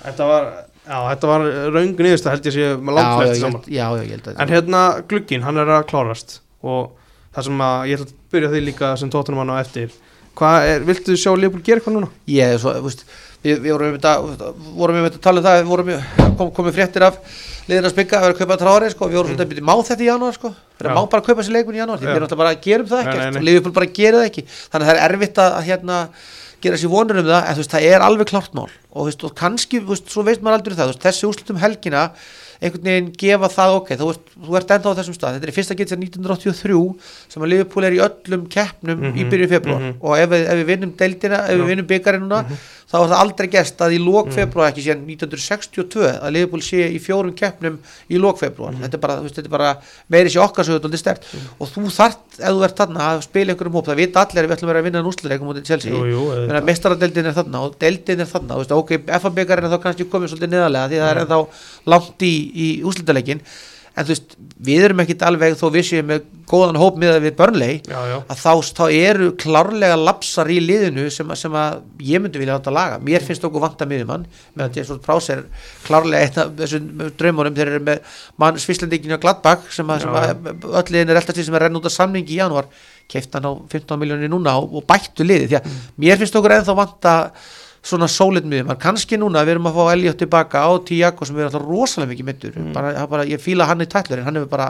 þetta 0.07 0.27
var, 0.31 0.49
já, 0.87 0.97
þetta 1.11 1.31
var 1.33 1.47
raung 1.77 1.95
niðursta 1.97 2.33
held 2.35 2.49
ég 2.51 2.57
sé 2.57 2.67
með 2.77 2.99
ég 3.27 3.41
saman 3.41 3.61
já, 3.67 3.85
já, 3.97 4.03
ég 4.03 4.11
held 4.17 4.27
að 4.31 4.41
En 4.45 4.53
hérna 4.55 4.81
glugginn, 5.07 5.43
hann 5.47 5.57
er 5.63 5.71
að 5.77 5.87
klárast 5.91 6.39
og 6.63 6.91
það 7.35 7.43
sem 7.49 7.63
að 7.67 7.87
ég 7.91 7.99
ætla 8.01 8.07
að 8.07 8.13
byrja 8.33 8.51
því 8.53 8.61
líka 8.65 8.91
sem 8.97 9.09
tóttunum 9.13 9.43
hann 9.43 9.51
á 9.53 9.57
eftir 9.61 9.91
hvað 10.37 10.67
er, 10.71 10.83
viltu 10.85 11.15
sjá 11.17 11.31
Leopold 11.37 11.63
gera 11.65 11.79
eitthvað 11.81 11.95
núna? 11.97 12.09
ég, 12.29 12.57
svo, 12.61 12.73
þú 12.77 12.85
veist, 12.87 13.03
við, 13.47 13.61
við 13.65 13.75
vorum 13.75 13.87
um 13.87 13.97
um 13.97 15.07
þetta 15.07 15.19
að 15.19 15.23
tala 15.27 15.41
um 15.41 15.47
það 15.47 15.61
við 15.61 15.69
vorum 15.71 15.93
kom, 16.37 16.51
komið 16.55 16.77
fréttir 16.77 17.07
af 17.07 17.21
liðin 17.67 17.87
að 17.89 17.93
spikka 17.93 18.17
að 18.17 18.25
vera 18.25 18.35
að 18.35 18.41
kaupa 18.41 18.57
trári 18.61 18.89
sko, 18.93 19.09
við 19.09 19.19
vorum 19.19 19.31
svolítið 19.33 19.45
að 19.45 19.51
byrja 19.51 19.67
má 19.67 19.73
þetta 19.89 20.03
í 20.03 20.07
janúar 20.07 20.35
sko, 20.37 20.51
við 20.79 20.87
Já. 20.87 20.95
má 20.95 21.01
bara 21.11 21.25
kaupa 21.25 21.43
sér 21.43 21.55
leikmun 21.57 21.77
í 21.77 21.81
janúar 21.81 21.99
Já. 21.99 22.07
við 22.07 22.13
erum 22.13 22.27
alltaf 22.27 22.41
bara 22.41 22.53
að 22.53 22.61
gerum 22.63 22.89
það 22.91 23.03
ekkert. 23.03 23.39
og 23.39 23.47
Liverpool 23.47 23.75
bara 23.75 23.89
gerir 23.97 24.19
það 24.21 24.27
ekki. 24.29 24.43
Þannig 24.47 24.87
að 24.87 24.91
það 24.91 25.01
er 25.03 25.07
erfitt 25.07 25.41
að, 25.43 25.57
að 25.57 25.67
hérna 25.67 25.99
gera 26.63 26.81
sér 26.81 26.93
vonur 26.93 27.21
um 27.21 27.27
það, 27.27 27.41
en 27.43 27.57
þú 27.57 27.63
veist, 27.63 27.75
það 27.75 27.87
er 27.91 28.07
alveg 28.07 28.31
klart 28.31 28.57
mál. 28.57 28.67
Og 28.95 29.09
veist, 29.09 29.27
og 29.27 29.35
kannski, 29.37 29.81
þú 29.83 29.93
veist, 29.93 30.11
svo 30.13 30.25
veist 30.25 30.45
maður 30.45 30.61
aldrei 30.61 30.77
það, 30.77 30.85
þú 30.85 30.93
veist, 30.95 31.05
þessi 31.05 31.27
úrslutum 31.27 31.59
helgina 31.61 32.07
einhvern 32.57 32.87
veginn 32.87 33.09
gefa 33.21 33.49
það 33.53 33.75
ok, 33.77 33.91
þú 33.99 34.07
veist, 34.09 34.31
þú 34.33 34.55
ert 34.57 34.71
enda 34.73 34.93
á 34.93 34.97
þessum 34.97 35.15
stað, 35.17 35.35
þetta 35.37 35.47
er 35.47 35.53
fyrsta 35.53 35.75
getið 35.77 35.93
sér 35.93 35.99
1983 36.01 36.79
sem 37.33 37.45
að 37.45 37.51
Liverpool 37.51 37.85
er 37.85 37.97
í 37.97 37.99
öllum 38.01 38.47
keppnum 38.49 39.03
í 39.05 39.11
Mhm, 39.11 39.29
byrju 39.29 39.49
februar 39.51 39.83
mhm. 39.83 39.99
og 40.01 40.17
ef, 40.17 40.33
ef 40.39 40.57
við 40.57 40.69
vinnum 40.71 40.93
deildina, 40.97 41.43
ef 41.45 41.59
við 41.61 41.69
vinnum 41.69 41.89
byggarinn 41.91 42.25
núna, 42.25 42.41
þá 42.87 42.95
er 42.97 43.09
það 43.11 43.19
aldrei 43.19 43.47
gerst 43.51 43.81
að 43.83 43.95
í 43.97 43.99
lók 43.99 44.29
februar, 44.35 44.71
ekki 44.71 44.85
síðan 44.85 45.03
1962 45.11 46.05
að 46.07 46.33
Liverpool 46.35 46.63
sé 46.63 46.87
í 46.87 47.01
fjórum 47.03 47.35
keppnum 47.37 47.77
í 48.07 48.21
lók 48.21 48.39
februar, 48.39 48.77
þetta 48.79 48.99
þú 49.19 49.27
veist, 49.27 49.39
þetta 49.39 49.49
er 49.49 49.55
bara 49.57 49.71
meiri 50.13 50.31
sér 50.31 50.45
okkar 50.45 50.67
þetta 50.77 50.91
stert 51.03 51.27
og 51.59 51.71
þú 51.73 51.91
þart, 51.97 52.25
ef 52.39 52.47
þú 52.47 52.65
ert 52.69 52.81
þarna 52.81 53.09
að 53.11 53.23
spila 53.27 53.53
einhverjum 53.53 53.79
hóp, 53.79 53.89
það 53.91 54.01
vita 54.01 54.23
allir 54.23 54.43
að 54.43 54.47
við 54.47 54.57
ætlum 54.57 54.69
að 54.69 54.73
vera 54.73 54.83
að 54.83 54.89
vinna 54.89 55.03
Chelsea, 55.67 55.91
Jú, 55.91 56.03
jú, 56.07 56.23
auðvitað. 56.27 56.47
Meina, 56.47 56.65
mestaradeildin 56.71 57.31
er 57.31 57.37
þarna 57.37 57.63
og 57.67 57.79
deildin 57.81 58.23
er 58.23 58.29
þarna, 58.31 58.59
ok, 58.77 58.93
FA-byggarinn 59.19 59.67
er 59.67 59.73
þá 59.75 59.83
kannski 59.83 60.07
komið 60.07 60.31
svolítið 60.33 60.53
neðarlega 60.55 60.91
því 60.91 61.01
það 61.03 61.11
er 61.11 61.21
ennþá 61.25 61.39
langt 61.93 62.27
í, 62.27 62.35
í 62.55 62.67
úslitaleikin 62.87 63.43
en 63.97 64.05
þú 64.05 64.13
veist, 64.13 64.35
við 64.67 64.83
erum 64.85 65.01
ekkit 65.01 65.23
alveg 65.25 65.55
þó 65.57 65.65
við 65.73 65.85
séum 65.87 66.09
með 66.11 66.25
góðan 66.47 66.77
hóp 66.79 66.99
miðað 67.01 67.25
við 67.25 67.39
já, 67.89 67.97
að 68.29 68.39
þá, 68.39 68.51
þá 68.77 68.83
eru 68.93 69.29
klárlega 69.41 69.97
lapsar 69.99 70.51
í 70.53 70.59
liðinu 70.63 71.07
sem, 71.11 71.31
sem 71.35 71.57
að 71.57 71.81
ég 72.05 72.21
myndi 72.21 72.39
vilja 72.39 72.55
átt 72.59 72.69
að 72.69 72.77
laga. 72.77 72.99
Mér 73.03 73.25
finnst 73.25 73.43
okkur 73.47 73.63
vanta 73.63 73.87
miðjumann 73.89 74.27
meðan 74.53 74.77
Jason 74.77 75.01
Prowse 75.03 75.33
er 75.33 75.43
klárlega 75.87 76.27
einn 76.27 76.41
af 76.43 76.53
þessum 76.61 77.03
draumunum 77.19 77.57
þeir 77.57 77.73
eru 77.73 77.83
með 77.89 78.21
mann 78.39 78.61
svislendingin 78.61 79.17
á 79.17 79.23
Gladbach 79.23 79.67
sem, 79.75 79.89
að, 79.91 80.07
að, 80.21 80.49
öll 80.69 80.87
liðin 80.93 81.13
er 81.13 81.21
alltaf 81.21 81.37
því 81.37 81.47
sem 81.49 81.57
er 81.57 81.67
renn 81.67 81.81
út 81.81 81.89
af 81.89 81.97
samningi 81.97 82.37
í 82.37 82.41
janúar. 82.41 82.69
Keift 83.11 83.33
hann 83.33 83.49
á 83.49 83.53
15 83.73 83.99
miljónir 83.99 84.31
núna 84.31 84.59
og, 84.61 84.77
og 84.77 84.87
bættu 84.87 85.25
liði 85.25 85.49
því 85.49 85.59
að 85.59 85.71
mér 86.03 86.21
finnst 86.21 86.37
okkur 86.37 86.59
ennþá 86.59 86.77
vanta 86.77 87.15
svona 87.87 88.07
sólid 88.11 88.47
miðjumann, 88.49 88.79
kannski 88.81 89.17
núna 89.19 89.43
við 89.47 89.55
erum 89.55 89.69
að 89.71 89.77
fá 89.79 89.91
Elliot 89.93 90.19
tilbaka 90.19 90.63
á 90.67 90.71
Tiago 90.87 91.25
sem 91.27 91.37
er 91.39 91.47
alltaf 91.47 91.63
rosalega 91.65 92.11
mikið 92.13 92.27
mittur, 92.29 92.57
bara, 92.75 92.93
það 92.99 93.11
bara, 93.15 93.27
ég 93.31 93.43
fíla 93.43 93.67
hann 93.69 93.83
í 93.85 93.87
tætlur 93.89 94.19
en 94.21 94.27
hann 94.27 94.39
hefur 94.41 94.51
bara 94.51 94.69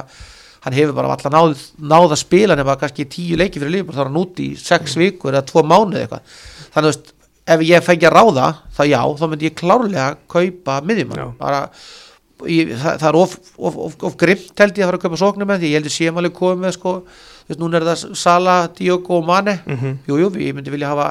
hann 0.68 0.76
hefur 0.76 0.96
bara 0.98 1.14
alltaf 1.16 1.32
náð, 1.34 1.54
náð 1.80 2.14
að 2.16 2.20
spila 2.22 2.56
nema 2.60 2.76
kannski 2.82 3.06
tíu 3.10 3.38
leiki 3.40 3.62
fyrir 3.62 3.76
lífum 3.78 3.96
þá 3.96 4.02
er 4.04 4.10
hann 4.12 4.20
út 4.22 4.42
í 4.44 4.50
sex 4.60 4.98
vikur 5.00 5.34
eða 5.34 5.46
tvo 5.48 5.64
mánuði 5.64 6.04
eitthvað. 6.06 6.34
Þannig 6.74 6.88
að 6.88 6.92
veist, 6.92 7.14
ef 7.48 7.64
ég 7.68 7.86
fengi 7.86 8.10
að 8.10 8.16
ráða 8.18 8.48
þá 8.76 8.82
já, 8.90 9.00
þá 9.22 9.24
myndi 9.32 9.48
ég 9.48 9.56
klárlega 9.62 10.08
kaupa 10.28 10.82
miðjumann 10.90 11.32
bara 11.40 11.62
ég, 12.52 12.74
það, 12.78 13.00
það 13.02 13.08
er 13.10 13.20
of, 13.22 13.38
of, 13.58 13.78
of, 13.88 13.96
of 14.10 14.18
grimt 14.20 14.62
held 14.62 14.78
ég 14.78 14.84
að 14.86 14.92
fara 14.92 15.00
að 15.00 15.06
kaupa 15.08 15.22
sóknum 15.24 15.50
með 15.50 15.64
því 15.64 15.72
ég 15.72 15.80
held 15.80 15.90
ég 15.90 15.96
séum 15.96 16.20
alveg 16.22 16.36
komið 16.38 16.76
sko. 16.76 16.94
Þú 17.48 17.54
veist, 17.54 17.62
núna 17.64 17.80
er 17.80 17.88
það 17.88 18.04
Sala, 18.20 18.58
Diogo 18.78 19.22
og 19.22 19.28
Mane. 19.30 19.60
Mhm. 19.66 19.96
jú, 20.10 20.20
jú, 20.26 20.30
ég 20.44 20.58
myndi 20.58 20.74
vilja 20.74 20.92
hafa 20.92 21.08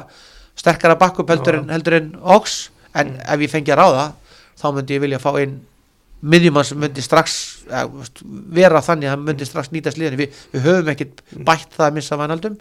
sterkara 0.56 0.98
bakkup 1.00 1.30
heldur, 1.30 1.62
heldur 1.70 1.98
en 2.00 2.12
Ox 2.36 2.66
en 2.96 3.16
ef 3.20 3.44
ég 3.44 3.52
fengi 3.52 3.74
að 3.74 3.82
ráða 3.82 4.06
þá 4.56 4.68
myndi 4.72 4.96
ég 4.96 5.04
vilja 5.04 5.22
fá 5.22 5.32
inn 5.42 5.58
miðjumann 6.26 6.64
sem 6.64 6.78
myndi 6.80 7.02
strax 7.04 7.34
vera 8.56 8.80
þannig 8.84 9.08
að 9.08 9.12
hann 9.12 9.24
myndi 9.26 9.46
strax 9.46 9.68
nýtast 9.72 9.98
liðan 10.00 10.16
við, 10.20 10.38
við 10.54 10.64
höfum 10.64 10.88
ekkert 10.92 11.20
bætt 11.44 11.74
það 11.76 11.86
að 11.86 11.98
missa 11.98 12.18
vanaldum 12.18 12.56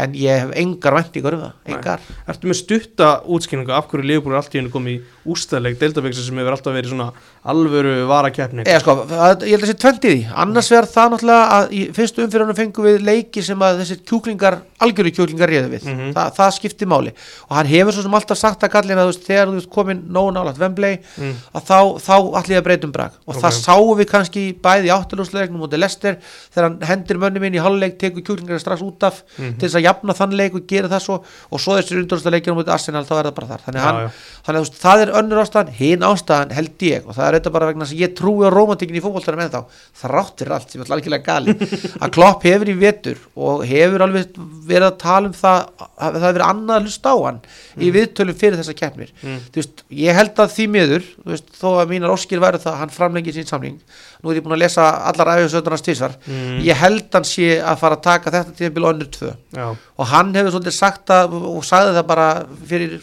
en 0.00 0.16
ég 0.18 0.42
hef 0.42 0.52
engar 0.58 0.96
væntingar 0.98 1.36
um 1.36 1.44
það, 1.44 1.54
engar. 1.74 2.02
Ertu 2.30 2.50
með 2.50 2.58
stutta 2.60 3.10
útskýringu 3.30 3.74
af 3.74 3.88
hverju 3.90 4.20
er 4.20 4.36
allt 4.38 4.54
í 4.54 4.60
hennu 4.60 4.74
komið 4.74 4.98
í 4.98 5.30
ústæðleik 5.34 5.80
deildabegsa 5.80 6.26
sem 6.26 6.42
hefur 6.42 6.56
alltaf 6.56 6.76
verið 6.76 6.94
svona 6.94 7.08
alvöru 7.48 7.92
varakeppni 8.08 8.64
Eða 8.68 8.80
sko, 8.82 8.94
að, 9.08 9.44
ég 9.48 9.54
held 9.56 9.64
að 9.64 9.70
sé 9.70 9.76
tvendið 9.80 10.12
í 10.18 10.24
annars 10.42 10.66
verð 10.70 10.90
það 10.92 11.12
náttúrulega 11.14 11.44
að 11.56 11.70
í 11.72 11.80
fyrstu 11.96 12.24
umfyrirunum 12.26 12.56
fengum 12.58 12.84
við 12.84 12.98
leiki 13.06 13.42
sem 13.46 13.62
að 13.64 13.78
þessir 13.80 14.00
kjúklingar 14.10 14.58
algjörðu 14.84 15.12
kjúklingar 15.16 15.48
réðu 15.48 15.70
við 15.72 15.86
Mhm. 15.90 16.10
Þa, 16.16 16.24
það 16.36 16.50
skipti 16.58 16.84
máli 16.88 17.12
og 17.48 17.56
hann 17.56 17.66
hefur 17.70 17.92
svo 17.96 18.02
sem 18.04 18.14
alltaf 18.18 18.38
sagt 18.38 18.60
að 18.66 18.72
gallina 18.74 19.04
þú 19.06 19.12
veist, 19.12 19.24
þegar 19.24 19.48
þú 19.54 19.68
komin 19.72 20.02
nóg 20.12 20.28
nálægt 20.36 20.58
Wembley 20.60 20.98
Mm. 21.16 21.34
að 21.54 21.62
þá, 21.64 21.78
þá 22.00 22.14
allir 22.40 22.60
að 22.60 22.64
breytum 22.68 22.92
brag 22.92 23.12
og 23.26 23.36
Ok. 23.36 23.42
það 23.42 23.56
sáum 23.64 23.96
við 23.98 24.06
kannski 24.12 24.44
bæði 24.60 24.86
í 24.90 24.94
áttalúsleiknum 24.94 25.64
út 25.64 25.72
í 25.72 25.78
Lester 25.80 26.18
þegar 26.54 26.62
hann 26.68 26.78
hendir 26.82 27.16
mönnum 27.18 27.44
inn 27.46 27.54
í 27.54 27.62
halvleik 27.64 27.98
tekur 27.98 28.20
kjúklingar 28.22 28.60
strax 28.60 28.82
út 28.82 29.02
af 29.02 29.22
Mhm. 29.38 29.58
til 29.58 29.68
þess 29.68 29.80
að 29.80 29.84
jafna 29.88 30.12
þann 30.14 30.36
leik 30.36 30.54
og 30.54 30.66
gera 30.66 30.88
það 30.88 31.00
svo 31.00 31.22
og 31.52 31.58
svo 31.60 31.72
þessir 31.80 32.04
undurúsleikir 32.04 32.52
út 32.56 32.66
í 32.68 32.72
Arsenal 32.72 33.04
þá 33.04 33.16
er 33.20 33.24
það 33.30 33.34
bara 33.34 33.46
þar 33.48 33.60
þannig, 33.66 33.80
Já, 33.80 33.84
hann, 33.84 33.96
já. 34.04 34.10
þannig 34.44 34.60
að 34.60 34.80
það 34.80 35.02
er 35.02 35.12
önnur 35.20 35.40
ástæðan 35.44 35.72
hinn 35.72 36.00
ástæðan 36.00 36.52
held 36.52 36.78
ég 36.80 37.06
og 37.08 37.14
það 37.16 37.29
er 37.34 37.40
þetta 37.40 37.52
bara 37.54 37.68
vegna 37.70 37.86
að 37.86 38.00
ég 38.00 38.14
trúi 38.18 38.44
á 38.46 38.50
romantikin 38.54 38.98
í 38.98 39.02
fótboltanum 39.04 39.42
en 39.44 39.52
þá 39.52 39.60
þrátt 40.02 40.42
fyrir 40.42 40.54
allt 40.56 40.74
sem 40.74 40.84
er 40.84 40.92
algjörlega 40.96 41.26
gali 41.26 41.54
að 42.02 42.12
Klopp 42.16 42.44
hefur 42.48 42.70
í 42.72 42.76
vetur 42.80 43.22
og 43.36 43.64
hefur 43.70 44.04
alveg 44.06 44.36
verið 44.70 44.88
að 44.90 44.98
tala 45.04 45.30
um 45.30 45.36
það 45.40 45.58
að 45.80 45.96
það 45.98 46.20
hefur 46.20 46.36
verið 46.38 46.46
annað 46.48 46.76
að 46.76 46.86
hlusta 46.88 47.14
á 47.14 47.16
hann 47.24 47.40
í 47.80 47.90
viðtölum 47.94 48.38
fyrir 48.40 48.60
þessa 48.60 48.76
keppnir. 48.76 49.10
Mm. 49.24 49.40
veist, 49.56 49.84
ég 50.02 50.16
held 50.20 50.40
að 50.44 50.54
því 50.56 50.68
miður 50.74 51.08
veist, 51.30 51.50
þó 51.60 51.68
að 51.80 51.92
mínar 51.94 52.14
óskir 52.14 52.42
væru 52.42 52.60
það 52.62 52.72
að 52.74 52.80
hann 52.84 52.94
framlengi 52.94 53.34
sín 53.36 53.48
samling 53.48 53.78
nú 54.20 54.28
er 54.32 54.36
ég 54.36 54.44
búin 54.44 54.52
að 54.58 54.60
lesa 54.66 54.86
allar 55.08 55.30
æfisöðunars 55.38 55.84
tísar 55.86 56.16
Mm. 56.30 56.58
ég 56.66 56.76
held 56.76 57.06
hann 57.14 57.24
sé 57.24 57.46
að 57.58 57.78
fara 57.80 57.96
að 57.96 58.02
taka 58.04 58.30
þetta 58.34 58.52
tíðanbíl 58.58 58.84
önnur 58.90 59.08
tvö. 59.14 59.30
Já, 59.56 59.64
og 59.72 60.06
hann 60.10 60.34
hefur 60.36 60.52
svolítið 60.54 60.76
sagt 60.76 61.06
það 61.08 61.34
og 61.38 61.64
sagði 61.64 61.94
það 61.96 62.06
bara 62.10 62.26
fyrir, 62.70 62.98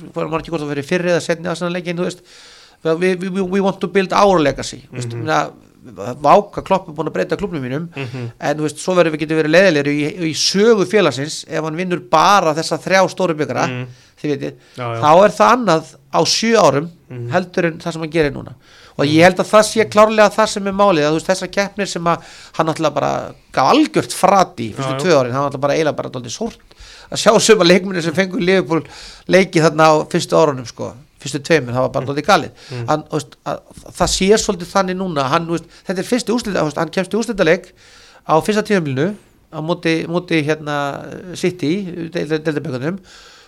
það 2.83 2.99
we, 2.99 3.15
we, 3.29 3.41
we 3.41 3.59
want 3.61 3.79
to 3.81 3.87
build 3.87 4.13
our 4.13 4.39
legacy 4.39 4.83
mm 4.91 4.97
Mhm. 4.97 5.27
-hmm. 5.27 5.51
váka 6.21 6.61
klopp 6.67 6.89
er 6.89 6.93
búin 6.93 7.07
að 7.07 7.13
breyta 7.15 7.37
klubnum 7.37 7.61
mínum 7.63 7.87
Mhm. 7.95 8.31
en 8.39 8.57
þú 8.57 8.61
veist, 8.65 8.77
svo 8.77 8.93
verður 8.95 9.13
við 9.15 9.19
getum 9.23 9.37
verið 9.37 9.53
leiðilegri 9.55 9.93
í, 10.03 10.31
í 10.31 10.33
sögu 10.35 10.85
félagsins 10.85 11.45
ef 11.47 11.63
hann 11.63 11.75
vinnur 11.77 12.01
bara 12.11 12.53
þessa 12.53 12.77
þrjá 12.77 13.07
stóru 13.09 13.33
byggara 13.35 13.67
Mm. 13.67 13.85
þið 14.21 14.29
veitir, 14.33 14.53
þá 14.75 15.23
er 15.25 15.31
það 15.31 15.53
annað 15.55 15.83
á 16.13 16.19
sjö 16.25 16.57
árum 16.59 16.89
Mhm. 17.09 17.29
heldur 17.31 17.65
en 17.65 17.77
það 17.79 17.91
sem 17.93 18.01
hann 18.01 18.09
gerir 18.11 18.31
núna 18.33 18.53
og 18.97 19.05
ég 19.05 19.23
held 19.23 19.37
að 19.39 19.47
það 19.47 19.63
sé 19.63 19.85
klárlega 19.89 20.29
það 20.35 20.47
sem 20.47 20.67
er 20.67 20.73
málið 20.73 21.03
að 21.05 21.11
þú 21.11 21.13
veist 21.19 21.27
þessar 21.31 21.51
keppnir 21.51 21.87
sem 21.87 22.03
að 22.03 22.17
hann 22.53 22.67
alltaf 22.67 22.93
bara 22.93 23.33
gaf 23.53 23.71
algjört 23.71 24.11
frati 24.13 24.73
fyrstu 24.73 24.91
Já, 24.91 24.99
tvö 24.99 25.13
árin, 25.23 25.31
hann 25.31 25.43
alltaf 25.45 25.61
bara 25.61 25.73
eiginlega 25.73 25.95
bara 25.95 26.09
dóldi 26.09 26.29
sórt 26.29 26.57
að 27.11 27.17
sjá 27.17 27.39
suma 27.39 27.63
leikminni 27.63 28.01
sem 28.01 28.13
fengur 28.13 28.41
Liverpool 28.41 28.81
leiki 29.29 29.61
þarna 29.61 29.83
á 29.87 29.93
fyrstu 30.09 30.35
árunum 30.35 30.65
sko 30.67 30.93
fyrstu 31.27 31.43
tveimur, 31.43 31.75
það 31.75 31.85
var 31.85 31.93
bara 31.99 32.09
dóldi 32.09 32.23
galið 32.25 32.51
Mm. 32.71 32.87
hann, 32.89 33.03
veist, 33.11 33.37
að, 33.45 33.61
það 34.01 34.11
sér 34.15 34.41
svolítið 34.47 34.73
þannig 34.73 34.97
núna 35.03 35.27
hann, 35.29 35.47
veist, 35.51 35.69
þetta 35.87 35.99
er 36.03 36.09
fyrstu 36.11 36.33
úslita, 36.39 36.65
hann 36.81 36.89
kemst 36.97 37.13
í 37.13 37.19
úslitaleik 37.21 37.71
á 38.27 38.33
fyrsta 38.41 38.63
tíðanbílinu 38.65 39.09
á 39.53 39.59
móti, 39.63 39.93
móti 40.07 40.41
hérna 40.43 40.77
City, 41.35 41.73
deildabökunum 42.11 42.97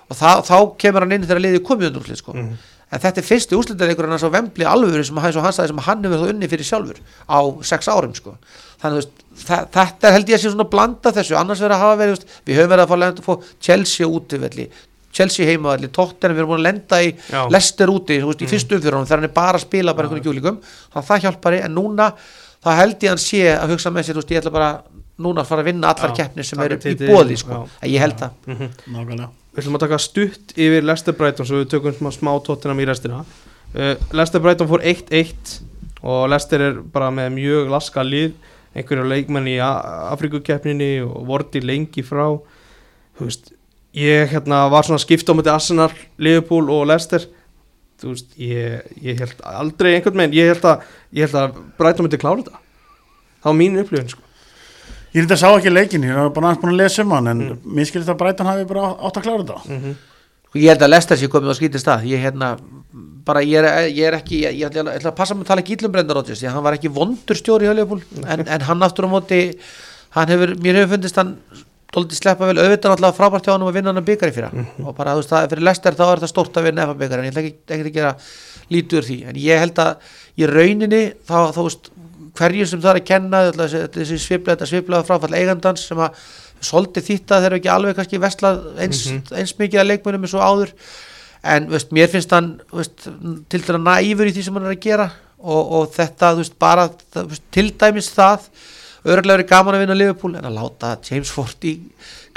og 0.09 0.17
þá, 0.17 0.41
þá 0.47 0.55
kemur 0.81 1.03
hann 1.05 1.11
inn 1.17 1.25
þegar 1.27 1.41
liðið 1.43 1.65
komið 1.67 1.89
undir 1.89 2.01
úrslit 2.03 2.21
sko. 2.21 2.33
Mhm. 2.33 2.57
en 2.91 2.99
þetta 3.03 3.21
er 3.21 3.25
fyrsti 3.27 3.53
úrslitaleikur 3.53 4.07
hann 4.09 4.17
svo 4.17 4.31
vembli 4.33 4.65
alveg 4.65 5.03
sem, 5.05 5.17
hann- 5.21 5.53
sem 5.53 5.77
hann 5.85 6.01
hefur 6.03 6.23
þá 6.23 6.29
unni 6.33 6.47
fyrir 6.49 6.65
sjálfur 6.65 6.97
á 7.29 7.37
sex 7.61 7.85
árum 7.87 8.15
sko. 8.17 8.33
þannig 8.81 9.05
þa 9.45 9.59
þetta 9.69 10.11
held 10.15 10.25
ég 10.31 10.39
að 10.39 10.41
sé 10.41 10.49
svona 10.55 10.65
blanda 10.71 11.11
þessu, 11.13 11.35
annars 11.37 11.59
verður 11.61 11.75
að 11.77 11.83
hafa 11.83 11.99
verið 12.01 12.23
við 12.47 12.57
höfum 12.57 12.71
verið 12.73 12.85
að 12.89 13.21
fá, 13.21 13.33
Chelsea 13.61 14.07
útivelli 14.07 14.69
Chelsea 15.11 15.47
heimavelli, 15.49 15.89
Tottenham 15.95 16.35
við 16.37 16.43
erum 16.43 16.51
búin 16.53 16.61
að 16.61 16.67
lenda 16.67 16.99
í 17.01 17.09
Já. 17.17 17.41
Leicester 17.49 17.89
úti 17.89 18.19
þú 18.21 18.29
veist, 18.29 18.43
í 18.45 18.49
fyrstu 18.51 18.77
umfjörunum 18.77 19.07
þegar 19.09 19.23
hann 19.23 19.29
er 19.29 19.35
bara 19.39 19.57
að 19.57 19.65
spila 19.65 19.95
bara 19.97 20.07
einhvern 20.09 20.25
kjúlingum, 20.27 20.59
þannig 20.61 21.01
að 21.01 21.09
það 21.09 21.23
hjálpari 21.25 21.61
en 21.65 21.75
núna, 21.75 22.09
þá 22.63 22.69
held 22.77 22.95
ég 23.03 23.09
að 23.09 23.15
hann 23.15 23.23
sé 23.25 23.41
að 23.55 23.73
hugsa 23.73 23.93
með 23.95 24.05
sér, 24.05 24.19
þú 24.19 24.23
veist, 24.23 24.33
ég 24.35 24.41
ætla 24.43 24.53
bara 24.53 24.69
núna 25.19 25.43
að 25.43 25.49
fara 25.49 25.63
að 25.65 25.69
vinna 25.71 25.91
allar 25.91 26.13
Já, 26.13 26.17
keppnir 26.21 26.47
sem 26.47 26.61
eru 26.63 26.77
í 26.79 26.95
bóði 27.01 27.37
sko, 27.41 27.63
að 27.81 27.89
ég 27.91 28.03
held 28.05 28.17
það. 28.21 28.37
Mhm. 28.47 28.69
nákvæmlega. 28.93 29.29
Við 29.49 29.63
ætlum 29.63 29.75
að 29.79 29.83
taka 29.83 29.97
stutt 29.99 30.53
yfir 30.55 30.85
Lester 30.85 31.15
Brighton 31.17 31.47
svo 31.49 31.57
við 31.63 31.71
tökum 31.73 31.95
smá, 31.97 32.11
smá 32.13 32.31
tóttina 32.45 32.77
í 32.77 32.85
restina. 32.87 33.23
Uh, 33.73 33.95
Lester 34.13 34.39
Brighton 34.39 34.69
fór 34.69 34.85
1-1 34.85 35.59
og 36.05 36.29
Lester 36.31 36.61
er 36.69 36.77
bara 36.93 37.09
með 37.11 37.33
mjög 37.35 37.69
laska 37.73 38.05
lið. 38.05 38.37
Einhverju 38.77 39.07
leikmenn 39.09 39.49
í 39.49 39.57
Afrikukeppninni 39.59 41.01
og 41.01 41.25
vorti 41.27 41.59
lengi 41.65 42.03
frá. 42.05 42.27
Þú 43.17 43.25
veist 43.27 43.51
ég 43.97 44.29
hérna 44.33 44.69
var 44.71 44.85
svona 44.85 45.01
skipt 45.01 45.29
á 45.29 45.33
mæti 45.33 45.51
Arsenal, 45.53 45.91
Liverpool 46.17 46.69
og 46.69 46.87
Lester 46.89 47.25
þú 47.99 48.13
veist, 48.13 48.33
ég, 48.39 48.83
ég 49.03 49.19
held 49.19 49.41
aldrei 49.43 49.95
einhvern 49.97 50.21
veginn, 50.21 50.37
ég 50.37 50.53
held 50.53 50.67
að 50.69 50.83
ég 51.11 51.27
held 51.27 51.39
að 51.41 51.57
Brighton 51.79 52.05
myndi 52.07 52.19
klára 52.21 52.43
þetta. 52.43 52.61
Það 53.39 53.49
var 53.49 53.57
mín 53.59 53.79
upplifin 53.81 54.11
sko. 54.13 54.21
Ég 55.09 55.23
er 55.23 55.25
þetta 55.25 55.39
sá 55.41 55.49
ekki 55.49 55.73
leikin, 55.73 56.05
ég 56.05 56.15
er 56.15 56.29
bara 56.35 56.51
aðeins 56.51 56.61
búin 56.61 56.75
að 56.75 56.81
lesa 56.83 57.03
um 57.03 57.11
hann 57.17 57.27
en 57.27 57.39
Mm. 57.49 57.59
mér 57.65 57.89
þetta 57.91 58.13
að 58.13 58.21
Brighton 58.21 58.45
hafi 58.45 58.65
bara 58.69 58.85
átt 58.95 59.17
að 59.17 59.23
klára 59.23 59.43
þetta. 59.43 59.61
Mm 59.67 59.95
og 60.49 60.57
ég 60.57 60.71
held 60.71 60.81
að 60.81 60.89
Lester 60.95 61.19
sé 61.19 61.27
komið 61.29 61.53
á 61.53 61.59
skítið 61.59 61.81
stað. 61.83 62.05
Ég, 62.09 62.21
hérna, 62.23 62.47
bara, 63.25 63.43
ég, 63.45 63.61
er, 63.61 63.89
ég 63.93 64.07
er 64.09 64.17
ekki 64.17 64.41
ég, 64.41 64.55
ég, 64.57 64.69
ætla, 64.69 64.85
ég 64.89 64.97
ætla 64.97 65.11
að 65.11 65.17
passa 65.19 65.35
mig 65.37 65.45
að 65.45 65.51
tala 65.51 65.65
íllum 65.75 65.93
Brenda 65.93 66.15
Rodgers 66.17 66.41
að 66.41 66.55
hann 66.55 66.65
var 66.65 66.77
ekki 66.77 66.91
vondur 66.95 67.37
stjóri 67.37 67.67
í 67.67 67.69
Höljöfúl 67.69 68.01
en, 68.25 68.45
en 68.47 68.65
hann 68.65 68.85
aftur 68.87 69.05
á 69.05 69.09
móti 69.13 69.41
hann 70.15 70.31
hefur, 70.33 70.55
mér 70.63 70.79
hefur 70.81 70.95
fundist 70.95 71.19
hann 71.21 71.35
dóldi 71.95 72.17
sleppa 72.17 72.49
vel. 72.49 72.57
Auðvitað 72.59 72.93
náttúrulega 72.93 73.17
frábært 73.17 73.47
hjá 73.47 73.53
hann 73.55 73.65
að 73.65 73.77
vinna 73.79 73.93
hann 73.93 74.01
að 74.01 74.09
byggari 74.09 74.35
fyrir 74.35 74.49
hann 74.51 74.67
og 74.85 74.97
bara 74.97 75.15
þú 75.15 75.23
veist 75.23 75.33
það 75.33 75.47
fyrir 75.53 75.65
Lester 75.67 75.97
þá 75.97 76.03
er 76.07 76.23
það 76.23 76.33
stórt 76.33 76.59
að 76.59 76.67
vinna 76.69 76.85
efa 76.85 76.97
byggari 76.99 77.23
en 77.23 77.29
ég 77.29 77.33
ætla 77.33 77.45
ekki, 77.45 77.55
ekki 77.75 77.87
að 77.87 77.97
gera 77.97 78.11
lítið 78.69 78.99
úr 78.99 79.07
því. 79.09 79.17
En 79.31 79.39
ég 79.41 79.63
held 79.63 79.81
að 79.83 80.11
í 80.37 80.49
rauninni 80.49 81.01
þá, 81.25 81.37
þá 81.55 81.61
veist 81.65 81.91
hverju 82.39 82.67
sem 82.69 82.83
það 82.83 82.91
er 82.91 83.01
að 83.01 83.07
kenna 83.09 83.43
þessi, 83.55 84.41
þetta 84.45 84.69
svipla 84.69 85.03
fráfall 85.07 85.35
eigandans 85.35 85.85
sem 85.89 85.99
að 85.99 86.19
svolítið 86.69 87.07
þýtta 87.07 87.39
þeir 87.39 87.49
eru 87.49 87.59
ekki 87.59 87.71
alveg 87.73 87.97
kannski 87.97 88.19
vestlað 88.21 88.59
eins, 88.83 89.05
eins 89.31 89.55
mikið 89.59 89.81
að 89.81 89.89
leikmönum 89.93 90.27
eins 90.27 90.35
og 90.35 90.43
áður. 90.45 90.73
En 91.49 91.69
veist, 91.71 91.93
mér 91.95 92.09
finnst 92.11 92.33
hann 92.35 92.57
veist, 92.75 93.07
til 93.49 93.61
dæra 93.63 93.79
næfur 93.79 94.27
í 94.27 94.33
því 94.35 94.45
sem 94.45 94.57
hann 94.59 94.67
er 94.67 94.75
að 94.75 94.83
gera. 94.83 95.07
Og, 95.39 95.71
og 95.79 95.93
þetta 95.95 96.33
veist, 96.35 96.57
bara 96.59 96.89
til 97.55 97.69
dæmis 97.79 98.11
það 98.11 98.49
örgulega 99.05 99.37
verið 99.39 99.49
gaman 99.49 99.75
að 99.75 99.83
vinna 99.85 99.95
Liverpool 99.97 100.35
en 100.35 100.47
að 100.49 100.57
láta 100.59 100.97
James 101.09 101.29
Forti 101.31 101.79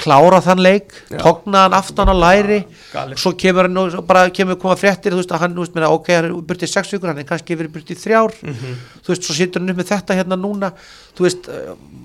klára 0.03 0.39
þann 0.41 0.61
leik, 0.63 0.93
togna 1.21 1.65
hann 1.67 1.73
aftan 1.77 2.09
á 2.09 2.15
læri 2.17 2.63
galið. 2.91 3.17
svo 3.21 3.31
kemur 3.37 3.67
hann 3.67 3.77
og 3.77 4.07
bara 4.07 4.29
kemur 4.33 4.55
koma 4.59 4.75
fréttir 4.75 5.13
þú 5.13 5.19
veist 5.21 5.31
að 5.35 5.39
hann, 5.43 5.53
veist, 5.55 5.75
meina, 5.75 5.89
ok, 5.93 6.07
hann 6.15 6.25
er 6.25 6.33
byrtið 6.49 6.71
sex 6.71 6.89
vikur 6.95 7.11
hann 7.11 7.19
er 7.21 7.27
kannski 7.29 7.55
verið 7.59 7.75
byrtið 7.75 8.01
þrjár 8.01 8.33
Mhm. 8.43 8.73
þú 9.05 9.07
veist, 9.13 9.23
svo 9.27 9.33
situr 9.37 9.61
hann 9.61 9.69
upp 9.69 9.77
með 9.77 9.91
þetta 9.93 10.17
hérna 10.17 10.35
núna 10.39 10.71
þú 11.15 11.27
veist, 11.27 11.49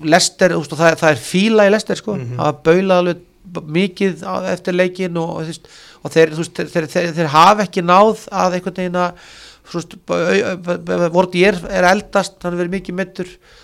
Lester 0.03 0.49
þú 0.53 0.59
veist, 0.61 0.75
það, 0.77 0.95
það 1.01 1.11
er 1.11 1.23
fíla 1.31 1.65
í 1.67 1.71
Lester 1.73 1.95
sko 1.95 2.15
Mhm. 2.15 2.37
það 2.37 2.45
var 2.45 2.61
baulað 2.63 2.97
alveg 3.01 3.25
mikið 3.65 4.23
eftir 4.53 4.73
leikin 4.77 5.17
og, 5.17 5.29
og, 5.41 5.69
og 6.03 6.11
þeir, 6.13 6.29
veist, 6.37 6.53
þeir, 6.53 6.67
þeir, 6.69 6.87
þeir, 6.93 7.13
þeir 7.17 7.27
hafa 7.33 7.63
ekki 7.65 7.81
náð 7.81 8.27
að 8.29 8.53
einhvern 8.59 8.75
veginn 8.83 8.99
að 9.01 9.13
vorti 11.13 11.43
er, 11.47 11.57
er 11.69 11.87
eldast 11.91 12.37
hann 12.43 12.57
verið 12.59 12.73
mikið 12.77 12.95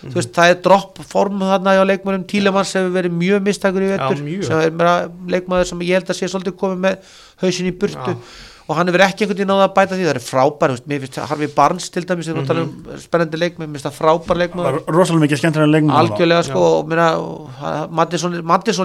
Mhm. 0.02 0.10
þú 0.12 0.18
veist, 0.20 0.32
það 0.36 0.50
er 0.52 0.60
dropp 0.66 0.98
form 1.10 1.40
þarna 1.40 1.76
á 1.78 1.84
leikmönnum. 1.90 2.26
Tílemanns 2.30 2.74
hefur 2.78 2.92
verið 2.94 3.16
mjög 3.18 3.42
mistakur 3.46 3.82
í 3.86 3.90
vettur 3.94 4.20
er 4.66 4.70
leikmaður 5.34 5.66
sem 5.72 5.80
ég 5.80 5.96
held 5.98 6.12
að 6.12 6.20
sé 6.20 6.28
svolítið 6.30 6.56
komið 6.60 6.78
með 6.86 6.96
hausin 7.42 7.66
í 7.70 7.74
burtu. 7.78 8.14
Já. 8.14 8.18
Og 8.66 8.74
hann 8.74 8.88
hefur 8.90 9.02
ekki 9.06 9.22
einhvern 9.24 9.38
veginn 9.38 9.50
náða 9.52 9.66
að 9.68 9.74
bæta 9.76 9.94
því. 9.96 10.04
Það 10.06 10.16
er 10.16 10.20
frábær, 10.26 10.70
mér 10.90 11.00
finnst 11.04 11.18
Harfi 11.30 11.46
Barnes 11.54 11.86
til 11.94 12.04
dæmis, 12.06 12.26
tala 12.48 12.60
um 12.64 12.70
spennandi 12.98 13.36
leikmaður 13.38 13.68
mér 13.70 13.76
finnst 13.78 13.86
það 13.86 13.98
frábær 14.00 14.36
leikmaður. 14.40 14.74
Var 14.86 14.94
rosalega 14.96 15.22
mikið 15.24 15.38
skemmtilega 15.42 15.70
leiknum 15.70 15.94
algjörlega 16.00 16.42
sko 16.48 16.62
Mattisson 17.96 18.34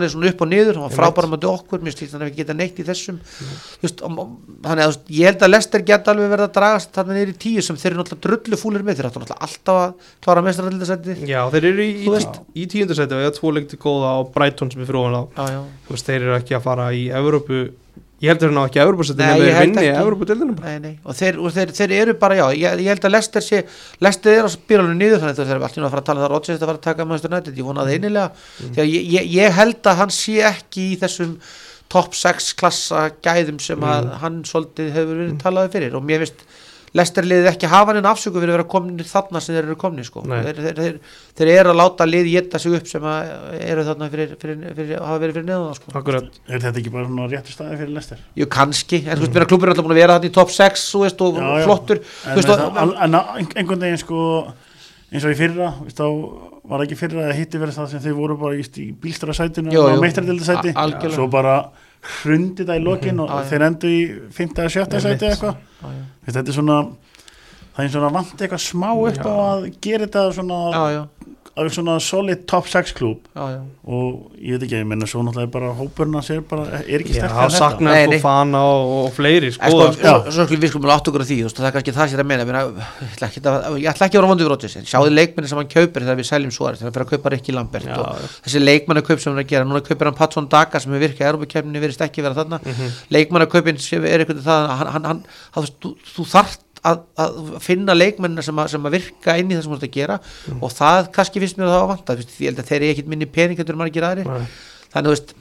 er 0.06 0.12
svona 0.14 0.30
upp 0.32 0.42
og 0.46 0.50
niður 0.52 0.76
hann 0.78 0.86
var 0.86 0.94
frábæra 0.96 1.28
með 1.32 1.42
okkur, 1.50 1.80
mér 1.82 1.94
slíkt 1.96 2.14
hann 2.14 2.22
hef 2.26 2.30
ekki 2.32 2.42
getað 2.44 2.58
neitt 2.62 2.78
í 2.78 2.84
þessum. 2.86 3.18
Og- 3.82 3.92
þannig 4.62 4.84
að 4.86 4.94
ég 5.10 5.26
held 5.32 5.42
að 5.42 5.52
Lester 5.56 5.82
geta 5.82 6.12
alveg 6.14 6.30
verið 6.30 6.46
að 6.48 6.56
dragast 6.60 6.94
þarna 6.94 7.14
niður 7.18 7.34
í 7.34 7.42
tíu 7.42 7.62
sem 7.66 7.76
þeir 7.76 7.92
eru 7.92 8.00
náttúrulega 8.04 8.26
drullu 8.28 8.56
fúlir 8.62 8.84
með. 8.86 8.96
Þeir 9.02 9.08
náttúrulega 9.10 9.42
alltaf 9.42 9.76
að 9.82 9.92
klára 10.22 10.42
mestraraldasætti 10.46 11.26
Já, 11.26 11.42
þeir 11.50 11.66
eru 11.72 11.82
í, 11.82 12.06
í 12.54 12.70
tíundarsæti 12.70 13.18
og 13.18 13.26
ég 13.26 13.34
góða 18.22 18.36
á 18.38 18.44
Brighton 18.46 18.46
sem 18.46 18.58
er 18.58 18.62
eru 18.62 18.68
ekki 18.70 18.80
að 18.82 18.86
ég 18.86 19.14
að 19.14 19.18
Nei, 19.22 19.32
en 19.32 19.42
ég 19.42 19.52
þeir 19.52 19.58
held 19.58 19.72
vinni 19.72 20.56
Nei, 20.62 20.78
nei. 20.84 20.94
og, 21.04 21.18
þeir, 21.18 21.40
og 21.42 21.56
þeir, 21.56 21.74
þeir 21.80 21.94
eru 21.98 22.16
bara, 22.22 22.38
já, 22.38 22.46
ég, 22.62 22.84
ég 22.86 22.92
held 22.94 23.08
að 23.10 23.16
Lester 23.16 23.46
sé, 23.46 23.64
Lester 24.06 24.38
er 24.38 24.46
á 24.46 24.50
spíralunum 24.54 25.02
niður 25.02 25.24
þannig 25.24 25.42
að 25.42 25.42
þeir 25.42 25.56
eru 25.58 25.68
alltaf 25.68 25.88
að 25.88 25.96
fara 25.96 26.04
að 26.04 26.10
tala 26.12 26.24
það 26.26 26.32
Rodgers 26.36 26.62
að 26.62 26.70
fara 26.72 26.82
að 26.82 26.86
taka 26.86 27.08
Manchester 27.10 27.34
United, 27.34 27.58
ég 27.58 27.70
vona 27.72 27.86
það 27.88 27.98
einilega 27.98 28.30
því 28.62 28.84
að 28.86 28.92
ég, 28.94 29.10
ég, 29.18 29.30
ég 29.42 29.60
held 29.62 29.92
að 29.92 30.02
hann 30.04 30.16
sé 30.16 30.38
ekki 30.52 30.88
í 30.92 31.00
þessum 31.02 31.36
top 31.92 32.16
6 32.16 32.54
klassa 32.60 33.08
gæðum 33.26 33.58
sem 33.60 33.82
að 33.84 34.12
hann 34.22 34.42
svolítið 34.48 34.94
hefur 34.96 35.18
verið 35.18 35.40
talaði 35.42 35.74
fyrir. 35.74 35.98
Og 36.00 36.06
mér 36.08 36.24
finnst 36.24 36.46
Lester 36.94 37.24
liðið 37.24 37.46
ekki 37.54 37.68
hafa 37.72 37.94
hann 37.94 38.02
en 38.02 38.08
afsöku 38.10 38.42
fyrir 38.42 38.52
að 38.52 38.58
vera 38.58 38.66
komin 38.68 38.98
þarna 39.08 39.40
sem 39.40 39.56
þeir 39.56 39.64
eru 39.70 39.76
komin 39.80 40.04
sko. 40.04 40.24
Þeir, 40.28 40.58
þeir, 40.60 40.80
þeir, 40.82 40.98
þeir 41.40 41.52
eru 41.54 41.72
að 41.72 41.78
láta 41.80 42.08
lið 42.10 42.28
geta 42.34 42.60
sig 42.60 42.74
upp 42.76 42.90
sem 42.92 43.06
að 43.08 43.30
eru 43.64 43.86
þarna 43.88 44.10
fyrir, 44.12 44.34
fyrir, 44.42 44.66
fyrir, 44.76 44.98
hafa 45.00 45.22
verið 45.24 45.38
fyrir 45.40 45.48
neðan 45.48 45.78
sko. 45.80 45.94
Akkurat, 46.02 46.28
Er 46.52 46.60
þetta 46.66 46.82
ekki 46.84 46.92
bara 46.98 47.08
svona 47.08 47.30
réttu 47.32 47.56
staði 47.56 47.78
fyrir 47.80 47.94
Lester? 47.96 48.20
Jú, 48.36 48.50
kannski, 48.52 49.00
en 49.06 49.16
þú 49.16 49.24
veist, 49.24 49.36
mér 49.38 49.46
að 49.46 49.52
klubur 49.54 49.70
er 49.70 49.74
alltaf 49.76 49.88
búin 49.88 49.96
að 49.96 50.02
vera 50.04 50.18
þarna 50.20 50.32
í 50.32 50.36
top 50.36 50.52
6 50.58 50.84
þú 50.92 51.04
veist, 51.06 51.24
og 51.24 51.40
Já, 51.40 51.48
já. 51.48 51.64
flottur 51.70 52.02
En, 52.04 52.10
þú 52.28 52.36
veist, 52.42 52.52
það, 52.52 52.66
og, 52.84 52.94
en 53.08 53.20
einhvern 53.62 53.86
veginn 53.88 54.02
sko 54.04 54.26
eins 55.12 55.26
og 55.28 55.32
í 55.32 55.40
fyrra, 55.40 55.70
veist, 55.86 55.98
þá 56.00 56.68
var 56.72 56.84
ekki 56.86 56.96
fyrra 57.00 57.24
að 57.32 57.40
hitti 57.40 57.60
verið 57.60 57.80
það 57.80 57.88
sem 57.96 58.04
þau 58.04 58.14
voru 58.20 58.38
bara 58.40 58.60
í, 58.60 58.68
í 58.84 58.90
bílstara 58.96 59.34
sætinu 59.36 59.72
og 59.76 59.96
jú. 59.96 60.04
meistardildasæti 60.04 60.72
A- 60.76 60.84
algjörlega. 60.86 61.16
svo 61.18 61.26
bara 61.32 61.56
hrundi 62.02 62.66
það 62.66 62.80
í 62.80 62.84
lokin 62.86 63.20
og 63.22 63.30
Já, 63.30 63.36
já. 63.42 63.50
þeir 63.52 63.66
endur 63.68 63.90
í 63.94 64.02
5. 64.34 64.54
eða 64.58 64.70
7. 64.74 64.82
Einmitt. 64.82 65.02
sæti 65.02 65.26
eða 65.26 65.34
eitthvað 65.36 65.56
þetta 66.32 66.48
er 66.48 66.58
svona 66.58 66.78
það 67.76 67.84
er 67.86 67.92
svona 67.96 68.10
vant 68.16 68.42
eitthvað 68.42 68.64
smá 68.66 68.90
upp 68.92 69.22
á 69.26 69.34
að 69.52 69.68
gera 69.86 70.08
þetta 70.08 70.24
svona, 70.38 70.58
já, 70.74 70.84
já, 70.96 71.04
að 71.60 71.70
svona 71.76 71.96
solid 72.04 72.46
top 72.50 72.68
6 72.72 72.94
klúb. 72.96 73.26
Og 73.36 74.32
ég 74.40 74.56
veit 74.56 74.66
ekki, 74.68 74.78
ég 74.80 74.88
menna 74.88 75.08
svo 75.10 75.24
náttúrulega 75.26 75.48
er 75.50 75.52
bara 75.54 75.72
hópurna 75.76 76.22
sér 76.24 76.42
bara, 76.48 76.64
er 76.82 77.04
ekki 77.04 77.18
en 77.20 77.26
þetta. 77.28 77.48
saknar 77.58 77.92
Nei, 77.96 78.06
þú 78.06 78.14
nei. 78.16 78.22
fana 78.24 78.62
og, 78.70 78.92
og 79.02 79.10
fleiri 79.16 79.50
skoða 79.56 79.90
sko, 79.96 80.06
Já. 80.06 80.14
svo, 80.32 80.46
skulum 80.48 80.64
við 80.64 80.72
skulum 80.74 80.94
átt 80.96 81.12
okkur 81.12 81.24
á 81.24 81.28
því 81.28 81.38
það 81.52 81.68
er 81.68 81.76
kannski 81.76 81.96
það 81.98 82.06
sem 82.08 82.16
ég 82.16 82.18
er 82.18 82.24
að 82.24 82.30
meina 82.32 82.64
ég, 82.64 82.82
ætla 83.12 83.30
ekki 83.30 83.44
að, 83.44 83.68
ég 83.84 83.90
ætla 83.92 84.08
ekki 84.08 84.18
að 84.18 84.22
vera 84.22 84.32
vondið 84.32 84.52
Rodgers. 84.54 84.78
En 84.80 84.90
sjáðu 84.92 85.12
leikmenni 85.16 85.52
sem 85.52 85.62
hann 85.62 85.72
kaupir 85.76 86.06
þegar 86.08 86.20
við 86.22 86.30
seljum 86.32 86.56
svo 86.56 86.66
þegar 86.72 86.88
hann 86.88 86.96
fyrir 86.96 87.08
að 87.08 87.12
kaupa 87.16 87.34
Rikki 87.36 87.56
Lambert 87.58 87.90
Já, 87.92 87.96
og 88.00 88.06
þessi 88.48 88.64
leikmannakaup 88.64 89.20
sem 89.20 89.32
hann 89.32 89.42
er 89.42 89.46
að 89.46 89.52
gera 89.52 89.68
núna 89.68 89.84
kaupir 89.86 90.10
hann 90.10 90.20
Patson 90.22 90.50
Daga 90.52 90.80
sem 90.82 90.94
hefur 90.96 91.06
virkað 91.08 91.26
í 91.26 91.30
Europakefninni 91.32 91.84
verist 91.84 92.06
ekki 92.06 92.24
vera 92.26 92.38
þarna. 92.38 92.62
Mm 92.64 92.72
Að 96.84 96.98
að, 96.98 97.02
að, 97.22 97.36
að 97.56 97.62
finna 97.62 97.94
leikmennina 97.94 98.42
sem, 98.42 98.56
að- 98.58 98.70
sem 98.74 98.86
að 98.90 98.92
virka 98.96 99.36
inn 99.38 99.52
í 99.52 99.56
það 99.56 99.64
sem 99.64 99.72
þú 99.72 99.76
ert 99.78 99.88
að 99.90 99.92
gera 100.00 100.16
Mhm. 100.48 100.64
og 100.64 100.72
það 100.74 101.12
kannski 101.14 101.40
finnst 101.44 101.58
mér 101.60 101.68
að 101.68 101.74
það 101.76 101.82
var 101.82 101.92
vant 101.92 102.10
að 102.10 102.24
þeir 102.66 102.82
eru 102.82 102.92
ekkit 102.96 103.08
minni 103.08 103.26
pening 103.30 103.58
heldur 103.60 103.76
en 103.78 103.82
margir 103.84 104.08
aðrir 104.08 104.26
Nei. 104.26 104.48
þannig 104.94 105.06
þú 105.12 105.14
veist 105.16 105.34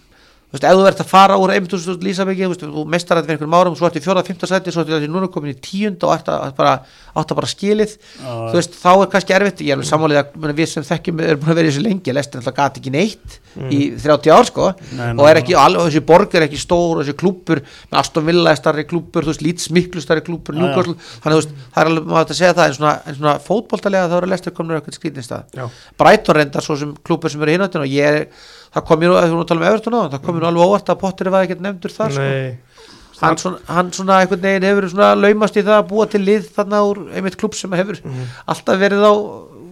Þú 0.50 0.58
veist, 0.58 0.64
ef 0.66 0.74
þú 0.74 0.86
ert 0.88 1.00
að 1.04 1.06
fara 1.06 1.36
úr 1.38 1.52
1.000 1.54 2.02
Lísabeki, 2.02 2.42
þú 2.42 2.50
veist, 2.50 2.64
þú 2.66 2.82
mestar 2.90 3.20
þetta 3.20 3.28
fyrir 3.28 3.36
einhverjum 3.38 3.54
árum 3.54 3.76
svo 3.78 3.86
ertu 3.86 4.00
í 4.00 4.02
fjóra, 4.02 4.24
fymta 4.26 4.48
sæti, 4.50 4.72
svo 4.74 4.82
ertu 4.82 4.96
þessi 4.96 5.06
núna 5.06 5.28
komin 5.30 5.52
í 5.52 5.58
tíund 5.62 6.02
og 6.02 6.10
ert 6.16 6.26
að 6.26 6.56
bara, 6.58 6.72
átt 7.14 7.34
bara 7.38 7.50
skilið. 7.52 7.92
Þú 8.18 8.56
veist, 8.56 8.74
þá 8.74 8.90
er 8.96 9.10
kannski 9.12 9.36
erfitt. 9.36 9.62
Ég 9.62 9.70
er 9.70 9.78
alveg 9.78 9.86
sammálið 9.86 10.18
að 10.18 10.58
við 10.58 10.68
sem 10.72 10.82
þekkjum 10.90 11.22
erum 11.22 11.38
búin 11.44 11.52
að 11.54 11.60
vera 11.60 11.68
í 11.68 11.70
þessu 11.70 11.84
lengi, 11.86 12.10
lestin 12.16 12.42
alltaf 12.42 12.56
gati 12.58 12.82
ekki 12.82 12.94
neitt 12.96 13.38
í 13.70 13.80
30 13.94 14.34
ár 14.34 14.50
sko. 14.50 14.64
Nei, 14.98 15.14
og 15.14 15.24
er 15.30 15.38
ekki, 15.44 15.54
alveg, 15.54 15.86
þessi 15.86 16.02
borg 16.10 16.34
er 16.34 16.48
ekki 16.48 16.58
stór 16.58 17.04
þessi 17.04 17.14
klúppur, 17.22 17.62
með 17.92 18.02
Aston 18.02 18.26
Villa 18.26 18.50
er 18.50 18.58
starri 18.58 18.84
klúppur 18.90 19.22
þú 19.22 19.30
veist, 19.30 19.46
Leeds 19.46 19.70
miklu 19.70 20.02
starri 20.02 20.26
já. 20.26 20.34
Newcastle, 20.58 20.96
þannig 21.22 21.34
þú 21.36 21.46
veist, 21.46 21.54
það 28.74 28.80
er 28.80 28.86
sem 28.86 28.86
sem 28.86 28.86
er, 28.86 28.86
kom 28.86 29.00
mér 29.00 29.14
við 29.16 29.34
nú 29.34 29.44
tala 29.44 29.60
um 29.60 29.68
Everton 29.70 29.98
á, 29.98 30.02
það 30.14 30.24
kom 30.24 30.36
mér 30.36 30.48
alveg 30.50 30.66
óvart 30.66 30.92
að 30.92 31.00
Potter 31.00 31.30
var 31.30 31.46
ekkert 31.46 31.60
nefndur 31.64 31.94
þar 31.94 32.12
sko. 32.14 32.20
Nei, 32.20 32.58
hann 33.20 33.38
svona, 33.40 33.58
hann 33.68 33.92
svona 33.92 34.18
einhvern 34.22 34.40
veginn 34.40 34.68
hefur 34.68 34.88
svona 34.92 35.14
laumast 35.18 35.56
í 35.56 35.64
það 35.66 35.78
að 35.78 35.88
búa 35.90 36.06
til 36.10 36.22
lið 36.24 36.50
þarna 36.56 36.82
úr 36.88 37.02
einmitt 37.14 37.38
klubb 37.40 37.54
sem 37.58 37.72
hefur 37.72 38.00
alltaf 38.46 38.80
verið 38.80 39.04
á 39.04 39.12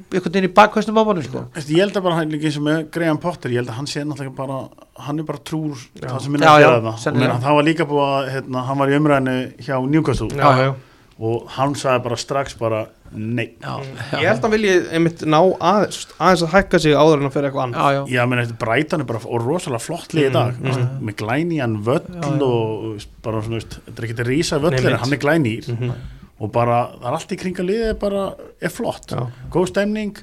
einhvern 0.08 0.32
veginn 0.32 0.48
í 0.48 0.52
bakkvæstum 0.56 0.98
á 0.98 1.02
mannum 1.04 1.24
sko. 1.24 1.44
Ég 1.68 1.80
held 1.82 1.96
að 1.96 2.02
bara 2.08 2.18
hann 2.18 2.32
líka 2.32 2.48
eins 2.48 2.58
og 2.58 2.66
með 2.66 2.90
Graham 2.90 3.20
Potter 3.22 3.52
ég 3.52 3.62
held 3.62 3.72
að 3.72 3.78
hann 3.78 3.88
sé 3.88 4.04
náttúrulega 4.04 4.36
bara 4.36 4.58
hann 5.06 5.18
er 5.20 5.28
bara 5.28 5.38
trúr 5.44 5.76
það 6.00 6.20
sem 6.24 6.34
er 6.34 6.44
Já, 6.44 6.50
að 6.50 6.60
já, 6.60 6.68
gera 6.68 6.92
það 6.98 7.42
það 7.44 7.58
var 7.58 7.66
líka 7.68 7.88
búið 7.88 8.04
að 8.08 8.30
hérna, 8.34 8.62
hann 8.68 8.78
var 8.78 8.88
í 8.88 8.98
umræðinu 8.98 9.36
hjá 9.66 9.74
Newcastle. 9.88 10.30
Já, 10.32 10.48
já. 10.64 10.70
og 11.18 11.48
hann 11.56 11.74
sagði 11.74 12.04
bara 12.08 12.16
strax 12.16 12.56
bara 12.58 12.86
nei. 13.12 13.46
Já, 13.62 13.74
Ég 14.20 14.28
held 14.28 14.38
að 14.38 14.46
hann 14.46 14.54
vilji 14.54 14.72
einmitt 14.98 15.24
ná 15.26 15.38
aðeins, 15.40 16.00
aðeins 16.18 16.44
að 16.46 16.52
hækka 16.54 16.80
sig 16.84 16.96
áður 16.98 17.22
en 17.22 17.28
að 17.28 17.34
fyrir 17.36 17.48
eitthvað 17.50 17.64
annað. 17.66 17.98
Já, 17.98 18.14
já, 18.14 18.22
eftir 18.44 18.58
Brighton 18.62 19.04
er 19.04 19.08
bara 19.10 19.22
rosalega 19.44 19.84
flott 19.84 20.14
lið 20.16 20.28
í 20.28 20.32
dag 20.34 20.58
mm, 20.60 20.70
mm. 20.70 20.88
með 21.08 21.18
glænýjan 21.22 21.76
völl 21.88 22.42
og 22.48 23.06
bara 23.24 23.42
svona, 23.46 23.60
þetta 23.60 23.96
er 23.96 24.08
ekki 24.08 24.18
að 24.18 24.30
rísa 24.32 24.60
völlir, 24.62 24.88
mitt. 24.88 25.00
hann 25.04 25.16
er 25.18 25.22
glænýr. 25.24 25.70
Mhm. 25.74 25.92
og 26.38 26.50
bara, 26.54 26.80
það 27.00 27.06
er 27.10 27.14
allt 27.18 27.32
í 27.34 27.38
kringa 27.40 27.64
liðið 27.66 27.94
bara 27.98 28.24
er 28.62 28.70
flott, 28.70 29.10
Já. 29.10 29.24
góð 29.50 29.72
stemning 29.72 30.20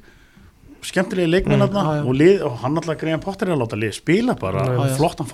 skemmtilegi 0.86 1.30
leikmenn 1.32 1.64
Mm, 1.66 2.08
og, 2.08 2.14
lið, 2.16 2.44
og 2.46 2.60
hann 2.62 2.78
alltaf 2.78 3.00
greiðan 3.02 3.24
Potter 3.24 3.50
er 3.50 3.56
að 3.56 3.64
láta 3.64 3.80
lið 3.80 3.96
spila 3.98 4.36
bara 4.40 4.66
Já, 4.66 4.76
já. 4.86 4.96
flottan 5.00 5.28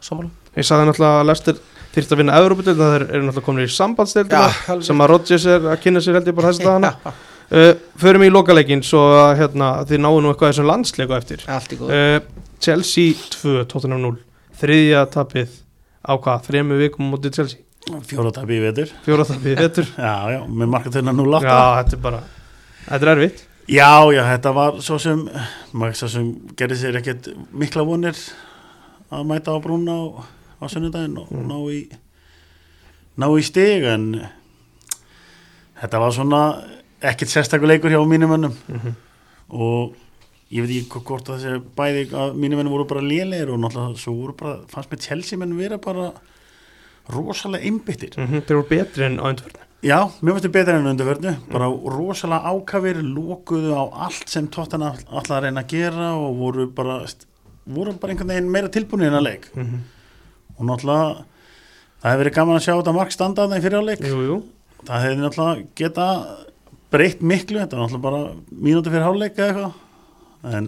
sammála. 0.00 0.30
Ég 0.56 0.66
sagði 0.68 0.88
náttúrulega 0.88 1.20
að 1.20 1.28
Lester 1.28 1.60
þyrfti 1.92 2.16
að 2.16 2.22
vinna 2.22 2.38
Európa-deild 2.40 2.80
þeir 2.82 3.04
eru 3.08 3.26
náttúrulega 3.26 3.46
komin 3.48 3.66
í 3.66 3.74
sambandsdeildina 3.74 4.40
Já, 4.48 4.62
alveg. 4.72 4.86
sem 4.88 5.04
að 5.04 5.10
Rodgers 5.12 5.46
er 5.52 5.68
að 5.74 5.78
kynna 5.84 6.02
sér 6.04 6.18
held 6.18 6.30
ég 6.32 6.38
bara 6.38 6.52
þessi 6.52 6.66
dagana. 6.68 6.94
Uh, 7.52 7.74
Förum 8.00 8.22
í 8.24 8.30
lokaleikin 8.32 8.80
svo 8.80 9.00
að 9.12 9.34
hérna, 9.42 9.66
þið 9.84 9.98
náðu 10.00 10.20
nú 10.24 10.30
eitthvað 10.30 10.54
þessum 10.54 10.68
landsleiku 10.70 11.12
eftir. 11.12 11.42
Allt 11.52 11.74
í 11.74 11.76
góð 11.76 11.90
uh, 11.92 12.14
Chelsea 12.64 13.12
2, 13.34 13.66
Tottenham 13.68 14.00
0 14.00 14.14
þriðja 14.62 15.02
tapið 15.12 15.58
á 16.00 16.12
hvað, 16.16 16.46
þremu 16.46 16.78
vikum 16.80 17.10
mútið 17.12 17.36
Chelsea? 17.36 17.60
Fjóraðabi 18.08 18.56
í 18.56 18.62
vetur. 18.62 18.94
Fjóra 19.04 19.26
tapið 19.28 19.58
vettur 19.58 19.90
já, 20.06 20.14
já, 20.32 20.38
með 20.48 20.70
markatöðuna 20.78 21.14
0-8 21.18 21.44
Já, 21.44 21.58
þetta 21.82 21.98
er 21.98 22.02
bara, 22.06 22.20
þetta 22.86 23.02
er 23.02 23.12
erfitt. 23.12 23.44
Já, 23.76 23.90
já, 24.16 24.22
þetta 24.32 24.54
var 24.62 24.80
svo 24.88 24.98
sem 25.02 25.20
maður 25.76 25.98
svo 26.00 26.10
sem 26.14 26.32
gerði 26.58 26.80
sér 26.80 27.00
ekkert 27.02 27.28
mikla 27.52 27.84
vonir 27.86 28.16
að 29.12 29.28
mæta 29.28 29.52
á 29.52 29.58
brúna 29.60 29.98
á, 29.98 30.04
á 30.62 30.66
sunnudaginn 30.70 31.18
og 31.18 31.32
ná 31.32 31.58
í 31.74 31.80
ná 33.18 33.26
í 33.38 33.42
stig 33.44 33.84
en 33.84 34.06
þetta 35.82 36.00
var 36.00 36.14
svona 36.14 36.42
ekkert 37.02 37.32
sérstakuleikur 37.34 37.90
hjá 37.92 38.00
mínum 38.06 38.30
mönnum 38.36 38.54
Mhm. 38.68 38.94
og 39.50 39.94
ég 40.52 40.62
veit 40.66 40.84
ekki 40.86 41.02
hvort 41.04 41.28
að 41.28 41.40
þessi 41.40 41.62
bæði 41.76 42.04
að 42.12 42.34
mínum 42.36 42.58
mönnum 42.60 42.72
voru 42.76 42.86
bara 42.88 43.00
lélegir 43.00 43.50
og 43.52 43.58
náttúrulega 43.60 43.98
svo 43.98 44.14
voru 44.14 44.34
bara, 44.36 44.56
fannst 44.68 44.90
mér 44.90 45.00
Chelsea 45.00 45.38
menn 45.38 45.56
vera 45.58 45.78
bara 45.78 46.12
rosalega 47.10 47.64
einbyttir 47.66 48.14
mm 48.16 48.42
Þeir 48.46 48.56
voru 48.56 48.68
betri 48.68 49.04
en 49.04 49.18
á 49.18 49.24
undirförnu 49.26 49.60
Já, 49.82 49.98
mér 50.22 50.36
finnst 50.36 50.44
þetta 50.46 50.52
betra 50.54 50.74
enn 50.78 50.86
undarförnu 50.92 51.32
bara 51.50 51.66
rosalega 51.66 52.52
ákafir 52.54 53.00
lokuðu 53.02 53.72
á 53.74 53.82
allt 54.06 54.28
sem 54.30 54.46
tóttan 54.48 54.82
alltaf 54.86 55.30
að 55.36 55.42
reyna 55.48 55.64
að 55.64 55.72
gera 55.74 56.12
og 56.14 56.36
voru 56.38 56.66
bara 56.70 57.00
voru 57.66 57.92
bara 57.98 58.12
einhvern 58.12 58.28
veginn 58.30 58.50
meira 58.52 58.68
tilbúinir 58.68 59.08
en 59.10 59.18
að 59.18 59.26
leik 59.26 59.48
Mhm. 59.56 59.80
Og 60.58 60.68
náttúrulega 60.68 61.24
það 62.02 62.08
hefur 62.10 62.22
verið 62.22 62.36
gaman 62.38 62.58
að 62.58 62.64
sjá 62.66 62.72
þetta 62.74 62.96
mark 62.96 63.14
standaðna 63.14 63.58
í 63.58 63.62
jú 64.12 64.40
það 64.82 65.04
hefði 65.04 65.20
náttúrulega 65.22 65.66
geta 65.78 66.08
breytt 66.92 67.22
miklu, 67.24 67.60
þetta 67.62 67.78
var 67.78 67.86
náttúrulega 67.86 68.06
bara 68.08 68.22
mínúti 68.52 68.92
fyrir 68.92 69.06
hálfleik 69.06 69.38
eða 69.38 69.48
eitthvað. 69.52 69.78
En 70.52 70.66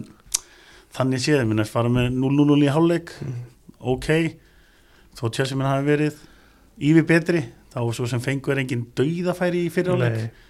þannig 0.95 1.21
séð, 1.21 1.43
minn 1.49 1.61
er 1.61 1.69
fara 1.69 1.91
með 1.91 2.15
0-0 2.15 2.63
í 2.63 2.71
hálfleik. 2.71 3.13
Ok, 3.85 4.09
þó 5.19 5.27
Chelsea 5.29 5.59
minn 5.59 5.69
hafi 5.69 5.85
verið 5.89 6.23
yfir 6.89 7.07
betri 7.07 7.43
þá 7.75 7.79
svo 7.95 8.07
sem 8.09 8.23
fengur 8.23 8.59
engin 8.59 8.87
dauðafæri 8.95 9.65
í 9.67 9.71
fyrirleik 9.73 10.17
Nei. 10.17 10.43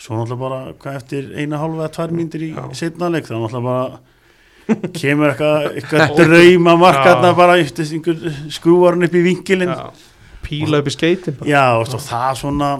svo 0.00 0.16
náttúrulega 0.16 0.42
bara 0.42 0.60
hvað 0.80 0.98
eftir 1.00 1.30
eina 1.36 1.60
hálfa 1.60 1.86
eða 1.86 1.94
tvær 1.96 2.14
mínútur 2.16 2.44
í 2.44 2.50
Já. 2.52 2.64
setna 2.76 3.10
leik 3.12 3.28
þá 3.28 3.34
náttúrulega 3.36 3.66
bara 3.66 4.00
kemur 4.96 5.32
eitthvað, 5.32 5.66
eitthvað 5.80 6.14
drauma 6.18 6.74
markarna 6.80 7.30
Já. 7.32 7.36
bara 7.36 7.56
skrúvarinn 8.52 9.06
upp 9.08 9.14
í 9.18 9.22
vinkilinn 9.26 9.72
Já. 9.74 9.90
Píla 10.42 10.80
upp 10.82 10.88
í 10.90 10.94
skeitin 10.94 11.36
bara. 11.38 11.48
Já, 11.48 11.64
og 11.78 11.86
það 12.02 12.32
svona 12.40 12.70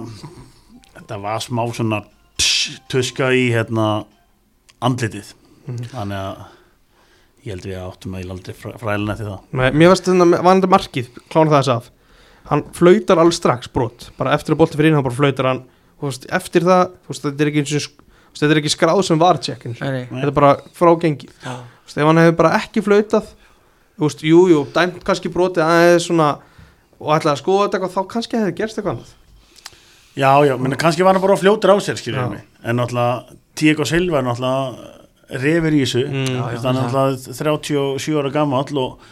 þetta 0.97 1.21
var 1.23 1.39
smá 1.43 1.63
svona 1.73 2.01
tuska 2.91 3.31
í 3.35 3.47
hérna 3.53 4.05
andlitið 4.83 5.33
Mhm. 5.63 5.83
þannig 5.93 6.19
að 6.19 6.39
ég 7.45 7.51
held 7.53 7.65
við 7.69 7.77
áttum 7.79 8.15
að 8.17 8.23
ég 8.23 8.31
aldrei 8.33 8.53
fræðilega 8.59 9.13
eftir 9.13 9.27
það 9.29 9.39
Nei, 9.53 9.69
Mér 9.71 9.91
varst 9.93 10.03
þetta 10.09 10.39
vanandi 10.43 10.69
markið, 10.73 11.07
klána 11.31 11.51
það 11.53 11.61
þess 11.61 11.73
af 11.77 11.91
Hann 12.49 12.63
flautar 12.75 13.17
alveg 13.23 13.33
strax 13.37 13.69
brot 13.71 14.09
Bara 14.17 14.33
eftir 14.35 14.51
að 14.55 14.59
bolti 14.59 14.75
fyrir 14.75 14.91
inn, 14.91 14.97
hann 14.99 15.05
bara 15.07 15.15
flautar 15.15 15.47
hann 15.47 15.61
veist, 16.01 16.27
Eftir 16.35 16.65
það, 16.67 16.89
þú 17.05 17.13
veist, 17.13 17.23
þetta 17.23 17.45
er 17.45 17.51
ekki 17.53 17.61
eins 17.63 17.71
og 17.71 17.79
veist, 17.79 17.95
Þetta 18.33 18.51
er 18.51 18.59
ekki 18.63 18.73
skráð 18.73 19.03
sem 19.07 19.19
var 19.21 19.37
nei. 19.93 20.05
Þetta 20.09 20.27
er 20.27 20.35
bara 20.35 20.51
frágengi 20.75 21.29
Hann 21.95 22.21
hefur 22.21 22.37
bara 22.39 22.55
ekki 22.59 22.83
flautað. 22.85 23.33
Veist, 24.01 24.23
jú, 24.25 24.47
jú, 24.49 24.63
dæmt 24.73 25.03
kannski 25.05 25.29
brotið 25.33 25.67
aðeins 25.67 26.07
svona 26.07 26.29
og 26.97 27.11
ætlaði 27.13 27.35
að 27.35 27.41
skoða 27.43 27.67
þetta 27.67 27.77
eitthvað 27.77 27.93
þá 27.93 28.13
kannski 28.13 28.39
hefði 28.39 28.55
gerst 28.57 28.79
eitthvað 28.79 28.95
annað. 28.95 29.11
Já, 30.13 30.31
já, 30.45 30.53
menn 30.61 30.77
kannski 30.81 31.05
var 31.05 31.17
hann 31.17 31.25
bara 31.25 31.37
fljótur 31.41 31.73
á 31.73 31.77
sér 31.81 31.97
skiljum 31.99 32.35
mig, 32.35 32.43
en 32.61 32.77
náttúrulega 32.77 33.37
Tíko 33.57 33.85
Silva 33.89 34.19
er 34.19 34.27
náttúrulega 34.27 35.39
refur 35.43 35.73
í 35.73 35.81
þessu. 35.83 36.03
Mm. 36.09 36.41
Þannig 36.63 36.81
náttúrulega 36.81 37.37
37 37.37 38.19
ára 38.21 38.33
gamall 38.33 38.81
og 38.81 39.07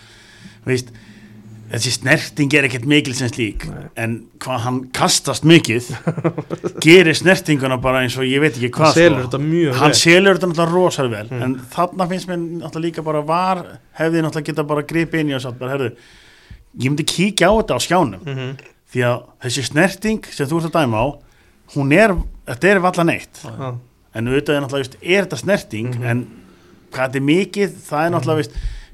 veist 0.67 0.91
þessi 1.71 1.91
snerting 1.95 2.53
er 2.53 2.65
ekkert 2.67 2.85
mikil 2.85 3.13
sem 3.15 3.29
slík 3.31 3.65
Nei. 3.69 3.83
en 3.95 4.15
hvað 4.43 4.59
hann 4.65 4.79
kastast 4.91 5.43
mikið 5.47 5.87
gerir 6.83 7.15
snertinguna 7.15 7.77
bara 7.81 8.01
eins 8.03 8.17
og 8.19 8.25
ég 8.27 8.41
veit 8.43 8.55
ekki 8.57 8.69
Hann 8.71 8.77
hvað 8.77 8.97
selur 8.97 9.21
sko. 9.21 9.27
þetta 9.29 9.41
mjög 9.45 9.77
hann 9.79 9.93
vel 9.93 9.99
selur 10.01 10.35
þetta 10.39 10.49
náttúrulega 10.51 10.73
rosalega 10.75 11.15
vel 11.17 11.29
Mm. 11.31 11.43
en 11.43 11.55
þarna 11.75 12.07
finnst 12.09 12.27
mér 12.27 12.41
náttúrulega 12.61 12.85
líka 12.87 13.03
bara 13.05 13.21
var 13.21 13.61
hefði 13.99 14.21
náttúrulega 14.25 14.49
geta 14.51 14.63
bara 14.63 14.81
gripið 14.83 15.19
inn 15.23 15.29
í 15.31 15.35
og 15.35 15.41
sagt 15.41 15.59
bara, 15.59 15.71
herðu, 15.77 15.91
ég 16.79 16.89
myndi 16.91 17.03
kíkja 17.07 17.47
á 17.47 17.53
þetta 17.61 17.75
á 17.77 17.79
skjánum 17.79 18.25
Mhm. 18.25 18.57
því 18.91 19.05
að 19.07 19.23
þessi 19.45 19.63
snerting 19.69 20.25
sem 20.31 20.47
þú 20.47 20.59
ert 20.61 20.71
að 20.71 20.81
dæma 20.81 20.97
á 20.99 21.07
hún 21.75 21.93
er, 21.95 22.15
þetta 22.47 22.67
er 22.67 22.79
valla 22.79 23.03
neitt 23.03 23.43
Já. 23.45 23.75
en 24.15 24.27
auðvitað 24.27 24.55
er 24.57 24.61
náttúrulega, 24.61 24.83
veist, 24.83 24.97
er 25.01 25.23
þetta 25.25 25.37
snerting 25.39 25.95
Mhm. 25.95 26.03
en 26.03 26.27
hvað 26.91 27.07
þetta 27.07 27.15
er 27.15 27.27
mikið 27.31 27.69
það 27.87 28.05
er 28.05 28.11
náttúrulega, 28.11 28.41
veist, 28.43 28.51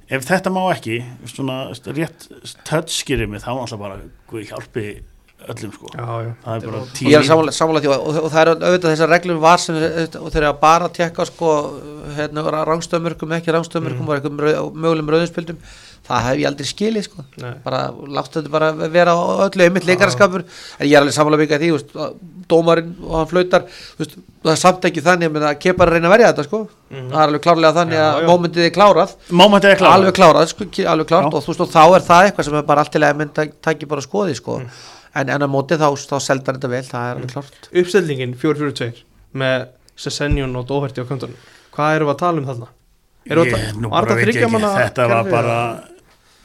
ef 0.07 0.27
þetta 0.27 0.53
má 0.53 0.61
ekki 0.71 1.01
svona 1.27 1.57
rétt 1.73 2.27
touchskýrið 2.67 3.31
mig, 3.31 3.43
þá 3.43 3.51
náttúrulega 3.57 3.81
bara 3.84 3.99
Guð 4.29 4.49
hjálpi 4.51 4.88
öllum 5.53 5.73
sko, 5.73 5.91
Já, 5.95 6.05
já 6.27 6.31
það 6.45 6.55
er 6.55 6.69
bara 6.71 6.81
Ég 7.07 7.17
er 7.19 7.27
sammála, 7.29 7.51
sammála 7.55 7.81
því 7.83 7.91
og, 7.93 8.07
og, 8.07 8.21
og 8.27 8.31
það 8.33 8.41
er 8.41 8.51
auðvitað 8.55 8.93
þessar 8.95 9.11
reglur 9.15 9.41
var 9.43 9.57
sem 9.63 9.75
og 9.77 10.31
þeir 10.31 10.41
eru 10.43 10.49
að 10.53 10.59
bara 10.61 10.89
tekka 10.99 11.25
sko 11.29 11.51
hérna, 12.17 12.45
rangstöðumörkum, 12.71 13.35
ekki 13.39 13.53
rangstöðumörkum 13.57 14.05
Mm. 14.07 14.09
og 14.09 14.15
eitthvað 14.17 14.41
rauð, 14.47 14.73
mögulegum 14.73 15.09
rauðinspildum 15.13 15.57
það 16.07 16.23
hef 16.23 16.37
ég 16.39 16.47
aldrei 16.47 16.67
skilið 16.69 17.03
sko 17.03 17.23
Nei. 17.41 17.53
bara 17.65 17.79
láttu 18.15 18.39
þetta 18.39 18.51
bara 18.53 18.69
vera 18.87 19.11
öllu 19.47 19.65
einmitt 19.65 19.83
leikaraskapur, 19.89 20.43
en 20.79 20.87
ég 20.87 20.95
er 20.95 21.01
alveg 21.01 21.15
sammála 21.17 21.39
mikið 21.41 21.63
því, 21.65 21.71
veist, 21.75 21.95
dómarinn 22.47 22.93
og 23.03 23.15
hann 23.19 23.27
flautar 23.27 23.65
veist, 23.99 24.15
það 24.45 24.51
er 24.53 24.61
samt 24.61 24.85
ekki 24.87 25.03
þannig 25.03 25.35
að 25.41 25.57
kepar 25.59 25.89
að 25.91 25.97
reyna 25.97 26.07
að 26.07 26.15
verja 26.15 26.29
þetta 26.31 26.45
sko 26.47 26.61
Mhm. 26.87 27.09
það 27.11 27.19
er 27.19 27.27
alveg 27.27 27.41
klárlega 27.43 27.73
þannig 27.75 27.97
Já, 27.99 28.03
að 28.07 28.21
já. 28.21 28.27
mómentið 28.31 28.63
er 28.63 28.75
klárað 28.77 29.15
Mómentið 29.41 29.71
er 29.73 29.79
klára 29.81 29.95
alveg 29.99 30.13
klárað, 30.15 30.47
sko, 30.53 30.63
alveg 30.87 31.07
klárt 31.09 31.27
Já. 31.27 31.35
og 31.35 31.43
þú 31.43 31.51
veist 31.51 31.63
og 31.65 31.71
þá 31.73 31.83
er 31.97 32.05
það 32.07 32.27
eitthvað 32.29 32.45
sem 32.47 32.55
er 32.55 32.61
bara 32.69 32.79
allt 32.85 32.91
til 32.95 33.01
að 33.03 33.17
mynd 33.19 33.41
taki 33.67 33.85
bara 33.85 34.01
skoði 34.07 34.35
sko 34.39 34.59
Mm. 34.61 34.69
En, 35.22 35.34
en 35.34 35.45
að 35.48 35.52
móti 35.53 35.80
þá, 35.80 35.88
þá 36.11 36.18
seldar 36.27 36.57
þetta 36.60 36.72
vel, 36.72 36.84
það 36.88 37.10
er 37.10 37.19
alveg 37.19 37.34
klárt. 37.34 37.69
Uppstellingin 37.81 38.38
4-4-2 38.38 38.89
með 39.41 39.68
Sessenjón 39.98 40.56
og 40.60 40.68
Dóherti 40.69 41.03
á 41.03 41.10
köntunum 41.10 41.38
Hvað 41.73 41.95
erum 41.98 42.10
við 42.10 42.15
að 42.15 42.22
tala 42.23 42.41
um 42.41 42.48
þarna? 42.48 42.72
Erum 43.27 43.45
við 43.48 43.53
Ég, 43.53 43.68
að- 43.68 43.81
nú 43.81 43.91
bara 43.91 44.07
þetta 44.07 44.18
veit 44.18 44.27
ég 44.35 44.48
ekki, 44.48 44.73
þetta 44.77 45.07
var 45.11 45.30
bara 45.34 45.57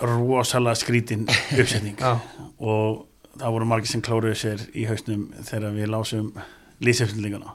rosalega 0.03 0.81
skrítin 0.81 1.25
uppsetning. 1.31 2.01
Og 2.73 3.05
það 3.39 3.55
voru 3.57 3.69
margir 3.69 3.91
sem 3.91 4.03
kláruðu 4.05 4.35
sér 4.39 4.65
í 4.77 4.85
hausnum 4.89 5.29
þegar 5.47 5.77
við 5.77 5.91
lásum 5.93 6.33
lýsefnlinguna 6.83 7.55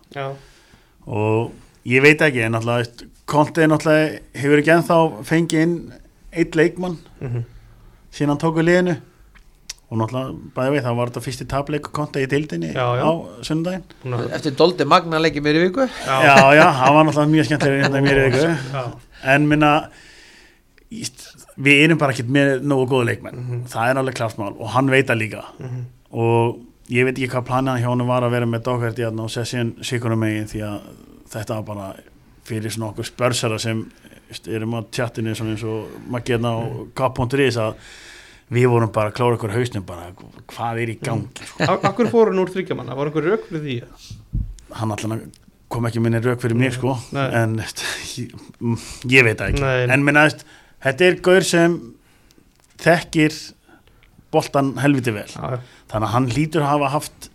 og 1.07 1.53
ég 1.87 2.03
veit 2.03 2.23
ekki 2.23 2.45
en 2.45 2.57
náttúrulega 2.57 3.13
Konti 3.27 3.67
náttúrulega 3.67 4.21
hefur 4.39 4.61
ekki 4.61 4.73
ennþá 4.73 4.97
fengið 5.27 5.63
inn 5.65 5.75
eitt 6.31 6.55
leikmann 6.55 6.97
mhm, 7.19 7.45
síðan 8.11 8.33
hann 8.33 8.41
tók 8.43 8.59
við 8.59 8.69
liðinu 8.69 8.95
og 9.89 9.97
náttúrulega, 10.01 10.33
bæði 10.55 10.71
við, 10.75 10.81
það 10.83 10.95
var 10.97 11.07
þetta 11.11 11.21
fyrsti 11.27 11.45
tapleik 11.47 11.85
konta 11.95 12.19
í 12.19 12.27
dildinni 12.27 12.73
Já, 12.73 12.85
já. 12.99 13.03
á 13.07 13.11
að- 14.17 14.33
eftir 14.35 14.55
Doldi 14.59 14.85
Magna 14.85 15.17
leikið 15.23 15.43
mér 15.45 15.55
í 15.55 15.63
viku. 15.69 15.87
Já, 16.05 16.53
já, 16.59 16.65
hann 16.81 16.93
var 16.95 17.05
náttúrulega 17.07 17.31
mjög 17.31 17.45
skemmtilega 17.47 17.83
hérna 17.87 18.01
mér 18.03 18.17
í 18.19 18.25
viku. 18.31 18.57
Já. 18.73 18.83
en 19.23 19.47
minna 19.47 19.89
við 20.91 21.81
erum 21.85 21.97
bara 21.99 22.13
ekkert 22.13 22.29
með 22.31 22.61
nógu 22.63 22.87
góða 22.91 23.07
leikmenn. 23.11 23.35
Mhm. 23.41 23.63
það 23.71 23.89
er 23.91 23.97
alveg 24.01 24.15
klart 24.15 24.37
mál 24.37 24.53
og 24.59 24.67
hann 24.69 24.89
veit 24.89 25.07
það 25.07 25.17
líka. 25.21 25.43
Og 26.11 26.59
ég 26.89 27.03
veit 27.05 27.17
ekki 27.17 27.29
hvað 27.33 27.45
planið 27.47 27.81
hjá 27.83 27.89
hann 27.89 28.07
var 28.07 28.21
að 28.23 28.31
vera 28.31 28.45
með 28.45 28.63
Doherty 28.63 29.01
hérna 29.03 29.23
og 29.23 29.29
Session 29.31 29.75
Sikurum 29.81 30.19
megin 30.19 30.47
því 30.47 30.61
að 30.63 30.79
þetta 31.29 31.55
var 31.55 31.63
bara 31.63 31.93
fyrir 32.45 32.71
svona 32.71 32.91
okkur 32.93 33.03
spörsara 33.09 33.59
sem 33.59 33.85
erum 34.47 34.73
á 34.75 34.81
tjattinu 34.91 35.35
svona 35.35 35.55
eins 35.55 35.63
og 35.63 35.87
maður 36.09 36.23
getna 36.25 36.49
á 36.55 36.59
Mhm. 36.63 36.91
k.is 36.95 37.57
að 37.57 37.73
við 38.51 38.67
vorum 38.71 38.91
bara 38.95 39.09
að 39.11 39.17
klóra 39.19 39.35
okkur 39.37 39.51
hausnum 39.57 39.83
bara 39.85 40.11
hvað 40.47 40.81
er 40.83 40.89
í 40.93 40.97
gangi 41.03 41.27
Af- 41.67 41.83
Af 41.83 41.95
hverju 41.97 42.11
fóru 42.13 42.31
hann 42.31 42.39
úr 42.45 42.51
þryggjamanna? 42.53 42.95
Var 42.95 43.09
einhver 43.09 43.27
rauk 43.31 43.47
fyrir 43.49 43.63
því? 43.65 43.77
hann 44.77 44.91
allan 44.91 45.31
kom 45.69 45.85
ekki 45.87 45.99
minni 46.03 46.19
rauk 46.23 46.39
fyrir 46.41 46.55
mig 46.55 46.73
sko 46.73 46.97
Nei. 47.11 47.27
en 47.41 47.57
ég, 47.59 48.31
mm, 48.61 48.77
ég 49.11 49.23
veit 49.27 49.37
það 49.39 49.49
ekki 49.51 49.61
Nei. 49.61 49.93
en 49.93 50.03
minna, 50.03 50.27
þetta 50.83 51.01
er 51.09 51.15
gaur 51.27 51.41
sem 51.43 51.77
þekkir 52.83 53.35
boltan 54.31 54.73
helviti 54.83 55.11
vel 55.15 55.25
Já, 55.27 55.55
já. 55.55 55.59
þannig 55.91 56.07
að 56.07 56.13
hann 56.13 56.27
lítur 56.35 56.61
að 56.63 56.71
hafa 56.73 56.89
haft 56.97 57.29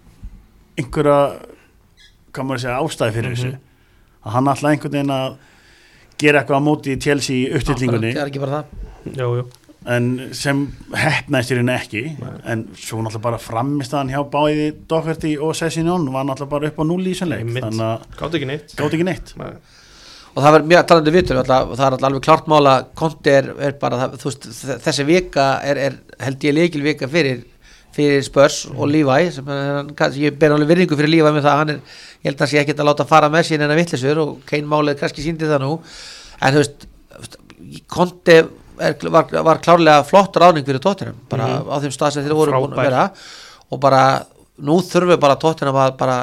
einhverja 0.79 1.19
segja 2.63 2.79
ástæði 2.81 3.13
fyrir 3.17 3.31
Mhm. 3.31 3.37
þessu 3.37 3.59
að 4.25 4.31
hann 4.37 4.49
alltaf 4.49 4.71
einhvern 4.71 4.93
veginn 4.93 5.11
að 5.11 5.37
gera 6.19 6.41
eitthvað 6.43 6.61
á 6.61 6.67
móti 6.69 6.93
í 6.97 7.01
Chelsea 7.01 7.37
í 7.37 7.53
uppstillingunni 7.57 8.13
það 8.15 8.23
er 8.23 8.31
ekki 8.31 8.41
bara 8.41 8.63
það 8.63 9.19
Jú, 9.19 9.29
jú. 9.41 9.45
En 9.91 10.09
sem 10.37 10.63
hefnaðist 10.95 11.53
í 11.53 11.59
rauninni 11.59 11.75
ekki 11.75 12.03
Nei. 12.21 12.33
en 12.53 12.65
svo 12.79 13.01
náttúrulega 13.03 13.25
bara 13.25 13.43
framist 13.43 13.95
hann 13.97 14.11
hjá 14.13 14.21
báði 14.31 14.71
Doherty 14.89 15.35
og 15.43 15.57
Sessinjón 15.59 16.09
var 16.15 16.27
náttúrulega 16.29 16.53
bara 16.55 16.71
upp 16.71 16.83
á 16.83 16.85
núli 16.87 17.11
í 17.11 17.15
þessum 17.17 17.33
leik 17.33 17.45
Einmitt. 17.45 17.65
þannig 17.67 17.87
að 17.89 18.19
Gátt 18.21 18.37
ekki 18.39 18.51
neitt 18.53 18.75
gátt 18.79 18.97
ekki 18.99 19.09
neitt 19.09 19.33
Nei. 19.41 19.49
og 20.33 20.39
það 20.45 20.57
var 20.57 20.67
mjög 20.73 20.85
talandi 20.93 21.15
vitur 21.17 21.41
alltaf, 21.43 21.73
það 21.75 21.87
er 21.87 21.97
alltaf 21.97 22.09
alveg 22.11 22.27
klart 22.29 22.53
mála 22.53 22.77
konti 23.03 23.35
er, 23.35 23.51
er 23.59 23.75
bara 23.83 24.03
það, 24.05 24.17
veist, 24.27 24.49
þessi 24.87 25.09
vika 25.09 25.49
er, 25.67 25.83
er 25.89 25.99
held 26.29 26.49
ég 26.49 26.57
leikil 26.61 26.87
vika 26.87 27.11
fyrir 27.11 27.43
fyrir 27.93 28.23
Spurs 28.25 28.63
og 28.73 28.87
Levi 28.89 29.29
sem 29.35 29.51
er, 29.53 29.93
ég 30.17 30.39
ber 30.41 30.55
alveg 30.55 30.71
virðingu 30.71 30.97
fyrir 30.97 31.13
Levi 31.13 31.35
með 31.35 31.45
það, 31.45 31.59
hann 31.61 31.75
er, 31.75 31.83
ég 32.23 32.31
held 32.31 32.39
að 32.39 32.47
hann 32.47 32.53
sé 32.55 32.63
ekkert 32.63 32.81
að 32.81 32.89
láta 32.89 33.09
fara 33.11 33.29
með 33.33 33.51
sín 33.51 33.67
en 33.67 33.75
að 33.75 33.83
vittlisur 33.83 34.21
og 34.23 34.39
Kein 34.49 34.65
Málið 34.71 35.03
kannski 35.03 35.25
síndi 35.27 35.51
það 35.51 35.67
nú 35.67 35.75
en 36.41 36.55
þú 36.55 36.63
veist, 36.63 36.87
konti 37.93 38.39
er, 38.89 38.97
var, 39.15 39.31
var 39.47 39.61
klárlega 39.65 40.05
flott 40.09 40.37
ráðning 40.43 40.67
fyrir 40.67 40.83
tóttinum, 40.83 41.17
bara 41.31 41.47
Mhm. 41.47 41.71
á 41.71 41.77
þeim 41.83 41.95
stað 41.97 42.13
sem 42.17 42.25
þeir 42.27 42.35
voru 42.39 42.53
búin 42.53 42.75
að 42.77 42.83
vera. 42.87 43.05
Og 43.73 43.81
bara 43.81 44.03
nú 44.63 44.81
þurfum 44.85 45.13
við 45.15 45.21
bara 45.21 45.37
tóttina 45.37 45.73
að 45.73 45.97
bara 45.99 46.17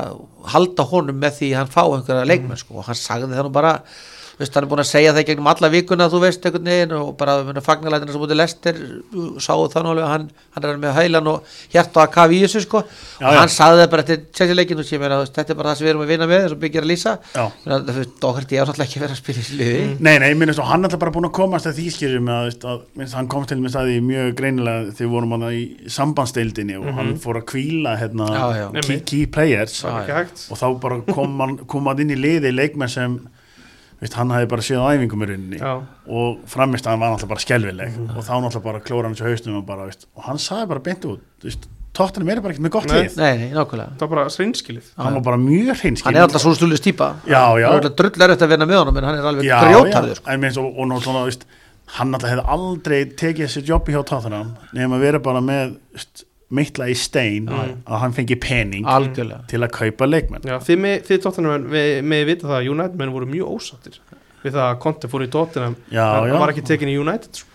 halda 0.54 0.84
honum 0.92 1.20
með 1.20 1.40
því 1.40 1.56
hann 1.58 1.68
fá 1.68 1.82
einhverja 1.88 2.26
leikmenn 2.30 2.58
sko. 2.62 2.78
Og 2.80 2.86
hann 2.86 2.96
sagði 2.96 3.32
það 3.34 3.44
nú 3.48 3.52
bara 3.52 3.74
veist, 4.40 4.56
hann 4.56 4.66
er 4.66 4.70
búin 4.72 4.84
að 4.84 4.90
segja 4.90 5.14
það 5.14 5.24
í 5.24 5.28
gegnum 5.30 5.50
alla 5.52 5.70
vikuna 5.74 6.10
þú 6.12 6.22
veist 6.24 6.46
einhvern 6.48 6.70
veginn 6.72 6.96
og 6.96 7.10
bara 7.20 7.64
fagnarlætina 7.66 8.14
sem 8.16 8.24
búin 8.24 8.38
lestir 8.40 8.80
sáu 9.44 9.68
það 9.72 9.86
nú 9.86 9.94
alveg 9.94 10.06
að 10.06 10.14
hann, 10.14 10.28
hann 10.56 10.68
er 10.70 10.80
með 10.80 10.96
hælan 10.98 11.30
og 11.34 11.56
hjarta 11.74 12.06
að 12.06 12.14
kafi 12.16 12.40
í 12.40 12.44
þessu 12.46 12.64
sko. 12.64 12.84
Já, 13.20 13.26
og 13.26 13.36
já. 13.36 13.40
hann 13.40 13.54
sagði 13.54 13.82
það 13.84 13.92
bara 13.94 14.06
eftir 14.06 14.22
tjekkileikin 14.40 14.84
og 14.84 14.88
sé 14.88 15.00
mér 15.02 15.16
að 15.16 15.22
þú 15.22 15.26
veist, 15.26 15.36
þetta 15.40 15.54
er 15.54 15.60
bara 15.60 15.74
það 15.74 15.80
sem 15.80 15.88
við 15.88 15.94
erum 15.94 16.06
að 16.06 16.14
vinna 16.14 16.30
með 16.30 16.44
þess 16.44 16.56
að 16.56 16.62
byggja 16.64 16.84
að 16.84 16.90
lýsa. 16.90 17.16
Já. 17.36 17.46
Dókert 18.24 18.54
ég 18.56 18.64
á 18.64 18.66
náttúrulega 18.70 18.88
ekki 18.88 19.04
vera 19.04 19.16
að 19.16 19.22
spila 19.22 19.42
í 19.42 19.48
sliði 19.50 19.82
Nei, 20.00 20.14
nei, 20.24 20.30
minnst 20.40 20.62
og 20.62 20.70
hann 20.70 20.84
er 20.84 20.90
alltaf 20.90 21.02
bara 21.04 21.14
búin 21.16 21.28
að 21.30 21.36
komast 21.40 21.70
að 21.70 21.80
því 21.80 21.88
skýrjum 21.96 22.32
að, 22.34 22.48
veist, 22.50 22.68
að 22.68 22.82
minnst, 23.00 23.18
hann 23.18 23.30
komst 23.32 23.52
til 23.52 23.60
með 23.60 23.74
staði 23.76 23.98
mjög 24.06 24.32
greinilega 24.40 24.94
þegar 25.00 25.12
vorum 25.16 25.36
hann 25.36 25.46
í 25.50 25.64
sambandsdeildinni 25.96 26.80
og 26.80 26.90
hann 27.00 27.12
fór 27.22 27.42
að 27.42 27.48
kvíla 27.54 27.96
hérna, 28.00 28.30
Já, 28.36 28.46
já. 28.60 28.68
key, 28.86 29.02
key 29.12 29.28
players. 29.32 29.82
Það 29.84 30.50
og 30.50 30.62
þá 30.62 30.68
bara 30.84 31.02
kom 31.10 31.44
hann, 31.44 31.58
kom 31.70 31.90
hann 31.90 32.04
inn 32.06 32.16
í 32.16 32.20
liði 32.20 32.54
leikmenn 32.56 32.92
sem 32.92 33.20
veist, 34.02 34.16
hann 34.20 34.32
hafi 34.36 34.48
bara 34.52 34.66
séð 34.66 34.84
á 34.84 34.88
æfingum 34.96 35.26
í 35.26 35.30
rauninni 35.32 35.60
Já, 35.60 35.74
og 36.08 36.40
framist 36.50 36.88
að 36.88 36.96
hann 36.96 37.04
var 37.04 37.12
náttúrulega 37.16 37.34
bara 37.34 37.46
skelvileg 37.46 37.98
og 38.16 38.22
þá 38.24 38.32
náttúrulega 38.38 38.66
bara 38.70 38.84
klóra 38.86 39.10
hann 39.10 39.18
þessu 39.20 39.28
haustum 39.34 39.60
og, 39.60 39.66
bara, 39.68 39.90
veist, 39.90 40.08
og 40.16 40.26
hann 40.30 40.40
saði 40.40 40.70
bara 40.72 40.84
beint 40.86 41.08
út 41.10 41.46
veist, 41.46 41.68
tóttinum 42.00 42.30
er 42.32 42.40
bara 42.44 42.54
ekkert 42.54 42.66
með 42.68 42.74
gott 42.76 42.88
Nei. 42.88 42.98
lið. 43.02 43.16
Nei, 43.20 43.32
nei, 43.42 43.48
nákvæmlega. 43.56 43.96
Það 44.00 44.06
var 44.06 44.12
bara 44.14 44.34
sreinskilið 44.36 44.90
hann 45.00 45.18
var 45.18 45.24
bara 45.26 45.40
mjög 45.42 45.72
hreinskil 45.82 46.08
Hann 46.08 46.20
er 46.20 46.28
alltaf 46.28 46.44
svo 46.44 46.54
stúlis 46.56 46.84
típa. 46.86 47.08
Já, 47.26 47.42
já. 47.60 47.66
Það 47.66 47.74
er 47.74 47.80
alltaf 47.80 47.96
drull 48.00 48.26
erfitt 48.28 48.46
að 48.46 48.54
vinna 48.54 48.68
með 48.70 48.80
honum 48.84 49.00
en 49.02 49.08
hann 49.10 49.18
er 49.20 49.28
alveg 49.32 49.50
grjótarður 49.50 50.22
já, 50.22 50.26
en 50.34 50.44
minnst, 50.44 50.62
og, 50.62 50.70
og 50.78 50.90
náttúrulega 50.94 51.32
veist, 51.32 51.46
hann 51.98 52.14
alltaf 52.14 52.30
hefði 52.36 52.46
aldrei 52.56 53.00
tekið 53.20 53.48
þessi 53.48 53.66
jobbi 53.68 53.98
hjá 53.98 54.02
tóttinam 54.14 54.54
nefnum 54.70 54.96
að 55.00 55.06
vera 55.08 55.24
bara 55.26 55.42
með 55.44 55.74
veist, 55.98 56.24
mittla 56.50 56.88
í 56.90 56.96
stein 56.98 57.50
að 57.52 58.00
hann 58.02 58.16
fengi 58.18 58.38
pening 58.42 58.88
Algjörlega 58.90 59.44
til 59.52 59.60
að 59.62 59.74
kaupa 59.76 60.08
leikmenn 60.10 60.48
Já, 60.50 60.58
þið, 60.66 60.80
með, 60.86 60.96
þið 61.10 61.22
tóttunum 61.26 61.68
með, 61.70 62.24
vita 62.32 62.48
það 62.50 62.58
að 62.62 62.72
United 62.74 62.98
menn 63.04 63.14
voru 63.14 63.30
mjög 63.30 63.52
ósattir 63.60 64.00
við 64.42 64.56
það 64.56 64.66
að 64.66 64.80
Conte 64.88 65.12
fór 65.12 65.26
í 65.28 65.30
tóttunum 65.36 65.78
já. 65.94 66.08
var 66.40 66.54
ekki 66.56 66.66
tekin 66.66 66.90
í 66.90 66.98
United 66.98 67.42
sko. 67.44 67.46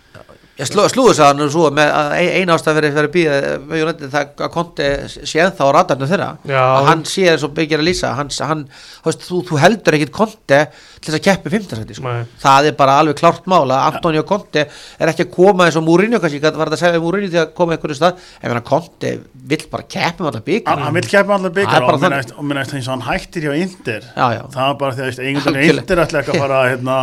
Ég 0.54 0.68
slú, 0.70 0.84
slúðu 0.86 1.16
sagði 1.18 1.42
hann 1.42 1.50
svo 1.50 1.66
með 1.74 1.88
að 1.90 2.12
ein- 2.14 2.34
ein 2.38 2.50
ástæð 2.54 2.76
verið 2.78 2.92
fyrir 2.94 3.08
að 3.08 3.14
býða 3.16 3.38
með 3.66 3.80
United 3.82 4.12
það 4.12 4.42
að 4.46 4.52
Conte 4.54 4.84
sé 5.10 5.40
ennþá 5.42 5.66
á 5.66 5.70
radarnu 5.74 6.06
þeirra 6.12 6.28
Já. 6.46 6.60
að 6.62 6.86
hann 6.92 7.02
sé 7.10 7.24
eins 7.32 7.42
og 7.48 7.54
byggir 7.56 7.80
að 7.82 7.88
lýsa 7.88 8.12
hann, 8.14 8.30
hann, 8.46 8.62
þú, 9.02 9.40
þú 9.48 9.58
heldur 9.58 9.96
ekkit 9.98 10.12
Conte 10.14 10.60
til 11.04 11.12
þess 11.12 11.20
að 11.20 11.24
keppi 11.28 11.52
15 11.52 11.94
sko. 11.98 12.08
Nei. 12.08 12.24
það 12.40 12.68
er 12.70 12.76
bara 12.78 12.96
alveg 13.02 13.18
klárt 13.20 13.46
mál 13.52 13.68
að 13.68 13.82
Antonio 13.92 14.22
Conte 14.28 14.64
er 14.64 15.12
ekki 15.12 15.26
að 15.26 15.30
koma 15.36 15.66
eins 15.68 15.76
og 15.78 15.84
Mourinho 15.84 16.20
kannski, 16.22 16.40
hvað 16.40 16.56
var 16.62 16.72
þetta 16.72 16.80
að 16.80 16.84
segja 16.86 17.04
Mourinho 17.04 17.30
til 17.34 17.42
að 17.44 17.54
koma 17.60 17.76
einhverju 17.76 17.98
stað 18.00 18.26
en 18.42 18.62
Conte 18.72 19.14
vill 19.52 19.62
bara 19.70 19.84
keppi 19.84 20.24
með 20.24 20.30
alltaf 20.32 20.44
byggja 20.48 20.70
hann, 20.72 20.84
hann 20.88 20.98
vil 20.98 21.06
keppa 21.12 21.36
allar 21.38 21.44
Það 21.44 21.52
er 21.52 21.56
byggjar 21.60 21.86
bara 21.86 21.94
og 21.94 22.04
þannig. 22.04 22.18
eftir- 22.24 22.74
eins 22.74 22.88
og 22.88 22.92
hann 22.96 23.06
hættir 23.12 23.42
hjá 23.48 23.54
Inter 23.60 24.02
Já, 24.16 24.26
já. 24.32 24.42
það 24.54 24.68
var 24.68 24.76
bara 24.80 24.92
því 24.98 25.02
að 25.08 25.24
einhvern 25.28 25.58
veginn. 25.60 25.78
Inter 25.84 26.04
ætla 26.04 26.22
ekki 26.24 26.32
að 26.34 26.40
fara 26.44 26.60
að 26.64 26.70
hérna, 26.74 26.96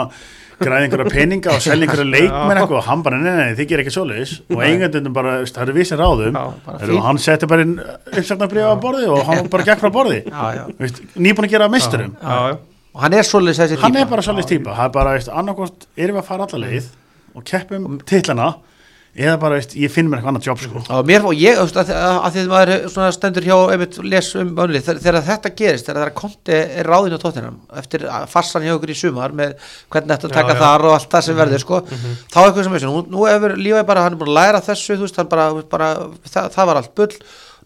græða 0.61 0.81
einhverja 0.85 1.11
peninga 1.11 1.53
og 1.55 1.61
selja 1.65 1.85
einhverja 1.87 2.09
leikmenn 2.11 2.57
eitthvað 2.61 2.77
og 2.77 2.83
hann 2.85 3.01
bara, 3.05 3.17
nei, 3.17 3.31
nei, 3.37 3.53
þið 3.57 3.69
gerir 3.71 3.81
ekki 3.85 3.93
svoleiðis 3.95 4.33
og 4.53 4.59
einhvern 4.65 5.13
bara, 5.15 5.31
veist, 5.41 5.55
það 5.57 5.63
eru 5.67 5.73
vissir 5.79 5.97
ráðum 6.01 6.35
bara 6.37 6.91
og 6.97 7.05
hann 7.07 7.17
setti 7.21 7.49
bara 7.49 7.65
inn 7.65 7.77
uppsagnabriða 7.81 8.73
á 8.73 8.77
borði 8.83 9.07
og 9.09 9.23
hann 9.25 9.49
bara 9.49 9.65
gekk 9.71 9.81
frá 9.81 9.89
borði 9.95 10.19
Já, 10.27 10.43
já. 10.59 10.63
Veist, 10.81 11.01
nýbúin 11.17 11.47
að 11.49 11.55
gera 11.55 11.65
að 11.69 11.73
misturum 11.77 12.13
já, 12.21 12.37
já. 12.51 12.59
Og 12.91 13.05
hann 13.05 13.13
er 13.15 13.27
svolítið 13.27 13.61
þessi 13.63 13.79
hann 13.83 13.93
típa. 13.95 14.05
er 14.05 14.11
bara 14.15 14.25
svolítið 14.25 14.51
típa 14.55 14.75
það 14.79 14.89
er 14.89 14.97
bara, 14.97 15.15
veist, 15.17 15.31
annarkost 15.41 15.87
erum 15.95 16.17
við 16.19 16.23
að 16.23 16.27
fara 16.33 16.47
alla 16.49 16.65
leið 16.65 16.91
og 17.35 17.47
keppum 17.47 18.01
titlana 18.07 18.49
eða 19.11 19.33
bara, 19.41 19.57
veist, 19.59 19.73
ég 19.75 19.91
finn 19.91 20.07
mér 20.07 20.21
eitthvað 20.21 20.31
annað 20.31 20.45
jobb 20.47 20.61
sko. 20.63 20.81
og 20.95 21.07
mér 21.07 21.25
og 21.27 21.33
ég, 21.35 21.57
að, 21.59 21.79
að, 21.83 21.89
að 22.15 22.35
því 22.35 22.41
að 22.45 22.51
maður 22.53 22.69
er 22.71 22.85
svona 22.93 23.09
stendur 23.11 23.47
hjá, 23.47 23.55
einmitt 23.73 23.97
um 23.99 24.61
önlið, 24.63 24.85
þegar, 24.85 25.01
þegar 25.03 25.25
þetta 25.27 25.51
gerist, 25.59 25.89
þegar 25.89 26.07
er 26.07 26.13
konti 26.15 26.55
er 26.55 26.87
ráðin 26.87 27.17
á 27.19 27.23
tóttinam, 27.23 27.57
eftir 27.81 28.05
að 28.07 28.29
fassan 28.31 28.63
hjá 28.63 28.71
ykkur 28.77 28.93
í 28.93 28.97
sumar 29.01 29.35
með 29.35 29.57
hvernig 29.91 30.13
þetta 30.15 30.31
Já, 30.31 30.35
taka 30.37 30.55
já. 30.55 30.61
þar 30.63 30.87
og 30.87 30.95
allt 30.95 31.11
það 31.11 31.25
sem 31.27 31.39
verður, 31.41 31.63
sko 31.65 31.81
þá 31.91 32.39
er 32.39 32.45
eitthvað 32.45 32.63
sem 32.69 32.77
veist, 32.77 32.87
nú, 32.87 33.03
nú 33.11 33.27
hefur 33.27 33.57
lífið 33.59 33.87
bara 33.91 34.05
hann 34.07 34.15
er 34.15 34.21
búin 34.23 34.31
að 34.31 34.39
læra 34.39 34.63
þessu, 34.69 34.95
þú 34.95 35.07
veist, 35.09 35.19
hann 35.19 35.31
bara, 35.35 35.49
bara 35.75 35.91
það, 36.31 36.47
það 36.55 36.71
var 36.71 36.79
allt 36.79 36.95
bull, 37.01 37.11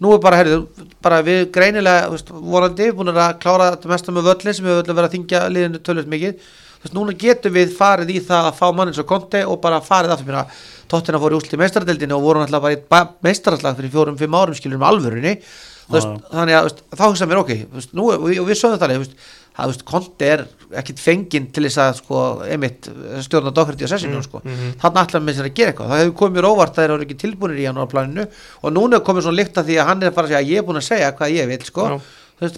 nú 0.04 0.12
er 0.16 0.20
bara 0.24 0.40
heyrðu, 0.42 0.60
bara 1.06 1.22
við 1.24 1.42
greinilega, 1.56 2.10
veist, 2.12 2.30
vorandi 2.30 2.90
búin 2.98 3.14
að 3.14 3.38
klára 3.44 3.72
þetta 3.76 3.92
mesta 3.94 4.12
með 4.16 4.28
völlin 4.30 4.58
sem 4.58 4.66
við 4.68 4.76
höfum 4.80 4.96
verið 4.98 5.10
að 5.10 5.16
þingja 5.16 5.44
liðinu 5.56 5.82
tölvöld 5.88 6.10
mikið. 6.12 6.34
Þú 6.76 6.86
veist, 6.86 6.96
núna 6.98 7.16
getum 7.22 7.56
við 7.56 7.72
farið 7.78 8.12
í 8.14 8.20
það 8.28 8.50
að 8.52 8.58
fá 8.60 8.66
mann 8.76 8.92
eins 8.92 9.00
og 9.02 9.08
konti 9.10 9.42
og 9.48 9.62
bara 9.64 9.80
farið 9.82 10.12
aftur 10.18 10.28
mér 10.30 10.42
að 10.44 10.60
tóttina 10.92 11.22
fór 11.24 11.34
í 11.34 11.40
úsli 11.40 11.58
meistaradeldinu 11.62 12.18
og 12.18 12.26
voru 12.28 12.44
náttúrulega 12.44 12.84
bara 12.92 13.08
í 13.08 13.16
meistaraslag 13.26 13.80
fyrir 13.80 13.94
fjórum, 13.96 14.20
fimm 14.20 14.36
árum 14.38 14.58
skilur 14.58 14.78
um 14.78 14.86
alvörunni. 14.92 15.38
Þú 15.86 15.94
veist, 15.96 16.14
þannig 16.34 16.56
að 16.60 16.70
þá 16.98 17.04
hugsa 17.08 17.26
mér 17.30 17.42
ok 17.42 17.52
þú 17.64 17.80
veist, 17.80 17.92
nú, 17.98 18.06
og, 18.12 18.24
við- 18.30 18.40
og 18.42 18.48
við 18.52 18.60
sögum 18.62 18.80
það 18.82 18.94
þú 18.96 19.02
veist, 19.06 19.18
að 19.56 19.72
veist, 19.72 19.86
konti 19.88 20.28
er 20.28 20.44
ekkit 20.76 21.00
fenginn 21.00 21.46
til 21.56 21.64
þess 21.68 21.80
að 21.80 22.00
sko, 22.02 22.24
einmitt 22.52 22.90
stjórna 23.24 23.54
Doherty 23.56 23.86
og 23.88 23.92
Sessinu 23.94 24.20
sko. 24.26 24.42
þannig 24.82 25.00
ætlaðum 25.06 25.30
við 25.30 25.38
sér 25.40 25.48
að 25.50 25.56
gera 25.60 25.72
eitthvað 25.74 25.94
það 25.94 26.02
hefur 26.04 26.18
komið 26.22 26.36
mér 26.40 26.50
óvart 26.50 26.76
að 26.76 26.82
þeir 26.84 26.94
eru 26.98 27.06
ekki 27.08 27.18
tilbúinir 27.22 27.62
í 27.62 27.66
janúarplaninu 27.70 28.28
og 28.62 28.76
núna 28.76 29.00
er 29.00 29.06
komið 29.08 29.28
svona 29.28 29.40
líkt 29.40 29.58
að 29.62 29.70
því 29.72 29.80
að 29.80 29.90
hann 29.92 30.04
er 30.04 30.16
bara 30.18 30.28
að 30.28 30.34
segja 30.34 30.44
að 30.44 30.52
ég 30.52 30.62
er 30.62 30.68
búin 30.68 30.82
að 30.82 30.88
segja 30.90 31.16
hvað 31.16 31.36
ég 31.38 31.52
vil 31.54 31.64
sko. 31.70 31.90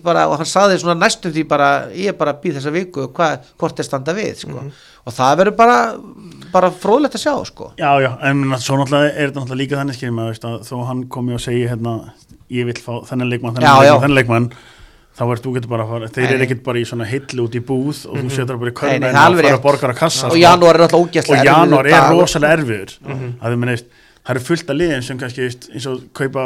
Bara, 0.02 0.24
og 0.26 0.40
hann 0.40 0.48
saði 0.50 0.80
svona 0.82 0.96
næstum 0.98 1.30
því 1.36 1.44
bara 1.46 1.66
ég 1.94 2.10
er 2.10 2.16
bara 2.18 2.32
að 2.34 2.40
býð 2.48 2.56
þessa 2.58 2.72
viku 2.74 3.04
hvað, 3.14 3.44
hvort 3.62 3.78
er 3.78 3.86
standa 3.86 4.16
við 4.18 4.40
sko. 4.42 4.64
og 5.06 5.14
það 5.14 5.36
verður 5.38 5.56
bara, 5.60 5.76
bara 6.50 6.72
fróðlegt 6.74 7.14
að 7.20 7.22
sjá 7.28 7.36
sko. 7.46 7.68
já, 7.78 7.92
já, 8.02 8.10
en 8.26 8.42
svo 8.58 8.80
náttúrulega 8.80 9.12
er 9.14 9.30
þetta 9.30 9.44
náttúrulega 9.44 9.62
líka 9.62 9.78
þannig 9.78 10.00
skiljum 10.00 10.24
að, 10.24 10.32
veist, 10.32 10.48
þó 10.66 10.76
hann 10.88 11.04
komi 11.14 11.38
og 11.38 11.44
segi 11.46 11.68
hérna, 11.70 11.94
ég 12.50 12.66
vil 12.72 12.76
fá 12.82 13.06
þennan 13.06 13.30
leikmann, 13.30 13.54
þennan 13.60 13.70
Já, 13.70 13.76
leikmann, 13.78 13.92
já. 13.92 14.02
þennan 14.02 14.18
leikmann 14.18 14.50
þá 15.18 15.22
er 15.34 15.40
þú 15.42 15.54
getur 15.58 15.70
bara 15.72 15.84
að 15.86 15.90
fara, 15.94 16.08
þeir 16.14 16.32
eru 16.36 16.44
ekkert 16.46 16.64
bara 16.68 16.80
í 16.82 16.86
svona 16.86 17.06
hillu 17.10 17.46
út 17.48 17.56
í 17.58 17.62
búð 17.66 18.02
og 18.12 18.18
þú 18.22 18.30
setur 18.36 18.58
bara 18.62 18.72
í 18.72 18.76
körna 18.78 19.08
það 19.12 19.16
og 19.18 19.28
alveg 19.28 19.48
fara 19.50 19.62
borgar 19.64 19.94
að 19.94 19.98
kassa 20.02 20.28
og 20.28 20.36
sko. 20.36 20.42
janúar 20.42 20.76
er 20.78 20.84
alltaf 20.86 21.00
og 21.00 21.08
ógæslega 21.08 21.46
janúar 21.48 21.88
er 21.90 22.10
rosalega 22.14 22.58
erfiður. 22.58 22.94
Meina, 23.58 23.78
það 24.28 24.36
eru 24.36 24.44
fullt 24.46 24.70
af 24.70 24.78
liðin 24.78 25.04
sem 25.08 25.18
kannski 25.22 25.48
eins 25.48 25.88
og 25.90 26.04
kaupa 26.14 26.44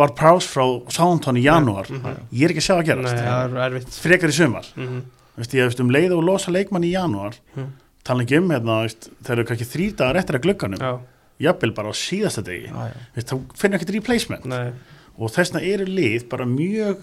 var 0.00 0.12
prás 0.18 0.48
frá 0.50 0.64
Southampton 0.90 1.38
í 1.40 1.44
janúar. 1.46 1.86
Ég 2.32 2.44
er 2.48 2.52
ekki 2.52 2.60
að 2.60 2.66
sjá 2.68 2.76
að 2.76 2.86
gerast. 2.90 3.22
Það 3.22 3.56
er 3.64 3.78
frekar 4.00 4.28
í 4.28 4.36
sumar. 4.36 4.66
Mhm. 4.76 5.00
veist, 5.40 5.54
ég 5.56 5.64
veist 5.70 5.80
um 5.80 5.88
leið 5.94 6.12
og 6.18 6.24
losa 6.26 6.50
leikmann 6.52 6.84
í 6.84 6.90
janúar 6.92 7.32
Mhm. 7.56 7.68
tala 8.04 8.24
ekki 8.24 8.36
um 8.38 8.48
hérna, 8.50 8.82
þeir 9.24 9.38
eru 9.38 9.44
kannski 9.44 9.64
þrý 9.72 9.96
dagar 9.96 10.16
eftir 10.20 10.36
að 10.36 10.42
glugganum. 10.44 10.78
Já, 10.80 10.98
jafnvel 11.40 11.72
bara 11.74 11.88
á 11.88 11.94
síðasta 11.96 12.42
degi. 12.44 12.68
Þá 13.16 13.40
finnur 13.56 13.78
ekkert 13.78 13.94
replacement. 13.94 14.44
Nei, 14.44 14.72
og 15.18 15.30
þessna 15.32 15.62
eru 15.62 15.86
lið 15.86 16.28
bara 16.28 16.44
mjög 16.44 16.98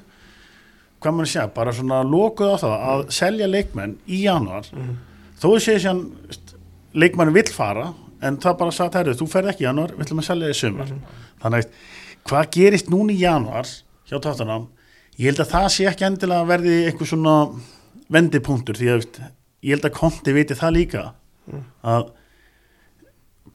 hvað 1.02 1.14
maður 1.18 1.32
segja, 1.32 1.48
bara 1.54 1.74
svona 1.76 2.02
lokuð 2.08 2.54
á 2.54 2.58
það 2.64 2.76
að 2.92 3.06
selja 3.18 3.48
leikmenn 3.50 3.98
í 4.10 4.24
januar 4.26 4.68
þó 5.38 5.48
þau 5.52 5.60
séu 5.62 5.82
sér 5.84 6.02
leikmenn 6.98 7.34
vill 7.36 7.50
fara 7.54 7.92
en 8.26 8.40
það 8.42 8.58
bara 8.62 8.74
sagt, 8.74 8.98
herru, 8.98 9.14
þú 9.18 9.28
ferð 9.30 9.52
ekki 9.54 9.66
í 9.66 9.68
januar, 9.68 9.94
við 9.94 10.08
ætlum 10.08 10.22
að 10.24 10.30
selja 10.32 10.50
þig 10.50 10.56
í 10.56 10.60
sumar. 10.62 10.94
Þannig 11.44 11.66
að 11.66 11.82
hvað 12.28 12.52
gerist 12.56 12.92
núna 12.92 13.14
í 13.14 13.22
januar 13.22 13.70
hjá 14.10 14.18
Tottenham? 14.18 14.68
Ég 15.18 15.32
held 15.32 15.42
að 15.44 15.52
það 15.54 15.68
sé 15.74 15.88
ekki 15.90 16.08
endilega 16.08 16.48
verði 16.50 16.78
einhver 16.90 17.10
svona 17.10 17.36
vendipunktur 18.14 18.78
því 18.78 18.90
að 18.94 19.08
ég 19.66 19.76
held 19.76 19.88
að 19.88 19.96
Konti 19.98 20.34
viti 20.36 20.58
það 20.58 20.76
líka 20.78 21.04
að 21.86 22.10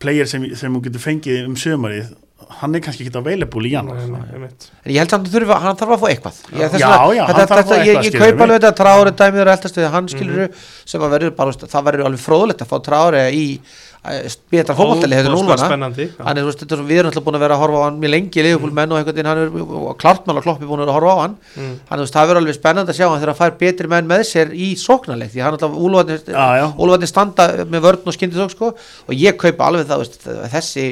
player 0.02 0.30
sem, 0.30 0.46
sem 0.58 0.72
hún 0.72 0.82
getur 0.84 1.02
fengið 1.02 1.46
um 1.46 1.58
sömarið 1.58 2.14
hann 2.60 2.74
er 2.76 2.82
kannski 2.84 3.04
ekki 3.06 3.18
available 3.20 3.68
í 3.68 3.72
januar 3.72 4.00
nei, 4.00 4.10
nei, 4.12 4.34
einmitt. 4.36 4.66
En 4.82 4.92
ég 4.94 4.98
held 5.02 5.12
að 5.12 5.18
hann 5.18 5.30
þurfa, 5.34 5.58
hann 5.64 5.78
þarf 5.80 5.94
að 5.96 6.02
fá 6.02 6.08
eitthvað. 6.10 6.40
Ég, 6.52 6.76
Já, 6.82 6.90
já, 6.90 7.22
þetta, 7.22 7.26
hann 7.26 7.38
þarf 7.38 7.52
að 7.52 7.62
þetta, 7.62 7.68
fá 7.68 7.76
ég, 7.76 7.88
eitthvað, 7.92 8.08
ég 8.08 8.18
kaupa 8.22 8.46
alveg 8.46 8.58
þetta 8.58 8.74
trári 8.82 9.14
dæmið 9.22 9.44
og 9.44 9.52
eldast 9.54 9.80
við 9.80 9.88
hann 9.96 10.10
skilur 10.12 10.52
sem 10.92 11.06
að 11.06 11.14
verður 11.16 11.34
bara, 11.38 11.56
það 11.74 11.88
verður 11.88 12.08
alveg 12.10 12.24
fróðulegt 12.26 12.64
að 12.66 12.72
fá 12.72 12.76
trári 12.88 13.24
í 13.38 13.46
betra 14.02 14.74
fótballtali 14.74 15.14
hefur 15.14 15.30
núlana 15.36 15.54
spennandi 15.62 16.04
hann 16.18 16.36
er, 16.38 16.42
þú 16.42 16.48
veist, 16.48 16.62
þetta 16.64 16.74
er, 16.74 16.80
svo- 16.80 16.88
við 16.90 16.98
erum 16.98 17.10
alltaf 17.12 17.22
búin 17.26 17.36
að 17.38 17.42
vera 17.44 17.54
að 17.54 17.60
horfa 17.62 17.78
á 17.78 17.84
hann 17.86 18.00
mjög 18.02 18.10
lengi 18.14 18.42
liðupúl 18.46 18.72
menn 18.74 18.90
og 18.90 18.98
einhvern 18.98 19.14
veginn 19.14 19.30
hann 19.30 19.42
er 19.44 19.76
og 19.78 19.94
klartmál 20.02 20.36
og 20.40 20.42
kloppi 20.46 20.66
búin 20.66 20.82
að 20.82 20.90
að 20.90 20.96
horfa 20.96 21.12
á 21.14 21.18
hann. 21.22 21.36
Mm. 21.54 21.76
hann, 21.86 21.98
þú 22.00 22.02
veist, 22.02 22.16
það 22.16 22.26
verður 22.32 22.40
alveg 22.42 22.58
spennandi 22.58 22.90
að 22.90 22.98
sjá 22.98 23.06
hann 23.06 23.20
þegar 23.22 23.32
að 23.34 23.40
fær 23.42 23.54
betri 23.62 23.90
menn 23.94 24.10
með 24.10 24.24
sér 24.32 24.50
í 24.58 24.68
sóknarleik 24.82 25.30
því 25.36 25.44
hann 25.46 25.54
alltaf 25.54 25.78
úlvarnir 26.82 27.10
standa 27.12 27.46
með 27.62 27.84
vörn 27.86 28.10
og 28.10 28.16
skyndisók 28.18 28.50
sko, 28.56 28.72
og 29.06 29.14
ég 29.14 29.38
kaupa 29.38 29.70
alveg 29.70 29.86
það 29.86 30.02
veist, 30.02 30.18
þessi 30.56 30.86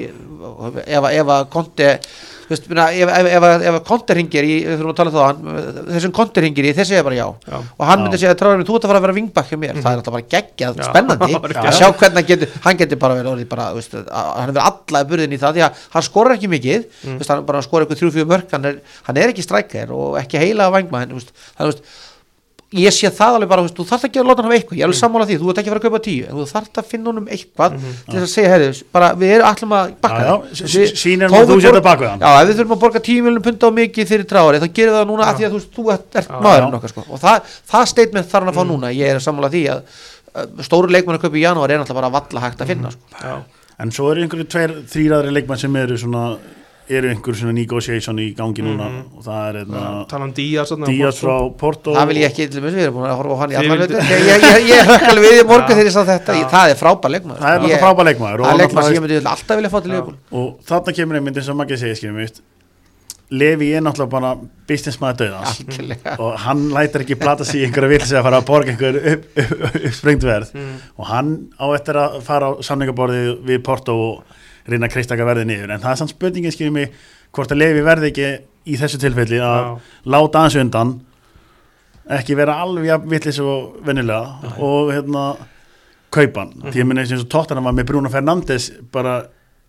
ef, 0.86 1.02
að- 1.02 1.34
að 1.34 1.48
konti 1.50 1.90
veist, 2.50 2.66
ef, 2.70 3.10
ef, 3.10 3.44
ef, 3.70 3.78
hringir 4.10 4.46
í, 4.46 4.54
við 4.66 4.76
þurfum 4.80 4.92
að 4.92 4.98
tala 4.98 5.10
um 5.10 5.16
það, 5.16 5.26
hann, 5.28 5.86
þessum 5.90 6.14
konti 6.16 6.42
hringir 6.42 6.68
í, 6.68 6.72
þessi 6.76 6.96
er 6.98 7.06
bara 7.06 7.18
já. 7.18 7.26
Já. 7.46 7.56
Og 7.60 7.84
hann 7.88 8.00
Já. 8.00 8.04
myndi 8.04 8.20
segja 8.20 8.34
að 8.34 8.40
tráðum, 8.40 8.64
þú 8.68 8.76
ert 8.76 8.86
að 8.86 8.92
fara 8.92 9.00
að 9.00 9.06
vera 9.06 9.16
vingbakk 9.18 9.50
hjá 9.50 9.60
mér, 9.62 9.80
það 9.80 9.90
er 9.90 10.00
alltaf 10.00 10.16
bara 10.16 10.28
geggjað, 10.34 10.82
spennandi, 10.88 11.38
að 11.64 11.78
sjá 11.78 11.86
hvernig 11.90 12.20
hann 12.20 12.28
getur, 12.30 12.54
hann 12.66 12.80
getur 12.82 13.02
bara 13.04 13.18
verið 13.20 13.46
bara, 13.50 13.70
veist, 13.76 13.96
hann 14.10 14.50
hefur 14.50 14.62
alla 14.66 15.04
burðin 15.12 15.36
í 15.36 15.40
það, 15.40 15.58
því 15.58 15.66
að 15.66 15.82
hann 15.94 16.06
skorar 16.10 16.36
ekki 16.36 16.52
mikið, 16.56 16.86
þú 17.04 17.16
veist, 17.22 17.34
hann 17.34 17.48
bara 17.48 17.64
skorar 17.66 17.86
eitthvað 17.86 18.02
þrjú-fjögur 18.02 18.32
mörk, 18.34 18.54
hann 18.56 18.70
er, 18.70 18.80
hann 19.08 19.22
er 19.22 19.34
ekki 19.34 19.46
strækjar 19.46 19.94
og 19.96 20.18
ekki 20.20 20.42
heila 20.42 20.70
vangma, 20.74 21.06
þú 21.10 21.20
veist, 21.20 21.34
þú 21.58 21.70
veist, 21.70 21.84
ég 22.70 22.92
sé 22.94 23.08
það 23.10 23.34
alveg 23.40 23.48
bara, 23.50 23.62
þú 23.66 23.82
þarft 23.88 24.04
ekki 24.06 24.20
að 24.20 24.26
láta 24.30 24.42
hann 24.42 24.46
hafa 24.50 24.56
eitthvað, 24.60 24.76
ég 24.78 24.82
er 24.84 24.86
alveg 24.86 24.98
sammála 25.00 25.24
því, 25.26 25.36
þú 25.40 25.48
ert 25.50 25.58
ekki 25.58 25.70
að 25.70 25.74
fara 25.74 25.80
að 25.80 25.86
kaupa 25.90 26.00
tíu 26.04 26.26
en 26.30 26.36
þú 26.38 26.44
þarft 26.50 26.78
að 26.78 26.84
finna 26.90 27.10
honum 27.10 27.24
eitthvað 27.34 27.72
til 27.80 28.14
þess 28.14 28.22
að 28.22 28.30
segja, 28.30 28.50
heyrðu, 28.52 28.82
bara 28.94 29.08
við 29.18 29.32
erum 29.34 29.48
allum 29.50 29.74
að 29.74 29.90
bakka 30.04 30.20
Já, 30.20 30.30
já, 30.30 30.36
þér. 30.38 30.68
s- 30.70 30.76
Við- 30.76 30.86
s- 30.92 31.00
sýnir 31.02 31.26
þó 31.26 31.34
hann 31.34 31.42
að 31.42 31.50
þú 31.50 31.56
við 31.56 31.64
sért 31.66 31.74
borg- 31.74 31.82
á 31.82 31.88
bak 31.90 32.00
við 32.04 32.10
hann. 32.10 32.20
Já, 32.20 32.30
ef 32.40 32.46
við 32.50 32.56
þurfum 32.60 32.76
að 32.76 32.82
borga 32.84 33.00
10 33.10 33.22
miljonum 33.26 33.42
pund 33.48 33.60
á 33.66 33.68
mikið 33.80 34.06
fyrir 34.12 34.26
tráari, 34.30 34.60
þá 34.62 34.68
gerir 34.78 34.94
það 34.94 35.08
núna 35.10 35.26
að 35.26 35.34
því 35.40 35.44
að 35.48 35.52
þú, 35.56 35.60
þú 35.74 35.84
ert, 35.96 36.06
ert 36.14 36.30
Já. 36.30 36.38
maðurinn 36.46 36.70
Já. 36.70 36.78
okkar 36.78 36.90
sko. 36.94 37.04
og 37.10 37.18
það, 37.18 37.42
það 37.74 37.86
statement 37.90 38.26
þarf 38.30 38.44
hann 38.44 38.52
að 38.54 38.58
fá 38.60 38.64
núna 38.70 38.92
ég 38.94 39.06
er 39.10 39.18
sammála 39.18 39.50
því 39.50 39.62
að 39.74 39.82
stóru 40.62 40.88
leikmann 40.94 41.18
að 41.18 41.22
kaupa 41.26 41.36
í 41.36 41.42
janúar 41.42 41.70
er 41.74 41.78
náttúrulega 41.82 42.00
bara 42.06 42.14
valla 42.14 42.40
hægt 42.46 42.60
að 42.62 42.66
finna 42.70 42.90
sko. 42.94 43.02
Já. 43.18 43.34
En 43.80 43.90
svo 43.90 44.10
eru 44.12 44.22
einhverju 44.22 44.46
tveir, 44.46 44.70
þrýraðri 44.86 45.32
leikmenn 45.34 45.58
sem 45.58 45.74
eru 45.76 45.96
svona, 45.98 46.36
eru 46.90 47.08
einhverju 47.12 47.38
svona 47.40 47.54
negotiation 47.56 48.18
í 48.22 48.26
gangi 48.38 48.64
núna 48.66 48.88
og 49.16 49.22
það 49.26 49.48
er 49.48 49.58
einna 49.62 49.82
tala 50.10 50.26
um 50.28 50.34
Díaz 50.36 50.72
þarna 50.72 50.86
á 50.86 50.90
Díaz 50.90 51.20
Porto. 51.20 51.26
frá 51.26 51.58
Porto. 51.62 51.94
Það 51.96 52.08
vil 52.10 52.20
ég 52.20 52.28
ekki, 52.30 52.46
til 52.50 52.60
dæmis, 52.60 52.76
við 52.78 52.86
erum 52.88 52.98
búin 53.00 53.10
að 53.10 53.18
horfa 53.20 53.34
á 53.34 53.40
hann 53.44 53.54
í 53.54 53.58
allan 53.60 53.82
ég, 53.84 53.96
ég, 54.10 54.46
ég, 54.50 54.70
ég 54.70 54.92
hökk 54.92 55.08
alveg 55.14 55.26
við 55.30 55.40
í 55.40 55.48
morgun 55.50 55.74
þegar 55.76 55.90
ég 55.90 55.96
sá 55.96 56.02
þetta. 56.12 56.38
Ég, 56.40 56.46
það 56.54 56.74
er 56.74 56.80
frábær 56.84 57.14
leikmann 57.16 57.40
Það 57.40 57.50
er 57.50 57.60
náttúrulega 57.60 57.82
frábær 57.86 58.10
leikmaður 58.10 58.40
og 58.40 58.46
það 58.50 58.54
er 58.56 58.62
leikmann 58.64 58.88
sem 58.90 58.96
ég 58.98 59.04
myndi 59.06 59.20
alltaf 59.34 59.60
vilja 59.60 59.72
fá 59.74 59.78
til 59.84 59.92
Liverpool. 59.94 60.16
Og 60.40 60.48
þarna 60.70 60.96
kemur 61.00 61.20
einmitt 61.20 61.40
eins 61.42 61.52
og 61.54 61.60
maður 61.60 61.84
skilum 62.00 62.18
við 62.24 62.40
Levi 63.30 63.68
er 63.78 63.82
náttúrulega 63.86 64.10
bara 64.10 64.30
businessmaður 64.66 65.18
döðans 65.20 65.60
Algjörlega. 65.62 66.16
og 66.18 66.32
hann 66.42 66.64
lætur 66.74 67.04
ekki 67.04 67.14
plata 67.20 67.44
sig 67.46 67.60
í 67.60 67.66
einhverja 67.68 67.90
vill 67.92 68.00
að 68.02 68.24
fara 68.26 68.40
að 68.40 68.46
borga 68.48 68.72
einhver 68.72 68.96
upp, 69.12 69.28
upp, 69.38 69.52
upp, 69.68 69.76
uppsprengt 69.86 70.26
verð 70.26 70.50
Mm. 70.50 70.72
og 70.98 71.06
hann 71.06 71.30
á 71.54 71.66
eftir 71.76 71.94
að 72.00 72.16
fara 72.26 72.48
á 72.50 72.52
samningaborðið 72.66 73.28
við 73.46 73.62
Porto 73.62 73.94
og 73.94 74.24
reyna 74.74 74.88
að 74.88 74.94
kreistaka 74.94 75.26
verðið 75.28 75.46
niður. 75.50 75.70
En 75.74 75.80
það 75.84 75.92
er 75.94 76.00
samt 76.00 76.14
spurningin 76.14 76.54
skilum 76.54 76.76
mig 76.78 76.92
hvort 77.36 77.52
að 77.54 77.60
Levi 77.62 77.82
verði 77.86 78.10
ekki 78.12 78.28
í 78.70 78.76
þessu 78.80 79.00
tilfelli 79.02 79.38
að 79.42 79.60
Já. 79.64 79.70
láta 80.16 80.44
hans 80.44 80.56
undan 80.60 80.94
ekki 82.10 82.34
vera 82.38 82.56
alveg 82.64 83.04
villis 83.10 83.38
og 83.44 83.76
vennilega 83.86 84.54
og 84.58 84.90
hérna 84.94 85.24
kaupa 86.10 86.42
hann, 86.42 86.56
því 86.72 86.80
ég 86.82 86.86
minna 86.90 87.04
eins 87.04 87.12
og 87.14 87.28
tóttan 87.30 87.60
var 87.62 87.76
með 87.76 87.86
Bruno 87.92 88.10
Fernandes 88.10 88.70
bara 88.92 89.20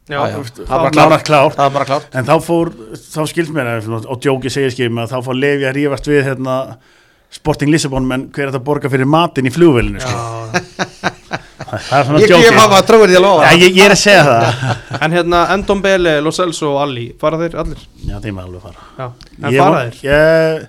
Já, 0.10 0.18
Já, 0.28 0.40
það 0.42 0.62
er 0.66 0.68
bara 0.68 0.90
klárt. 0.92 1.24
klárt. 1.28 1.56
Það 1.56 1.74
bara 1.76 1.86
klárt. 1.86 2.16
En 2.18 2.26
þá 2.26 2.34
fór, 2.44 2.72
þá 2.98 3.20
skilst 3.30 3.52
mér 3.54 3.68
að- 3.78 4.08
og 4.10 4.20
Jóki 4.26 4.50
segir 4.50 4.72
skilum 4.74 4.98
að 5.04 5.12
þá 5.14 5.20
fór 5.28 5.38
Levi 5.38 5.64
að 5.70 5.76
rífast 5.78 6.08
við 6.10 6.24
hérna, 6.26 6.56
Sporting 7.30 7.70
Lissabon 7.72 8.08
menn 8.10 8.26
hver 8.34 8.48
er 8.50 8.58
að 8.58 8.64
borga 8.66 8.90
fyrir 8.90 9.06
matinn 9.08 9.46
í 9.46 9.54
flugvélinu 9.54 10.02
sko. 10.02 10.10
Já. 10.10 11.40
það 11.72 11.98
er 12.00 12.06
svona 12.08 12.20
ég 12.22 12.32
gef 12.32 12.56
mamma 12.58 12.80
Já, 13.46 13.52
ég, 13.62 13.76
ég 13.78 13.86
er 13.88 13.94
að 13.96 14.02
segja 14.02 14.24
það 14.28 14.64
En 15.08 15.16
hérna 15.16 15.42
Endon 15.56 15.82
Bele, 15.84 16.14
Lo 16.26 16.34
Celso 16.36 16.72
og 16.76 16.82
Ali 16.84 17.06
fara 17.22 17.40
þeir 17.42 17.58
allir? 17.64 17.84
Já, 18.08 18.16
þeim 18.24 18.40
er 18.42 18.48
alveg 18.48 18.66
fara 18.66 18.88
Já. 18.98 19.08
En 19.42 19.50
Ég 19.56 19.62
fara 19.64 19.84
þeir? 19.86 20.00
ég, 20.08 20.66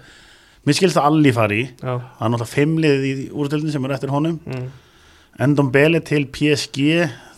Mér 0.62 0.77
skilst 0.79 0.99
að 1.01 1.07
Alli 1.09 1.33
fari. 1.35 1.62
Það 1.81 1.95
er 1.99 2.31
náttúrulega 2.31 2.53
fimmlið 2.53 3.07
í 3.09 3.15
úrtöldin 3.35 3.73
sem 3.74 3.89
er 3.89 3.97
eftir 3.99 4.12
honum 4.15 4.37
Mm. 4.47 4.69
Endon 5.43 5.73
Bele 5.74 6.01
til 6.07 6.27
PSG 6.31 6.85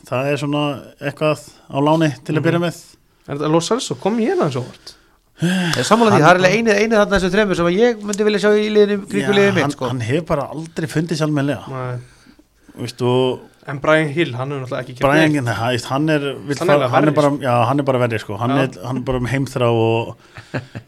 Það 0.09 0.27
er 0.33 0.41
svona 0.43 0.65
eitthvað 1.01 1.47
á 1.73 1.79
láni 1.81 2.11
til 2.27 2.37
að 2.37 2.45
byrja 2.49 2.61
með 2.67 2.83
En 3.25 3.39
þetta 3.39 3.49
Lo 3.55 3.61
Celso 3.65 3.97
kom 4.03 4.19
hérna 4.21 4.51
eins 4.51 4.59
og 4.61 4.67
vart 4.69 4.93
ég 5.45 5.79
er 5.81 5.87
sammála 5.89 6.13
því, 6.15 6.21
það 6.23 6.29
er 6.29 6.39
alveg 6.39 6.53
einið 6.55 6.77
eini 6.79 6.95
þarna 6.95 7.17
þessu 7.19 7.31
þremur 7.33 7.59
sem 7.59 7.67
að 7.67 7.79
ég 7.81 8.03
myndi 8.07 8.27
vilja 8.29 8.41
sjá 8.45 8.53
í 8.55 8.69
liðið 8.71 9.01
hann, 9.49 9.57
mitt 9.57 9.73
sko. 9.75 9.89
hann 9.91 10.03
hefur 10.07 10.27
bara 10.29 10.45
aldrei 10.55 10.87
fundið 10.93 11.19
sér 11.19 11.27
almennilega 11.27 11.73
Nei. 11.73 11.97
Vistu, 12.85 13.09
En 13.67 13.79
Brian 13.81 14.11
Hill, 14.13 14.35
hann 14.37 14.53
er 14.53 14.61
náttúrulega 14.61 14.85
ekki 14.85 14.95
Brian, 15.01 15.33
neitt. 15.33 15.85
hann, 15.89 16.09
er 16.13 16.25
Hann 16.59 16.71
er 16.75 16.89
hann 16.93 17.09
er 17.09 17.15
bara, 17.17 17.31
já, 17.41 17.53
hann 17.69 17.81
er 17.81 17.87
bara 17.89 18.01
verri 18.03 18.19
sko. 18.21 18.37
hann, 18.37 18.51
Já. 18.51 18.63
er, 18.65 18.87
hann 18.87 18.99
er 19.01 19.05
bara 19.09 19.21
með 19.25 19.33
heimþrá 19.33 19.69
og 19.73 20.17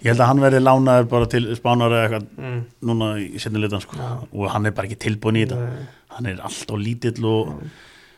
ég 0.04 0.10
held 0.10 0.20
að 0.20 0.28
hann 0.30 0.42
verði 0.44 0.60
lánaður 0.60 1.08
bara 1.08 1.28
til 1.32 1.44
spánar 1.56 1.94
eða 1.96 2.02
eitthvað 2.04 2.26
mm. 2.36 2.58
núna 2.90 3.08
í 3.22 3.40
setni 3.40 3.62
litan 3.62 3.80
sko. 3.84 3.96
og 4.32 4.50
hann 4.52 4.68
er 4.68 4.76
bara 4.76 4.90
ekki 4.90 5.00
tilbúin 5.06 5.40
í 5.40 5.46
þetta 5.46 5.62
Nei. 5.62 5.88
hann 6.18 6.30
er 6.32 6.44
allt 6.44 6.74
og 6.76 6.82
lítill 6.82 7.24
og 7.24 7.56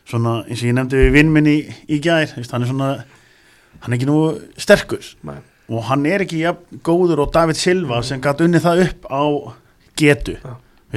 svona 0.09 0.35
eins 0.49 0.65
og 0.65 0.71
ég 0.73 0.77
nefndi 0.81 1.05
við 1.05 1.15
vinn 1.21 1.33
minni 1.33 1.55
í, 1.61 1.79
í 1.95 2.01
gær 2.03 2.35
veist, 2.35 2.51
hann 2.51 2.67
er 2.67 2.73
svona 2.73 2.91
hann 3.85 3.93
er 3.93 3.99
ekki 4.01 4.11
nú 4.11 4.19
sterkur 4.59 5.07
Nei. 5.29 5.39
og 5.71 5.87
hann 5.93 6.07
er 6.11 6.27
ekki 6.27 6.43
jafn 6.43 6.83
góður 6.83 7.27
og 7.27 7.35
David 7.37 7.61
Silva 7.61 8.03
sem 8.03 8.23
gæti 8.25 8.49
unnið 8.49 8.67
það 8.67 8.85
upp 8.89 9.11
á 9.13 9.23
getu 9.99 10.39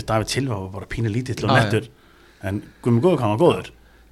David 0.02 0.32
Silva 0.32 0.58
var 0.64 0.72
bara 0.80 0.90
pínu 0.90 1.12
lítill 1.14 1.44
og 1.46 1.54
nettur 1.54 1.90
en 2.48 2.62
Guðmund 2.84 3.06
Góður 3.06 3.24
hann 3.24 3.34
var 3.36 3.42
góður. 3.42 3.72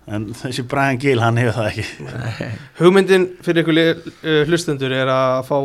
En 0.09 0.25
þessi 0.33 0.65
Brian 0.65 0.97
Gill 1.01 1.21
hann 1.21 1.37
hefur 1.37 1.59
það 1.59 1.69
ekki. 1.69 2.49
Hugmyndin 2.79 3.27
fyrir 3.45 3.61
ykkur 3.61 3.79
uh, 3.83 4.41
hlustendur 4.49 4.95
er 4.95 5.11
að 5.13 5.43
fá 5.49 5.57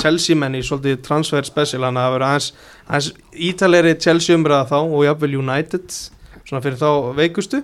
Chelsea 0.00 0.38
menn 0.38 0.56
í 0.56 0.62
svolítið 0.64 1.02
transfer 1.04 1.44
special 1.44 1.84
hann 1.84 2.00
að 2.00 2.14
vera 2.16 2.32
aðeins, 2.32 2.50
aðeins 2.86 3.10
ítalegri 3.50 3.94
Chelsea 4.00 4.38
umræða 4.38 4.70
þá 4.70 4.78
og 4.80 5.04
jafnvel 5.04 5.38
United 5.42 5.96
svona 6.42 6.62
fyrir 6.64 6.78
þá 6.80 7.12
veikustu. 7.18 7.60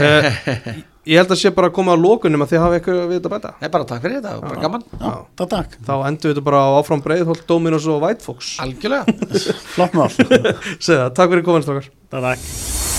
Uh, 0.00 0.30
ég 1.12 1.20
held 1.20 1.36
að 1.36 1.40
sé 1.42 1.52
bara 1.54 1.70
að 1.70 1.76
koma 1.76 1.94
á 1.94 1.98
lókunum 2.00 2.44
að 2.46 2.54
þið 2.54 2.64
hafa 2.64 2.80
eitthvað 2.80 3.02
við 3.02 3.16
þetta 3.18 3.34
bæta. 3.36 3.54
Nei, 3.60 3.70
bara 3.76 3.88
takk 3.92 4.02
fyrir 4.06 4.18
þetta, 4.18 4.34
var 4.40 4.48
bara 4.48 4.64
gaman. 4.64 4.88
Já, 4.96 5.12
það 5.42 5.52
takk, 5.54 5.78
þá 5.86 5.94
endur 5.98 6.30
við 6.30 6.34
þetta 6.34 6.48
bara 6.48 6.64
á 6.64 6.70
áfram 6.80 7.04
Breiðholt, 7.04 7.46
Dominos 7.48 7.88
og 7.92 8.02
White 8.04 8.26
Fox. 8.26 8.56
Algjörlega. 8.64 9.04
Takk 11.16 11.36
fyrir 11.36 11.44
takk 12.16 12.95